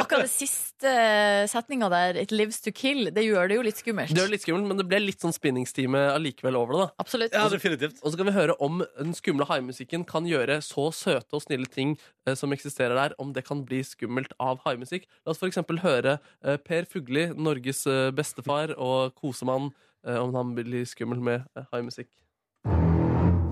Akkurat 0.00 0.22
det 0.22 0.30
siste 0.30 0.69
setninga 0.82 1.88
der, 1.90 2.16
'It 2.20 2.32
lives 2.32 2.60
to 2.60 2.70
kill', 2.70 3.10
det 3.10 3.24
gjør 3.24 3.48
det 3.48 3.56
jo 3.56 3.62
litt 3.66 3.80
skummelt. 3.80 4.10
Det 4.10 4.20
gjør 4.20 4.30
det 4.30 4.36
litt 4.36 4.44
skummelt, 4.46 4.68
men 4.68 4.80
det 4.80 4.86
ble 4.88 5.00
litt 5.02 5.20
sånn 5.20 5.34
spinningstime 5.34 5.98
allikevel 6.14 6.56
over 6.56 6.72
det. 6.72 6.80
da 6.80 7.04
Absolutt. 7.04 7.32
Ja, 7.34 7.48
definitivt. 7.48 8.00
Og 8.02 8.12
så 8.12 8.16
kan 8.20 8.26
vi 8.26 8.36
høre 8.36 8.56
om 8.60 8.82
den 8.98 9.14
skumle 9.14 9.46
haimusikken 9.46 10.06
kan 10.06 10.24
gjøre 10.28 10.60
så 10.64 10.90
søte 10.94 11.36
og 11.36 11.42
snille 11.42 11.66
ting 11.66 11.96
eh, 12.26 12.34
som 12.34 12.52
eksisterer 12.52 12.94
der, 12.94 13.14
om 13.18 13.32
det 13.32 13.44
kan 13.46 13.64
bli 13.64 13.82
skummelt 13.82 14.32
av 14.40 14.60
haimusikk. 14.64 15.06
La 15.26 15.34
oss 15.34 15.42
for 15.42 15.50
eksempel 15.50 15.82
høre 15.84 16.18
eh, 16.44 16.56
Per 16.56 16.88
Fugli, 16.90 17.28
Norges 17.36 17.86
eh, 17.86 18.10
bestefar 18.10 18.74
og 18.78 19.14
kosemann, 19.14 19.72
eh, 20.06 20.16
om 20.16 20.34
han 20.34 20.54
blir 20.56 20.86
skummel 20.88 21.20
med 21.20 21.46
eh, 21.56 21.68
haimusikk. 21.74 22.10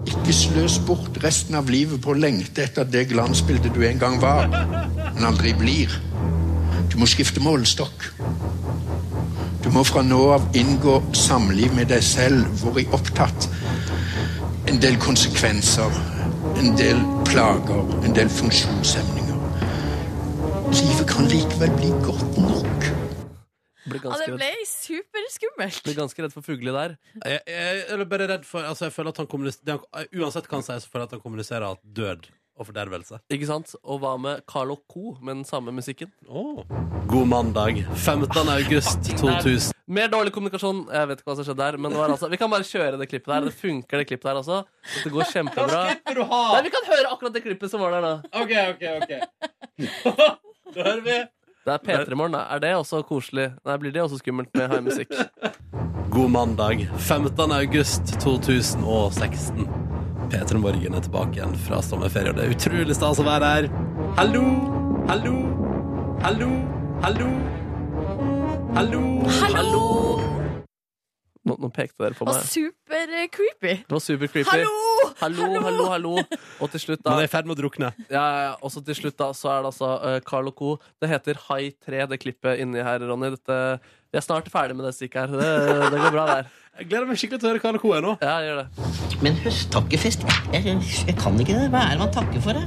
Ikke 0.09 0.33
sløs 0.33 0.79
bort 0.87 1.19
resten 1.25 1.57
av 1.59 1.69
livet 1.69 2.01
på 2.05 2.15
å 2.15 2.19
lengte 2.19 2.65
etter 2.65 2.87
det 2.89 3.09
glansbildet 3.11 3.75
du 3.75 3.83
en 3.85 4.01
gang 4.01 4.17
var, 4.23 4.49
men 4.49 5.27
aldri 5.29 5.53
blir. 5.59 5.93
Du 6.89 6.99
må 7.01 7.07
skifte 7.09 7.43
målestokk. 7.45 8.09
Du 9.65 9.69
må 9.75 9.83
fra 9.85 10.03
nå 10.07 10.21
av 10.33 10.47
inngå 10.57 11.01
samliv 11.17 11.75
med 11.77 11.91
deg 11.93 12.03
selv, 12.05 12.47
hvor 12.63 12.79
i 12.81 12.87
opptatt 12.97 13.49
en 14.69 14.81
del 14.83 14.97
konsekvenser, 15.01 15.93
en 16.61 16.75
del 16.79 17.01
plager, 17.29 17.85
en 18.05 18.17
del 18.17 18.31
funksjonshemninger. 18.33 19.37
Livet 20.69 21.07
kan 21.09 21.29
likevel 21.31 21.77
bli 21.77 21.93
godt 22.05 22.41
nok. 22.45 22.89
Blir 23.89 24.05
Ja, 24.05 24.19
det 24.21 24.35
ble 24.37 24.51
superskummelt. 24.69 25.81
Ble 25.87 25.95
ganske 25.97 26.25
redd 26.25 26.35
for 26.35 26.45
fugle 26.45 26.75
der. 26.77 26.97
Jeg, 27.25 27.41
jeg, 27.49 27.79
jeg 27.89 28.01
er 28.01 28.05
bare 28.11 28.29
redd 28.35 28.45
for 28.45 28.69
altså 28.69 28.89
jeg 28.89 28.97
føler 28.97 29.15
at 29.15 29.23
han 29.23 29.31
kommuniserer, 29.31 29.81
Uansett 30.13 30.51
hva 30.51 30.61
han 30.61 30.67
sier, 30.67 30.83
så 30.85 30.93
føler 30.93 31.07
jeg 31.07 31.13
at 31.13 31.17
han 31.17 31.25
kommuniserer 31.25 31.69
at 31.71 31.81
død 31.97 32.29
og 32.59 32.67
fordervelse. 32.69 33.21
Ikke 33.33 33.49
sant? 33.49 33.75
Og 33.85 34.01
hva 34.03 34.17
med 34.21 34.43
Carlo 34.51 34.77
Co. 34.91 35.17
med 35.23 35.41
den 35.41 35.45
samme 35.49 35.73
musikken? 35.75 36.11
Oh. 36.29 36.65
God 37.09 37.27
mandag. 37.31 37.85
15. 37.95 38.49
august 38.53 39.11
2000. 39.17 39.73
Mer 39.89 40.11
dårlig 40.13 40.33
kommunikasjon. 40.35 40.83
Jeg 40.93 41.09
vet 41.09 41.23
ikke 41.23 41.31
hva 41.31 41.39
som 41.39 41.47
skjedde 41.47 41.63
der. 41.63 41.79
Men 41.81 41.95
det 41.95 42.01
var 42.01 42.13
altså, 42.13 42.29
vi 42.29 42.41
kan 42.41 42.51
bare 42.53 42.67
kjøre 42.67 42.99
det 43.01 43.09
klippet 43.09 43.33
der. 43.33 43.49
Det 43.49 43.55
funker, 43.57 44.03
det 44.03 44.11
klippet 44.11 44.29
der 44.29 44.43
også. 44.43 44.61
Det 45.05 45.15
går 45.15 45.31
kjempebra. 45.33 45.81
Nei, 46.05 46.63
vi 46.67 46.75
kan 46.75 46.91
høre 46.91 47.15
akkurat 47.15 47.39
det 47.39 47.45
klippet 47.47 47.73
som 47.73 47.81
var 47.85 47.97
der 47.97 48.05
nå. 48.05 48.15
OK, 48.43 48.53
OK, 48.75 48.85
OK. 48.99 49.13
da 50.75 50.85
hører 50.85 51.05
vi. 51.07 51.19
Det 51.69 51.75
er 51.75 51.83
P3 51.85 52.17
Morgen. 52.17 52.35
Er 52.41 52.61
det 52.65 52.75
også 52.77 53.03
koselig? 53.05 53.51
Nei, 53.65 53.77
blir 53.81 53.93
det 53.93 54.03
også 54.05 54.21
skummelt 54.23 54.53
med 54.57 54.71
haimusikk? 54.73 55.13
God 56.13 56.31
mandag. 56.33 56.87
15. 56.97 57.53
august 57.53 58.15
2016. 58.25 59.69
P3 60.29 60.59
Morgen 60.61 60.93
er 60.97 61.05
tilbake 61.05 61.39
igjen 61.39 61.55
fra 61.65 61.79
sommerferie, 61.85 62.33
og 62.35 62.37
det 62.37 62.45
er 62.45 62.53
utrolig 62.53 62.97
stas 62.97 63.21
å 63.23 63.25
være 63.25 63.49
her. 63.55 63.69
Hallo, 64.19 64.43
hallo, 65.09 65.37
hallo, 66.25 66.51
hallo. 67.05 67.29
Hallo. 68.77 69.01
Hallo! 69.41 69.85
Nå, 71.49 71.55
nå 71.57 71.71
pekte 71.73 72.03
dere 72.05 72.13
på 72.19 72.27
Og 72.27 72.35
meg. 72.35 72.45
super 72.45 73.09
eh, 73.17 73.25
creepy. 73.33 73.79
Det 73.89 73.95
var 73.97 74.03
super 74.05 74.29
creepy. 74.29 74.51
Hallo! 74.53 74.75
Hallo, 75.23 75.49
hallo, 75.65 75.87
hallo. 75.95 76.13
Og 76.61 76.71
til 76.75 76.83
slutt, 76.83 77.01
da 77.03 77.15
Man 77.15 77.25
er 77.25 77.31
i 77.31 77.33
ferd 77.33 77.49
med 77.49 77.57
å 77.57 77.61
drukne. 77.63 77.89
Ja. 78.13 78.27
Og 78.61 78.71
så 78.75 78.83
til 78.85 78.99
slutt 78.99 79.17
da, 79.19 79.31
så 79.35 79.49
er 79.55 79.65
det 79.65 79.71
altså 79.73 79.95
uh, 80.05 80.19
Carl 80.29 80.53
Co. 80.55 80.77
Det 81.01 81.09
heter 81.11 81.41
High 81.49 81.73
3, 81.89 82.05
det 82.13 82.21
klippet 82.23 82.61
inni 82.61 82.85
her, 82.85 83.01
Ronny. 83.09 83.33
Dette, 83.35 83.59
vi 84.13 84.21
er 84.21 84.27
snart 84.29 84.53
ferdig 84.53 84.77
med 84.77 84.91
det 84.91 84.93
stikket 84.99 85.25
her. 85.25 85.41
Det, 85.41 85.91
det 85.97 86.05
går 86.05 86.15
bra 86.15 86.27
der. 86.35 86.53
Jeg 86.79 86.87
gleder 86.93 87.09
meg 87.11 87.19
skikkelig 87.19 87.41
til 87.43 87.49
å 87.49 87.51
høre 87.51 87.61
Karl 87.63 87.79
Co. 87.83 87.89
er 87.97 88.05
nå. 88.05 88.11
Ja, 88.23 88.37
gjør 88.47 88.61
det. 88.61 88.91
Men 89.25 89.39
høsttakkefest 89.43 90.23
jeg, 90.55 90.77
jeg 91.09 91.17
kan 91.19 91.41
ikke 91.43 91.57
det. 91.57 91.65
Hva 91.73 91.81
er 91.89 91.97
det 91.97 92.05
man 92.05 92.13
takker 92.15 92.45
for? 92.45 92.55
da? 92.55 92.63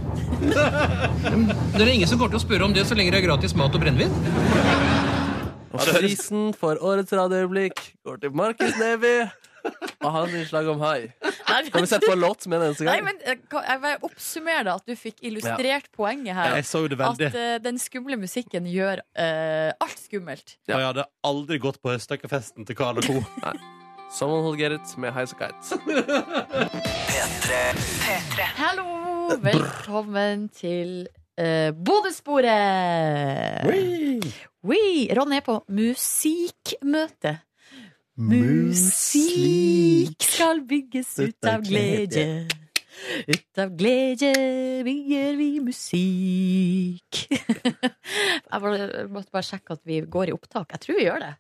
Det 1.78 1.86
er 1.86 1.92
ingen 1.94 2.10
som 2.12 2.20
kommer 2.20 2.34
til 2.36 2.42
å 2.42 2.44
spørre 2.44 2.68
om 2.68 2.76
det 2.76 2.84
så 2.90 2.98
lenge 2.98 3.14
det 3.16 3.22
er 3.22 3.30
gratis 3.30 3.56
mat 3.56 3.72
og 3.72 3.86
brennevin. 3.86 4.12
Og 5.72 5.80
prisen 5.96 6.52
for 6.60 6.82
årets 6.84 7.16
radioøyeblikk 7.16 7.80
går 8.04 8.20
til 8.26 8.36
Markus 8.36 8.76
Neby. 8.82 9.16
Og 10.02 10.08
hans 10.12 10.36
innslag 10.36 10.68
om 10.74 10.84
hai. 10.84 11.08
Kan 11.72 11.80
vi 11.80 11.88
sette 11.88 12.04
på 12.04 12.16
en 12.18 12.24
låt 12.26 12.48
med 12.52 12.60
en 12.60 12.68
eneste 12.68 12.84
Nei, 12.88 13.00
men 13.06 13.20
eh, 13.24 13.38
jeg 13.54 13.82
vil 13.86 14.08
oppsummere 14.10 14.64
det, 14.68 14.74
at 14.74 14.90
du 14.92 14.98
fikk 15.00 15.22
illustrert 15.30 15.92
poenget 15.96 16.36
her. 16.36 16.58
Jeg 16.60 16.68
så 16.68 16.82
det 16.84 16.98
At 17.00 17.06
veldig. 17.06 17.30
eh, 17.32 17.60
den 17.64 17.80
skumle 17.80 18.20
musikken 18.20 18.68
gjør 18.68 19.06
uh, 19.06 19.70
alt 19.86 20.02
skummelt. 20.02 20.58
Og 20.68 20.76
jeg 20.76 20.90
hadde 20.90 21.08
aldri 21.30 21.62
gått 21.64 21.80
på 21.80 21.94
høsttakkefesten 21.94 22.68
til 22.68 22.76
Karl 22.82 23.00
og 23.00 23.08
Co. 23.08 23.22
Someone 24.12 24.44
will 24.44 24.58
get 24.58 24.72
it 24.72 24.98
med 24.98 25.14
Highas 25.14 25.32
Kite. 25.32 25.80
Hallo! 28.60 29.38
Velkommen 29.40 30.50
til 30.50 31.08
uh, 31.40 31.72
Bodø-sporet. 31.86 33.64
Oui. 34.64 35.08
Ronny 35.16 35.38
er 35.40 35.46
på 35.46 35.62
musikkmøte. 35.72 37.38
Musikk 38.20 38.68
skal 40.28 40.60
bygges 40.68 41.14
ut 41.24 41.48
av 41.48 41.64
glede. 41.64 42.50
Ut 43.32 43.62
av 43.64 43.72
glede 43.80 44.34
bygger 44.84 45.40
vi 45.40 45.48
musikk. 45.64 47.22
Jeg 48.52 49.08
måtte 49.08 49.32
bare 49.32 49.48
sjekke 49.48 49.80
at 49.80 49.88
vi 49.88 50.04
går 50.04 50.34
i 50.34 50.36
opptak. 50.36 50.76
Jeg 50.76 50.84
tror 50.84 51.00
vi 51.00 51.08
gjør 51.08 51.24
det. 51.24 51.32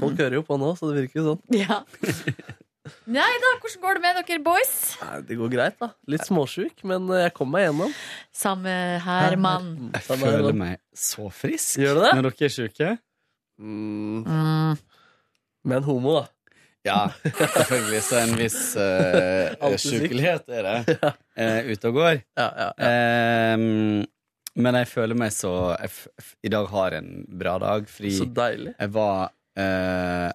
Folk 0.00 0.18
hører 0.18 0.34
jo 0.40 0.42
på 0.46 0.56
nå, 0.58 0.72
så 0.78 0.88
det 0.90 1.02
virker 1.04 1.20
jo 1.22 1.26
sånn. 1.32 1.42
Ja. 1.62 1.82
Nei 3.10 3.30
da, 3.42 3.48
hvordan 3.58 3.80
går 3.82 3.98
det 3.98 4.02
med 4.04 4.18
dere, 4.28 4.40
boys? 4.46 4.74
Nei, 5.02 5.16
det 5.26 5.36
går 5.40 5.48
greit, 5.50 5.74
da. 5.82 5.88
Litt 6.12 6.22
småsjuk, 6.28 6.84
men 6.86 7.08
jeg 7.18 7.32
kom 7.34 7.50
meg 7.50 7.64
gjennom. 7.66 7.94
Samme 8.34 8.74
her, 9.02 9.34
mann. 9.42 9.72
Jeg 9.96 10.04
Samme 10.06 10.22
her, 10.28 10.36
føler 10.36 10.54
mann. 10.54 10.60
meg 10.76 11.00
så 11.06 11.26
frisk 11.34 11.80
Gjør 11.82 11.98
du 11.98 12.02
det? 12.04 12.12
når 12.14 12.28
dere 12.30 12.46
er 12.46 12.54
syke. 12.54 12.92
Mm, 13.58 14.22
Mm. 14.26 14.78
men 15.66 15.82
homo, 15.82 16.14
da. 16.20 16.24
Ja, 16.86 16.98
selvfølgelig. 17.26 18.02
Så 18.06 18.18
en 18.20 18.34
viss 18.38 18.58
uh, 18.78 19.56
Alltid 19.58 19.82
syk. 19.82 20.04
sykelighet 20.04 20.52
er 20.54 20.68
det 20.68 20.98
uh, 21.42 21.72
ute 21.72 21.88
og 21.90 21.96
går. 21.98 22.20
Ja, 22.38 22.44
ja, 22.46 22.68
ja. 22.78 22.90
Ehm, 22.92 24.04
men 24.54 24.78
jeg 24.78 24.86
føler 24.92 25.18
meg 25.18 25.34
så 25.34 25.50
jeg 25.80 25.90
f 25.90 25.96
f 26.22 26.28
I 26.46 26.52
dag 26.54 26.70
har 26.70 26.94
jeg 26.94 27.02
en 27.02 27.26
bra 27.42 27.56
dag, 27.58 27.90
Fri. 27.90 28.14
Så 28.14 28.28
deilig. 28.30 28.76
jeg 28.78 28.92
var 28.94 29.32
eh, 29.58 30.30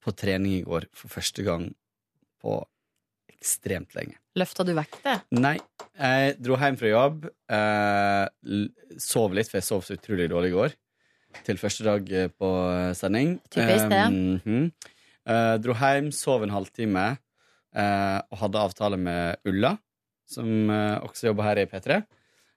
på 0.00 0.14
trening 0.16 0.58
i 0.58 0.66
går 0.66 0.88
for 0.96 1.12
første 1.12 1.44
gang 1.46 1.68
på 2.40 2.58
ekstremt 3.30 3.94
lenge. 3.96 4.18
Løfta 4.38 4.64
du 4.66 4.72
vekter? 4.76 5.22
Nei, 5.34 5.56
jeg 5.96 6.36
dro 6.40 6.58
hjem 6.60 6.78
fra 6.80 6.92
jobb, 6.92 7.26
eh, 7.52 8.60
sov 9.00 9.34
litt, 9.36 9.50
for 9.50 9.60
jeg 9.60 9.68
sov 9.68 9.84
så 9.86 9.96
utrolig 9.96 10.28
dårlig 10.30 10.52
i 10.52 10.56
går. 10.56 10.78
Til 11.46 11.60
første 11.60 11.86
dag 11.86 12.12
eh, 12.12 12.30
på 12.32 12.48
sending. 12.98 13.38
Typisk 13.48 13.88
det. 13.92 14.04
Eh, 14.06 14.40
-hmm. 14.44 14.72
Eh, 15.30 15.56
dro 15.62 15.74
hjem, 15.74 16.10
sov 16.12 16.42
en 16.42 16.50
halvtime, 16.54 17.18
eh, 17.76 18.18
og 18.30 18.38
hadde 18.38 18.58
avtale 18.58 18.96
med 18.96 19.36
Ulla, 19.44 19.76
som 20.26 20.70
eh, 20.70 20.98
også 21.04 21.30
jobber 21.30 21.42
her 21.42 21.58
i 21.58 21.66
P3, 21.66 22.02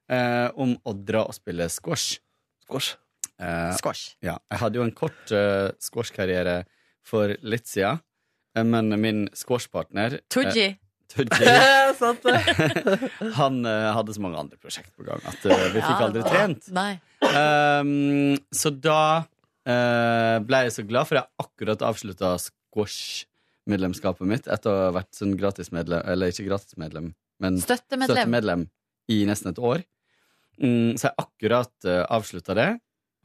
eh, 0.09 0.49
om 0.55 0.75
å 0.85 0.93
dra 0.93 1.25
og 1.27 1.33
spille 1.33 1.69
squash. 1.69 2.19
Squash. 2.63 2.97
Eh, 3.43 3.73
Squash. 3.79 4.15
ja, 4.23 4.37
jeg 4.51 4.61
hadde 4.61 4.79
jo 4.79 4.85
en 4.85 4.93
kort 4.95 5.33
uh, 5.35 5.69
squashkarriere 5.81 6.63
for 7.03 7.33
litt 7.43 7.67
siden, 7.67 7.99
eh, 8.55 8.63
men 8.63 8.93
min 9.01 9.25
squashpartner 9.35 10.21
Tooji. 10.31 10.71
Han 13.37 13.59
uh, 13.67 13.91
hadde 13.93 14.15
så 14.15 14.21
mange 14.23 14.39
andre 14.39 14.57
prosjekt 14.57 14.95
på 14.97 15.05
gang 15.05 15.21
at 15.29 15.43
uh, 15.45 15.67
vi 15.73 15.83
fikk 15.83 16.01
aldri 16.07 16.23
trent. 16.25 16.69
Um, 17.21 18.33
så 18.49 18.71
da 18.73 19.03
uh, 19.21 20.37
ble 20.41 20.63
jeg 20.65 20.73
så 20.79 20.85
glad, 20.87 21.09
for 21.09 21.19
jeg 21.19 21.29
akkurat 21.43 21.85
avslutta 21.85 22.33
squash-medlemskapet 22.41 24.25
mitt 24.31 24.49
etter 24.49 24.71
å 24.71 24.87
ha 24.87 24.95
vært 24.95 25.13
sånn 25.19 25.35
gratismedlem, 25.37 26.01
eller 26.15 26.33
ikke 26.33 26.47
gratismedlem, 26.47 27.11
men 27.43 27.61
Støttemedlem. 27.61 28.15
støttemedlem 28.15 28.65
i 29.13 29.19
nesten 29.29 29.51
et 29.53 29.61
år. 29.61 29.85
Mm, 30.63 30.95
så 30.97 31.11
jeg 31.11 31.17
akkurat 31.27 31.73
uh, 31.85 32.03
avslutta 32.13 32.57
det, 32.57 32.71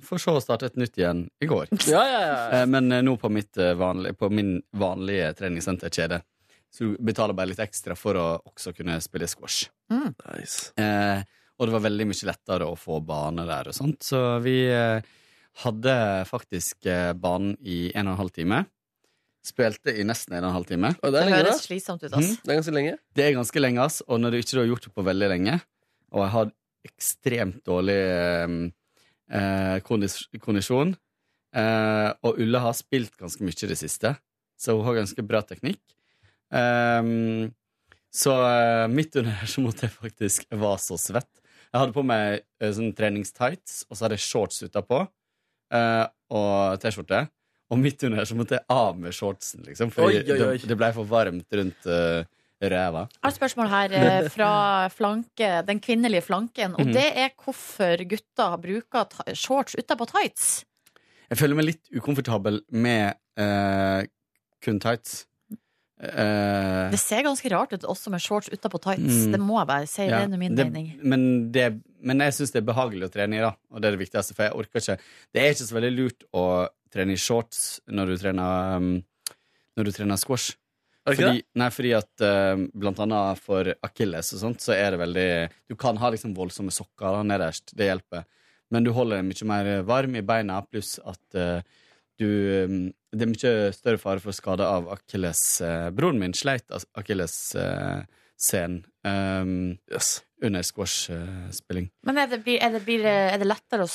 for 0.04 0.20
så 0.22 0.36
å 0.38 0.42
starte 0.42 0.68
et 0.70 0.78
nytt 0.78 0.98
igjen 0.98 1.26
i 1.42 1.48
går. 1.50 1.70
Ja, 1.90 2.02
ja, 2.06 2.20
ja. 2.22 2.36
Eh, 2.60 2.66
men 2.70 2.92
eh, 2.92 3.02
nå 3.04 3.16
på, 3.20 3.30
mitt, 3.32 3.56
eh, 3.58 3.74
vanlige, 3.78 4.14
på 4.18 4.30
min 4.30 4.58
vanlige 4.78 5.32
treningssenterkjede. 5.38 6.20
Så 6.70 6.84
du 6.84 6.96
betaler 7.00 7.34
bare 7.34 7.50
litt 7.50 7.62
ekstra 7.64 7.96
for 7.96 8.18
å 8.20 8.26
også 8.50 8.74
kunne 8.76 8.98
spille 9.02 9.28
squash. 9.30 9.70
Mm. 9.90 10.12
Nice. 10.28 10.72
Eh, 10.78 11.22
og 11.58 11.66
det 11.66 11.74
var 11.74 11.86
veldig 11.88 12.06
mye 12.10 12.28
lettere 12.28 12.68
å 12.68 12.76
få 12.78 13.00
bane 13.02 13.46
der 13.48 13.70
og 13.70 13.74
sånt. 13.76 14.02
Så 14.06 14.20
vi 14.44 14.60
eh, 14.70 15.00
hadde 15.64 15.94
faktisk 16.28 16.86
eh, 16.86 17.14
banen 17.18 17.56
i 17.64 17.88
en 17.94 18.06
og 18.06 18.14
en 18.14 18.20
halv 18.22 18.34
time. 18.36 18.60
Spilte 19.48 19.94
i 19.96 20.04
nesten 20.06 20.36
en 20.36 20.44
og 20.44 20.52
en 20.52 20.58
halv 20.58 20.68
time. 20.68 20.92
Og 21.00 21.10
det 21.10 21.16
Det 21.16 21.24
er 21.24 21.30
lenge, 21.30 21.42
høres 21.48 21.64
slitsomt 21.64 22.04
ut, 22.04 22.12
ass. 22.12 22.30
Mm. 22.30 22.38
Det 22.44 22.52
er 22.52 22.60
ganske 22.60 22.76
lenge. 22.76 22.94
Det 23.16 23.24
er 23.24 23.36
ganske 23.38 23.62
lenge, 23.64 23.84
ass. 23.88 24.00
Og 24.06 24.20
når 24.20 24.34
du 24.34 24.38
ikke 24.42 24.60
har 24.60 24.70
gjort 24.70 24.86
det 24.86 24.94
på 24.94 25.06
veldig 25.08 25.30
lenge, 25.34 25.58
og 26.12 26.24
jeg 26.24 26.34
har 26.36 26.52
ekstremt 26.88 27.62
dårlig 27.66 27.98
eh, 29.30 29.76
kondis 29.86 30.20
kondisjon 30.40 30.94
eh, 31.56 32.08
Og 32.24 32.40
Ulle 32.42 32.60
har 32.64 32.74
spilt 32.76 33.16
ganske 33.20 33.44
mye 33.44 33.56
i 33.64 33.70
det 33.70 33.78
siste, 33.80 34.14
så 34.58 34.76
hun 34.76 34.84
har 34.88 34.98
ganske 35.00 35.22
bra 35.26 35.42
teknikk. 35.46 35.80
Ehm, 36.54 37.50
så 38.14 38.32
eh, 38.48 38.86
midt 38.88 39.16
under 39.20 39.34
her 39.40 39.50
så 39.50 39.60
måtte 39.60 39.84
jeg 39.84 39.92
faktisk 39.92 40.46
Jeg 40.48 40.60
var 40.62 40.78
så 40.80 40.96
svett. 41.00 41.30
Jeg 41.68 41.82
hadde 41.82 41.92
på 41.96 42.04
meg 42.08 42.40
eh, 42.60 42.70
sånn 42.72 42.94
treningstights, 42.96 43.82
og 43.88 43.96
så 43.98 44.06
hadde 44.06 44.16
jeg 44.16 44.24
shorts 44.24 44.62
utapå. 44.64 45.02
eh, 45.72 46.06
og 46.32 46.80
T-skjorte. 46.80 47.26
Og 47.68 47.76
midt 47.80 48.02
under 48.08 48.22
her 48.22 48.28
så 48.28 48.36
måtte 48.36 48.56
jeg 48.56 48.64
av 48.72 48.96
med 48.96 49.12
shortsen, 49.12 49.60
liksom. 49.68 49.90
For 49.92 50.08
Oi, 50.08 50.22
oi, 50.22 50.38
oi. 50.40 50.54
Det, 50.56 50.68
det 50.70 50.76
ble 50.80 50.88
for 50.96 51.08
varmt 51.08 51.56
rundt 51.58 51.88
uh, 51.88 52.22
ræva. 52.62 53.04
Jeg 53.12 53.22
har 53.22 53.30
et 53.30 53.36
spørsmål 53.38 53.68
her 53.70 53.92
eh, 53.98 54.28
fra 54.34 54.50
flanke, 54.90 55.50
den 55.68 55.80
kvinnelige 55.80 56.22
flanken. 56.26 56.74
Og 56.74 56.86
Mhm. 56.86 56.92
det 56.96 57.06
er 57.16 57.30
hvorfor 57.44 58.02
gutter 58.08 58.56
bruker 58.64 59.34
shorts 59.34 59.76
utapå 59.78 60.06
tights. 60.10 60.64
Jeg 61.30 61.38
føler 61.38 61.54
meg 61.54 61.64
litt 61.66 61.90
ukomfortabel 61.94 62.62
med 62.72 63.14
uh, 63.38 64.02
kun 64.64 64.78
tights. 64.80 65.26
Uh, 65.98 66.88
Det 66.92 66.98
ser 67.02 67.24
ganske 67.26 67.50
rart 67.50 67.72
ut 67.74 67.84
også 67.84 68.10
med 68.10 68.22
shorts 68.22 68.48
utapå 68.54 68.78
tights. 68.80 69.26
Mm. 69.26 69.32
Det 69.34 69.40
må 69.42 69.58
jeg 69.58 69.66
bare 69.66 69.86
si. 69.90 70.02
ja, 70.06 70.20
det 70.26 70.34
er 70.34 70.38
min 70.38 70.54
det- 70.56 70.66
mening. 70.70 70.92
Men, 71.02 71.50
det, 71.52 71.80
men 72.00 72.20
jeg 72.20 72.32
syns 72.36 72.52
det 72.54 72.62
er 72.62 72.68
behagelig 72.72 73.08
å 73.08 73.12
trene 73.12 73.34
i, 73.36 73.42
da. 73.42 73.52
Og 73.72 73.80
det 73.82 73.88
er 73.90 73.96
det 73.96 74.02
viktigste. 74.08 74.34
For 74.34 74.46
jeg 74.46 74.54
orker 74.54 74.80
ikke 74.80 74.98
Det 75.34 75.42
er 75.42 75.50
ikke 75.54 75.68
så 75.68 75.74
veldig 75.80 75.92
lurt 75.96 76.24
å 76.32 76.44
trene 76.94 77.12
i 77.12 77.16
shorts 77.20 77.80
når 77.90 78.06
du 78.06 78.16
trener, 78.16 78.76
um, 78.78 79.02
når 79.76 79.84
du 79.84 79.90
trener 79.92 80.16
squash. 80.16 80.54
Er 81.08 81.14
det 81.14 81.18
ikke 81.18 81.28
Fordi, 81.30 81.44
nei, 81.62 81.68
fordi 81.74 81.92
at 81.96 82.24
uh, 82.24 82.64
blant 82.84 83.00
annet 83.04 83.40
for 83.42 83.72
akilles 83.86 84.32
og 84.36 84.42
sånt, 84.42 84.64
så 84.64 84.74
er 84.76 84.92
det 84.94 85.00
veldig 85.02 85.28
Du 85.70 85.76
kan 85.80 85.98
ha 86.00 86.12
liksom 86.12 86.36
voldsomme 86.36 86.74
sokker 86.74 87.18
da, 87.18 87.24
nederst, 87.26 87.72
det 87.78 87.88
hjelper. 87.90 88.26
Men 88.74 88.84
du 88.84 88.92
holder 88.92 89.22
deg 89.22 89.28
mye 89.30 89.48
mer 89.48 89.70
varm 89.88 90.16
i 90.18 90.24
beina, 90.26 90.60
pluss 90.68 90.98
at 91.00 91.38
uh, 91.40 91.60
du 92.18 92.28
um, 92.68 92.78
Det 93.14 93.24
er 93.24 93.30
mye 93.30 93.72
større 93.76 94.00
fare 94.02 94.20
for 94.20 94.36
skade 94.36 94.66
av 94.66 94.90
akilles. 94.92 95.42
Uh, 95.64 95.88
broren 95.96 96.20
min 96.20 96.36
sleit 96.36 96.68
akilles-sen 96.98 98.80
um, 99.08 99.52
under 100.44 100.66
squash-spilling. 100.66 101.88
Men 102.06 102.20
er 102.20 102.34
det, 102.34 102.42
er 102.58 102.76
det, 102.76 102.98
er 103.06 103.38
det 103.40 103.48
lettere 103.48 103.86
å, 103.86 103.92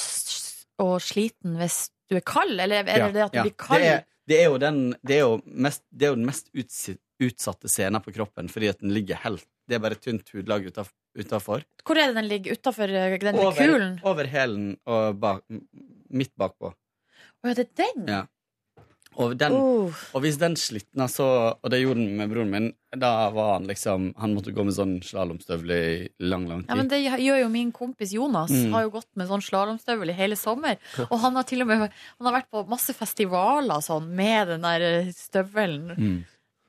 å 0.83 0.87
sliten 1.03 1.59
hvis 1.59 1.85
du 2.09 2.17
er 2.17 2.25
kald, 2.25 2.57
eller 2.57 2.81
er 2.81 3.05
det 3.07 3.13
det 3.15 3.27
at 3.27 3.37
du 3.37 3.43
blir 3.43 3.55
kald? 3.59 3.85
Det 3.85 3.93
er, 3.99 4.03
det 4.29 4.37
er 4.39 4.45
jo 4.51 4.57
den 4.61 4.77
Det 5.05 5.15
er 5.17 5.23
jo 5.25 5.41
mest, 5.45 5.83
det 5.91 6.05
er 6.07 6.13
jo 6.13 6.19
den 6.19 6.25
mest 6.29 6.49
utsatte 7.23 7.69
scenen 7.71 8.01
på 8.03 8.13
kroppen, 8.15 8.49
fordi 8.51 8.69
at 8.71 8.79
den 8.83 8.93
ligger 8.95 9.19
helt 9.23 9.45
Det 9.69 9.75
er 9.77 9.83
bare 9.83 9.95
tynt 9.99 10.27
hudlag 10.33 10.65
utaf- 10.67 10.91
utafor. 11.17 11.63
Hvor 11.85 11.95
er 11.99 12.09
det 12.11 12.15
den 12.17 12.27
ligger? 12.27 12.55
Utafor 12.57 12.87
den 12.87 13.35
med 13.35 13.55
kulen? 13.55 13.99
Over, 14.03 14.11
over 14.11 14.27
hælen 14.27 14.77
og 14.85 15.19
bak, 15.21 15.43
midt 16.09 16.33
bakpå. 16.35 16.73
Å 16.73 17.47
ja, 17.47 17.53
det 17.53 17.67
er 17.79 17.93
den? 17.95 18.07
Ja. 18.11 18.21
Og, 19.21 19.35
den, 19.37 19.53
uh. 19.53 20.03
og 20.15 20.23
hvis 20.23 20.39
den 20.41 20.55
slitna, 20.59 21.07
så 21.11 21.25
Og 21.53 21.69
det 21.71 21.81
gjorde 21.81 22.01
den 22.01 22.17
med 22.17 22.31
broren 22.31 22.51
min. 22.53 22.69
Da 22.97 23.29
var 23.33 23.55
han 23.55 23.67
liksom 23.69 24.11
Han 24.21 24.35
måtte 24.37 24.53
gå 24.53 24.65
med 24.65 24.75
sånn 24.75 24.95
slalåmstøvler 25.05 25.87
i 25.89 25.97
lang, 26.25 26.47
lang 26.49 26.63
tid. 26.63 26.71
Ja, 26.71 26.77
men 26.79 26.91
Det 26.91 27.01
gjør 27.01 27.41
jo 27.43 27.49
min 27.53 27.73
kompis 27.75 28.13
Jonas. 28.15 28.53
Mm. 28.53 28.73
Har 28.75 28.87
jo 28.87 28.93
gått 28.97 29.09
med 29.19 29.29
sånn 29.29 29.45
slalåmstøvel 29.45 30.13
i 30.13 30.17
hele 30.17 30.37
sommer. 30.39 30.79
Og 31.09 31.17
han 31.23 31.37
har 31.39 31.47
til 31.49 31.65
og 31.65 31.69
med 31.71 31.85
Han 31.87 32.29
har 32.29 32.39
vært 32.39 32.51
på 32.53 32.65
masse 32.69 32.95
festivaler 32.97 33.83
sånn, 33.85 34.09
med 34.15 34.53
den 34.53 34.65
der 34.65 34.87
eh, 34.87 35.13
støvelen. 35.15 35.93
Mm. 35.97 36.17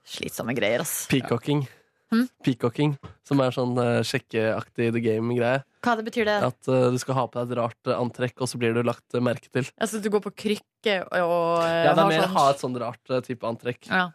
Slitsomme 0.04 0.54
greier, 0.56 0.84
ass. 0.84 1.06
Peacocking. 1.08 1.64
Hm? 2.12 2.26
Peacocking, 2.44 2.94
som 3.26 3.40
er 3.42 3.54
sånn 3.54 3.72
uh, 3.80 4.02
sjekkeaktig 4.06 4.90
the 4.94 5.02
game-greie. 5.02 5.64
Hva 5.84 5.94
det 6.00 6.04
betyr 6.06 6.24
det? 6.28 6.36
At 6.48 6.68
uh, 6.72 6.90
du 6.94 6.98
skal 7.02 7.14
ha 7.18 7.24
på 7.28 7.38
deg 7.40 7.52
et 7.52 7.58
rart 7.60 7.90
eh, 7.92 7.98
antrekk, 8.00 8.38
og 8.40 8.48
så 8.50 8.60
blir 8.60 8.72
du 8.76 8.82
lagt 8.86 9.14
eh, 9.14 9.20
merke 9.24 9.50
til. 9.52 9.66
Altså 9.78 10.00
du 10.02 10.08
går 10.14 10.22
på 10.24 10.32
krykke 10.44 10.96
og 11.20 11.64
Ja, 11.64 11.92
det 11.92 12.04
er 12.04 12.08
mer 12.08 12.22
sånn- 12.24 12.36
ha 12.38 12.44
et 12.54 12.62
sånn 12.64 12.78
rart 12.80 13.12
type 13.28 13.44
antrekk. 13.48 13.90
Ja. 13.90 14.06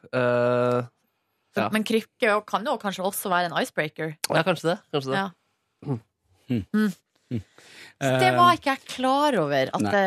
Ja. 1.58 1.68
Men 1.74 1.84
krykke 1.84 2.36
kan 2.48 2.66
jo 2.68 2.78
kanskje 2.82 3.04
også 3.06 3.30
være 3.32 3.50
en 3.50 3.58
icebreaker. 3.62 4.16
ja, 4.30 4.44
kanskje 4.46 4.74
det. 4.74 4.78
Kanskje 4.94 5.14
det. 5.14 5.22
Ja. 5.22 5.30
Mm. 6.50 6.66
Mm. 6.74 6.90
Så 7.30 7.40
Eh, 8.02 8.16
det 8.22 8.30
var 8.38 8.56
ikke 8.56 8.72
jeg 8.72 8.86
klar 8.88 9.36
over, 9.38 9.70
at 9.76 9.82
det, 9.84 10.04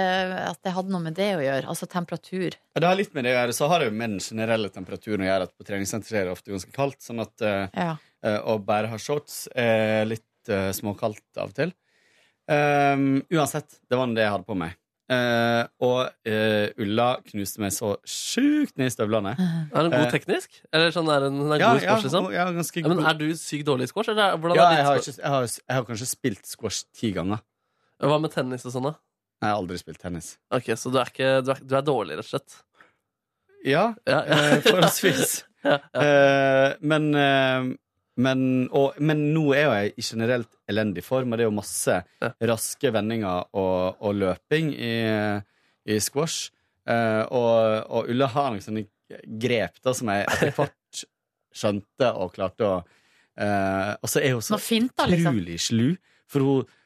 at 0.49 0.59
det 0.65 0.73
hadde 0.73 0.91
noe 0.91 1.03
med 1.05 1.15
det 1.15 1.29
å 1.37 1.43
gjøre. 1.45 1.67
Altså 1.69 1.87
temperatur. 1.87 2.57
Ja, 2.73 2.81
Det 2.81 2.89
har 2.89 2.97
litt 2.97 3.13
med 3.15 3.25
det 3.27 3.35
å 3.35 3.37
gjøre. 3.37 3.53
Så 3.55 3.69
har 3.69 3.79
det 3.83 3.91
jo 3.91 3.95
med 3.99 4.11
den 4.15 4.23
generelle 4.25 4.71
temperaturen 4.73 5.21
å 5.21 5.29
gjøre 5.29 5.43
at 5.47 5.53
på 5.59 5.67
treningssenter 5.69 6.17
er 6.17 6.25
det 6.25 6.33
ofte 6.33 6.51
ganske 6.55 6.73
kaldt. 6.73 6.99
Sånn 7.05 7.21
at 7.21 7.37
Ja. 7.77 7.97
eh, 8.25 8.39
å 8.41 8.57
bare 8.65 8.89
ha 8.89 8.97
shorts 8.97 9.47
er 9.55 10.07
litt 10.09 10.25
eh, 10.51 10.71
småkaldt 10.75 11.39
av 11.39 11.51
og 11.53 11.55
til. 11.55 11.73
Um, 12.51 13.21
uansett, 13.31 13.79
det 13.89 13.97
var 13.99 14.11
det 14.11 14.25
jeg 14.25 14.33
hadde 14.35 14.49
på 14.49 14.57
meg. 14.59 14.75
Uh, 15.13 15.67
og 15.85 15.99
uh, 16.25 16.69
Ulla 16.81 17.09
knuste 17.27 17.61
meg 17.61 17.73
så 17.75 17.93
sjukt 18.09 18.79
ned 18.81 18.89
i 18.89 18.95
støvlene. 18.95 19.35
Er 19.75 19.87
hun 19.87 19.93
god 19.93 20.11
teknisk? 20.15 20.59
Eller 20.73 20.91
sånn 20.95 21.11
er 21.13 21.27
hun, 21.29 21.41
er 21.53 21.61
Ja, 21.61 21.69
god 21.75 21.83
i 21.83 21.85
squash, 21.85 21.87
ja, 21.87 22.09
liksom? 22.09 22.29
ja, 22.33 22.47
Ja, 22.83 22.89
men 22.95 23.05
er 23.11 23.19
du 23.21 23.27
sykt 23.37 23.67
dårlig 23.69 23.87
i 23.89 23.93
squash? 23.93 24.09
Eller 24.15 24.33
er- 24.33 24.57
Ja, 24.57 24.67
er 24.71 24.77
jeg 24.79 24.87
har, 24.89 25.01
ikke, 25.03 25.15
jeg, 25.19 25.33
har, 25.35 25.47
jeg 25.53 25.77
har 25.77 25.87
kanskje 25.91 26.09
spilt 26.11 26.49
squash 26.49 26.85
ti 26.97 27.13
ganger. 27.13 27.43
Hva 28.03 28.19
med 28.25 28.33
tennis 28.35 28.65
og 28.67 28.73
sånn, 28.75 28.89
da? 28.89 28.95
Jeg 29.43 29.51
har 29.51 29.59
aldri 29.61 29.79
spilt 29.83 30.01
tennis. 30.03 30.33
Ok, 30.55 30.73
Så 30.79 30.91
du 30.95 30.99
er, 31.03 31.11
ikke, 31.13 31.31
du 31.45 31.51
er, 31.55 31.61
du 31.67 31.77
er 31.79 31.87
dårlig, 31.87 32.17
rett 32.19 32.27
og 32.27 32.33
slett? 32.33 32.59
Ja, 33.69 33.85
Ja, 34.09 34.21
ja. 34.31 34.39
forholdsvis. 34.65 35.43
Ja, 35.63 35.79
men, 36.83 37.13
men, 38.21 38.69
og, 38.77 38.99
men 39.01 39.23
nå 39.33 39.45
er 39.57 39.63
jo 39.65 39.77
jeg 39.77 39.93
i 39.97 40.05
generelt 40.05 40.51
elendig 40.69 41.05
form, 41.07 41.33
og 41.33 41.39
det 41.39 41.47
er 41.47 41.49
jo 41.49 41.57
masse 41.57 41.99
raske 42.53 42.93
vendinger 42.93 43.47
og, 43.57 44.03
og 44.05 44.19
løping 44.21 44.73
i, 44.77 44.97
i 45.89 46.01
squash. 46.03 46.51
Uh, 46.83 47.23
og, 47.31 47.87
og 47.95 48.11
Ulla 48.11 48.29
har 48.35 48.51
noen 48.51 48.65
sånne 48.65 48.85
grep 49.41 49.79
da, 49.85 49.95
som 49.95 50.11
jeg 50.13 50.27
etter 50.27 50.53
hvert 50.59 51.05
skjønte 51.53 52.09
og 52.19 52.33
klarte 52.35 52.67
å 52.67 52.77
uh, 52.83 53.93
Og 54.01 54.11
så 54.11 54.23
er 54.23 54.35
hun 54.35 54.45
så 54.45 54.59
finter, 54.61 55.09
liksom. 55.13 55.39
utrolig 55.39 55.59
slu, 55.63 55.89
for 56.31 56.49
hun 56.49 56.79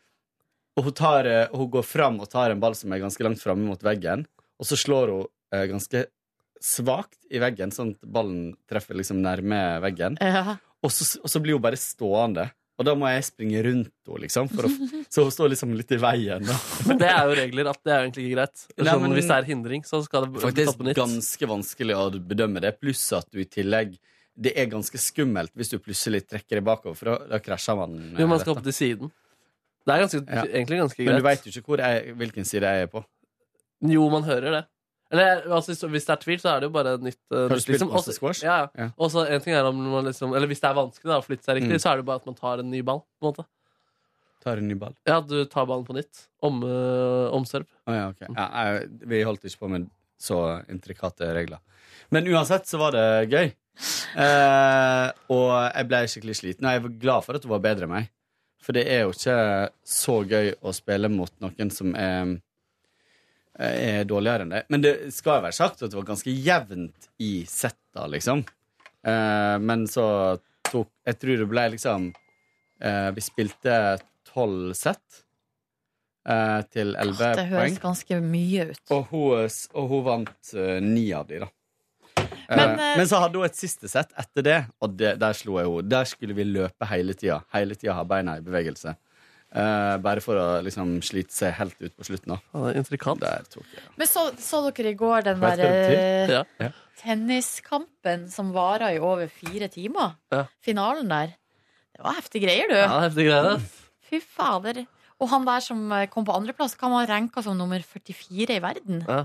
hun, 0.76 0.92
tar, 0.92 1.24
eh, 1.24 1.46
hun 1.56 1.70
går 1.72 1.84
fram 1.88 2.18
og 2.20 2.28
tar 2.28 2.52
en 2.52 2.60
ball 2.60 2.74
som 2.76 2.92
er 2.92 3.00
ganske 3.00 3.24
langt 3.24 3.40
framme 3.40 3.64
mot 3.64 3.80
veggen, 3.80 4.26
og 4.60 4.68
så 4.68 4.76
slår 4.76 5.08
hun 5.08 5.22
uh, 5.24 5.62
ganske 5.70 6.02
svakt 6.60 7.16
i 7.32 7.40
veggen, 7.40 7.72
sånn 7.72 7.94
at 7.94 8.08
ballen 8.12 8.50
treffer 8.68 8.98
liksom 8.98 9.22
nærme 9.24 9.60
veggen. 9.84 10.18
Ja. 10.20 10.58
Og, 10.86 10.92
så, 10.94 11.18
og 11.22 11.32
så 11.32 11.42
blir 11.42 11.56
hun 11.58 11.64
bare 11.64 11.78
stående. 11.80 12.46
Og 12.76 12.84
da 12.84 12.92
må 12.98 13.08
jeg 13.08 13.24
springe 13.24 13.60
rundt 13.64 13.88
henne, 14.04 14.18
liksom. 14.26 14.50
Å, 14.52 14.70
så 15.08 15.22
hun 15.24 15.32
står 15.32 15.48
liksom 15.54 15.70
litt 15.78 15.94
i 15.96 15.98
veien. 16.00 16.44
Da. 16.44 16.56
Men 16.90 16.98
det 17.00 17.08
er 17.08 17.22
jo 17.30 17.36
regler 17.38 17.70
at 17.72 17.78
det 17.88 17.94
er 17.94 18.02
egentlig 18.04 18.26
ikke 18.26 18.34
greit. 18.36 18.64
Nei, 18.76 18.84
Sånn, 18.90 19.00
men- 19.06 19.14
hvis 19.16 19.30
det 19.30 19.36
er 19.38 19.48
hindring, 19.48 19.84
så 19.88 20.02
skal 20.04 20.26
det 20.26 20.32
bli 20.34 20.52
tatt 20.66 20.76
på 20.76 20.84
nytt. 20.84 20.98
ganske 21.00 21.48
vanskelig 21.48 21.96
å 21.96 22.04
bedømme 22.20 22.60
det, 22.60 22.74
pluss 22.82 23.06
at 23.16 23.30
du 23.32 23.40
i 23.40 23.48
tillegg 23.48 23.96
Det 24.36 24.52
er 24.60 24.66
ganske 24.68 24.98
skummelt 25.00 25.48
hvis 25.56 25.70
du 25.72 25.78
plutselig 25.80 26.26
trekker 26.28 26.58
deg 26.58 26.64
bakover, 26.66 26.92
for 26.98 27.08
da, 27.08 27.14
da 27.30 27.38
krasjer 27.40 27.78
man. 27.78 27.94
Jo, 28.20 28.26
man 28.28 28.38
skal 28.42 28.52
opp 28.52 28.62
til 28.66 28.74
siden. 28.76 29.08
Det 29.86 29.94
er 29.94 30.02
ganske, 30.02 30.20
Ja. 30.28 30.42
egentlig 30.44 30.80
ganske 30.82 30.98
greit. 31.00 31.08
Men 31.08 31.16
du 31.16 31.24
veit 31.24 31.46
jo 31.46 31.52
ikke 31.62 31.78
jeg, 31.80 32.14
hvilken 32.20 32.44
side 32.44 32.68
jeg 32.68 32.82
er 32.84 32.90
på. 32.92 33.00
Jo, 33.80 34.10
man 34.12 34.24
hører 34.28 34.50
det. 34.58 34.66
Eller 35.16 35.42
altså, 35.56 35.74
hvis- 35.88 36.06
det 36.06 36.12
er 36.14 36.22
tvil, 36.22 36.38
så 36.42 36.50
er 36.54 36.60
det 36.60 36.68
jo 36.68 36.74
bare 36.76 36.96
nytt 36.98 37.18
uh, 37.32 37.48
nytt, 37.48 37.68
liksom. 37.68 37.90
Også- 37.90 38.14
squash? 38.16 38.42
Ja, 38.44 38.56
ja. 38.62 38.68
Ja. 38.84 38.88
Og 38.98 39.16
en 39.26 39.40
ting 39.40 39.54
er 39.54 39.64
om 39.64 39.76
man 39.76 40.04
liksom 40.04 40.34
Eller 40.36 40.46
hvis 40.46 40.60
det 40.60 40.68
er 40.70 40.74
vanskelig 40.78 41.10
da, 41.12 41.18
å 41.20 41.24
flytte 41.26 41.44
seg 41.44 41.56
riktig, 41.60 41.72
Mm. 41.76 41.82
så 41.82 41.92
er 41.92 41.96
det 41.96 42.06
bare 42.06 42.16
at 42.22 42.26
man 42.26 42.34
tar 42.34 42.58
en 42.60 42.70
ny 42.70 42.82
ball. 42.82 43.00
på 43.20 43.26
en 43.26 43.32
måte 43.32 43.46
Tar 44.46 44.58
en 44.58 44.68
ny 44.68 44.74
ball. 44.78 44.94
Ja, 45.06 45.20
du 45.20 45.44
tar 45.46 45.66
ballen 45.66 45.84
på 45.84 45.94
nytt. 45.96 46.28
Om, 46.42 46.62
uh, 46.62 47.32
omserv. 47.34 47.66
Oh, 47.88 47.94
ja, 47.94 48.08
okay. 48.12 48.28
Ja, 48.36 48.46
jeg, 48.78 48.90
vi 49.08 49.22
holdt 49.26 49.42
ikke 49.42 49.58
på 49.58 49.68
med 49.72 49.88
så 50.20 50.62
intrikate 50.70 51.32
regler. 51.34 51.58
Men 52.12 52.24
uansett 52.30 52.64
så 52.68 52.78
var 52.78 52.92
det 52.92 53.28
gøy. 53.32 53.52
Eh, 54.16 55.10
og 55.34 55.50
jeg 55.74 55.88
ble 55.90 56.00
skikkelig 56.06 56.36
sliten. 56.38 56.64
Og 56.68 56.72
jeg 56.76 56.82
var 56.86 56.94
glad 57.02 57.24
for 57.26 57.34
at 57.34 57.42
hun 57.44 57.50
var 57.56 57.64
bedre 57.64 57.88
enn 57.88 57.92
meg. 57.96 58.08
For 58.62 58.72
det 58.72 58.86
er 58.90 59.02
jo 59.04 59.10
ikke 59.14 59.36
så 59.86 60.16
gøy 60.26 60.52
å 60.62 60.72
spille 60.74 61.10
mot 61.12 61.30
noen 61.42 61.70
som 61.74 61.92
er, 61.98 62.36
er 63.58 64.04
dårligere 64.08 64.44
enn 64.46 64.52
det. 64.52 64.62
Men 64.68 64.82
det 64.84 64.94
skal 65.14 65.38
jo 65.38 65.44
være 65.46 65.56
sagt 65.56 65.82
at 65.82 65.90
det 65.92 65.96
var 65.98 66.08
ganske 66.10 66.32
jevnt 66.32 67.08
i 67.22 67.32
setta, 67.48 68.06
liksom. 68.12 68.44
Eh, 69.06 69.56
men 69.62 69.86
så 69.88 70.06
tok 70.66 70.88
Jeg 71.06 71.18
tror 71.22 71.36
det 71.38 71.46
ble 71.46 71.62
liksom 71.76 72.08
eh, 72.82 73.10
Vi 73.14 73.22
spilte 73.22 73.76
tolv 74.26 74.72
sett 74.74 75.20
eh, 76.28 76.62
til 76.74 76.96
elleve 76.98 77.28
Det 77.38 77.44
høres 77.52 77.60
poeng. 77.70 77.76
ganske 77.84 78.18
mye 78.24 78.64
ut. 78.72 78.82
Og 78.96 79.12
hun, 79.12 79.46
og 79.78 79.92
hun 79.92 80.02
vant 80.08 80.50
eh, 80.58 80.80
ni 80.82 81.06
av 81.14 81.28
de, 81.30 81.44
da. 81.44 81.52
Men, 82.16 82.58
Men, 82.58 82.70
eh, 82.80 82.92
men 82.98 83.08
så 83.08 83.20
hadde 83.22 83.38
hun 83.40 83.46
et 83.46 83.58
siste 83.58 83.88
sett 83.90 84.10
etter 84.18 84.42
det, 84.46 84.58
og 84.82 84.96
det, 84.98 85.14
der 85.22 85.34
slo 85.38 85.56
jeg 85.60 85.70
henne. 85.70 85.88
Der 85.90 86.04
skulle 86.10 86.34
vi 86.36 86.44
løpe 86.46 86.86
hele 86.90 87.14
tida. 87.14 87.40
Hele 87.54 87.74
tida 87.78 87.94
ha 87.98 88.04
beina 88.06 88.36
i 88.38 88.44
bevegelse. 88.44 88.96
Eh, 89.54 89.96
bare 90.02 90.20
for 90.24 90.36
å 90.40 90.46
liksom 90.66 90.96
slite 91.06 91.32
seg 91.32 91.54
helt 91.56 91.78
ut 91.80 91.94
på 91.94 92.04
slutten. 92.08 92.34
da. 92.34 92.72
Intrikat. 92.76 93.20
Der 93.22 93.46
tok 93.52 93.64
jeg. 93.72 93.84
Men 93.96 94.10
så, 94.10 94.26
så 94.42 94.64
dere 94.68 94.92
i 94.92 94.98
går 94.98 95.28
den 95.28 95.40
der 95.44 95.62
det? 95.62 96.42
Ja. 96.58 96.72
tenniskampen 97.00 98.26
som 98.32 98.50
vara 98.56 98.90
i 98.92 98.98
over 98.98 99.30
fire 99.32 99.70
timer? 99.72 100.16
Ja. 100.34 100.44
Finalen 100.64 101.08
der. 101.12 101.36
Det 101.96 102.04
var 102.04 102.18
heftige 102.18 102.48
greier, 102.48 102.68
du. 102.68 102.76
Ja, 102.76 103.00
heftige 103.06 103.30
greier. 103.30 103.64
Fy 104.10 104.20
fader. 104.20 104.82
Og 105.16 105.30
han 105.32 105.46
der 105.48 105.62
som 105.64 105.86
eh, 105.94 106.08
kom 106.12 106.26
på 106.28 106.34
andreplass, 106.36 106.76
kan 106.76 106.92
man 106.92 107.06
ranka 107.08 107.42
som 107.44 107.56
nummer 107.56 107.80
44 107.80 108.58
i 108.58 108.62
verden. 108.62 109.04
Ja. 109.06 109.24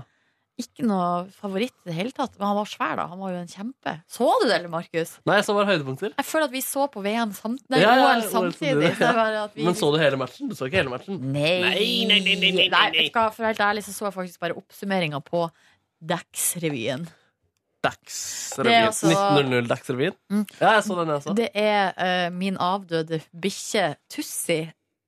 Ikke 0.60 0.84
noe 0.84 1.24
favoritt 1.32 1.72
i 1.80 1.88
det 1.88 1.94
hele 1.96 2.12
tatt. 2.12 2.34
Men 2.36 2.50
han 2.50 2.58
var 2.58 2.68
svær, 2.68 2.92
da. 3.00 3.06
Han 3.08 3.20
var 3.22 3.32
jo 3.32 3.38
en 3.40 3.48
kjempe. 3.48 3.94
Så 4.10 4.26
du 4.42 4.44
det, 4.44 4.58
eller, 4.58 4.68
Markus? 4.72 5.14
Nei, 5.24 5.38
jeg 5.38 5.46
så 5.46 5.54
bare 5.56 5.70
høydepunkter. 5.70 6.12
Jeg 6.18 6.28
føler 6.28 6.50
at 6.50 6.52
vi 6.52 6.62
så 6.66 6.84
på 6.92 7.02
VM 7.04 7.32
samt, 7.36 7.62
nei, 7.72 7.80
Ja, 7.80 7.94
ja, 7.96 8.10
OL 8.10 8.26
samtidig. 8.28 8.92
Så 8.98 9.48
vi, 9.56 9.64
Men 9.64 9.78
så 9.78 9.88
du 9.94 9.98
hele 10.02 10.20
matchen? 10.20 10.50
Du 10.52 10.58
så 10.58 10.68
ikke 10.68 10.82
hele 10.82 10.92
matchen? 10.92 11.22
Nei. 11.32 11.56
Nei, 11.64 11.88
nei, 12.10 12.20
nei, 12.26 12.36
nei, 12.36 12.52
nei, 12.58 12.68
nei. 12.68 13.08
du 13.08 13.16
For 13.16 13.48
helt 13.48 13.64
ærlig 13.64 13.86
så 13.88 13.96
så 13.96 14.10
jeg 14.10 14.16
faktisk 14.18 14.44
bare 14.44 14.58
oppsummeringa 14.60 15.22
på 15.24 15.46
Dagsrevyen. 16.02 17.08
Er 17.08 17.88
Dagsrevyen. 17.88 18.86
altså- 18.86 19.08
1900 19.08 19.68
Dagsrevyen? 19.72 20.14
Mm. 20.30 20.46
Ja, 20.60 20.74
jeg 20.76 20.84
så 20.84 20.98
den, 21.00 21.08
jeg 21.08 21.16
også. 21.16 21.34
Det 21.34 21.48
er 21.54 22.28
uh, 22.28 22.32
min 22.36 22.56
avdøde 22.60 23.22
bikkje 23.32 23.96
Tussi, 24.10 24.60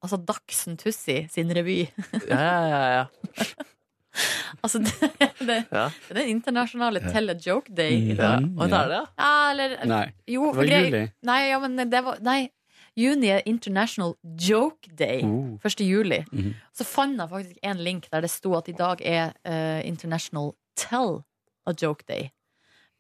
altså 0.03 0.17
Dagsen 0.25 0.77
Tussi 0.77 1.29
sin 1.31 1.53
revy. 1.55 1.85
Ja, 2.29 2.41
ja, 2.41 2.67
ja, 2.67 2.83
ja. 2.97 3.05
altså, 4.63 4.79
det, 4.85 5.11
det, 5.41 5.57
Ja. 5.73 5.89
det 5.91 6.11
er 6.11 6.21
den 6.21 6.29
internasjonale 6.37 7.01
Tell 7.11 7.31
a 7.31 7.35
Joke 7.47 7.73
Day 7.75 7.93
i 7.97 8.13
Mm. 8.15 8.17
dag. 8.17 8.45
Og 8.59 8.71
da 8.71 8.83
er 8.85 8.89
det, 8.93 8.99
ja? 9.01 9.07
Ja, 9.19 9.51
eller 9.51 9.87
Nei. 9.91 10.05
Jo, 10.29 10.51
Det 10.53 10.57
var 10.57 10.65
grei- 10.71 10.85
juli. 10.91 11.03
Nei, 11.23 11.41
ja, 11.51 11.59
men 11.59 11.77
det 11.91 12.05
var 12.05 12.19
Nei. 12.23 12.51
Juni 12.97 13.27
er 13.35 13.43
International 13.51 14.15
Joke 14.39 14.87
Day. 14.95 15.23
Oh. 15.27 15.59
1. 15.65 15.81
juli. 15.83 16.21
Mhm. 16.31 16.55
Så 16.73 16.85
fant 16.87 17.19
jeg 17.19 17.29
faktisk 17.29 17.59
en 17.63 17.79
link 17.83 18.07
der 18.13 18.21
det 18.23 18.31
sto 18.31 18.55
at 18.55 18.69
i 18.69 18.73
dag 18.79 19.03
er 19.03 19.33
uh, 19.45 19.81
International 19.87 20.53
Tell 20.77 21.25
a 21.67 21.73
Joke 21.75 22.05
Day. 22.07 22.31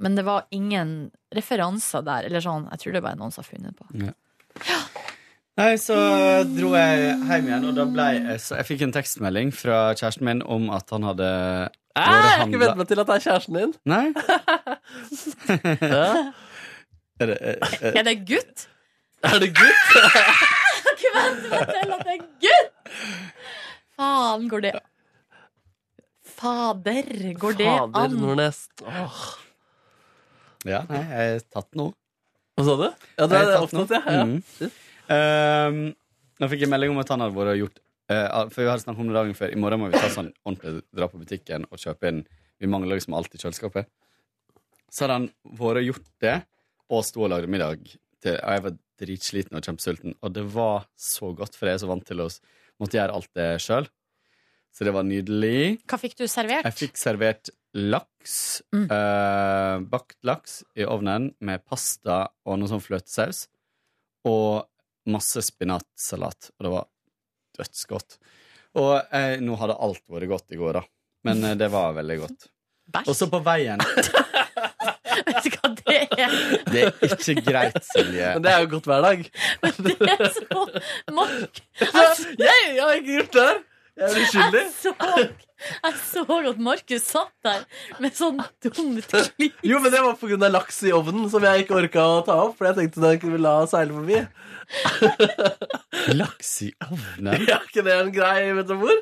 Men 0.01 0.17
det 0.17 0.25
var 0.27 0.47
ingen 0.51 1.13
referanser 1.33 2.03
der. 2.03 2.25
Eller 2.27 2.41
sånn, 2.43 2.67
jeg 2.73 2.81
tror 2.81 2.93
det 2.93 2.99
er 2.99 3.07
bare 3.07 3.17
noen 3.21 3.31
som 3.31 3.45
har 3.45 3.51
funnet 3.55 3.77
på. 3.79 3.87
Nei, 5.55 5.77
så 5.79 5.95
dro 6.51 6.73
jeg 6.75 7.13
hjem 7.29 7.47
igjen, 7.47 7.65
og 7.69 7.77
da 7.77 7.85
ble 7.87 8.07
jeg 8.17 8.41
så 8.43 8.57
Jeg 8.59 8.67
fikk 8.73 8.81
en 8.89 8.95
tekstmelding 8.97 9.53
fra 9.55 9.77
kjæresten 9.95 10.27
min 10.27 10.41
om 10.51 10.65
at 10.75 10.91
han 10.91 11.07
hadde 11.07 11.29
Æ, 11.95 12.03
jeg 12.03 12.07
har 12.11 12.47
ikke 12.49 12.59
vent 12.65 12.79
meg 12.81 12.89
til 12.91 12.99
at 13.05 13.07
det 13.07 13.15
er 13.15 13.23
kjæresten 13.23 13.55
din. 13.61 13.75
Nei? 13.87 14.07
Er 17.23 17.29
det, 17.31 17.37
er, 17.39 17.55
er, 17.79 17.93
Er 18.01 18.03
det 18.09 18.15
gutt? 18.27 18.65
Er 19.23 19.39
det 19.39 19.53
gutt? 19.55 19.93
Jeg 19.95 20.09
har 20.83 20.97
ikke 20.97 21.13
vent 21.15 21.45
meg 21.53 21.69
til 21.71 21.93
at 21.95 22.01
det 22.09 22.15
er 22.17 22.25
gutt! 22.43 22.73
Faen, 23.95 24.49
går 24.51 24.65
det 24.67 24.73
Fader, 26.35 27.13
går 27.39 27.55
det 27.61 27.69
Fader, 27.71 28.01
an? 28.03 28.17
Nordnes. 28.19 28.59
Åh. 28.83 29.21
ja, 30.67 30.81
nei, 30.91 31.05
jeg 31.05 31.29
har 31.37 31.45
tatt 31.55 31.71
noe. 31.79 31.95
Hva 32.59 32.67
sa 32.67 32.75
du? 32.81 32.89
Ja, 32.91 33.29
det 33.31 33.39
Jeg 33.39 33.47
er 33.47 33.53
tatt 33.55 33.63
opptatt, 33.69 33.95
ja. 33.95 34.03
noe. 34.03 34.19
ja. 34.19 34.25
Mhm. 34.27 34.81
Ehm, 35.13 35.83
nå 36.41 36.49
fikk 36.51 36.65
jeg 36.65 36.73
melding 36.73 36.95
om 36.95 37.03
at 37.03 37.11
han 37.13 37.25
hadde 37.25 37.37
vært 37.37 37.53
og 37.53 37.61
gjort 37.61 37.81
uh, 38.11 38.47
For 38.53 38.63
vi 38.63 38.71
hadde 38.71 38.85
snakket 38.85 39.03
om 39.05 39.11
det 39.11 39.19
dagen 39.19 39.37
før. 39.39 39.53
I 39.53 39.61
morgen 39.61 39.83
må 39.83 39.91
vi 39.91 40.01
ta 40.01 40.09
sånn 40.13 40.31
ordentlig 40.45 40.85
dra 40.97 41.11
på 41.11 41.21
butikken 41.21 41.67
og 41.69 41.81
kjøpe 41.83 42.11
inn 42.11 42.23
Vi 42.63 42.71
mangler 42.71 42.99
liksom 42.99 43.17
alt 43.19 43.35
i 43.37 43.41
kjøleskapet. 43.43 43.91
Så 44.89 45.05
hadde 45.05 45.19
han 45.19 45.29
vært 45.59 45.83
og 45.83 45.89
gjort 45.89 46.09
det, 46.23 46.35
og 46.95 47.03
sto 47.05 47.25
og 47.27 47.33
lagde 47.33 47.51
middag. 47.51 47.83
Til, 48.23 48.37
og 48.39 48.55
jeg 48.55 48.65
var 48.65 48.77
dritsliten 49.03 49.59
og 49.59 49.67
kjempesulten. 49.67 50.15
Og 50.23 50.35
det 50.37 50.45
var 50.55 50.87
så 50.95 51.33
godt, 51.37 51.59
for 51.59 51.69
jeg 51.69 51.81
er 51.81 51.83
så 51.83 51.91
vant 51.91 52.07
til 52.07 52.23
å 52.23 52.29
måtte 52.81 53.01
gjøre 53.01 53.17
alt 53.19 53.31
det 53.35 53.49
sjøl. 53.65 53.89
Så 54.75 54.87
det 54.87 54.95
var 54.95 55.07
nydelig. 55.07 55.81
Hva 55.91 55.99
fikk 56.03 56.17
du 56.19 56.25
servert? 56.31 56.67
Jeg 56.67 56.79
fikk 56.79 56.99
servert 56.99 57.51
laks. 57.75 58.63
Mm. 58.75 58.87
Uh, 58.91 59.83
bakt 59.91 60.17
laks 60.27 60.63
i 60.79 60.87
ovnen 60.87 61.33
med 61.45 61.63
pasta 61.67 62.25
og 62.47 62.59
noe 62.59 62.71
sånn 62.71 62.83
fløtesaus. 62.83 63.45
Og 64.31 64.65
masse 65.11 65.43
spinatsalat. 65.45 66.51
Og 66.59 66.67
det 66.67 66.73
var 66.73 66.89
dødsgodt. 67.59 68.19
Og 68.81 68.93
eh, 69.15 69.37
nå 69.45 69.57
hadde 69.61 69.79
alt 69.87 70.03
vært 70.11 70.31
godt 70.31 70.55
i 70.55 70.59
går, 70.61 70.81
da. 70.81 70.85
Men 71.29 71.45
eh, 71.45 71.57
det 71.59 71.71
var 71.73 71.95
veldig 71.97 72.19
godt. 72.25 72.49
Bæsj? 72.95 73.11
Og 73.11 73.17
så 73.17 73.29
på 73.33 73.39
veien 73.41 73.81
Vet 75.25 75.47
du 75.47 75.55
hva 75.55 75.69
det 75.79 75.95
er? 76.21 76.33
Det 76.69 76.81
er 76.83 77.13
ikke 77.15 77.45
greit, 77.47 77.79
Silje. 77.87 78.33
Men 78.35 78.43
det 78.45 78.51
er 78.51 78.65
jo 78.65 78.71
godt 78.75 78.89
hver 78.91 79.05
dag. 79.07 79.23
Det 79.87 79.95
er 80.11 80.27
så 80.35 80.65
Mark 81.15 81.63
Jeg, 81.81 82.19
jeg 82.37 82.83
har 82.83 82.99
ikke 82.99 83.15
gjort 83.21 83.39
det 83.39 83.47
her! 83.49 83.63
Jeg 83.95 84.11
er 84.11 84.25
uskyldig. 84.25 84.61
Jeg 84.61 84.73
så, 84.75 84.93
jeg 85.85 85.99
så 86.03 86.23
at 86.51 86.63
Markus 86.67 87.05
satt 87.07 87.31
der 87.47 87.61
med 88.03 88.17
sånn 88.19 88.41
dumt 88.65 89.07
klipp. 89.39 89.61
Jo, 89.63 89.79
men 89.79 89.93
det 89.95 90.01
var 90.03 90.17
pga. 90.19 90.49
laks 90.51 90.81
i 90.89 90.91
ovnen 90.97 91.29
som 91.31 91.45
jeg 91.47 91.63
ikke 91.63 91.77
orka 91.79 92.07
å 92.17 92.25
ta 92.27 92.35
opp. 92.49 92.57
For 92.59 92.67
jeg 92.69 92.79
tenkte 92.81 93.05
den 93.05 93.21
kunne 93.23 93.39
la 93.45 93.53
seile 93.71 93.95
forbi. 93.95 94.19
Laks 96.19 96.51
i 96.67 96.73
ovnen? 96.89 97.39
Ja, 97.53 97.61
ikke 97.63 97.85
det 97.87 97.95
en 98.01 98.11
grei 98.15 98.51
metafor? 98.57 98.99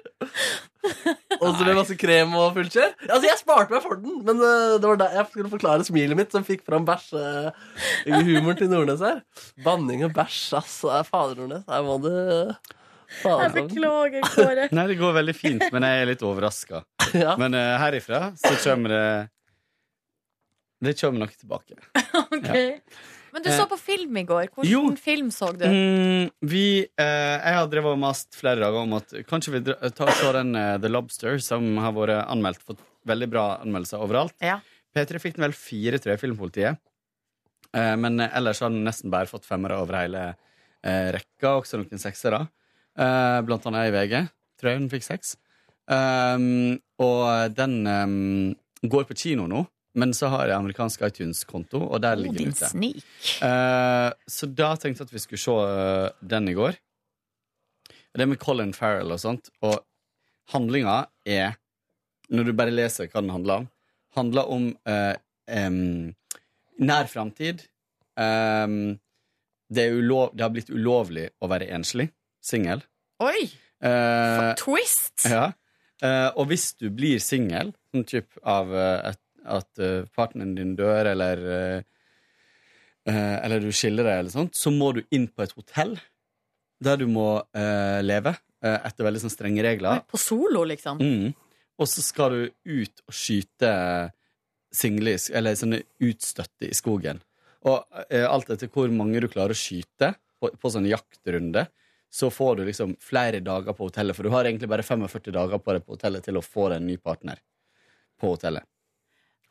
Og 1.39 1.49
så 1.57 1.65
med 1.65 1.79
masse 1.79 1.97
krem 1.97 2.37
og 2.37 2.53
fullt 2.59 2.77
kjør. 2.77 2.93
Altså, 3.09 3.25
jeg 3.31 3.41
sparte 3.41 3.73
meg 3.73 3.85
for 3.87 3.97
den, 4.03 4.21
men 4.27 4.43
eh, 4.43 4.77
det 4.83 4.91
var 4.91 5.01
der 5.01 5.17
jeg 5.17 5.29
skulle 5.31 5.53
forklare 5.55 5.87
smilet 5.89 6.19
mitt 6.19 6.35
som 6.35 6.45
fikk 6.47 6.67
fram 6.69 6.85
bæsjehumoren 6.89 8.61
til 8.61 8.71
Nordnes 8.73 9.03
her. 9.07 9.23
Banning 9.65 10.05
og 10.05 10.13
bæsj, 10.17 10.45
ass. 10.61 10.81
Er 10.85 11.09
Fader, 11.09 11.39
Nordnes. 11.41 11.65
Her 11.71 11.87
må 11.87 11.97
det 12.05 12.17
faen 12.61 12.82
Jeg 13.23 13.53
beklager, 13.57 14.27
Kåre. 14.35 14.67
Nei, 14.75 14.85
det 14.91 14.99
går 15.01 15.17
veldig 15.19 15.35
fint, 15.37 15.65
men 15.75 15.87
jeg 15.87 16.03
er 16.03 16.13
litt 16.15 16.27
overraska. 16.27 16.85
Ja. 17.13 17.35
Men 17.37 17.53
uh, 17.53 17.75
herifra 17.77 18.31
så 18.41 18.55
kommer 18.63 18.89
det 18.89 19.29
Det 20.81 20.95
kommer 20.97 21.27
nok 21.27 21.35
tilbake. 21.37 21.77
Ok. 22.33 22.49
Men 23.35 23.45
du 23.45 23.51
så 23.53 23.67
på 23.69 23.77
film 23.81 24.17
i 24.17 24.23
går. 24.29 24.47
Hvilken 24.55 24.71
Jo. 24.71 24.81
film 24.97 25.29
så 25.33 25.51
du? 25.57 25.65
Mm, 25.65 26.31
vi, 26.41 26.87
eh, 27.01 27.37
jeg 27.37 27.57
har 27.57 27.69
drevet 27.73 27.95
og 27.95 28.01
mast 28.01 28.37
flere 28.37 28.61
dager 28.61 28.81
om 28.85 28.97
at 28.97 29.13
kanskje 29.29 29.55
vi 29.55 29.63
tar 29.97 30.13
så 30.19 30.33
den 30.37 30.53
uh, 30.57 30.77
The 30.81 30.89
Lobster, 30.93 31.37
som 31.41 31.65
har 31.81 31.93
vært 31.97 32.27
anmeldt, 32.27 32.65
fått 32.65 32.81
veldig 33.09 33.29
bra 33.33 33.45
anmeldelser 33.63 34.05
overalt. 34.05 34.37
Ja. 34.45 34.59
P3 34.93 35.21
fikk 35.21 35.37
den 35.39 35.47
vel 35.47 35.57
fire, 35.57 36.01
tror 36.01 36.15
jeg, 36.15 36.21
Filmpolitiet. 36.25 36.81
Eh, 37.77 37.95
men 37.97 38.21
ellers 38.21 38.61
har 38.61 38.73
den 38.73 38.85
nesten 38.85 39.13
bare 39.13 39.31
fått 39.31 39.49
femmere 39.49 39.81
over 39.81 39.97
hele 40.03 40.25
eh, 40.85 41.09
rekka, 41.17 41.55
også 41.63 41.81
noen 41.81 42.01
seksere. 42.03 42.45
Eh, 42.99 43.39
blant 43.47 43.67
annet 43.71 43.89
i 43.89 43.95
VG, 43.95 44.17
tror 44.61 44.71
jeg 44.71 44.81
hun 44.81 44.91
fikk 44.93 45.07
seks. 45.07 45.37
Um, 45.91 46.79
og 47.03 47.55
den 47.57 47.81
um, 47.89 48.53
går 48.87 49.07
på 49.09 49.17
kino 49.19 49.49
nå, 49.51 49.65
men 49.99 50.15
så 50.17 50.31
har 50.33 50.49
jeg 50.49 50.57
amerikansk 50.57 51.03
iTunes-konto, 51.09 51.81
og 51.83 52.01
der 52.05 52.17
ligger 52.17 52.47
den 52.47 52.55
ute. 52.55 52.71
Eh, 53.45 54.09
så 54.37 54.49
da 54.49 54.71
tenkte 54.81 55.03
jeg 55.03 55.11
at 55.11 55.13
vi 55.13 55.21
skulle 55.21 55.43
se 55.43 55.57
eh, 55.57 56.29
den 56.33 56.49
i 56.49 56.55
går. 56.57 56.79
Det 58.13 58.25
er 58.25 58.31
med 58.31 58.41
Colin 58.41 58.73
Farrell 58.77 59.13
og 59.13 59.21
sånt. 59.21 59.51
Og 59.65 59.77
handlinga 60.53 61.03
er, 61.29 61.59
når 62.33 62.49
du 62.49 62.57
bare 62.57 62.73
leser 62.73 63.09
hva 63.09 63.21
den 63.25 63.35
handler 63.35 63.63
om, 63.63 63.69
handler 64.17 64.49
om 64.53 64.67
uh, 64.89 65.15
um, 65.49 66.11
nær 66.85 67.09
framtid. 67.09 67.63
Em, 68.21 68.99
det, 69.73 69.87
det 69.89 70.45
har 70.45 70.53
blitt 70.53 70.73
ulovlig 70.73 71.31
å 71.41 71.49
være 71.49 71.71
enslig. 71.73 72.11
Singel. 72.43 72.83
Oi! 73.23 73.49
For 73.83 74.55
Twist! 74.61 75.27
ja. 75.31 75.51
Eh, 76.03 76.29
og 76.35 76.49
hvis 76.51 76.73
du 76.81 76.89
blir 76.91 77.21
singel, 77.23 77.71
sånn 77.93 78.07
typ 78.11 78.35
av 78.43 78.73
eh, 78.75 79.13
at 79.47 79.83
eh, 79.83 80.09
partneren 80.15 80.57
din 80.57 80.73
dør, 80.79 81.13
eller 81.13 81.43
eh, 81.57 81.85
eh, 83.07 83.37
Eller 83.39 83.63
du 83.63 83.71
skiller 83.71 84.07
deg, 84.09 84.23
eller 84.25 84.35
sånt, 84.35 84.59
så 84.59 84.73
må 84.75 84.93
du 84.97 85.05
inn 85.15 85.29
på 85.31 85.45
et 85.47 85.55
hotell 85.59 85.95
der 86.83 86.99
du 86.99 87.07
må 87.07 87.37
eh, 87.55 88.01
leve 88.03 88.33
eh, 88.35 88.79
etter 88.89 89.07
veldig 89.07 89.23
sånn 89.23 89.35
strenge 89.35 89.63
regler. 89.63 90.03
På 90.11 90.19
solo, 90.19 90.65
liksom. 90.67 90.99
Mm. 90.99 91.29
og 91.79 91.89
så 91.91 92.03
skal 92.03 92.35
du 92.35 92.81
ut 92.83 93.05
og 93.07 93.15
skyte 93.15 93.71
single, 94.75 95.15
eller 95.39 95.55
sånne 95.59 95.83
utstøtte 96.03 96.67
i 96.67 96.75
skogen. 96.75 97.23
Og 97.69 97.85
eh, 98.09 98.27
alt 98.27 98.51
etter 98.51 98.71
hvor 98.75 98.91
mange 98.91 99.23
du 99.23 99.29
klarer 99.31 99.55
å 99.55 99.59
skyte 99.59 100.17
på, 100.43 100.51
på 100.59 100.73
sånn 100.75 100.91
jaktrunde, 100.91 101.69
så 102.13 102.29
får 102.31 102.59
du 102.61 102.67
liksom 102.69 102.97
flere 103.01 103.41
dager 103.41 103.73
på 103.73 103.87
hotellet, 103.89 104.15
for 104.17 104.27
du 104.29 104.31
har 104.35 104.45
egentlig 104.45 104.69
bare 104.69 104.85
45 104.85 105.33
dager 105.33 105.59
på 105.65 105.73
deg 105.79 105.87
på 105.87 105.95
hotellet 105.97 106.25
til 106.27 106.37
å 106.37 106.45
få 106.45 106.69
deg 106.69 106.83
en 106.83 106.87
ny 106.91 106.99
partner 107.01 107.41
på 108.21 108.35
hotellet. 108.35 108.67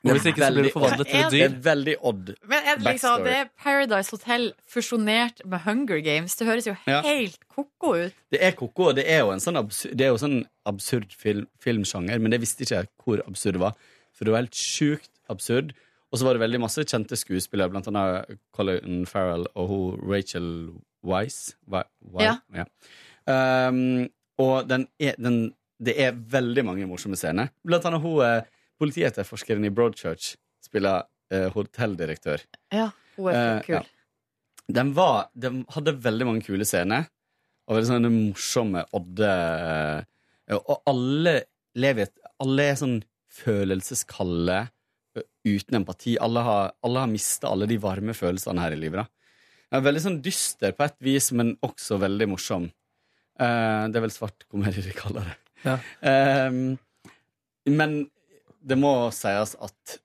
Og 0.01 0.15
hvis 0.15 0.23
ikke 0.31 0.41
så 0.41 0.53
blir 0.55 0.65
du 0.65 0.73
forvandlet 0.73 1.09
til 1.11 1.19
et 1.21 1.29
Det 1.29 1.41
er 1.45 1.49
dyr. 1.51 1.57
veldig 1.61 1.93
odd 2.09 2.29
Men 2.49 2.63
er 2.65 2.77
det, 2.79 2.85
liksom, 2.85 2.85
backstory. 2.85 3.23
det 3.27 3.33
er 3.37 3.49
Paradise 3.63 4.09
Hotel 4.15 4.45
fusjonert 4.73 5.43
med 5.45 5.59
Hunger 5.61 5.99
Games. 6.01 6.35
Det 6.39 6.47
høres 6.47 6.65
jo 6.65 6.75
Ja. 6.87 7.01
helt 7.05 7.37
ko-ko 7.53 7.91
ut. 8.07 8.13
Det 8.31 8.41
er 8.41 8.51
koko, 8.57 8.87
og 8.89 8.95
det 8.95 9.05
er 9.07 9.19
jo 9.19 9.29
en 9.29 9.37
sånn 9.39 9.57
absurd, 9.61 9.95
det 9.95 10.01
er 10.05 10.09
jo 10.09 10.17
sånn 10.17 10.45
absurd 10.65 11.13
film, 11.13 11.45
filmsjanger, 11.59 12.19
men 12.19 12.31
det 12.31 12.41
visste 12.41 12.65
ikke 12.65 12.87
hvor 13.05 13.21
absurd 13.27 13.53
det 13.53 13.61
var. 13.61 13.75
For 14.13 14.25
det 14.25 14.31
var 14.33 14.41
helt 14.41 14.57
sjukt 14.57 15.09
absurd. 15.29 15.73
Og 16.11 16.17
så 16.19 16.23
var 16.25 16.33
det 16.33 16.41
veldig 16.49 16.59
masse 16.59 16.81
kjente 16.83 17.15
skuespillere, 17.15 17.69
blant 17.69 17.87
annet 17.87 18.39
Colin 18.51 19.05
Farrell 19.05 19.45
og 19.55 19.67
hun 19.69 20.01
Rachel 20.11 20.73
Weisz. 21.03 21.55
Wi- 21.69 21.85
Wi- 22.13 22.23
Ja. 22.55 22.65
Um, 23.69 24.09
og 24.41 24.67
den 24.69 24.87
er, 24.99 25.15
den, 25.21 25.53
det 25.81 25.95
er 26.01 26.11
veldig 26.13 26.63
mange 26.65 26.87
morsomme 26.89 27.17
scener. 27.19 27.51
Blant 27.65 27.85
annet 27.85 28.01
hun 28.01 28.21
eh, 28.25 28.43
politietterforskeren 28.81 29.65
i 29.65 29.69
Broadchurch 29.73 30.35
spiller 30.65 31.03
eh, 31.31 31.47
hotelldirektør. 31.53 32.41
Ja, 32.73 32.87
hun 33.17 33.29
er 33.31 33.37
så 33.61 33.65
kul. 33.65 33.75
ja. 33.75 33.83
Den, 34.71 34.93
var, 34.95 35.29
den 35.35 35.63
hadde 35.73 35.93
veldig 36.01 36.25
mange 36.29 36.41
kule 36.45 36.65
scener, 36.65 37.07
og 37.67 37.75
veldig 37.77 37.89
sånne 37.91 38.11
morsomme 38.13 38.85
odde 38.97 39.27
eh, 39.31 40.55
Og 40.57 40.81
alle 40.89 41.33
lever 41.79 42.09
Alle 42.41 42.65
er 42.71 42.77
sånn 42.79 42.97
følelseskalde 43.31 44.61
uten 45.45 45.77
empati. 45.81 46.17
Alle 46.23 46.41
har, 46.45 46.71
alle 46.85 47.03
har 47.03 47.09
mista 47.11 47.49
alle 47.51 47.67
de 47.69 47.77
varme 47.81 48.13
følelsene 48.17 48.61
her 48.63 48.75
i 48.75 48.79
livet. 48.79 49.03
da. 49.03 49.07
Er 49.71 49.83
veldig 49.85 50.03
sånn 50.03 50.21
dyster 50.23 50.73
på 50.75 50.85
et 50.87 50.97
vis, 51.03 51.31
men 51.31 51.53
også 51.63 51.99
veldig 52.01 52.27
morsom. 52.33 52.67
Eh, 53.39 53.83
det 53.87 53.97
er 53.99 54.03
vel 54.03 54.13
svart 54.13 54.45
komedie 54.51 54.83
de 54.83 54.95
kaller 54.95 55.29
det. 55.29 55.37
Ja. 55.63 55.77
Eh, 56.11 56.49
men 57.71 57.95
det 58.61 58.77
må 58.77 58.93
sies 59.15 59.55
at 59.55 59.99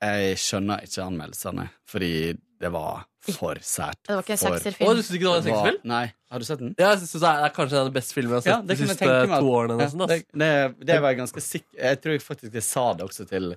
jeg 0.00 0.38
skjønner 0.40 0.86
ikke 0.86 1.04
anmeldelsene, 1.04 1.66
fordi 1.88 2.12
det 2.60 2.68
var 2.74 3.06
for 3.20 3.58
sært. 3.64 3.98
Det 4.06 4.14
var 4.16 4.22
ikke 4.24 4.32
en 4.34 4.40
for- 4.40 4.56
sekserfilm. 4.56 4.88
Å, 4.88 4.94
du 4.96 5.02
synes 5.02 5.16
ikke 5.16 5.26
det 5.26 5.30
var 5.30 5.40
en 5.40 5.44
sekserfilm? 5.46 5.80
Nei. 5.90 6.06
Har 6.30 6.38
du 6.38 6.44
sett 6.46 6.60
den? 6.62 6.70
Ja, 6.78 6.90
jeg 6.92 7.00
synes 7.02 7.22
det 7.24 7.30
er 7.44 7.52
kanskje 7.56 7.80
den 7.84 7.92
beste 7.94 8.14
filmen 8.14 8.30
jeg 8.30 8.38
har 8.38 8.44
sett 8.44 8.52
Ja, 8.52 8.58
det 8.62 8.76
de 8.78 8.86
siste 8.86 9.08
to 9.32 9.48
årene. 9.50 9.74
Ja, 9.76 9.78
Nesten, 9.82 10.04
det, 10.06 10.18
det, 10.42 10.50
det 10.86 10.98
var 11.02 11.10
jeg 11.12 11.18
ganske 11.18 11.42
sikker 11.42 11.80
Jeg 11.82 11.98
tror 12.00 12.14
jeg 12.14 12.22
faktisk 12.22 12.54
jeg 12.60 12.62
sa 12.68 12.84
det 12.94 13.04
også 13.08 13.26
til, 13.26 13.48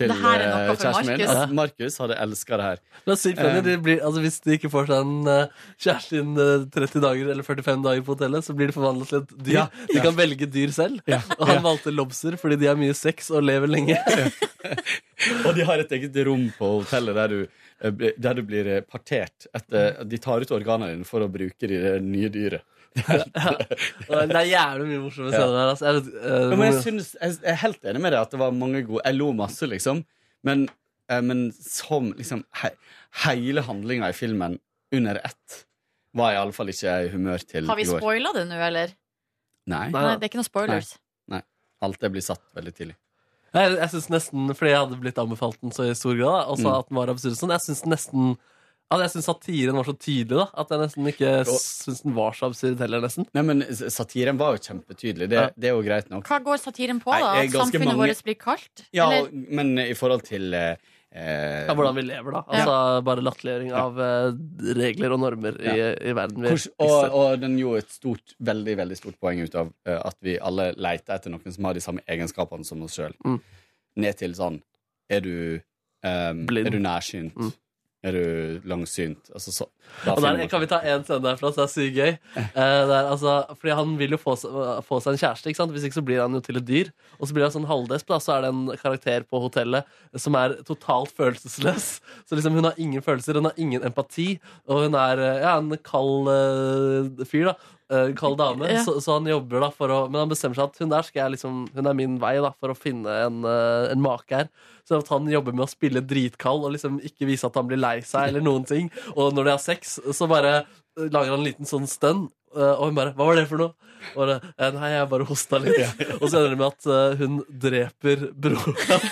til 0.00 0.08
Det 0.08 0.16
eh, 0.16 0.72
kjæresten 0.72 1.10
min. 1.10 1.24
At 1.28 1.52
Markus 1.58 1.98
hadde 2.00 2.16
elska 2.24 2.56
det 2.62 2.68
her. 2.70 2.80
Men 3.06 3.20
sykt 3.20 3.42
funny, 3.42 3.58
Um, 3.60 3.66
de 3.68 3.76
blir, 3.84 4.00
altså 4.06 4.20
Hvis 4.24 4.40
de 4.46 4.56
ikke 4.56 4.70
får 4.72 4.88
seg 4.90 5.04
en 5.04 5.28
uh, 5.28 5.66
kjæreste 5.76 6.22
innen 6.22 6.42
eh, 6.46 6.66
30 6.72 7.04
dager 7.04 7.32
eller 7.34 7.46
45 7.50 7.84
dager 7.84 8.06
på 8.06 8.16
hotellet, 8.16 8.46
så 8.48 8.56
blir 8.56 8.72
det 8.72 8.78
forvandlet 8.78 9.12
til 9.12 9.20
et 9.20 9.34
dyr. 9.42 9.54
Ja, 9.58 9.66
De 9.92 9.98
ja. 10.00 10.06
kan 10.08 10.16
velge 10.22 10.48
dyr 10.56 10.72
selv. 10.72 11.02
Ja, 11.10 11.20
Og 11.38 11.46
han 11.50 11.58
ja. 11.60 11.66
valgte 11.68 11.92
lobster 11.94 12.38
fordi 12.40 12.56
de 12.62 12.70
har 12.72 12.80
mye 12.80 12.94
sex 12.96 13.28
og 13.30 13.44
lever 13.44 13.68
lenge. 13.70 13.98
Og 15.46 15.52
de 15.54 15.62
har 15.66 15.78
et 15.82 15.92
eget 15.94 16.16
rom 16.26 16.48
på 16.58 16.68
hotellet 16.80 17.14
der 17.14 17.28
du, 17.30 17.40
eh, 17.44 17.71
der 17.82 18.36
du 18.38 18.42
blir 18.46 18.68
eh, 18.70 18.84
partert. 18.86 19.48
Etter, 19.56 20.04
de 20.06 20.20
tar 20.22 20.44
ut 20.44 20.54
organene 20.54 20.94
dine 20.94 21.08
for 21.08 21.24
å 21.24 21.30
bruke 21.32 21.66
de 21.70 21.80
det 21.82 21.96
nye 22.04 22.30
dyret. 22.32 22.62
Og 23.02 24.28
det 24.28 24.36
er 24.36 24.48
jævlig 24.50 24.86
mye 24.90 25.00
morsomme 25.00 25.32
scener 25.32 25.54
der. 25.56 25.70
Altså. 25.72 25.88
Jeg, 25.88 25.98
vet, 25.98 26.14
eh, 26.20 26.52
men 26.52 26.66
jeg, 26.66 26.78
synes, 26.84 27.10
jeg 27.16 27.38
er 27.54 27.60
helt 27.62 27.88
enig 27.88 28.04
med 28.04 28.14
deg 28.14 28.20
at 28.20 28.34
det 28.34 28.40
var 28.42 28.54
mange 28.56 28.82
gode 28.84 29.04
Jeg 29.06 29.16
lo 29.16 29.30
masse, 29.36 29.68
liksom. 29.68 30.02
Men, 30.46 30.66
eh, 31.08 31.22
men 31.24 31.46
som 31.56 32.12
liksom 32.18 32.44
he, 32.62 32.72
Hele 33.24 33.64
handlinga 33.64 34.12
i 34.12 34.16
filmen 34.16 34.58
under 34.92 35.20
ett 35.24 35.62
var 36.16 36.34
jeg 36.34 36.42
iallfall 36.42 36.68
ikke 36.68 36.96
i 37.06 37.12
humør 37.14 37.44
til 37.48 37.70
Har 37.70 37.78
vi 37.78 37.86
i 37.86 37.88
spoila 37.88 38.34
det 38.36 38.44
nå, 38.50 38.58
eller? 38.60 38.92
Nei. 39.72 39.86
Nei, 39.94 40.02
det 40.18 40.26
er 40.26 40.28
ikke 40.28 40.40
noen 40.42 40.48
spoilers. 40.48 40.90
Nei. 41.32 41.40
Alt 41.86 42.02
det 42.02 42.10
blir 42.12 42.24
satt 42.24 42.42
veldig 42.52 42.74
tidlig. 42.76 42.96
Jeg, 43.52 43.76
jeg 43.78 43.88
synes 43.90 44.08
nesten, 44.08 44.54
Fordi 44.56 44.70
jeg 44.72 44.78
hadde 44.80 45.00
blitt 45.02 45.18
anbefalt 45.20 45.60
den 45.60 45.70
så 45.76 45.84
i 45.90 45.94
stor 45.94 46.14
grad, 46.16 46.46
og 46.48 46.58
sa 46.58 46.68
Mm. 46.72 46.78
at 46.78 46.88
den 46.88 46.96
var 46.96 47.06
absurd 47.12 47.36
sånn, 47.36 47.50
jeg 47.52 47.60
syns 47.66 47.84
nesten 47.86 48.36
at 48.92 49.00
Jeg 49.00 49.10
synes 49.10 49.24
satiren 49.24 49.74
var 49.74 49.84
så 49.88 49.94
tydelig 49.96 50.36
da 50.36 50.46
at 50.60 50.68
jeg 50.68 50.78
nesten 50.82 51.06
ikke 51.08 51.30
syns 51.48 52.02
den 52.02 52.12
var 52.14 52.32
så 52.36 52.50
absurd 52.50 52.78
heller. 52.78 53.00
nesten 53.00 53.26
Nei, 53.34 53.42
men 53.42 53.62
Satiren 53.72 54.36
var 54.36 54.52
jo 54.56 54.58
kjempetydelig. 54.66 55.28
Det, 55.30 55.38
Ja. 55.40 55.48
det 55.58 55.64
er 55.70 55.72
jo 55.76 55.82
greit 55.82 56.10
nok. 56.10 56.24
Hva 56.28 56.38
går 56.44 56.58
satiren 56.60 57.00
på, 57.00 57.08
da? 57.10 57.40
At 57.40 57.48
samfunnet 57.50 57.86
mange- 57.86 58.08
vårt 58.12 58.22
blir 58.24 58.36
kaldt? 58.36 58.84
Ja, 58.92 59.08
Eller? 59.10 59.30
men 59.32 59.78
i 59.78 59.94
forhold 59.94 60.24
til 60.24 60.52
eh, 60.52 60.76
eh, 61.14 61.66
Ja, 61.68 61.74
Hvordan 61.76 61.96
vi 61.96 62.04
lever, 62.08 62.36
da. 62.36 62.42
Altså 62.48 62.76
Bare 63.06 63.24
latterliggjøring 63.24 63.72
av 63.76 64.00
eh, 64.00 64.28
regler 64.78 65.14
og 65.16 65.22
normer 65.22 65.58
i, 65.60 65.74
i 66.10 66.14
verden. 66.16 66.46
Vi, 66.46 66.70
og, 66.84 67.16
og 67.18 67.40
den 67.42 67.56
gjorde 67.60 67.84
et 67.84 67.96
stort, 67.96 68.36
veldig 68.38 68.76
veldig 68.82 68.98
stort 68.98 69.18
poeng 69.22 69.42
ut 69.44 69.56
av 69.58 69.72
uh, 69.88 69.98
at 70.02 70.16
vi 70.24 70.38
alle 70.40 70.70
leter 70.76 71.16
etter 71.16 71.34
noen 71.34 71.54
som 71.56 71.68
har 71.68 71.76
de 71.78 71.84
samme 71.84 72.04
egenskapene 72.10 72.66
som 72.68 72.82
oss 72.86 72.96
sjøl. 72.98 73.16
Mm. 73.26 73.40
Ned 74.02 74.16
til 74.22 74.36
sånn 74.38 74.62
Er 75.12 75.20
du, 75.20 75.34
um, 76.06 76.46
Blind. 76.48 76.70
er 76.70 76.72
du 76.72 76.80
nærsynt? 76.80 77.36
Mm. 77.36 77.52
Er 78.02 78.16
du 78.16 78.62
langsynt? 78.66 79.28
Altså, 79.34 79.52
så, 79.54 79.68
Og 80.10 80.22
der 80.24 80.46
kan 80.50 80.62
vi 80.62 80.68
ta 80.70 80.80
én 80.82 81.04
scene 81.06 81.22
derfra, 81.22 81.52
så 81.52 81.62
det 81.62 81.64
er 81.64 81.72
sykt 81.72 81.98
gøy. 81.98 82.12
Eh, 82.42 82.52
det 82.88 82.96
er, 82.96 83.10
altså, 83.10 83.34
fordi 83.54 83.76
han 83.78 83.94
vil 84.00 84.16
jo 84.16 84.20
få, 84.20 84.34
få 84.86 85.00
seg 85.02 85.14
en 85.14 85.20
kjæreste, 85.20 85.50
ikke 85.50 85.60
sant? 85.60 85.74
hvis 85.74 85.86
ikke 85.88 85.98
så 86.00 86.04
blir 86.06 86.22
han 86.24 86.34
jo 86.36 86.42
til 86.44 86.58
et 86.58 86.66
dyr. 86.68 86.92
Og 87.18 87.28
så 87.28 87.36
blir 87.36 87.46
han 87.46 87.54
sånn 87.54 87.68
halvdesp, 87.70 88.08
da, 88.10 88.18
så 88.22 88.36
er 88.36 88.46
det 88.46 88.52
en 88.52 88.64
karakter 88.80 89.26
på 89.28 89.42
hotellet 89.44 89.88
som 90.18 90.36
er 90.38 90.58
totalt 90.68 91.12
følelsesløs. 91.16 91.92
Så 92.26 92.38
liksom 92.38 92.58
hun 92.58 92.68
har 92.68 92.80
ingen 92.80 93.04
følelser, 93.04 93.38
hun 93.38 93.50
har 93.50 93.60
ingen 93.60 93.84
empati, 93.86 94.34
og 94.66 94.86
hun 94.86 94.98
er 94.98 95.22
eh, 95.22 95.44
ja, 95.44 95.54
en 95.60 95.70
kald 95.86 96.32
uh, 96.32 97.24
fyr, 97.28 97.52
da. 97.52 97.78
Uh, 97.92 98.14
kald 98.16 98.38
dame. 98.40 98.68
Ja. 98.70 98.82
Så, 98.86 98.96
så 99.04 99.18
han 99.18 99.28
jobber 99.28 99.60
da 99.60 99.68
for 99.74 99.92
å 99.92 99.96
Men 100.08 100.22
han 100.22 100.30
bestemmer 100.30 100.56
seg 100.56 100.70
at 100.70 100.78
hun 100.80 100.92
der 100.92 101.04
skal 101.04 101.26
jeg 101.26 101.34
liksom 101.34 101.58
Hun 101.74 101.88
er 101.90 101.96
min 101.98 102.14
vei 102.22 102.38
da 102.40 102.48
for 102.56 102.72
å 102.72 102.76
finne 102.78 103.16
en, 103.26 103.42
uh, 103.44 103.90
en 103.92 104.00
make 104.00 104.32
her. 104.32 104.48
Så 104.88 104.98
at 105.02 105.10
han 105.12 105.28
jobber 105.30 105.54
med 105.54 105.66
å 105.66 105.70
spille 105.70 106.02
dritkald 106.02 106.64
og 106.66 106.72
liksom 106.74 106.98
ikke 107.04 107.28
vise 107.28 107.46
at 107.46 107.58
han 107.58 107.68
blir 107.68 107.80
lei 107.80 107.98
seg, 108.06 108.30
eller 108.30 108.44
noen 108.44 108.64
ting. 108.66 108.88
Og 109.12 109.36
når 109.36 109.46
de 109.46 109.52
har 109.54 109.62
sex, 109.72 109.98
så 110.12 110.28
bare 110.30 110.52
eh, 110.62 110.66
lager 111.08 111.30
han 111.32 111.40
en 111.40 111.46
liten 111.48 111.66
sånn 111.68 111.86
stønn. 111.88 112.28
eh, 112.56 112.74
Og 112.76 112.84
hun 112.90 112.94
bare 112.98 113.12
'Hva 113.16 113.24
var 113.32 113.36
det 113.40 113.48
for 113.48 113.58
noe?' 113.58 113.74
Og 114.18 114.26
det, 114.26 114.36
«Eh, 114.58 114.70
'Nei, 114.74 114.88
jeg 114.98 115.08
bare 115.08 115.24
hosta 115.24 115.58
litt'. 115.62 115.94
Og 116.20 116.26
så 116.28 116.36
ender 116.40 116.50
det 116.50 116.58
med 116.58 116.72
at 116.74 116.84
hun 117.20 117.32
dreper 117.64 118.16
broren 118.34 118.74
hans, 118.88 119.04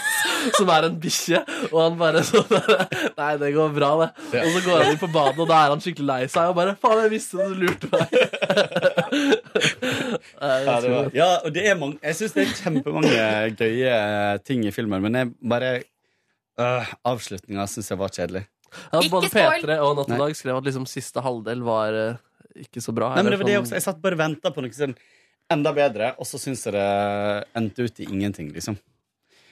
som 0.57 0.69
er 0.75 0.83
en 0.89 0.97
bikkje. 1.01 1.39
Og 1.71 1.79
han 1.85 1.95
bare 2.01 2.21
sånn 2.31 2.51
'Nei, 3.17 3.33
det 3.39 3.53
går 3.55 3.71
bra, 3.77 3.91
det'. 4.03 4.13
Og 4.43 4.51
så 4.57 4.61
går 4.67 4.77
han 4.83 4.91
inn 4.93 4.99
på 5.05 5.13
badet, 5.15 5.39
og 5.39 5.47
da 5.49 5.57
er 5.63 5.71
han 5.77 5.81
skikkelig 5.85 6.07
lei 6.11 6.25
seg. 6.27 6.45
Og 6.51 6.57
bare 6.59 6.75
'Faen, 6.75 7.03
jeg 7.05 7.11
visste 7.15 7.35
du 7.39 7.55
lurte 7.55 7.87
meg'. 7.95 8.11
Ja, 11.15 11.29
og 11.45 11.53
det 11.55 11.65
er 11.69 11.77
mange 11.79 11.99
Jeg 12.03 12.15
syns 12.17 12.33
det 12.35 12.43
er 12.47 12.55
kjempemange 12.57 13.57
gøye 13.59 13.95
ting 14.47 14.65
i 14.67 14.73
filmen, 14.75 15.03
men 15.05 15.15
jeg 15.19 15.31
bare 15.53 15.71
øh, 16.61 16.85
Avslutninga 17.07 17.67
syns 17.71 17.91
jeg 17.93 17.99
var 18.01 18.11
kjedelig. 18.15 18.43
Ja, 18.93 19.01
både 19.11 19.29
Ikke! 19.31 19.47
P3 19.63 19.79
og 19.85 19.97
Natt 19.99 20.13
og 20.15 20.21
Dag 20.25 20.37
skrev 20.39 20.59
at 20.61 20.69
liksom 20.69 20.87
siste 20.89 21.23
halvdel 21.25 21.63
var 21.67 21.97
eh, 21.99 22.21
ikke 22.67 22.83
så 22.85 22.95
bra. 22.97 23.13
Nei, 23.15 23.25
men 23.25 23.33
det 23.33 23.39
eller 23.39 23.43
var 23.43 23.49
det 23.51 23.57
sånn- 23.57 23.67
også. 23.67 23.79
Jeg 23.79 23.87
satt 23.87 24.03
bare 24.05 24.19
og 24.19 24.23
venta 24.23 24.53
på 24.55 24.65
noe 24.65 24.77
sånn 24.77 24.95
enda 25.51 25.73
bedre, 25.75 26.13
og 26.23 26.29
så 26.31 26.39
syns 26.39 26.63
jeg 26.69 26.77
det 26.77 26.87
endte 27.59 27.87
ut 27.89 28.01
i 28.01 28.07
ingenting, 28.07 28.53
liksom. 28.55 28.77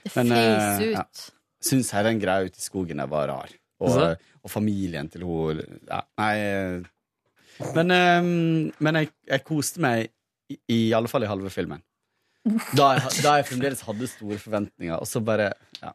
Det 0.04 0.14
Men, 0.14 0.30
flis 0.30 0.86
eh, 0.86 0.92
ja. 0.92 1.02
ut. 1.02 1.24
Syns 1.68 1.90
hele 1.96 2.12
den 2.12 2.20
greia 2.22 2.46
ute 2.46 2.60
i 2.60 2.62
skogen 2.62 3.02
der 3.02 3.10
var 3.10 3.26
rar. 3.32 3.50
Og, 3.82 3.98
og 4.42 4.50
familien 4.50 5.06
til 5.06 5.22
hun 5.22 5.60
ja, 5.86 6.00
Nei 6.18 6.32
eh, 6.42 6.86
Men, 7.76 7.92
eh, 7.94 8.72
men 8.82 8.98
jeg, 8.98 9.10
jeg 9.30 9.44
koste 9.46 9.82
meg 9.82 10.08
i, 10.50 10.56
i 10.74 10.78
alle 10.96 11.10
fall 11.10 11.22
i 11.22 11.30
halve 11.30 11.50
filmen. 11.54 11.82
Da 12.74 12.94
jeg, 12.96 13.22
da 13.22 13.36
jeg 13.38 13.46
fremdeles 13.50 13.82
hadde 13.86 14.08
store 14.08 14.38
forventninger, 14.40 14.96
og 14.96 15.06
så 15.10 15.20
bare 15.22 15.50
ja. 15.82 15.92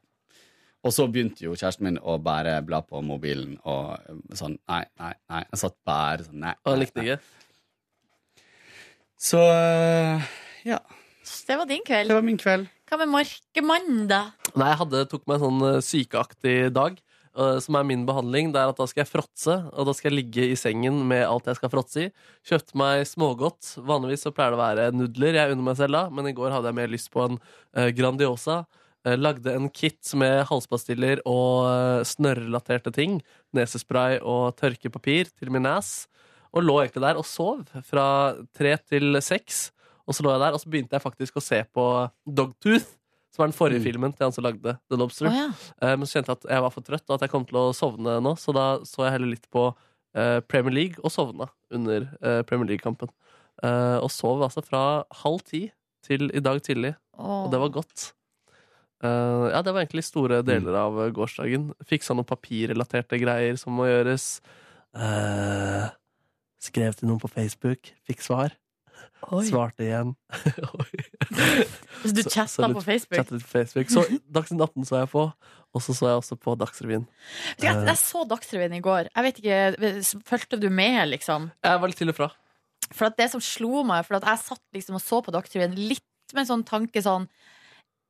Og 0.84 0.92
så 0.92 1.06
begynte 1.08 1.46
jo 1.46 1.56
kjæresten 1.56 1.88
min 1.88 2.00
å 2.00 2.18
bare 2.20 2.58
bla 2.68 2.82
på 2.84 3.00
mobilen 3.06 3.56
og 3.64 4.36
sånn 4.36 4.58
Nei, 4.68 4.84
nei, 5.00 5.14
nei. 5.32 5.46
Jeg 5.48 5.62
satt 5.62 5.78
bare 5.88 6.28
sånn 6.28 6.44
Nei. 6.44 6.56
Og 6.64 6.74
han 6.74 6.82
likte 6.82 7.06
ikke. 7.06 7.20
Så 9.24 9.40
eh, 9.40 10.28
ja. 10.68 10.82
Det 11.48 11.56
var 11.56 11.68
din 11.70 11.84
kveld. 11.88 12.12
Det 12.12 12.18
var 12.18 12.26
min 12.28 12.40
kveld. 12.40 12.68
Hva 12.90 13.00
med 13.00 13.14
Markemannen, 13.14 14.04
da? 14.12 14.22
Nei, 14.54 14.68
jeg 14.74 14.80
hadde, 14.82 15.06
tok 15.12 15.24
meg 15.30 15.40
en 15.40 15.44
sånn 15.46 15.66
eh, 15.70 15.80
sykeaktig 15.88 16.56
dag, 16.76 16.98
eh, 17.32 17.56
som 17.64 17.78
er 17.80 17.88
min 17.88 18.04
behandling. 18.08 18.52
Det 18.52 18.60
er 18.60 18.74
at 18.74 18.82
da 18.82 18.88
skal 18.92 19.06
jeg 19.06 19.12
fråtse, 19.14 19.56
og 19.72 19.88
da 19.88 19.96
skal 19.96 20.12
jeg 20.12 20.18
ligge 20.20 20.50
i 20.52 20.60
sengen 20.60 21.00
med 21.08 21.24
alt 21.24 21.48
jeg 21.48 21.62
skal 21.62 21.72
fråtse 21.72 22.04
i. 22.04 22.12
Kjøpte 22.52 22.78
meg 22.84 23.08
smågodt. 23.08 23.78
Vanligvis 23.88 24.28
så 24.28 24.36
pleier 24.36 24.54
det 24.54 24.60
å 24.60 24.64
være 24.66 24.92
nudler 25.00 25.40
jeg 25.40 25.56
unner 25.56 25.70
meg 25.72 25.80
selv 25.80 25.98
da, 25.98 26.04
men 26.12 26.28
i 26.28 26.36
går 26.36 26.54
hadde 26.58 26.74
jeg 26.74 26.80
mer 26.84 26.92
lyst 26.92 27.12
på 27.16 27.24
en 27.24 27.40
uh, 27.40 27.88
Grandiosa. 27.96 28.66
Eh, 29.06 29.18
lagde 29.20 29.52
en 29.52 29.68
kit 29.70 30.14
med 30.16 30.46
halspastiller 30.48 31.20
og 31.28 31.66
uh, 31.68 32.04
snørrelaterte 32.08 32.94
ting. 32.96 33.18
Nesespray 33.54 34.20
og 34.22 34.56
tørkepapir 34.60 35.28
til 35.36 35.52
min 35.52 35.66
ass. 35.68 36.06
Og 36.56 36.64
lå 36.64 36.78
egentlig 36.84 37.02
der 37.04 37.18
og 37.20 37.26
sov 37.28 37.64
fra 37.84 38.06
tre 38.56 38.78
til 38.88 39.18
seks. 39.26 39.72
Og 40.08 40.16
så 40.16 40.24
lå 40.24 40.32
jeg 40.36 40.40
der, 40.44 40.54
og 40.56 40.62
så 40.62 40.70
begynte 40.72 40.96
jeg 40.96 41.04
faktisk 41.04 41.40
å 41.40 41.44
se 41.44 41.62
på 41.74 41.84
Dogtooth, 42.28 42.86
som 43.34 43.44
er 43.44 43.50
den 43.52 43.58
forrige 43.58 43.80
Mm. 43.82 43.86
filmen 43.88 44.14
til 44.14 44.26
han 44.28 44.32
som 44.36 44.44
lagde 44.46 44.78
The 44.92 44.98
Lobster. 45.00 45.28
Oh, 45.28 45.34
ja. 45.36 45.48
Eh, 45.82 45.96
Men 45.98 46.06
så 46.06 46.20
kjente 46.20 46.30
jeg 46.32 46.38
at 46.44 46.50
jeg 46.52 46.62
var 46.62 46.70
for 46.76 46.82
trøtt, 46.82 47.06
og 47.10 47.16
at 47.16 47.22
jeg 47.26 47.32
kom 47.32 47.46
til 47.50 47.58
å 47.58 47.74
sovne 47.74 48.18
nå, 48.22 48.36
så 48.38 48.54
da 48.54 48.66
så 48.86 49.06
jeg 49.08 49.14
heller 49.18 49.32
litt 49.34 49.48
på 49.50 49.64
eh, 50.16 50.40
Premier 50.42 50.74
League, 50.76 51.00
og 51.04 51.12
sovna 51.12 51.48
under 51.72 52.06
eh, 52.22 52.42
Premier 52.44 52.68
League-kampen. 52.70 53.10
Eh, 53.64 53.98
og 54.04 54.12
sov 54.12 54.44
altså 54.44 54.62
fra 54.64 55.04
halv 55.24 55.42
ti 55.48 55.72
til 56.06 56.30
i 56.36 56.40
dag 56.44 56.62
tidlig, 56.62 56.96
og 57.18 57.50
det 57.52 57.60
var 57.60 57.70
godt. 57.74 58.14
Eh, 59.04 59.46
ja, 59.52 59.62
det 59.62 59.74
var 59.74 59.84
egentlig 59.84 60.06
store 60.08 60.42
deler 60.48 60.78
av 60.80 61.00
eh, 61.04 61.12
gårsdagen. 61.16 61.72
Fiksa 61.88 62.16
noen 62.16 62.28
papirrelaterte 62.30 63.20
greier 63.20 63.60
som 63.60 63.76
må 63.76 63.90
gjøres. 63.90 64.38
Uh, 64.94 65.90
skrev 66.62 66.94
til 66.94 67.10
noen 67.10 67.22
på 67.22 67.32
Facebook, 67.32 67.90
fikk 68.08 68.22
svar. 68.24 68.54
Oi. 69.32 69.42
Svarte 69.48 69.86
igjen. 69.86 70.12
Så 72.04 72.12
du 72.14 72.22
chatta 72.28 72.70
på 72.76 72.84
Facebook? 72.84 73.32
På 73.32 73.40
Facebook. 73.40 73.92
Så 73.92 74.04
Dagsnytt 74.36 74.62
18 74.62 74.88
så 74.88 75.00
jeg 75.00 75.10
på, 75.14 75.24
og 75.32 75.84
så 75.84 75.96
så 75.96 76.10
jeg 76.10 76.20
også 76.20 76.38
på 76.44 76.56
Dagsrevyen. 76.60 77.06
Jeg, 77.62 77.78
jeg 77.88 78.00
så 78.02 78.26
Dagsrevyen 78.28 78.76
i 78.76 78.82
går. 78.84 79.08
Jeg 79.08 79.26
vet 79.28 79.40
ikke, 79.40 80.18
Fulgte 80.28 80.60
du 80.60 80.68
med, 80.70 81.00
liksom? 81.14 81.48
Jeg 81.64 81.82
var 81.82 81.92
litt 81.92 82.02
til 82.04 82.12
og 82.12 82.20
fra. 82.20 82.30
For 82.92 83.08
at 83.08 83.18
det 83.18 83.30
som 83.32 83.44
slo 83.44 83.86
meg, 83.88 84.04
for 84.06 84.20
at 84.20 84.28
jeg 84.28 84.44
satt 84.44 84.64
liksom 84.76 85.00
og 85.00 85.04
så 85.04 85.24
på 85.24 85.34
Dagsrevyen 85.34 85.80
litt 85.80 86.36
med 86.36 86.44
en 86.44 86.52
sånn 86.52 86.68
tanke 86.68 87.04
sånn 87.06 87.30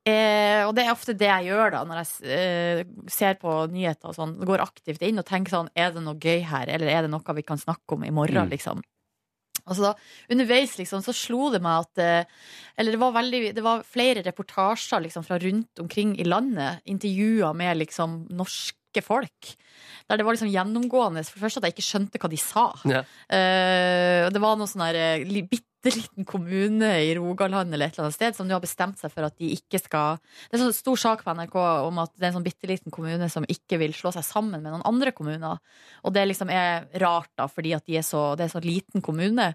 eh, 0.06 0.62
Og 0.68 0.74
det 0.76 0.84
er 0.86 0.92
ofte 0.92 1.14
det 1.16 1.28
jeg 1.30 1.48
gjør 1.50 1.70
da 1.74 1.84
når 1.88 2.00
jeg 2.02 2.32
eh, 2.38 2.84
ser 3.10 3.34
på 3.40 3.54
nyheter 3.72 4.10
og 4.10 4.16
sånn. 4.16 4.34
Går 4.44 4.62
aktivt 4.64 5.02
inn 5.06 5.18
og 5.22 5.26
tenker 5.28 5.56
sånn 5.56 5.70
Er 5.74 5.92
det 5.94 6.02
noe 6.04 6.18
gøy 6.20 6.42
her, 6.48 6.68
eller 6.68 6.90
er 6.92 7.02
det 7.06 7.10
noe 7.14 7.34
vi 7.38 7.42
kan 7.46 7.60
snakke 7.60 7.96
om 7.98 8.04
i 8.04 8.10
morgen, 8.14 8.44
Mm. 8.48 8.52
liksom? 8.56 8.82
Og 9.64 9.76
så 9.78 9.80
da, 9.86 9.90
underveis 10.28 10.74
liksom, 10.76 11.00
så 11.00 11.14
slo 11.16 11.46
det 11.54 11.62
meg 11.64 11.86
at 11.86 11.98
eh, 12.04 12.24
Eller 12.76 12.92
det 12.92 13.00
var, 13.00 13.12
veldig, 13.16 13.54
det 13.56 13.62
var 13.64 13.84
flere 13.88 14.20
reportasjer 14.26 15.00
liksom, 15.06 15.24
fra 15.24 15.38
rundt 15.40 15.80
omkring 15.80 16.18
i 16.20 16.24
landet. 16.28 16.82
Intervjuer 16.84 17.54
med 17.56 17.78
liksom 17.80 18.26
norske 18.30 19.00
folk. 19.02 19.54
Der 20.10 20.18
det 20.20 20.26
var 20.26 20.36
liksom 20.36 20.52
gjennomgående 20.52 21.24
For 21.24 21.38
det 21.38 21.44
første 21.46 21.62
at 21.62 21.64
jeg 21.70 21.74
ikke 21.78 21.86
skjønte 21.88 22.20
hva 22.20 22.28
de 22.30 22.36
sa. 22.42 22.66
Eh, 23.32 24.28
det 24.30 24.42
var 24.42 24.58
noe 24.60 24.68
sånn 24.68 24.84
eh, 24.92 25.24
bitte 25.48 25.70
liten 25.92 26.26
kommune 26.28 26.90
i 27.04 27.12
Rogaland 27.18 27.74
eller 27.74 27.90
et 27.90 27.96
eller 27.96 28.08
annet 28.08 28.16
sted 28.16 28.36
som 28.36 28.48
nå 28.48 28.56
har 28.56 28.64
bestemt 28.64 29.00
seg 29.00 29.12
for 29.12 29.26
at 29.28 29.36
de 29.40 29.52
ikke 29.56 29.80
skal 29.82 30.18
Det 30.22 30.56
er 30.56 30.60
en 30.60 30.66
sånn 30.66 30.76
stor 30.76 31.00
sak 31.00 31.24
på 31.24 31.34
NRK 31.36 31.56
om 31.84 32.00
at 32.02 32.12
det 32.16 32.24
er 32.24 32.30
en 32.32 32.38
sånn 32.38 32.46
bitte 32.46 32.70
liten 32.70 32.94
kommune 32.94 33.28
som 33.32 33.46
ikke 33.50 33.80
vil 33.82 33.96
slå 33.96 34.14
seg 34.14 34.26
sammen 34.26 34.60
med 34.60 34.70
noen 34.70 34.86
andre 34.88 35.12
kommuner. 35.16 35.60
Og 36.04 36.14
det 36.14 36.26
liksom 36.30 36.52
er 36.52 36.86
rart, 37.02 37.32
da, 37.38 37.48
fordi 37.50 37.74
at 37.76 37.84
de 37.88 37.98
er 38.00 38.06
så, 38.06 38.32
det 38.38 38.48
er 38.48 38.54
så 38.54 38.62
liten 38.64 39.04
kommune. 39.04 39.52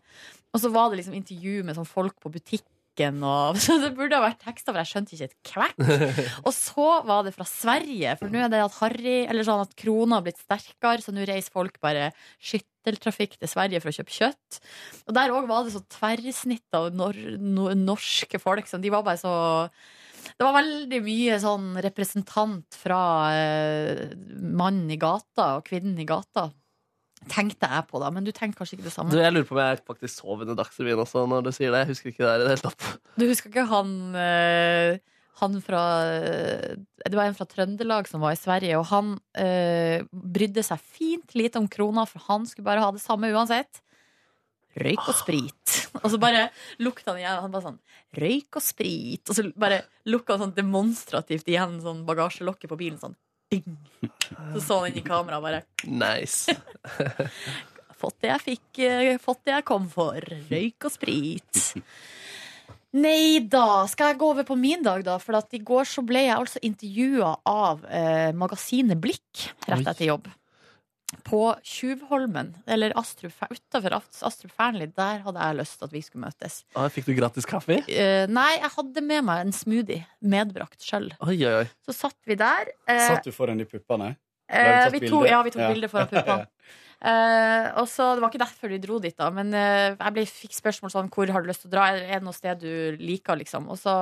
Og 0.54 0.62
så 0.62 0.72
var 0.74 0.90
det 0.90 1.02
liksom 1.02 1.18
intervju 1.18 1.64
med 1.66 1.78
sånn 1.78 1.90
folk 1.90 2.18
på 2.22 2.32
butikken. 2.34 3.22
Og, 3.24 3.58
så 3.64 3.78
det 3.82 3.94
burde 3.98 4.18
ha 4.18 4.26
vært 4.26 4.42
tekster, 4.44 4.74
for 4.74 4.82
jeg 4.82 4.92
skjønte 4.92 5.16
ikke 5.16 5.30
et 5.30 5.52
kvekk. 5.54 5.84
Og 6.48 6.52
så 6.56 6.90
var 7.08 7.24
det 7.26 7.36
fra 7.38 7.48
Sverige, 7.48 8.18
for 8.20 8.34
nå 8.34 8.42
er 8.44 8.52
det 8.52 8.64
at 8.66 8.76
Harry 8.82 9.22
Eller 9.24 9.48
sånn 9.48 9.64
at 9.64 9.76
krona 9.80 10.20
har 10.20 10.26
blitt 10.26 10.42
sterkere, 10.42 11.04
så 11.06 11.16
nå 11.16 11.28
reiser 11.30 11.54
folk 11.56 11.80
bare 11.84 12.10
skytteltrafikk 12.80 13.38
til 13.38 13.52
Sverige 13.52 13.82
for 13.84 13.92
å 13.92 13.96
kjøpe 14.00 14.16
kjøtt. 14.16 14.60
Og 15.08 15.16
der 15.18 15.34
òg 15.36 15.48
var 15.50 15.66
det 15.66 15.76
så 15.76 15.84
tverrsnitt 15.92 16.78
av 16.78 16.92
nor 16.96 17.18
no 17.40 17.70
norske 17.76 18.40
folk. 18.42 18.68
Som 18.70 18.84
de 18.84 18.92
var 18.94 19.06
bare 19.06 19.22
så 19.22 19.34
det 20.20 20.46
var 20.46 20.56
veldig 20.60 21.00
mye 21.04 21.36
sånn 21.42 21.68
representant 21.84 22.76
fra 22.76 23.02
eh, 23.36 24.10
mannen 24.40 24.90
i 24.92 25.00
gata 25.00 25.56
og 25.58 25.68
kvinnen 25.68 26.00
i 26.00 26.08
gata. 26.08 26.50
Tenkte 27.30 27.68
jeg 27.68 27.88
på, 27.90 28.00
da. 28.00 28.12
Men 28.16 28.28
du 28.28 28.32
tenker 28.32 28.62
kanskje 28.62 28.78
ikke 28.78 28.88
det 28.88 28.94
samme? 28.94 29.12
Du, 29.12 29.20
jeg 29.20 29.34
lurer 29.36 29.48
på 29.48 29.58
om 29.58 29.62
jeg 29.64 29.82
faktisk 29.88 30.22
sov 30.22 30.44
under 30.46 30.56
Dagsrevyen 30.60 31.02
også, 31.04 31.26
når 31.28 31.48
du 31.48 31.52
sier 31.56 31.74
det. 31.76 31.84
Jeg 31.84 31.92
husker 31.92 32.14
ikke 32.14 32.24
det 32.24 32.32
her 32.32 32.44
i 32.44 32.46
det 32.46 32.54
hele 32.54 32.68
tatt. 32.70 32.86
Du 33.20 33.26
husker 33.28 33.52
ikke 33.52 33.68
han 33.72 33.96
eh, 34.16 35.00
Han 35.40 35.60
fra 35.64 35.82
Det 37.04 37.16
var 37.16 37.26
en 37.26 37.38
fra 37.38 37.48
Trøndelag 37.50 38.08
som 38.10 38.24
var 38.24 38.36
i 38.36 38.40
Sverige, 38.40 38.80
og 38.80 38.88
han 38.92 39.14
eh, 39.40 40.06
brydde 40.12 40.64
seg 40.66 40.82
fint 40.84 41.36
lite 41.38 41.62
om 41.62 41.70
krona, 41.72 42.06
for 42.10 42.26
han 42.28 42.48
skulle 42.50 42.68
bare 42.68 42.84
ha 42.84 42.92
det 42.96 43.04
samme 43.04 43.32
uansett. 43.34 43.82
Røyk 44.80 45.08
og 45.08 45.16
sprit. 45.18 45.76
Og 46.04 46.12
så 46.14 46.20
bare 46.22 46.44
lukta 46.80 47.12
han 47.12 47.18
igjen. 47.20 47.40
Han 47.42 47.52
bare 47.52 47.66
sånn 47.66 47.80
Røyk 48.20 48.60
og 48.60 48.64
sprit. 48.64 49.24
Og 49.26 49.36
så 49.36 49.48
bare 49.60 49.82
lukka 50.08 50.36
han 50.36 50.46
sånn 50.46 50.54
demonstrativt 50.60 51.50
igjen 51.50 51.80
sånn 51.84 52.06
bagasjelokket 52.08 52.70
på 52.72 52.78
bilen. 52.80 53.00
Sånn 53.02 53.18
ding. 53.50 53.66
Så 54.54 54.62
så 54.62 54.78
han 54.80 54.92
inn 54.92 55.02
i 55.02 55.06
kameraet 55.06 55.44
bare 55.44 55.64
Nice. 55.90 56.54
Fått 58.00 58.22
det 58.24 58.30
jeg 58.30 58.44
fikk, 58.46 58.80
eh, 58.86 59.18
fått 59.20 59.42
det 59.50 59.58
jeg 59.58 59.66
kom 59.68 59.90
for. 59.92 60.16
Røyk 60.48 60.86
og 60.88 60.94
sprit. 60.94 61.64
Nei 62.98 63.40
da. 63.46 63.86
Skal 63.92 64.14
jeg 64.14 64.18
gå 64.22 64.32
over 64.34 64.46
på 64.48 64.56
min 64.58 64.82
dag, 64.86 65.04
da? 65.06 65.20
For 65.22 65.38
at 65.38 65.54
i 65.54 65.60
går 65.62 65.86
så 65.86 66.02
ble 66.06 66.24
jeg 66.26 66.34
altså 66.36 66.62
intervjua 66.66 67.36
av 67.50 67.84
eh, 67.86 68.32
magasinet 68.34 68.98
Blikk 69.02 69.50
rett 69.70 69.86
etter 69.92 70.08
jobb. 70.10 70.30
På 71.26 71.56
Tjuvholmen, 71.66 72.52
eller 72.70 72.94
Astrup, 72.98 73.34
utafor 73.50 73.96
Astrup 73.98 74.52
Fearnley. 74.54 74.92
Der 74.94 75.24
hadde 75.26 75.42
jeg 75.42 75.58
lyst 75.58 75.78
til 75.80 75.88
at 75.88 75.94
vi 75.96 76.02
skulle 76.06 76.26
møtes. 76.28 76.60
Ah, 76.78 76.86
fikk 76.94 77.08
du 77.10 77.16
gratis 77.18 77.48
kaffe? 77.50 77.80
Eh, 77.90 78.26
nei, 78.30 78.52
jeg 78.60 78.70
hadde 78.76 79.04
med 79.06 79.26
meg 79.26 79.46
en 79.48 79.54
smoothie 79.58 80.04
medbrakt 80.22 80.86
sjøl. 80.86 81.10
Så 81.86 81.96
satt 81.98 82.18
vi 82.30 82.38
der. 82.38 82.74
eh, 82.90 83.06
Satt 83.08 83.26
du 83.26 83.34
foran 83.34 83.58
de 83.62 83.66
puppene? 83.70 84.16
Eh, 84.50 84.86
vi 84.94 85.02
tok, 85.06 85.26
ja, 85.30 85.42
vi 85.46 85.54
tok 85.54 85.62
Ja. 85.66 85.72
bilde 85.74 85.90
foran 85.90 86.10
puppene. 86.14 86.46
Eh, 87.00 87.68
og 87.80 87.86
så, 87.88 88.10
Det 88.16 88.24
var 88.24 88.32
ikke 88.32 88.44
derfor 88.44 88.72
vi 88.74 88.82
dro 88.84 88.98
dit, 89.00 89.16
da, 89.16 89.30
men 89.32 89.54
eh, 89.56 89.94
jeg 89.94 90.16
ble, 90.18 90.26
fikk 90.28 90.58
spørsmål 90.58 90.92
sånn 90.92 91.12
Hvor 91.14 91.32
har 91.32 91.46
du 91.46 91.48
lyst 91.48 91.64
til 91.64 91.72
å 91.72 91.76
dra? 91.78 91.86
Er 91.96 92.20
det 92.20 92.26
noe 92.28 92.36
sted 92.36 92.60
du 92.60 92.98
liker, 93.00 93.40
liksom? 93.40 93.70
Og 93.72 93.80
så 93.80 93.96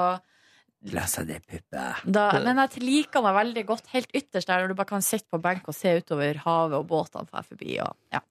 La 0.93 1.03
seg 1.09 1.25
det 1.29 1.39
puppe. 1.41 1.83
da, 2.05 2.25
Men 2.45 2.61
jeg 2.61 2.83
liker 2.83 3.23
meg 3.25 3.35
veldig 3.37 3.63
godt 3.67 3.87
helt 3.95 4.11
ytterst 4.15 4.49
der, 4.49 4.61
når 4.61 4.71
du 4.71 4.77
bare 4.77 4.91
kan 4.91 5.05
sitte 5.05 5.25
på 5.33 5.39
benk 5.41 5.65
og 5.67 5.75
se 5.75 5.95
utover 5.97 6.37
havet 6.43 6.77
og 6.77 6.85
båtene 6.89 7.29
fer 7.31 7.47
forbi. 7.47 7.79
Og, 7.81 7.95
ja, 8.13 8.21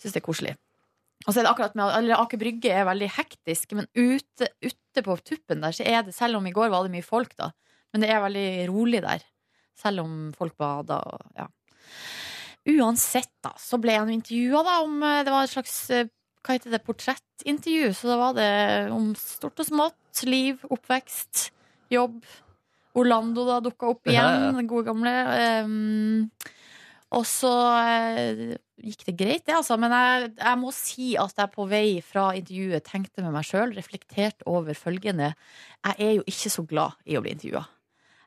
Syns 0.00 0.16
det 0.16 0.22
er 0.22 0.24
koselig. 0.24 0.54
Og 1.22 1.28
så 1.30 1.38
er 1.38 1.46
det 1.46 1.52
akkurat 1.52 1.76
med 1.78 1.92
eller 2.00 2.18
Aker 2.18 2.40
Brygge 2.40 2.72
er 2.74 2.88
veldig 2.88 3.10
hektisk, 3.14 3.76
men 3.78 3.86
ute, 3.94 4.48
ute 4.64 5.04
på 5.04 5.18
tuppen 5.22 5.62
der, 5.62 5.76
så 5.76 5.84
er 5.86 6.02
det 6.06 6.16
Selv 6.16 6.40
om 6.40 6.48
i 6.48 6.54
går 6.54 6.72
var 6.72 6.88
det 6.88 6.94
mye 6.96 7.06
folk, 7.06 7.36
da, 7.38 7.52
men 7.92 8.02
det 8.02 8.10
er 8.10 8.24
veldig 8.24 8.48
rolig 8.72 9.04
der. 9.04 9.22
Selv 9.78 10.02
om 10.02 10.16
folk 10.36 10.56
bader 10.58 11.06
og 11.12 11.38
ja. 11.38 11.46
Uansett, 12.70 13.32
da, 13.42 13.50
så 13.58 13.78
ble 13.82 13.96
han 13.98 14.10
intervjua 14.12 14.60
da 14.62 14.74
om 14.84 15.00
eh, 15.02 15.22
Det 15.26 15.32
var 15.34 15.46
et 15.46 15.54
slags 15.54 15.78
eh, 15.90 16.10
hva 16.42 16.56
heter 16.56 16.74
det, 16.74 16.82
portrettintervju. 16.86 17.90
Så 17.94 18.10
da 18.10 18.18
var 18.18 18.38
det 18.38 18.52
om 18.94 19.12
stort 19.18 19.62
og 19.62 19.68
smått. 19.68 19.98
Liv, 20.28 20.62
oppvekst, 20.74 21.48
jobb. 21.92 22.18
Orlando 22.98 23.46
da 23.48 23.60
dukka 23.64 23.88
opp 23.94 24.10
igjen, 24.10 24.42
ja. 24.42 24.50
den 24.52 24.68
gode 24.68 24.84
gamle. 24.90 25.12
Um, 25.64 26.26
og 27.16 27.24
så 27.28 27.52
uh, 27.80 28.42
gikk 28.84 29.06
det 29.08 29.14
greit, 29.16 29.44
det, 29.46 29.54
altså. 29.56 29.78
Men 29.80 29.94
jeg, 29.96 30.32
jeg 30.36 30.60
må 30.60 30.72
si 30.76 31.12
at 31.20 31.40
jeg 31.40 31.52
på 31.54 31.64
vei 31.70 31.86
fra 32.04 32.26
intervjuet 32.36 32.84
tenkte 32.84 33.24
med 33.24 33.32
meg 33.32 33.48
sjøl, 33.48 33.72
reflektert 33.78 34.44
over 34.50 34.76
følgende 34.76 35.30
Jeg 35.32 35.96
er 35.96 36.12
jo 36.18 36.26
ikke 36.28 36.52
så 36.52 36.66
glad 36.68 37.00
i 37.08 37.16
å 37.16 37.24
bli 37.24 37.32
intervjua. 37.38 37.64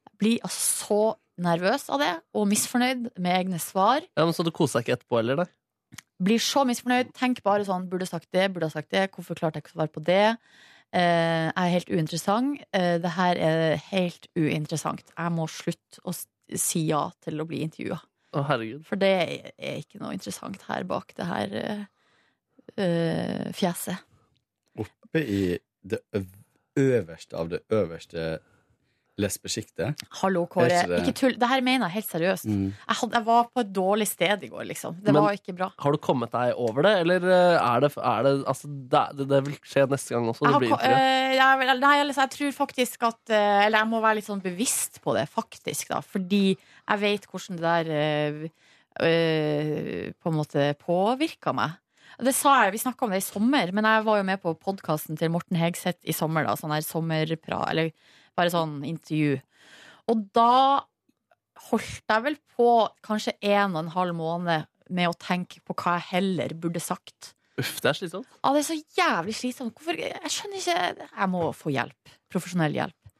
Jeg 0.09 0.17
blir 0.23 0.49
altså 0.49 0.65
så 0.65 1.01
nervøs 1.41 1.89
av 1.91 2.01
det, 2.01 2.11
og 2.35 2.47
misfornøyd 2.51 3.09
med 3.17 3.31
egne 3.33 3.59
svar. 3.59 4.05
Ja, 4.15 4.25
men 4.25 4.33
Så 4.33 4.45
du 4.45 4.51
koser 4.55 4.79
deg 4.79 4.87
ikke 4.87 4.99
etterpå 4.99 5.19
heller, 5.19 5.43
da? 5.43 6.01
Blir 6.23 6.39
så 6.39 6.63
misfornøyd. 6.67 7.11
Tenk 7.17 7.41
bare 7.43 7.65
sånn 7.67 7.89
Burde 7.91 8.07
sagt 8.07 8.29
det, 8.31 8.47
burde 8.53 8.71
sagt 8.71 8.93
det. 8.95 9.09
Hvorfor 9.11 9.35
klarte 9.35 9.59
jeg 9.59 9.65
ikke 9.65 9.75
å 9.75 9.79
svare 9.79 9.91
på 9.91 10.03
det? 10.05 10.37
Eh, 10.95 11.49
jeg 11.49 11.59
er 11.59 11.73
helt 11.73 11.91
uinteressant. 11.91 12.63
Eh, 12.71 12.95
det 13.03 13.11
her 13.17 13.41
er 13.41 13.75
helt 13.91 14.29
uinteressant. 14.37 15.03
Jeg 15.11 15.35
må 15.35 15.47
slutte 15.51 15.99
å 16.07 16.15
si 16.55 16.85
ja 16.87 17.09
til 17.25 17.41
å 17.41 17.47
bli 17.49 17.63
intervjua. 17.65 17.99
Oh. 18.35 18.47
For 18.83 18.99
det 18.99 19.11
er 19.55 19.77
ikke 19.79 20.01
noe 20.01 20.15
interessant 20.15 20.63
her 20.67 20.83
bak 20.87 21.13
det 21.15 21.27
her 21.27 21.53
eh, 21.59 21.83
eh, 22.75 23.51
fjeset. 23.55 24.03
Oppe 24.75 25.21
i 25.23 25.43
det 25.85 26.01
øverste 26.75 27.37
av 27.39 27.51
det 27.53 27.61
øverste 27.71 28.39
lesbesjiktet. 29.21 30.01
Hallo, 30.21 30.43
Kåre. 30.51 30.81
Ikke 30.83 30.97
Ikke 30.99 31.13
tull. 31.15 31.35
Det 31.39 31.47
her 31.47 31.61
mener 31.63 31.87
jeg 31.87 32.01
helt 32.01 32.09
seriøst. 32.11 32.47
Mm. 32.51 32.65
Jeg, 32.73 32.97
had, 32.99 33.13
jeg 33.15 33.25
var 33.29 33.47
på 33.53 33.63
et 33.63 33.71
dårlig 33.75 34.07
sted 34.09 34.43
i 34.43 34.49
går, 34.51 34.65
liksom. 34.71 34.97
Det 34.99 35.13
Men- 35.13 35.21
var 35.23 35.37
ikke 35.37 35.55
bra. 35.55 35.69
Har 35.79 35.91
du 35.91 35.97
kommet 35.97 36.31
deg 36.31 36.53
over 36.57 36.83
det, 36.83 36.93
eller 37.05 37.23
eh, 37.23 37.55
er 37.61 37.79
det, 37.85 37.91
er 37.97 38.23
det 38.27 38.33
Altså, 38.45 38.67
det, 38.67 39.27
det, 39.29 39.41
vil 39.45 39.57
skje 39.63 39.85
neste 39.89 40.15
gang 40.15 40.27
også? 40.27 40.49
Jeg, 40.51 40.69
har, 40.73 40.83
eh, 40.83 41.35
jeg, 41.37 41.79
nei, 41.79 41.95
altså, 42.03 42.21
jeg 42.25 42.33
tror 42.35 42.51
faktisk 42.65 43.03
at 43.07 43.29
eh, 43.31 43.65
Eller 43.65 43.79
jeg 43.79 43.87
må 43.93 44.01
være 44.03 44.19
litt 44.19 44.27
sånn 44.27 44.43
bevisst 44.43 45.01
på 45.01 45.15
det, 45.15 45.27
faktisk. 45.31 45.87
Da, 45.93 46.01
fordi 46.03 46.57
jeg 46.57 47.03
vet 47.05 47.25
hvordan 47.31 47.61
det 47.61 47.63
der 47.63 47.95
eh, 47.95 48.43
eh, 48.99 50.11
på 50.19 50.31
en 50.31 50.39
måte 50.41 50.73
påvirka 50.83 51.55
meg. 51.55 51.79
Det 52.19 52.31
sa 52.35 52.63
jeg, 52.63 52.75
Vi 52.75 52.83
snakka 52.83 53.05
om 53.05 53.11
det 53.11 53.23
i 53.23 53.27
sommer, 53.27 53.71
men 53.75 53.83
jeg 53.83 54.03
var 54.05 54.19
jo 54.19 54.27
med 54.27 54.41
på 54.43 54.53
podkasten 54.55 55.17
til 55.19 55.31
Morten 55.33 55.57
Hegseth 55.59 55.99
i 56.03 56.15
sommer. 56.15 56.45
da, 56.47 56.55
Sånn 56.55 56.71
her 56.71 56.83
sommerpra, 56.85 57.65
eller 57.71 57.91
bare 58.37 58.53
sånn 58.53 58.81
intervju. 58.87 59.39
Og 60.11 60.27
da 60.35 60.83
holdt 61.69 62.11
jeg 62.11 62.25
vel 62.25 62.37
på 62.55 62.69
kanskje 63.05 63.35
en 63.47 63.75
og 63.75 63.81
en 63.83 63.93
halv 63.95 64.17
måned 64.17 64.67
med 64.93 65.09
å 65.09 65.17
tenke 65.17 65.61
på 65.65 65.73
hva 65.79 65.97
jeg 65.97 66.09
heller 66.11 66.53
burde 66.61 66.81
sagt. 66.83 67.33
Uff, 67.55 67.77
det 67.81 67.91
er 67.91 67.97
slitsomt. 67.97 68.29
Ja, 68.43 68.51
det 68.51 68.61
er 68.61 68.67
så 68.67 68.77
jævlig 68.99 69.35
slitsomt. 69.37 69.75
Hvorfor, 69.77 69.99
jeg 70.01 70.31
skjønner 70.33 70.59
ikke 70.59 71.07
Jeg 71.07 71.29
må 71.31 71.43
få 71.55 71.71
hjelp. 71.71 72.15
Profesjonell 72.31 72.75
hjelp. 72.75 73.13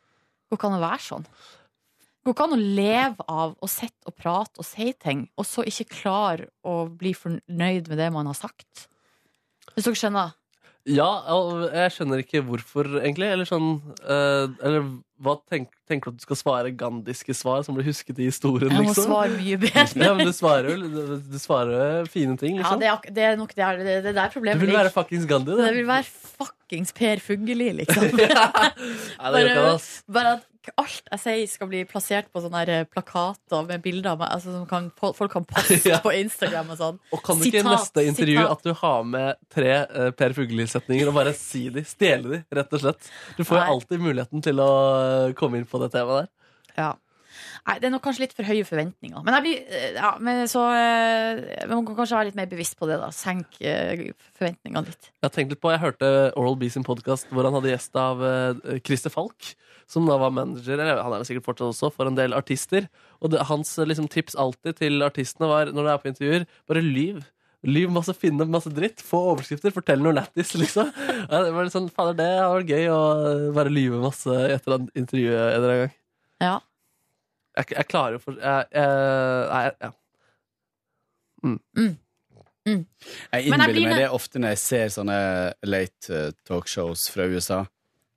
Går 0.49 0.59
ikke 0.59 0.69
an 0.69 0.77
å 0.77 0.83
være 0.83 1.05
sånn. 1.05 1.27
Går 2.25 2.35
ikke 2.35 2.47
an 2.47 2.55
å 2.55 2.59
leve 2.59 3.25
av 3.31 3.55
å 3.63 3.69
sitte 3.69 4.09
og 4.09 4.17
prate 4.17 4.61
og 4.61 4.67
si 4.67 4.89
ting, 4.99 5.27
og 5.37 5.47
så 5.47 5.63
ikke 5.67 5.87
klare 5.93 6.49
å 6.65 6.83
bli 6.89 7.13
fornøyd 7.15 7.87
med 7.91 8.01
det 8.01 8.09
man 8.13 8.27
har 8.29 8.37
sagt. 8.37 8.87
Hvis 9.73 9.87
dere 9.87 9.99
skjønner? 9.99 10.35
Ja, 10.85 11.07
og 11.33 11.63
jeg 11.73 11.91
skjønner 11.95 12.21
ikke 12.21 12.43
hvorfor, 12.45 12.85
egentlig. 13.01 13.25
Eller 13.33 13.47
sånn 13.49 13.79
eh, 14.05 14.45
Eller 14.61 14.83
hva 15.25 15.33
tenk, 15.49 15.69
tenker 15.89 16.11
du 16.11 16.17
at 16.17 16.19
du 16.19 16.25
skal 16.27 16.37
svare 16.37 16.71
gandiske 16.77 17.33
svar 17.33 17.63
som 17.65 17.73
blir 17.77 17.87
husket 17.87 18.19
i 18.19 18.27
historien, 18.27 18.69
Jeg 18.69 18.83
må 18.83 18.91
liksom? 18.91 19.07
svare 19.07 19.31
mye 19.39 19.57
bedre. 19.63 19.85
Ja, 20.05 20.11
men 20.13 20.27
du 20.29 20.33
svarer 20.35 20.69
jo 20.75 20.89
du, 20.91 21.15
du 21.31 21.37
svarer 21.41 22.05
fine 22.11 22.35
ting, 22.37 22.57
Ja, 22.59 22.65
liksom. 22.67 22.83
det 22.83 22.89
er, 22.91 22.97
ak- 22.99 23.09
det 23.15 23.23
er 23.31 23.39
nok 23.39 23.55
det, 23.55 23.63
er, 23.65 23.79
det, 23.81 23.95
det 24.09 24.13
der 24.19 24.27
du 24.29 24.35
problemet 24.37 24.61
vil 24.61 24.75
være 24.75 24.91
fuckings 24.93 25.25
Gandhi, 25.29 25.55
Det 25.55 25.69
det. 25.69 25.73
vil 25.79 25.87
være 25.89 26.05
fuckings 26.65 26.91
Per 26.93 27.19
Fugelli, 27.19 27.73
liksom. 27.73 28.03
Ikke 28.19 29.77
bare 30.11 30.35
at 30.35 30.43
alt 30.81 31.09
jeg 31.11 31.21
sier 31.21 31.49
skal 31.49 31.69
bli 31.69 31.83
plassert 31.85 32.31
på 32.33 32.41
sånne 32.41 32.63
eh, 32.73 32.85
plakater 32.89 33.67
med 33.67 33.83
bilder 33.83 34.15
av 34.15 34.21
meg, 34.23 34.31
altså, 34.33 34.55
som 34.55 34.65
kan, 34.65 34.89
folk 34.97 35.31
kan 35.31 35.45
poste 35.45 35.77
Ja. 35.91 35.99
på 36.01 36.13
Instagram 36.15 36.71
og 36.73 36.79
sånn. 36.79 36.99
Og 37.13 37.21
kan 37.25 37.37
du 37.37 37.45
ikke 37.45 37.61
i 37.61 37.67
neste 37.67 38.05
intervju 38.09 38.39
sitat. 38.39 38.57
at 38.57 38.65
du 38.65 38.73
har 38.81 39.05
med 39.05 39.41
tre 39.53 39.71
uh, 39.85 40.09
Per 40.17 40.33
Fugelli-setninger 40.37 41.11
og 41.11 41.19
bare 41.19 41.35
si 41.37 41.67
de, 41.73 41.85
stjele 41.85 42.31
de, 42.33 42.41
rett 42.57 42.73
og 42.73 42.81
slett? 42.81 43.11
Du 43.37 43.45
får 43.45 43.61
jo 43.61 43.65
alltid 43.75 44.01
muligheten 44.01 44.45
til 44.45 44.61
å 44.63 44.71
eh, 44.97 45.35
komme 45.37 45.61
inn 45.61 45.69
på 45.69 45.81
det 45.83 45.91
temaet 45.93 46.25
der. 46.25 46.31
Ja. 46.75 46.91
Nei, 47.65 47.79
det 47.81 47.87
er 47.87 47.93
nok 47.95 48.03
kanskje 48.05 48.27
litt 48.27 48.35
for 48.37 48.45
høye 48.45 48.65
forventninger. 48.67 49.21
Men 49.25 49.35
jeg 49.39 49.43
blir 49.45 49.61
eh, 49.73 49.95
ja, 49.97 50.11
men 50.21 50.43
så 50.49 50.67
eh, 50.69 51.63
Man 51.71 51.87
kan 51.87 51.97
kanskje 51.97 52.19
være 52.19 52.29
litt 52.29 52.37
mer 52.37 52.49
bevisst 52.51 52.77
på 52.77 52.85
det, 52.89 52.99
da. 53.01 53.07
Senk 53.15 53.57
eh, 53.65 54.11
forventningene 54.37 54.85
litt. 54.85 55.07
Jeg 55.09 55.25
har 55.25 55.33
tenkt 55.33 55.55
litt 55.55 55.61
på, 55.63 55.71
jeg 55.73 55.81
hørte 55.81 56.11
Oral 56.37 56.59
B 56.61 56.69
sin 56.69 56.85
podkast 56.85 57.31
hvor 57.33 57.47
han 57.47 57.57
hadde 57.57 57.71
gjest 57.71 57.97
av 57.97 58.21
Christer 58.85 59.13
Falk. 59.13 59.55
Som 59.89 60.05
da 60.09 60.17
var 60.21 60.33
manager, 60.33 60.77
eller 60.77 61.01
han 61.01 61.13
er 61.13 61.21
det 61.21 61.29
sikkert 61.29 61.47
fortsatt 61.47 61.71
også, 61.71 61.89
for 61.93 62.09
en 62.09 62.17
del 62.17 62.37
artister. 62.37 62.85
Og 63.21 63.33
det, 63.33 63.41
hans 63.49 63.73
liksom, 63.81 64.09
tips 64.13 64.37
alltid 64.41 64.77
til 64.83 65.05
artistene 65.05 65.49
var 65.49 65.73
når 65.73 65.87
du 65.87 65.91
er 65.93 66.03
på 66.03 66.11
intervjuer, 66.11 66.47
bare 66.69 66.85
lyv. 66.85 67.25
Lyv 67.65 67.89
masse, 67.93 68.13
finne 68.21 68.45
masse 68.49 68.69
dritt, 68.73 69.01
få 69.01 69.23
overskrifter, 69.31 69.73
fortell 69.73 70.01
noe 70.05 70.13
lættis, 70.13 70.53
liksom. 70.57 70.93
Ja, 71.31 71.41
det 71.41 71.49
var 71.53 71.65
litt 71.65 71.73
sånn, 71.73 71.89
fader, 71.89 72.17
det 72.21 72.29
hadde 72.29 72.53
vært 72.59 72.73
gøy 72.75 72.87
å 72.93 73.01
bare 73.57 73.73
lyve 73.73 74.05
masse 74.05 74.39
etter 74.53 74.77
en 74.77 74.89
intervju 74.93 75.33
en 75.33 75.69
gang. 75.71 75.95
Ja. 76.45 76.55
Jeg, 77.57 77.65
jeg 77.71 77.87
klarer 77.87 78.17
jo 78.17 78.19
for 78.19 78.33
jeg, 78.41 78.65
jeg, 78.73 79.49
Nei, 79.51 79.63
ja. 79.81 79.91
Mm. 81.45 81.59
Mm. 82.65 82.81
jeg 83.35 83.45
innbiller 83.45 83.85
meg 83.91 83.99
det 84.01 84.09
ofte 84.15 84.41
når 84.41 84.55
jeg 84.55 84.61
ser 84.63 84.87
sånne 84.95 85.17
late 85.69 86.09
eh, 86.17 86.31
talkshows 86.49 87.05
fra 87.13 87.27
USA, 87.29 87.59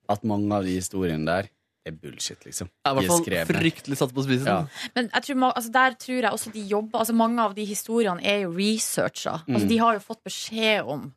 at 0.09 0.23
mange 0.25 0.49
av 0.57 0.65
de 0.65 0.73
historiene 0.79 1.27
der 1.29 1.49
er 1.85 1.93
bullshit, 1.95 2.41
liksom. 2.45 2.67
Jeg 2.83 2.89
er 2.89 2.97
i 2.97 3.05
hvert 3.05 3.29
fall 3.29 3.53
fryktelig 3.53 3.97
satt 4.01 4.11
på 4.13 4.23
spissen. 4.25 4.49
Ja. 4.49 4.89
Men 4.97 5.07
jeg 5.13 5.23
tror, 5.29 5.45
altså 5.53 5.71
der 5.77 5.95
tror 6.01 6.17
jeg 6.17 6.31
også 6.33 6.51
de 6.53 6.63
jobber 6.73 6.99
altså 7.03 7.15
Mange 7.15 7.45
av 7.45 7.53
de 7.55 7.63
historiene 7.69 8.25
er 8.25 8.41
jo 8.43 8.51
researcha. 8.57 9.37
Altså 9.47 9.65
Mm. 9.65 9.69
de 9.69 9.77
har 9.79 9.93
jo 9.95 10.03
fått 10.03 10.23
beskjed 10.25 10.83
om 10.85 11.07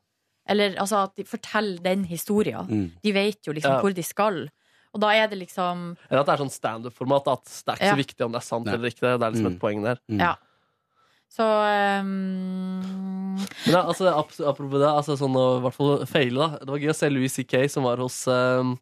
Eller 0.49 0.75
altså 0.77 1.05
at 1.07 1.13
de 1.17 1.25
forteller 1.25 1.79
den 1.83 2.05
historien. 2.05 2.67
Mm. 2.69 2.87
De 3.05 3.13
vet 3.15 3.47
jo 3.47 3.53
liksom 3.53 3.73
Ja. 3.77 3.81
hvor 3.81 3.95
de 3.95 4.03
skal. 4.03 4.49
Og 4.95 5.01
da 5.01 5.11
er 5.17 5.27
det 5.33 5.39
liksom 5.41 5.97
Eller 6.11 6.21
at 6.21 6.27
det 6.29 6.35
er 6.35 6.43
sånn 6.45 6.53
standup-format. 6.53 7.29
At 7.33 7.45
det 7.49 7.73
er 7.73 7.77
ikke 7.81 7.87
Ja. 7.87 7.95
så 7.95 8.03
viktig 8.05 8.25
om 8.27 8.33
det 8.33 8.41
er 8.43 8.47
sant 8.47 8.67
Nei. 8.67 8.75
eller 8.75 8.89
ikke. 8.93 9.01
Det 9.19 9.23
er 9.23 9.31
liksom 9.33 9.47
Mm. 9.49 9.55
et 9.55 9.61
poeng 9.61 9.83
der. 9.85 9.99
Mm. 10.11 10.21
Ja. 10.21 10.35
Så 11.33 11.45
um... 12.01 13.33
Men 13.65 13.73
ja, 13.73 13.83
altså, 13.89 14.11
apropos 14.13 14.79
det, 14.79 14.89
altså, 14.91 15.17
sånn 15.17 15.33
å 15.39 15.45
i 15.59 15.63
hvert 15.65 15.75
fall 15.79 16.03
feile, 16.11 16.37
da. 16.37 16.59
Det 16.61 16.69
var 16.75 16.83
gøy 16.83 16.91
å 16.93 16.97
se 16.99 17.09
Louis 17.09 17.33
C.K. 17.33 17.63
som 17.73 17.85
var 17.89 17.97
hos 18.05 18.19
um, 18.29 18.75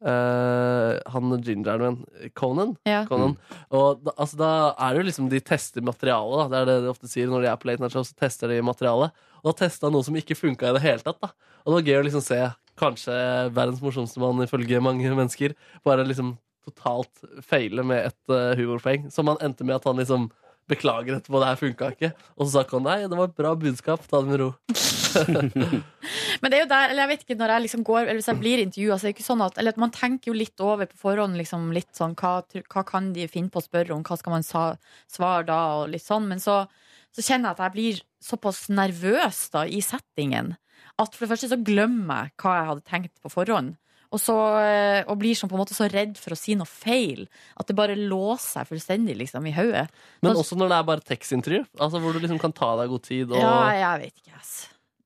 uh, 0.00 0.96
han 1.12 1.34
gingeren 1.44 1.82
min, 1.84 2.30
Conan. 2.34 2.72
ja. 2.88 3.02
Conan. 3.08 3.36
Og 3.70 4.00
da, 4.06 4.14
altså, 4.16 4.38
da 4.40 4.50
er 4.78 4.94
det 4.96 5.02
jo 5.02 5.08
liksom 5.10 5.28
de 5.32 5.40
tester 5.44 5.84
materialet, 5.84 6.40
da. 6.40 6.48
Det 6.48 6.60
er 6.62 6.70
det 6.70 6.78
de 6.86 6.92
ofte 6.94 7.10
sier 7.12 7.28
når 7.28 7.44
de 7.44 7.50
er 7.52 7.60
på 7.60 7.68
Late 7.70 7.84
Night 7.84 7.92
Show, 7.96 8.06
så 8.08 8.16
tester 8.16 8.48
de 8.48 8.62
materialet. 8.64 9.12
Og 9.44 9.52
da 9.52 9.56
testa 9.66 9.90
noe 9.92 10.04
som 10.06 10.16
ikke 10.16 10.36
funka 10.38 10.70
i 10.70 10.76
det 10.78 10.82
hele 10.84 11.04
tatt, 11.04 11.20
da. 11.20 11.30
Og 11.66 11.72
det 11.74 11.76
var 11.76 11.88
gøy 11.90 12.00
å 12.00 12.06
liksom 12.08 12.24
se 12.24 12.40
kanskje 12.80 13.16
verdens 13.54 13.82
morsomste 13.84 14.22
mann 14.22 14.42
ifølge 14.44 14.82
mange 14.82 15.10
mennesker 15.12 15.56
bare 15.86 16.06
liksom 16.08 16.36
totalt 16.66 17.24
feile 17.46 17.84
med 17.86 18.10
et 18.10 18.32
uh, 18.32 18.52
humorpoeng. 18.58 19.08
Som 19.12 19.30
han 19.32 19.40
endte 19.44 19.66
med 19.66 19.80
at 19.80 19.88
han 19.88 20.00
liksom 20.00 20.30
Beklager 20.70 21.16
etterpå, 21.16 21.40
det 21.42 21.48
her 21.48 21.58
funka 21.58 21.86
ikke. 21.96 22.08
Og 22.36 22.46
så 22.46 22.50
sa 22.52 22.60
han 22.70 22.84
nei, 22.86 23.00
det 23.10 23.16
var 23.18 23.26
et 23.26 23.38
bra 23.38 23.56
budskap, 23.58 24.04
ta 24.06 24.20
det 24.22 24.30
med 24.30 24.38
ro. 24.38 24.50
Men 26.40 26.52
det 26.52 26.60
er 26.60 26.62
jo 26.62 26.68
der, 26.70 26.92
eller 26.92 27.02
jeg 27.02 27.10
vet 27.10 27.24
ikke 27.24 27.36
når 27.40 27.52
jeg 27.52 27.62
liksom 27.64 27.82
går 27.88 28.04
Eller 28.04 28.20
hvis 28.20 28.28
jeg 28.30 28.38
blir 28.38 28.62
intervjua, 28.62 28.94
så 28.94 29.08
er 29.08 29.10
det 29.10 29.16
ikke 29.16 29.26
sånn 29.26 29.42
at 29.42 29.56
Eller 29.58 29.74
at 29.74 29.80
man 29.82 29.90
tenker 29.90 30.30
jo 30.30 30.36
litt 30.36 30.62
over 30.62 30.86
på 30.86 31.00
forhånd, 31.00 31.34
liksom 31.40 31.72
litt 31.74 31.90
sånn 31.98 32.14
hva, 32.20 32.36
hva 32.46 32.84
kan 32.86 33.10
de 33.16 33.26
finne 33.32 33.50
på 33.50 33.58
å 33.58 33.66
spørre 33.66 33.96
om, 33.96 34.04
hva 34.06 34.20
skal 34.20 34.36
man 34.36 34.46
svare 34.46 35.42
da, 35.50 35.58
og 35.80 35.90
litt 35.90 36.06
sånn. 36.06 36.30
Men 36.30 36.42
så, 36.42 36.62
så 37.10 37.26
kjenner 37.26 37.50
jeg 37.50 37.56
at 37.56 37.64
jeg 37.66 37.74
blir 37.74 38.00
såpass 38.30 38.68
nervøs 38.70 39.42
da 39.56 39.66
i 39.66 39.82
settingen 39.82 40.54
at 41.00 41.14
for 41.14 41.24
det 41.24 41.30
første 41.32 41.50
så 41.52 41.60
glemmer 41.64 42.26
jeg 42.26 42.36
hva 42.42 42.56
jeg 42.58 42.68
hadde 42.70 42.88
tenkt 42.88 43.14
på 43.22 43.32
forhånd. 43.32 43.76
Og, 44.10 44.18
så, 44.18 44.34
eh, 44.58 45.04
og 45.06 45.20
blir 45.20 45.36
sånn 45.38 45.50
på 45.50 45.54
en 45.54 45.62
måte 45.62 45.76
så 45.76 45.86
redd 45.86 46.16
for 46.18 46.34
å 46.34 46.38
si 46.38 46.56
noe 46.58 46.66
feil 46.66 47.28
at 47.60 47.68
det 47.68 47.76
bare 47.78 47.94
låser 47.94 48.56
seg 48.56 48.70
fullstendig 48.72 49.14
liksom 49.20 49.46
i 49.46 49.52
hodet. 49.54 49.84
Men 50.26 50.40
også 50.40 50.58
når 50.58 50.72
det 50.72 50.78
er 50.80 50.88
bare 50.88 51.06
tekstintervju, 51.12 51.60
altså 51.78 52.00
hvor 52.02 52.16
du 52.16 52.18
liksom 52.24 52.40
kan 52.42 52.54
ta 52.56 52.72
deg 52.80 52.90
god 52.90 53.04
tid. 53.06 53.30
Og... 53.30 53.38
Ja, 53.38 53.68
jeg 53.78 54.02
vet 54.08 54.24
ikke, 54.24 54.34
ass. 54.40 54.56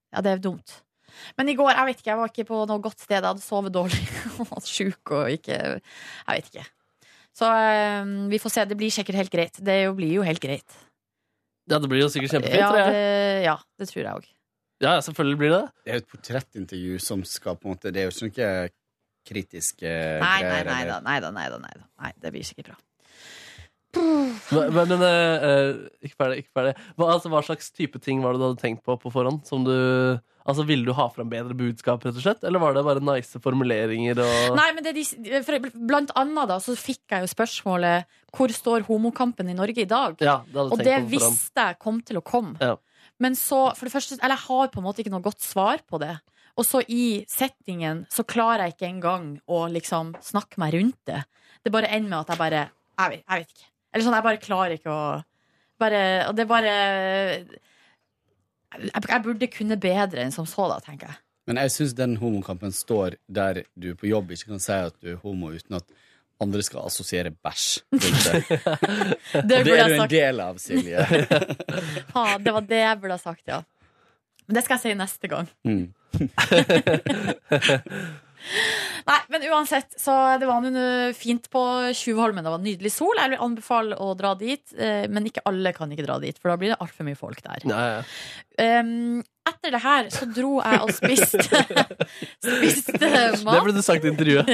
Ja, 0.09 0.25
det 0.25 0.33
er 0.33 0.41
dumt. 0.47 0.79
Men 1.39 1.51
i 1.53 1.57
går, 1.59 1.75
jeg 1.75 1.91
vet 1.91 2.01
ikke, 2.01 2.11
jeg 2.11 2.21
var 2.23 2.33
ikke 2.33 2.47
på 2.49 2.63
noe 2.71 2.83
godt 2.83 3.03
sted. 3.03 3.19
Jeg 3.19 3.27
hadde 3.27 3.45
sovet 3.45 3.75
dårlig 3.75 4.01
og 4.39 4.49
var 4.55 4.65
sjuk 4.67 5.15
og 5.19 5.37
ikke 5.37 5.59
Jeg 5.61 6.33
vet 6.33 6.51
ikke. 6.51 6.67
Så 7.35 7.51
eh, 7.51 8.11
vi 8.31 8.41
får 8.41 8.57
se. 8.57 8.67
Det 8.71 8.79
blir 8.79 8.95
sikkert 8.95 9.21
helt 9.21 9.35
greit. 9.35 9.61
Det 9.69 9.79
blir 9.99 10.17
jo 10.17 10.25
helt 10.27 10.43
greit. 10.43 10.81
Ja, 11.71 11.81
det 11.81 11.89
blir 11.89 12.03
jo 12.03 12.11
sikkert 12.13 12.39
kjempefint, 12.39 12.61
Ja, 12.61 12.71
tror 12.71 12.81
jeg. 12.83 12.97
det, 12.97 13.45
ja, 13.47 13.55
det 13.81 13.89
tror 13.91 14.03
jeg 14.03 14.13
òg. 14.13 14.27
Ja, 14.85 14.95
selvfølgelig 15.05 15.41
blir 15.41 15.53
det 15.55 15.61
det. 15.61 15.69
Det 15.85 15.93
er 15.93 15.99
jo 16.01 16.05
et 16.05 16.11
portrettintervju 16.15 17.03
som 17.03 17.25
skal 17.29 17.59
på 17.59 17.69
en 17.69 17.77
måte 17.77 17.93
Det 17.95 18.05
er 18.05 18.11
jo 18.11 18.31
ikke 18.31 18.49
noe 18.49 18.73
kritiske 19.25 19.93
Nei, 20.21 20.41
nei, 20.45 20.59
nei 20.69 20.83
da. 20.89 20.99
Nei 21.05 21.21
da, 21.25 21.31
nei 21.33 21.47
da, 21.49 21.61
nei 21.63 21.79
da. 21.79 21.87
Nei, 22.05 22.13
det 22.21 22.35
blir 22.35 22.45
sikkert 22.47 22.75
bra. 22.75 22.81
Men, 23.95 24.73
men, 24.75 24.89
men 24.91 25.03
eh, 25.07 25.45
eh, 25.49 25.69
ikke 26.09 26.19
ferdig. 26.19 26.43
Ikke 26.43 26.55
ferdig. 26.59 26.73
Hva, 26.99 27.11
altså, 27.15 27.31
hva 27.33 27.43
slags 27.47 27.71
type 27.75 28.01
ting 28.03 28.23
var 28.25 28.35
det 28.35 28.43
du 28.43 28.47
hadde 28.49 28.63
tenkt 28.63 28.85
på 28.87 28.97
på 29.01 29.13
forhånd? 29.15 29.45
Som 29.49 29.65
du, 29.67 29.75
altså, 30.45 30.65
ville 30.69 30.87
du 30.87 30.95
ha 30.97 31.07
fram 31.15 31.31
bedre 31.31 31.57
budskap, 31.59 32.05
rett 32.05 32.19
og 32.19 32.25
slett? 32.25 32.43
Eller 32.47 32.63
var 32.63 32.77
det 32.77 32.85
bare 32.87 33.03
nice 33.05 33.41
formuleringer 33.43 34.21
og 34.25 34.59
Nei, 34.59 34.69
men 34.77 34.87
det 34.87 34.97
de, 34.99 35.05
for 35.47 35.71
Blant 35.75 36.15
annet 36.19 36.51
da, 36.51 36.59
så 36.63 36.77
fikk 36.79 37.15
jeg 37.15 37.25
jo 37.25 37.31
spørsmålet 37.31 38.19
Hvor 38.35 38.55
står 38.55 38.89
homokampen 38.89 39.53
i 39.53 39.57
Norge 39.57 39.87
i 39.87 39.91
dag? 39.91 40.19
Ja, 40.19 40.41
det 40.49 40.59
hadde 40.59 40.71
Og 40.71 40.83
tenkt 40.83 40.91
det 40.91 41.01
visste 41.15 41.69
jeg 41.71 41.81
kom 41.83 42.03
til 42.05 42.21
å 42.21 42.25
komme. 42.27 42.59
Ja. 42.61 42.77
Men 43.25 43.37
så, 43.39 43.71
for 43.73 43.89
det 43.89 43.95
første, 43.95 44.19
eller 44.21 44.37
jeg 44.37 44.47
har 44.51 44.71
på 44.73 44.81
en 44.83 44.87
måte 44.87 45.01
ikke 45.01 45.13
noe 45.15 45.25
godt 45.25 45.41
svar 45.45 45.81
på 45.89 46.01
det. 46.03 46.13
Og 46.61 46.67
så 46.69 46.83
i 46.93 47.25
settingen 47.31 48.05
så 48.13 48.23
klarer 48.29 48.67
jeg 48.67 48.77
ikke 48.77 48.91
engang 48.91 49.31
å 49.51 49.65
liksom 49.73 50.13
snakke 50.23 50.61
meg 50.63 50.77
rundt 50.77 51.01
det. 51.11 51.23
Det 51.65 51.73
bare 51.75 51.91
ender 51.97 52.11
med 52.11 52.21
at 52.21 52.35
jeg 52.35 52.43
bare 52.43 52.65
Jeg 52.95 53.11
vet, 53.11 53.23
jeg 53.25 53.41
vet 53.41 53.55
ikke. 53.55 53.71
Eller 53.91 54.05
sånn, 54.05 54.15
jeg 54.19 54.27
bare 54.27 54.43
klarer 54.43 54.77
ikke 54.77 54.93
å 54.93 55.05
bare, 55.81 56.03
Og 56.29 56.37
det 56.39 56.47
bare 56.47 56.75
jeg, 58.75 59.03
jeg 59.09 59.23
burde 59.25 59.51
kunne 59.51 59.79
bedre 59.81 60.23
enn 60.23 60.35
som 60.35 60.47
så, 60.47 60.69
da, 60.71 60.79
tenker 60.83 61.11
jeg. 61.11 61.21
Men 61.49 61.61
jeg 61.61 61.73
syns 61.75 61.97
den 61.97 62.17
homokampen 62.21 62.73
står 62.73 63.19
der 63.27 63.65
du 63.77 63.93
på 63.99 64.09
jobb 64.09 64.33
ikke 64.33 64.55
kan 64.55 64.63
si 64.63 64.77
at 64.77 64.97
du 65.03 65.13
er 65.13 65.21
homo 65.23 65.51
uten 65.53 65.77
at 65.81 65.91
andre 66.45 66.63
skal 66.67 66.81
assosiere 66.89 67.31
bæsj. 67.35 67.67
rundt 67.93 68.25
det. 68.29 68.35
Det 68.55 68.61
Og 69.41 69.45
det 69.49 69.55
er 69.59 69.63
du 69.65 69.71
en 69.99 70.13
del 70.13 70.37
av, 70.45 70.55
Silje. 70.63 71.01
Ha, 72.15 72.25
det 72.39 72.53
var 72.55 72.63
det 72.69 72.83
jeg 72.85 72.97
burde 73.03 73.17
ha 73.17 73.23
sagt, 73.23 73.45
ja. 73.51 73.61
Men 74.47 74.53
det 74.59 74.63
skal 74.67 74.77
jeg 74.77 74.83
si 74.85 74.91
neste 74.99 75.27
gang. 75.33 75.47
Mm. 75.67 75.87
Nei, 79.05 79.19
men 79.33 79.43
uansett, 79.53 79.95
så 80.01 80.13
det 80.41 80.47
var 80.49 80.63
noe 80.65 81.13
fint 81.17 81.49
på 81.53 81.63
Tjuvholmen. 81.97 82.45
Det 82.45 82.53
var 82.53 82.63
nydelig 82.63 82.93
sol. 82.93 83.17
Jeg 83.21 83.31
vil 83.35 83.43
anbefale 83.45 83.97
å 84.01 84.15
dra 84.19 84.35
dit, 84.39 84.65
eh, 84.77 85.05
men 85.13 85.27
ikke 85.29 85.45
alle 85.49 85.73
kan 85.77 85.93
ikke 85.93 86.07
dra 86.07 86.17
dit, 86.23 86.37
for 86.41 86.49
da 86.53 86.57
blir 86.61 86.71
det 86.75 86.81
altfor 86.85 87.05
mye 87.09 87.19
folk 87.19 87.41
der. 87.45 87.59
Nei, 87.69 87.85
ja. 87.95 88.01
Um, 88.55 89.19
etter 89.49 89.71
det 89.75 89.81
her 89.83 90.05
så 90.15 90.25
dro 90.31 90.53
jeg 90.63 90.79
og 90.85 90.91
spiste 90.95 91.41
Spiste 92.47 93.09
mat. 93.43 93.51
Det 93.51 93.65
ble 93.67 93.73
det 93.77 93.83
sagt 93.85 94.07
i 94.07 94.09
intervjuet. 94.13 94.47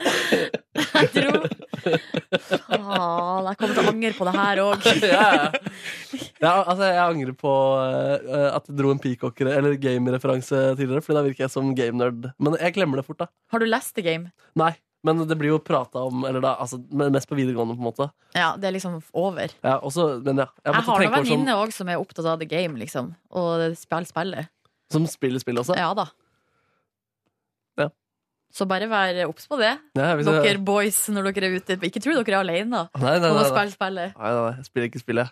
Jeg 0.00 1.10
tror 1.14 1.46
Faen, 1.80 3.46
jeg 3.46 3.56
kommer 3.60 3.74
til 3.74 3.80
å 3.82 3.90
angre 3.90 4.12
på 4.16 4.26
det 4.28 4.34
her 4.36 4.60
òg. 4.62 4.86
ja, 5.10 5.24
ja. 6.40 6.52
altså, 6.52 6.84
jeg 6.86 7.00
angrer 7.04 7.34
på 7.38 7.54
uh, 7.80 8.50
at 8.52 8.68
jeg 8.68 8.76
dro 8.78 8.92
en 8.94 9.00
peacock- 9.02 9.42
eller 9.44 9.76
game-referanse 9.80 10.60
tidligere, 10.78 11.02
Fordi 11.04 11.18
da 11.18 11.24
virker 11.26 11.46
jeg 11.46 11.54
som 11.54 11.72
game-nerd. 11.76 12.30
Men 12.40 12.56
jeg 12.60 12.76
glemmer 12.76 13.00
det 13.00 13.06
fort, 13.08 13.20
da. 13.24 13.28
Har 13.52 13.62
du 13.62 13.68
lest 13.68 13.94
The 13.96 14.04
Game? 14.06 14.30
Nei, 14.58 14.72
Men 15.06 15.22
det 15.24 15.36
blir 15.40 15.54
jo 15.54 15.58
prata 15.64 16.02
om 16.04 16.26
Eller 16.28 16.42
da, 16.44 16.54
altså, 16.60 16.80
mest 16.92 17.28
på 17.30 17.38
videregående, 17.38 17.76
på 17.78 17.84
en 17.84 17.88
måte. 17.88 18.10
Ja, 18.36 18.52
det 18.60 18.68
er 18.70 18.76
liksom 18.76 19.00
over. 19.16 19.52
Ja, 19.64 19.78
også, 19.78 20.10
men 20.24 20.44
ja, 20.44 20.48
jeg 20.64 20.74
Jeg 20.74 20.86
har 20.88 21.04
noen 21.04 21.14
sånn, 21.14 21.28
venninner 21.30 21.60
òg 21.64 21.76
som 21.76 21.92
er 21.92 22.00
opptatt 22.00 22.28
av 22.28 22.40
the 22.42 22.48
game, 22.48 22.76
liksom. 22.80 23.14
Og 23.32 23.70
spiller 23.80 24.08
spillet. 24.08 24.52
som 24.92 25.06
spiller 25.08 25.42
spill 25.42 25.60
også. 25.62 25.76
Ja 25.78 25.92
da. 25.96 26.10
Så 28.50 28.66
bare 28.66 28.88
vær 28.90 29.20
obs 29.28 29.46
på 29.46 29.58
det, 29.60 29.76
nei, 29.94 30.08
dere 30.24 30.42
jeg- 30.44 30.64
boys, 30.64 30.96
når 31.08 31.32
dere 31.32 31.46
er 31.52 31.56
ute. 31.60 31.76
Ikke 31.86 32.02
tro 32.02 32.12
dere 32.18 32.34
er 32.34 32.40
alene 32.42 32.88
Nei, 32.98 33.18
nei, 33.18 33.30
nei, 33.30 33.44
spille 33.46 33.70
spillet. 33.76 34.16
Nei, 34.18 34.32
nei, 34.34 34.50
nei, 34.56 34.62
spiller 34.66 34.88
ikke 34.90 35.02
spillet. 35.04 35.30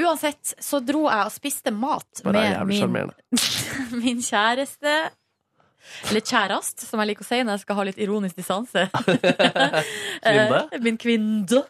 Uansett 0.00 0.54
så 0.64 0.80
dro 0.84 1.06
jeg 1.08 1.24
og 1.28 1.32
spiste 1.32 1.72
mat 1.76 2.22
Bare 2.24 2.44
er 2.54 2.64
med 2.64 2.88
min, 2.90 3.10
min 4.02 4.20
kjæreste. 4.24 5.10
Eller 6.10 6.20
kjærest, 6.20 6.84
som 6.84 7.00
jeg 7.00 7.08
liker 7.08 7.24
å 7.24 7.28
si 7.28 7.38
når 7.40 7.56
jeg 7.56 7.62
skal 7.64 7.76
ha 7.78 7.84
litt 7.88 8.00
ironisk 8.04 8.36
distanse. 8.36 8.86
Eh, 10.20 10.78
Min 10.84 10.98
kvinne. 11.00 11.62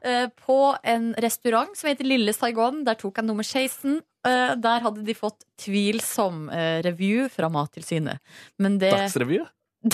Eh, 0.00 0.28
På 0.46 0.76
en 0.86 1.10
restaurant 1.18 1.74
som 1.76 1.88
heter 1.90 2.06
Lille 2.06 2.32
Saigon. 2.32 2.84
Der 2.86 2.94
tok 2.94 3.18
jeg 3.18 3.26
nummer 3.26 3.42
16. 3.46 3.98
Eh, 4.24 4.54
Der 4.62 4.84
hadde 4.84 5.02
de 5.04 5.14
fått 5.18 5.42
tvilsom 5.58 6.46
review 6.86 7.26
fra 7.28 7.50
Mattilsynet. 7.50 8.18
Men 8.62 8.78
det 8.78 8.92
Dagsrevy? 8.94 9.40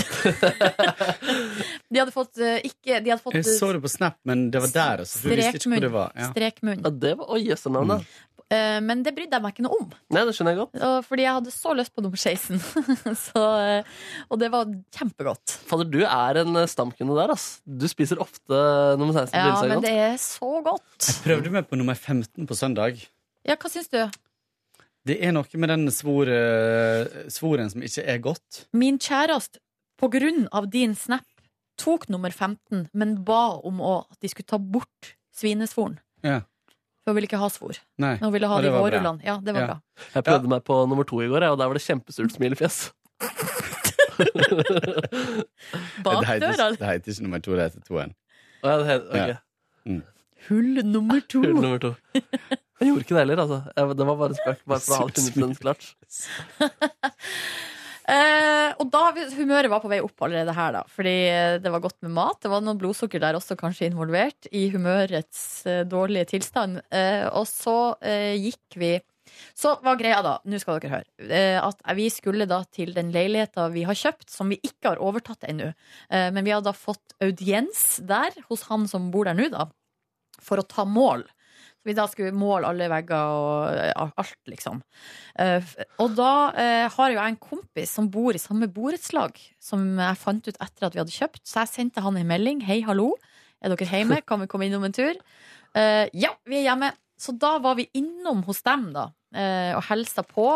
De 1.91 1.99
hadde 2.01 2.13
fått 2.15 2.39
uh, 2.41 2.57
ikke 2.65 3.01
De 3.05 3.11
hadde 3.13 3.21
fått 3.23 3.37
Jeg 3.37 3.45
så 3.59 3.69
det 3.77 3.83
på 3.85 3.91
Snap, 3.93 4.17
men 4.25 4.47
det 4.53 4.63
var 4.65 4.73
der. 4.73 5.03
Altså. 5.05 5.21
Du 5.25 5.35
visste 5.35 5.59
ikke 5.61 5.75
hvor 5.75 5.85
det 5.85 5.93
var. 5.93 6.15
Ja. 6.17 6.31
Strekmunn. 6.33 6.81
Ja, 6.81 6.91
det 7.05 7.13
var 7.21 7.35
Oi, 7.37 7.43
jøsse 7.51 7.73
navn, 7.73 7.93
da. 7.93 7.99
Uh, 8.53 8.79
Men 8.85 9.01
det 9.05 9.15
brydde 9.17 9.37
jeg 9.39 9.43
meg 9.45 9.55
ikke 9.55 9.65
noe 9.65 9.79
om. 9.81 9.87
Nei, 10.13 10.23
det 10.29 10.35
skjønner 10.37 10.53
jeg 10.55 10.61
godt. 10.63 10.75
uh, 10.83 10.99
Fordi 11.07 11.23
jeg 11.25 11.37
hadde 11.39 11.53
så 11.55 11.71
lyst 11.79 11.95
på 11.97 12.05
nummer 12.05 12.21
16. 12.21 12.61
så, 13.27 13.45
eh, 13.61 13.95
og 14.29 14.41
det 14.43 14.51
var 14.53 14.69
kjempegodt. 14.95 15.55
Fader, 15.69 15.89
du 15.89 16.03
er 16.05 16.41
en 16.43 16.61
stamkunde 16.71 17.17
der, 17.19 17.33
ass. 17.35 17.47
Du 17.65 17.87
spiser 17.91 18.21
ofte 18.23 18.61
nummer 19.01 19.17
16 19.17 19.33
på 19.33 19.41
Ja, 19.41 19.55
men 19.63 19.75
men 19.75 19.85
det 19.87 19.95
er 19.97 20.17
så 20.21 20.51
godt. 20.67 21.09
Jeg 21.09 21.17
prøvde 21.25 21.55
meg 21.57 21.69
på 21.71 21.81
nummer 21.81 21.97
15 21.97 22.47
på 22.49 22.59
søndag. 22.59 23.01
Ja, 23.49 23.57
hva 23.61 23.73
syns 23.73 23.91
du? 23.93 24.01
Det 25.05 25.19
er 25.21 25.35
noe 25.37 25.61
med 25.61 25.69
den 25.69 25.89
svor, 25.93 26.29
svoren 27.33 27.69
som 27.73 27.83
ikke 27.85 28.05
er 28.09 28.23
godt. 28.25 28.63
Min 28.73 28.97
kjæreste, 29.03 29.61
på 30.05 30.11
grunn 30.13 30.45
av 30.53 30.69
din 30.71 30.93
snap, 30.95 31.25
tok 31.81 32.05
nummer 32.13 32.31
15, 32.31 32.89
men 32.95 33.17
ba 33.27 33.57
om 33.65 33.81
å, 33.81 33.95
at 34.13 34.21
de 34.21 34.29
skulle 34.31 34.47
ta 34.53 34.59
bort 34.61 35.15
svinesvoren. 35.35 35.97
Ja. 36.23 36.43
For 37.05 37.13
hun 37.13 37.17
ville 37.19 37.27
ikke 37.29 37.41
ha 37.41 37.49
svor. 37.53 37.77
Nei. 38.01 38.15
Hun 38.21 38.31
ville 38.33 38.49
ha 38.49 38.61
de 38.65 38.71
vårrullene. 38.73 39.25
Ja, 39.27 39.39
det 39.43 39.53
var 39.57 39.61
Ja. 39.61 39.67
bra. 39.67 39.81
Jeg 40.15 40.25
prøvde 40.29 40.49
meg 40.53 40.63
på 40.65 40.77
nummer 40.89 41.05
to 41.09 41.19
i 41.25 41.29
går, 41.29 41.43
og 41.51 41.59
der 41.59 41.67
var 41.69 41.75
det 41.77 41.83
kjempesult 41.85 42.33
smilefjes. 42.37 42.79
Bak 46.05 46.21
det, 46.21 46.29
heter, 46.29 46.53
døra. 46.53 46.69
ikke- 46.71 46.79
det 46.79 46.89
heter 46.89 47.11
ikke 47.13 47.23
nummer 47.27 47.41
to, 47.45 47.57
det 47.57 47.63
heter 47.67 47.81
toen. 47.89 48.15
Å, 48.63 48.69
ja, 48.69 48.77
det 48.79 48.87
het- 48.87 49.09
ok. 49.11 49.17
Ja. 49.17 49.37
Mm. 49.87 50.03
Hull 50.49 50.83
nummer 50.85 51.21
to. 51.21 51.43
Hull 51.43 51.55
nummer 51.61 51.79
to. 51.79 51.95
Jeg 52.15 52.89
gjorde 52.89 53.05
ikke 53.05 53.15
det 53.17 53.23
heller, 53.25 53.37
altså. 53.45 53.59
Jeg, 53.77 53.97
det 53.97 54.07
var 54.07 54.17
bare 54.17 54.35
spøk. 54.39 54.59
Bare 54.67 54.81
for 54.81 54.93
å 54.95 54.97
ha 54.97 55.07
100 55.09 55.59
klart. 55.61 55.95
Eh, 58.05 58.75
og 58.77 58.91
da, 58.93 59.07
humøret 59.39 59.71
var 59.73 59.81
på 59.81 59.89
vei 59.89 60.01
opp 60.05 60.27
allerede 60.27 60.53
her, 60.57 60.75
da. 60.77 60.83
Fordi 60.93 61.15
eh, 61.31 61.57
det 61.63 61.73
var 61.73 61.83
godt 61.85 61.97
med 62.05 62.13
mat. 62.19 62.41
Det 62.45 62.51
var 62.53 62.61
noe 62.65 62.77
blodsukker 62.77 63.23
der 63.23 63.39
også 63.39 63.57
kanskje 63.57 63.89
involvert 63.89 64.49
i 64.53 64.67
humørets 64.75 65.41
eh, 65.71 65.83
dårlige 65.89 66.29
tilstand. 66.35 66.83
Eh, 66.93 67.25
og 67.31 67.47
så 67.49 67.95
eh, 68.05 68.35
gikk 68.37 68.79
vi 68.81 68.95
Så 69.57 69.73
var 69.83 69.97
greia, 69.97 70.21
da, 70.23 70.35
nå 70.45 70.59
skal 70.61 70.77
dere 70.83 70.99
høre, 70.99 71.09
eh, 71.33 71.57
at 71.59 71.81
vi 71.97 72.11
skulle 72.13 72.47
da 72.47 72.61
til 72.69 72.93
den 72.95 73.09
leiligheta 73.15 73.71
vi 73.73 73.87
har 73.89 73.97
kjøpt, 73.97 74.29
som 74.31 74.53
vi 74.53 74.61
ikke 74.61 74.93
har 74.93 75.01
overtatt 75.03 75.49
ennå. 75.49 75.73
Men 76.13 76.45
vi 76.45 76.53
har 76.53 76.61
da 76.63 76.75
fått 76.77 77.17
audiens 77.25 78.03
der, 78.05 78.37
hos 78.51 78.67
han 78.69 78.85
som 78.91 79.09
bor 79.11 79.27
der 79.27 79.35
nå, 79.39 79.49
da, 79.51 79.71
for 80.45 80.61
å 80.61 80.67
ta 80.69 80.85
mål. 80.85 81.25
Vi 81.85 81.95
da 81.97 82.07
skulle 82.09 82.33
måle 82.37 82.71
alle 82.71 82.89
vegger 82.89 83.35
og 83.37 83.77
eh, 83.77 83.93
alt, 83.95 84.39
liksom. 84.49 84.81
Eh, 85.41 85.73
og 86.01 86.17
da 86.19 86.33
har 86.55 86.93
har 86.95 87.13
jo 87.13 87.19
jeg 87.19 87.35
en 87.35 87.41
kompis 87.41 87.93
som 87.99 88.09
bor 88.13 88.37
i 88.37 88.41
samme 88.41 88.69
borettslag, 88.73 89.37
som 89.61 89.85
jeg 90.01 90.21
fant 90.21 90.47
ut 90.49 90.57
etter 90.57 90.87
at 90.87 90.95
vi 90.97 91.03
hadde 91.03 91.15
kjøpt. 91.15 91.43
Så 91.45 91.63
jeg 91.63 91.73
sendte 91.73 92.05
han 92.05 92.17
en 92.17 92.29
melding. 92.29 92.63
Hei, 92.65 92.81
hallo. 92.87 93.13
Er 93.65 93.73
dere 93.73 93.89
hjemme? 93.89 94.21
Kan 94.27 94.43
vi 94.43 94.49
komme 94.51 94.69
innom 94.69 94.85
en 94.87 94.95
tur? 94.97 95.17
Eh, 95.75 96.07
ja, 96.13 96.33
vi 96.49 96.61
er 96.61 96.69
hjemme. 96.69 96.93
Så 97.21 97.35
da 97.39 97.57
var 97.63 97.79
vi 97.79 97.87
innom 97.97 98.43
hos 98.49 98.63
dem, 98.67 98.89
da, 98.95 99.09
eh, 99.35 99.73
og 99.77 99.85
hilsa 99.89 100.25
på. 100.27 100.49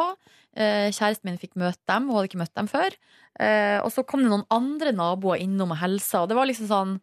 Eh, 0.58 0.88
kjæresten 0.90 1.28
min 1.28 1.38
fikk 1.38 1.54
møte 1.60 1.78
dem, 1.86 2.08
hun 2.08 2.18
hadde 2.18 2.30
ikke 2.30 2.40
møtt 2.42 2.56
dem 2.58 2.68
før. 2.70 2.96
Eh, 3.38 3.78
og 3.78 3.92
så 3.94 4.02
kom 4.06 4.24
det 4.24 4.32
noen 4.32 4.46
andre 4.50 4.92
naboer 4.96 5.42
innom 5.44 5.74
og 5.74 5.80
hilsa, 5.82 6.24
og 6.24 6.30
det 6.30 6.38
var 6.38 6.48
liksom 6.50 6.70
sånn 6.70 6.96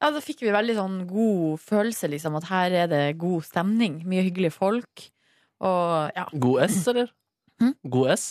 ja, 0.00 0.10
Da 0.10 0.20
fikk 0.24 0.44
vi 0.44 0.54
veldig 0.54 0.76
sånn 0.78 0.98
god 1.10 1.60
følelse, 1.60 2.08
liksom, 2.12 2.38
at 2.40 2.48
her 2.50 2.76
er 2.84 2.90
det 2.90 3.02
god 3.20 3.44
stemning. 3.44 4.00
Mye 4.08 4.24
hyggelige 4.26 4.56
folk. 4.56 5.10
Og 5.60 6.16
ja. 6.16 6.26
God 6.32 6.64
S, 6.64 6.80
eller? 6.88 7.12
Mm? 7.60 7.74
God 7.92 8.14
S? 8.16 8.26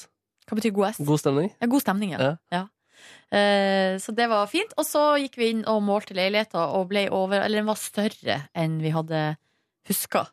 Hva 0.49 0.57
betyr 0.57 0.73
god 0.73 0.89
S? 0.95 0.99
God 1.05 1.21
stemning? 1.21 1.51
Ja, 1.61 1.69
god 1.69 1.85
stemning, 1.85 2.15
ja. 2.15 2.19
Ja. 2.19 2.35
ja. 2.55 2.65
Eh, 3.29 3.99
så 4.01 4.13
det 4.17 4.25
var 4.31 4.49
fint. 4.49 4.73
Og 4.81 4.87
så 4.87 5.03
gikk 5.21 5.37
vi 5.39 5.51
inn 5.53 5.63
og 5.69 5.83
målte 5.85 6.17
leiligheta, 6.17 6.71
og 6.75 6.89
ble 6.89 7.05
over 7.13 7.43
Eller 7.43 7.61
den 7.61 7.69
var 7.69 7.79
større 7.79 8.41
enn 8.57 8.79
vi 8.81 8.93
hadde 8.95 9.23
huska. 9.89 10.25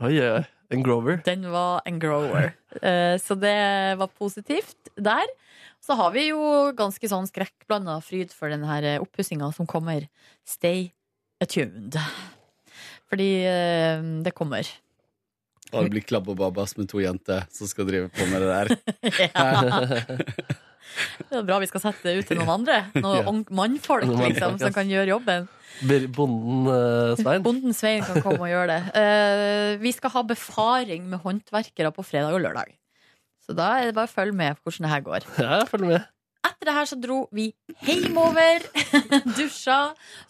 Oi, 0.00 0.14
oi, 0.16 0.28
oi. 0.38 0.46
En 0.70 0.84
Grover. 0.86 1.18
Den 1.26 1.48
var 1.50 1.80
en 1.88 1.96
grower. 1.98 2.52
Eh, 2.78 3.16
så 3.18 3.34
det 3.34 3.98
var 3.98 4.06
positivt 4.14 4.92
der. 4.94 5.26
Så 5.80 5.96
har 5.96 6.10
vi 6.12 6.26
jo 6.28 6.40
ganske 6.76 7.08
sånn 7.08 7.24
skrekkblanda 7.30 7.96
fryd 8.04 8.34
for 8.36 8.52
den 8.52 8.66
her 8.68 8.98
oppussinga 9.00 9.48
som 9.56 9.64
kommer. 9.70 10.04
Stay 10.46 10.90
attuned. 11.40 11.96
Fordi 13.10 13.30
eh, 13.48 13.98
det 14.24 14.30
kommer. 14.36 14.68
Bare 15.70 15.86
bli 15.86 16.00
blir 16.00 16.06
klabb 16.06 16.28
og 16.30 16.36
babas 16.38 16.76
med 16.78 16.86
to 16.90 16.98
jenter 17.02 17.40
som 17.54 17.66
skal 17.70 17.86
drive 17.88 18.08
på 18.14 18.26
med 18.30 18.38
det 18.42 18.50
der. 18.50 18.66
Det 21.30 21.36
er 21.38 21.44
bra 21.46 21.60
vi 21.62 21.68
skal 21.70 21.82
sette 21.84 22.02
det 22.08 22.16
ut 22.18 22.26
til 22.26 22.38
noen 22.40 22.50
andre. 22.56 22.76
Noen 22.96 23.20
Ja. 23.20 23.32
mannfolk 23.54 24.08
Noen 24.08 24.32
liksom, 24.32 24.56
som 24.58 24.72
kan 24.74 24.88
gjøre 24.90 25.12
jobben. 25.12 25.46
Bonden 26.16 26.66
uh, 26.66 27.14
Svein. 27.20 27.44
Bonden 27.44 27.72
Svein 27.76 28.02
kan 28.02 28.18
komme 28.24 28.42
og 28.48 28.50
gjøre 28.50 28.74
det. 28.74 28.80
Uh, 28.96 29.70
vi 29.84 29.92
skal 29.94 30.10
ha 30.16 30.22
befaring 30.26 31.06
med 31.12 31.22
håndverkere 31.22 31.92
på 31.94 32.02
fredag 32.02 32.34
og 32.34 32.42
lørdag. 32.42 32.74
Så 33.50 33.56
da 33.58 33.72
er 33.80 33.88
det 33.88 33.96
bare 33.96 34.06
å 34.06 34.12
følge 34.12 34.36
med 34.38 34.58
på 34.60 34.68
hvordan 34.68 34.86
det 34.86 34.90
her 34.92 35.00
går. 35.02 35.24
Ja, 35.42 35.56
følg 35.66 35.88
med. 35.90 36.04
Etter 36.46 36.68
det 36.68 36.74
her 36.76 36.86
så 36.86 36.96
dro 37.02 37.16
vi 37.34 37.48
hjemover, 37.82 38.62
dusja, 39.38 39.78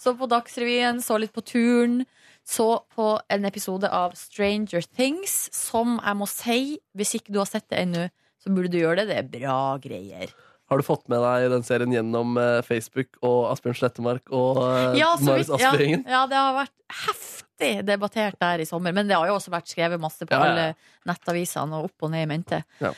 så 0.01 0.15
på 0.17 0.29
Dagsrevyen, 0.31 1.03
så 1.05 1.19
litt 1.21 1.35
på 1.37 1.45
turen. 1.45 2.01
Så 2.49 2.65
på 2.97 3.11
en 3.29 3.45
episode 3.45 3.91
av 3.93 4.17
Stranger 4.17 4.89
Things, 4.97 5.35
som 5.53 5.99
jeg 6.01 6.17
må 6.17 6.31
si, 6.33 6.63
hvis 6.97 7.13
ikke 7.19 7.35
du 7.37 7.43
har 7.43 7.51
sett 7.51 7.69
det 7.69 7.83
ennå, 7.85 8.07
så 8.41 8.55
burde 8.57 8.73
du 8.73 8.81
gjøre 8.81 9.05
det. 9.05 9.11
Det 9.13 9.19
er 9.21 9.29
bra 9.37 9.59
greier. 9.85 10.33
Har 10.71 10.79
du 10.79 10.87
fått 10.87 11.09
med 11.11 11.19
deg 11.19 11.49
den 11.51 11.65
serien 11.67 11.91
gjennom 11.91 12.37
eh, 12.39 12.61
Facebook 12.63 13.17
og 13.27 13.49
Asbjørn 13.51 13.75
Slettemark 13.75 14.31
og 14.31 14.61
uh, 14.63 14.93
Ja, 14.95 15.17
Marius 15.19 15.49
vidt- 15.51 15.65
ja, 15.65 15.73
ja, 16.07 16.21
det 16.31 16.37
har 16.39 16.53
vært 16.55 16.77
heftig 17.01 17.73
debattert 17.89 18.39
der 18.39 18.63
i 18.63 18.67
sommer. 18.69 18.95
Men 18.95 19.11
det 19.11 19.17
har 19.19 19.27
jo 19.27 19.35
også 19.35 19.51
vært 19.51 19.73
skrevet 19.73 19.99
masse 20.01 20.23
på 20.23 20.31
Ja, 20.31 20.39
ja, 20.39 20.45
ja. 20.47 20.69
alle 20.69 21.11
nettavisene 21.11 21.81
og 21.81 21.89
opp 21.91 22.07
og 22.07 22.13
ned 22.15 22.23
i 22.23 22.29
mente. 22.31 22.61
Ja. 22.79 22.93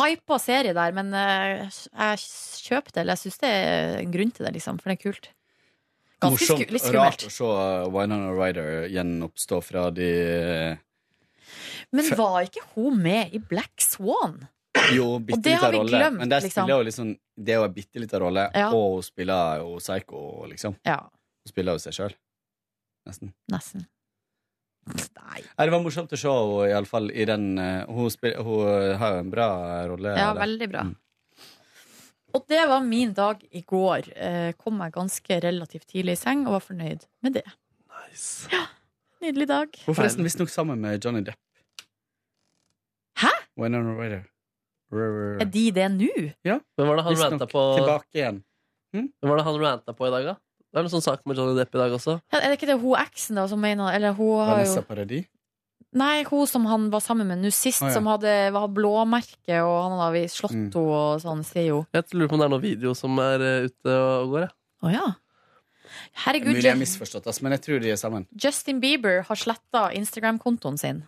Hypa 0.00 0.40
serie 0.42 0.74
der, 0.74 0.96
men 0.98 1.14
eh, 1.14 1.62
jeg 1.70 2.24
kjøper 2.66 2.90
det. 2.90 3.04
Eller 3.04 3.14
jeg 3.14 3.22
syns 3.22 3.38
det 3.44 3.52
er 3.60 3.94
en 4.00 4.16
grunn 4.18 4.34
til 4.34 4.48
det, 4.48 4.52
liksom. 4.58 4.82
For 4.82 4.90
det 4.90 4.98
er 4.98 5.04
kult. 5.06 5.30
Ganske 6.22 6.48
sku, 6.58 6.64
litt 6.74 6.88
og 6.90 6.96
rart 6.98 7.22
å 7.26 7.30
se 7.34 7.46
uh, 7.46 7.86
Winona 7.90 8.34
Ryder 8.34 8.88
gjenoppstå 8.92 9.62
fra 9.66 9.88
de 9.94 10.10
Men 11.94 12.10
var 12.18 12.42
ikke 12.46 12.66
hun 12.74 12.98
med 13.02 13.30
i 13.34 13.38
Black 13.38 13.82
Swan? 13.82 14.42
Jo, 14.96 15.06
bitte 15.18 15.50
lita 15.54 15.70
vi 15.70 15.78
rolle. 15.78 15.90
glemt, 15.98 16.18
Men 16.18 16.28
der 16.32 16.40
liksom. 16.40 16.64
spiller 16.64 16.76
hun 16.76 16.84
liksom 16.88 17.10
Det 17.36 17.54
er 17.54 17.58
jo 17.60 17.64
en 17.64 17.72
bitte 17.74 18.00
lita 18.02 18.18
rolle, 18.20 18.50
Ja. 18.54 18.68
og 18.74 18.94
hun 18.98 19.02
spiller 19.02 19.58
jo 19.62 19.78
psycho, 19.78 20.22
liksom. 20.50 20.76
Ja, 20.84 20.98
Hun 21.42 21.48
spiller 21.48 21.72
jo 21.72 21.78
seg 21.78 21.92
sjøl. 21.96 22.14
Nesten. 23.06 23.32
nesten. 23.50 23.86
Nei. 24.86 25.42
Det 25.58 25.70
var 25.70 25.82
morsomt 25.82 26.12
å 26.12 26.18
se 26.18 26.28
henne, 26.28 26.68
iallfall 26.70 27.10
i 27.10 27.24
den 27.24 27.58
uh, 27.58 27.84
hun, 27.86 28.10
spil, 28.10 28.34
hun 28.42 28.66
uh, 28.66 28.96
har 28.98 29.14
jo 29.14 29.18
en 29.24 29.30
bra 29.30 29.48
rolle. 29.90 30.14
Ja, 30.18 30.32
der. 30.34 30.40
veldig 30.40 30.68
bra. 30.70 30.82
Mm. 30.82 30.96
Og 32.34 32.46
det 32.48 32.62
var 32.68 32.80
min 32.82 33.12
dag 33.12 33.42
i 33.52 33.60
går. 33.60 34.06
Eh, 34.16 34.52
kom 34.56 34.78
meg 34.80 34.94
ganske 34.94 35.36
relativt 35.44 35.86
tidlig 35.90 36.14
i 36.16 36.20
seng 36.22 36.46
og 36.46 36.54
var 36.56 36.62
fornøyd 36.64 37.04
med 37.22 37.34
det. 37.36 37.44
Nice. 38.08 38.48
Nydelig 39.20 39.48
dag. 39.50 39.68
Hun 39.84 39.92
er 39.92 39.98
forresten 39.98 40.24
visstnok 40.24 40.48
sammen 40.48 40.80
med 40.80 41.04
Johnny 41.04 41.20
Depp. 41.26 41.36
Hæ? 43.20 43.28
Winona 43.60 43.92
Ryder. 43.98 44.24
Er 44.92 45.48
de 45.48 45.66
det 45.72 45.88
nå? 45.94 46.08
Ja. 46.44 46.58
Hvem 46.76 46.88
var 46.90 47.00
det 47.00 47.04
han 47.08 47.20
ranta 47.24 47.46
på 47.48 47.66
tilbake 47.78 48.18
igjen. 48.18 48.40
Hvem 48.92 49.30
var 49.30 49.40
det 49.40 49.44
han 49.46 49.60
ranta 49.62 49.94
på 49.96 50.08
i 50.08 50.12
dag, 50.12 50.32
da? 50.32 50.34
Det 50.72 50.80
er 50.80 50.86
noen 50.86 50.94
sånn 50.94 51.04
sak 51.04 51.24
med 51.28 51.36
Johnny 51.36 51.56
Depp 51.58 51.74
i 51.76 51.80
dag 51.80 51.92
også. 51.92 52.16
Ja, 52.32 52.40
Er 52.40 52.52
det 52.52 52.58
ikke 52.58 52.70
det 52.70 52.78
hun 52.80 52.96
eksen 52.96 53.36
da 53.36 53.44
som 53.48 53.60
mener 53.60 53.92
Eller 53.92 54.14
hun 54.16 54.40
har 54.40 54.62
jo 54.64 54.82
Paradis. 54.88 55.26
Nei, 55.92 56.22
hun 56.24 56.46
som 56.48 56.64
han 56.64 56.86
var 56.92 57.02
sammen 57.04 57.28
med 57.28 57.42
nå 57.42 57.50
sist, 57.52 57.82
ah, 57.84 57.90
ja. 57.90 57.94
som 57.98 58.06
hadde, 58.08 58.30
var 58.54 58.70
blåmerke, 58.72 59.58
og 59.60 59.74
han 59.90 59.98
hadde 60.00 60.22
slått 60.32 60.54
Mm. 60.56 60.70
henne 60.72 60.84
og 60.88 61.20
sånn, 61.20 61.42
sier 61.44 61.66
jo. 61.68 61.80
Jeg 61.92 62.04
lurer 62.16 62.30
på 62.30 62.32
om 62.38 62.40
det 62.40 62.46
er 62.46 62.52
noen 62.54 62.62
video 62.64 62.94
som 62.96 63.18
er 63.20 63.44
eh, 63.44 63.66
ute 63.68 63.92
og 63.92 64.30
går. 64.32 64.46
Jeg. 64.46 64.52
Å 64.82 64.92
ja. 64.94 65.08
Herregud, 66.24 66.54
Mulig 66.54 66.64
jeg 66.64 66.72
har 66.72 66.80
misforstått, 66.80 67.28
men 67.44 67.52
jeg 67.52 67.64
tror 67.66 67.80
de 67.84 67.90
er 67.92 68.00
sammen. 68.00 68.24
Justin 68.32 68.80
Bieber 68.80 69.20
har 69.28 69.36
sletta 69.36 69.90
Instagram-kontoen 69.92 70.78
sin. 70.80 71.02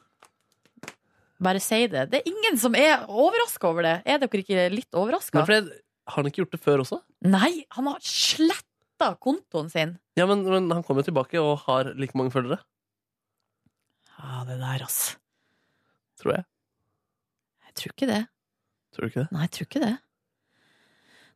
Bare 1.42 1.60
si 1.62 1.80
det. 1.90 2.06
Det 2.12 2.20
er 2.20 2.30
ingen 2.30 2.58
som 2.60 2.76
er 2.78 3.08
overraska 3.10 3.66
over 3.70 3.86
det. 3.86 3.96
Er 4.06 4.20
dere 4.22 4.42
ikke 4.44 4.68
litt 4.72 4.94
overraska? 4.94 5.42
Har 5.42 6.20
han 6.20 6.28
ikke 6.28 6.44
gjort 6.44 6.54
det 6.54 6.62
før 6.62 6.84
også? 6.84 7.00
Nei, 7.26 7.64
han 7.74 7.88
har 7.90 8.02
sletta 8.04 9.14
kontoen 9.24 9.70
sin. 9.72 9.96
Ja, 10.18 10.28
men, 10.30 10.44
men 10.46 10.70
han 10.70 10.84
kommer 10.86 11.02
jo 11.02 11.10
tilbake 11.10 11.40
og 11.42 11.64
har 11.66 11.90
like 11.98 12.16
mange 12.18 12.32
følgere. 12.34 12.60
Ja, 14.14 14.44
det 14.48 14.60
der, 14.60 14.84
ass. 14.86 15.16
Tror 16.20 16.36
jeg. 16.36 16.46
Jeg 17.66 17.76
tror 17.80 17.94
ikke 17.96 18.10
det. 18.12 18.22
Tror 18.94 19.04
du 19.04 19.10
ikke 19.10 19.24
det? 19.24 19.30
Nei, 19.34 19.46
jeg 19.48 19.54
tror 19.56 19.68
ikke 19.68 19.84
det. 19.84 19.94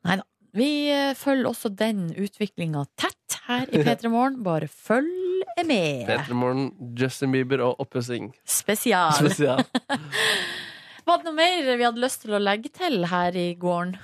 Nei 0.06 0.18
da. 0.20 0.28
Vi 0.58 0.68
eh, 0.94 1.14
følger 1.18 1.50
også 1.50 1.68
den 1.76 2.06
utviklinga 2.16 2.86
tett 2.96 3.17
her 3.48 3.68
i 3.72 3.80
P3 3.84 4.10
Morgen. 4.12 4.38
Bare 4.46 4.68
følg 4.68 5.44
med. 5.66 6.04
Peter 6.08 6.36
Morgen, 6.36 6.70
Justin 6.98 7.32
Bieber 7.34 7.62
og 7.66 7.80
oppussing. 7.84 8.30
Spesial. 8.48 9.12
Spesial. 9.18 9.64
Var 11.08 11.22
det 11.22 11.24
noe 11.30 11.36
mer 11.38 11.64
vi 11.78 11.86
hadde 11.86 12.02
lyst 12.02 12.20
til 12.26 12.36
å 12.36 12.40
legge 12.42 12.68
til 12.74 13.06
her 13.08 13.36
i 13.40 13.48
gården? 13.58 13.96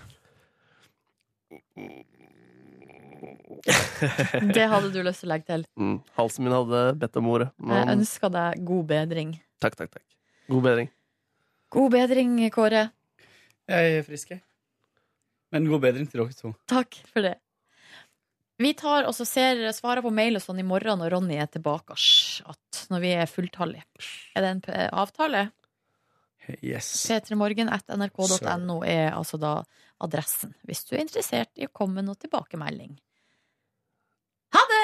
Det 4.54 4.66
hadde 4.68 4.90
du 4.92 4.98
lyst 5.04 5.22
til 5.22 5.28
å 5.30 5.32
legge 5.34 5.46
til. 5.48 5.62
Mm, 5.80 5.94
halsen 6.18 6.44
min 6.44 6.54
hadde 6.54 6.80
bedt 7.00 7.16
om 7.20 7.28
ordet. 7.32 7.48
Jeg 7.60 7.68
Men, 7.70 7.92
ønsker 7.98 8.32
deg 8.34 8.64
god 8.68 8.84
bedring. 8.90 9.30
takk, 9.62 9.76
takk, 9.78 9.94
takk. 9.96 10.04
God 10.52 10.62
bedring. 10.66 10.90
God 11.72 11.90
bedring, 11.94 12.34
Kåre. 12.52 12.82
Jeg 13.68 13.94
er 13.98 14.02
frisk, 14.04 14.34
jeg. 14.34 14.42
Men 15.54 15.68
god 15.70 15.80
bedring 15.86 16.08
til 16.10 16.20
dere 16.20 16.36
to. 16.36 16.52
Takk 16.68 16.98
for 17.12 17.24
det. 17.24 17.36
Vi 18.62 18.70
tar 18.78 19.08
og 19.08 19.14
så 19.16 19.26
ser, 19.26 19.60
svarer 19.74 20.04
på 20.04 20.12
mail 20.14 20.38
og 20.38 20.44
sånn 20.44 20.60
i 20.62 20.66
morgen 20.66 21.00
når 21.02 21.16
Ronny 21.16 21.38
er 21.42 21.50
tilbake. 21.50 21.96
At 22.46 22.84
når 22.92 23.02
vi 23.02 23.12
er 23.16 23.30
fulltallige. 23.30 23.82
Er 24.36 24.44
det 24.44 24.52
en 24.52 24.64
avtale? 24.94 25.48
Yes. 26.60 27.06
p3morgen.nrk.no 27.08 28.82
er 28.84 29.14
altså 29.16 29.40
da 29.40 29.54
adressen, 30.04 30.52
hvis 30.68 30.84
du 30.84 30.94
er 30.94 31.04
interessert 31.06 31.50
i 31.56 31.64
å 31.64 31.72
komme 31.72 32.02
med 32.02 32.10
noe 32.10 32.20
tilbakemelding. 32.20 32.92
Ha 34.54 34.64
det! 34.70 34.82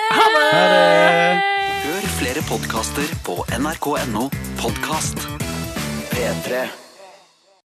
Hør 1.85 2.07
flere 2.17 2.43
podkaster 2.49 3.13
på 3.27 3.37
nrk.no 3.61 4.29
podkast. 4.63 5.27
P3. 6.11 6.65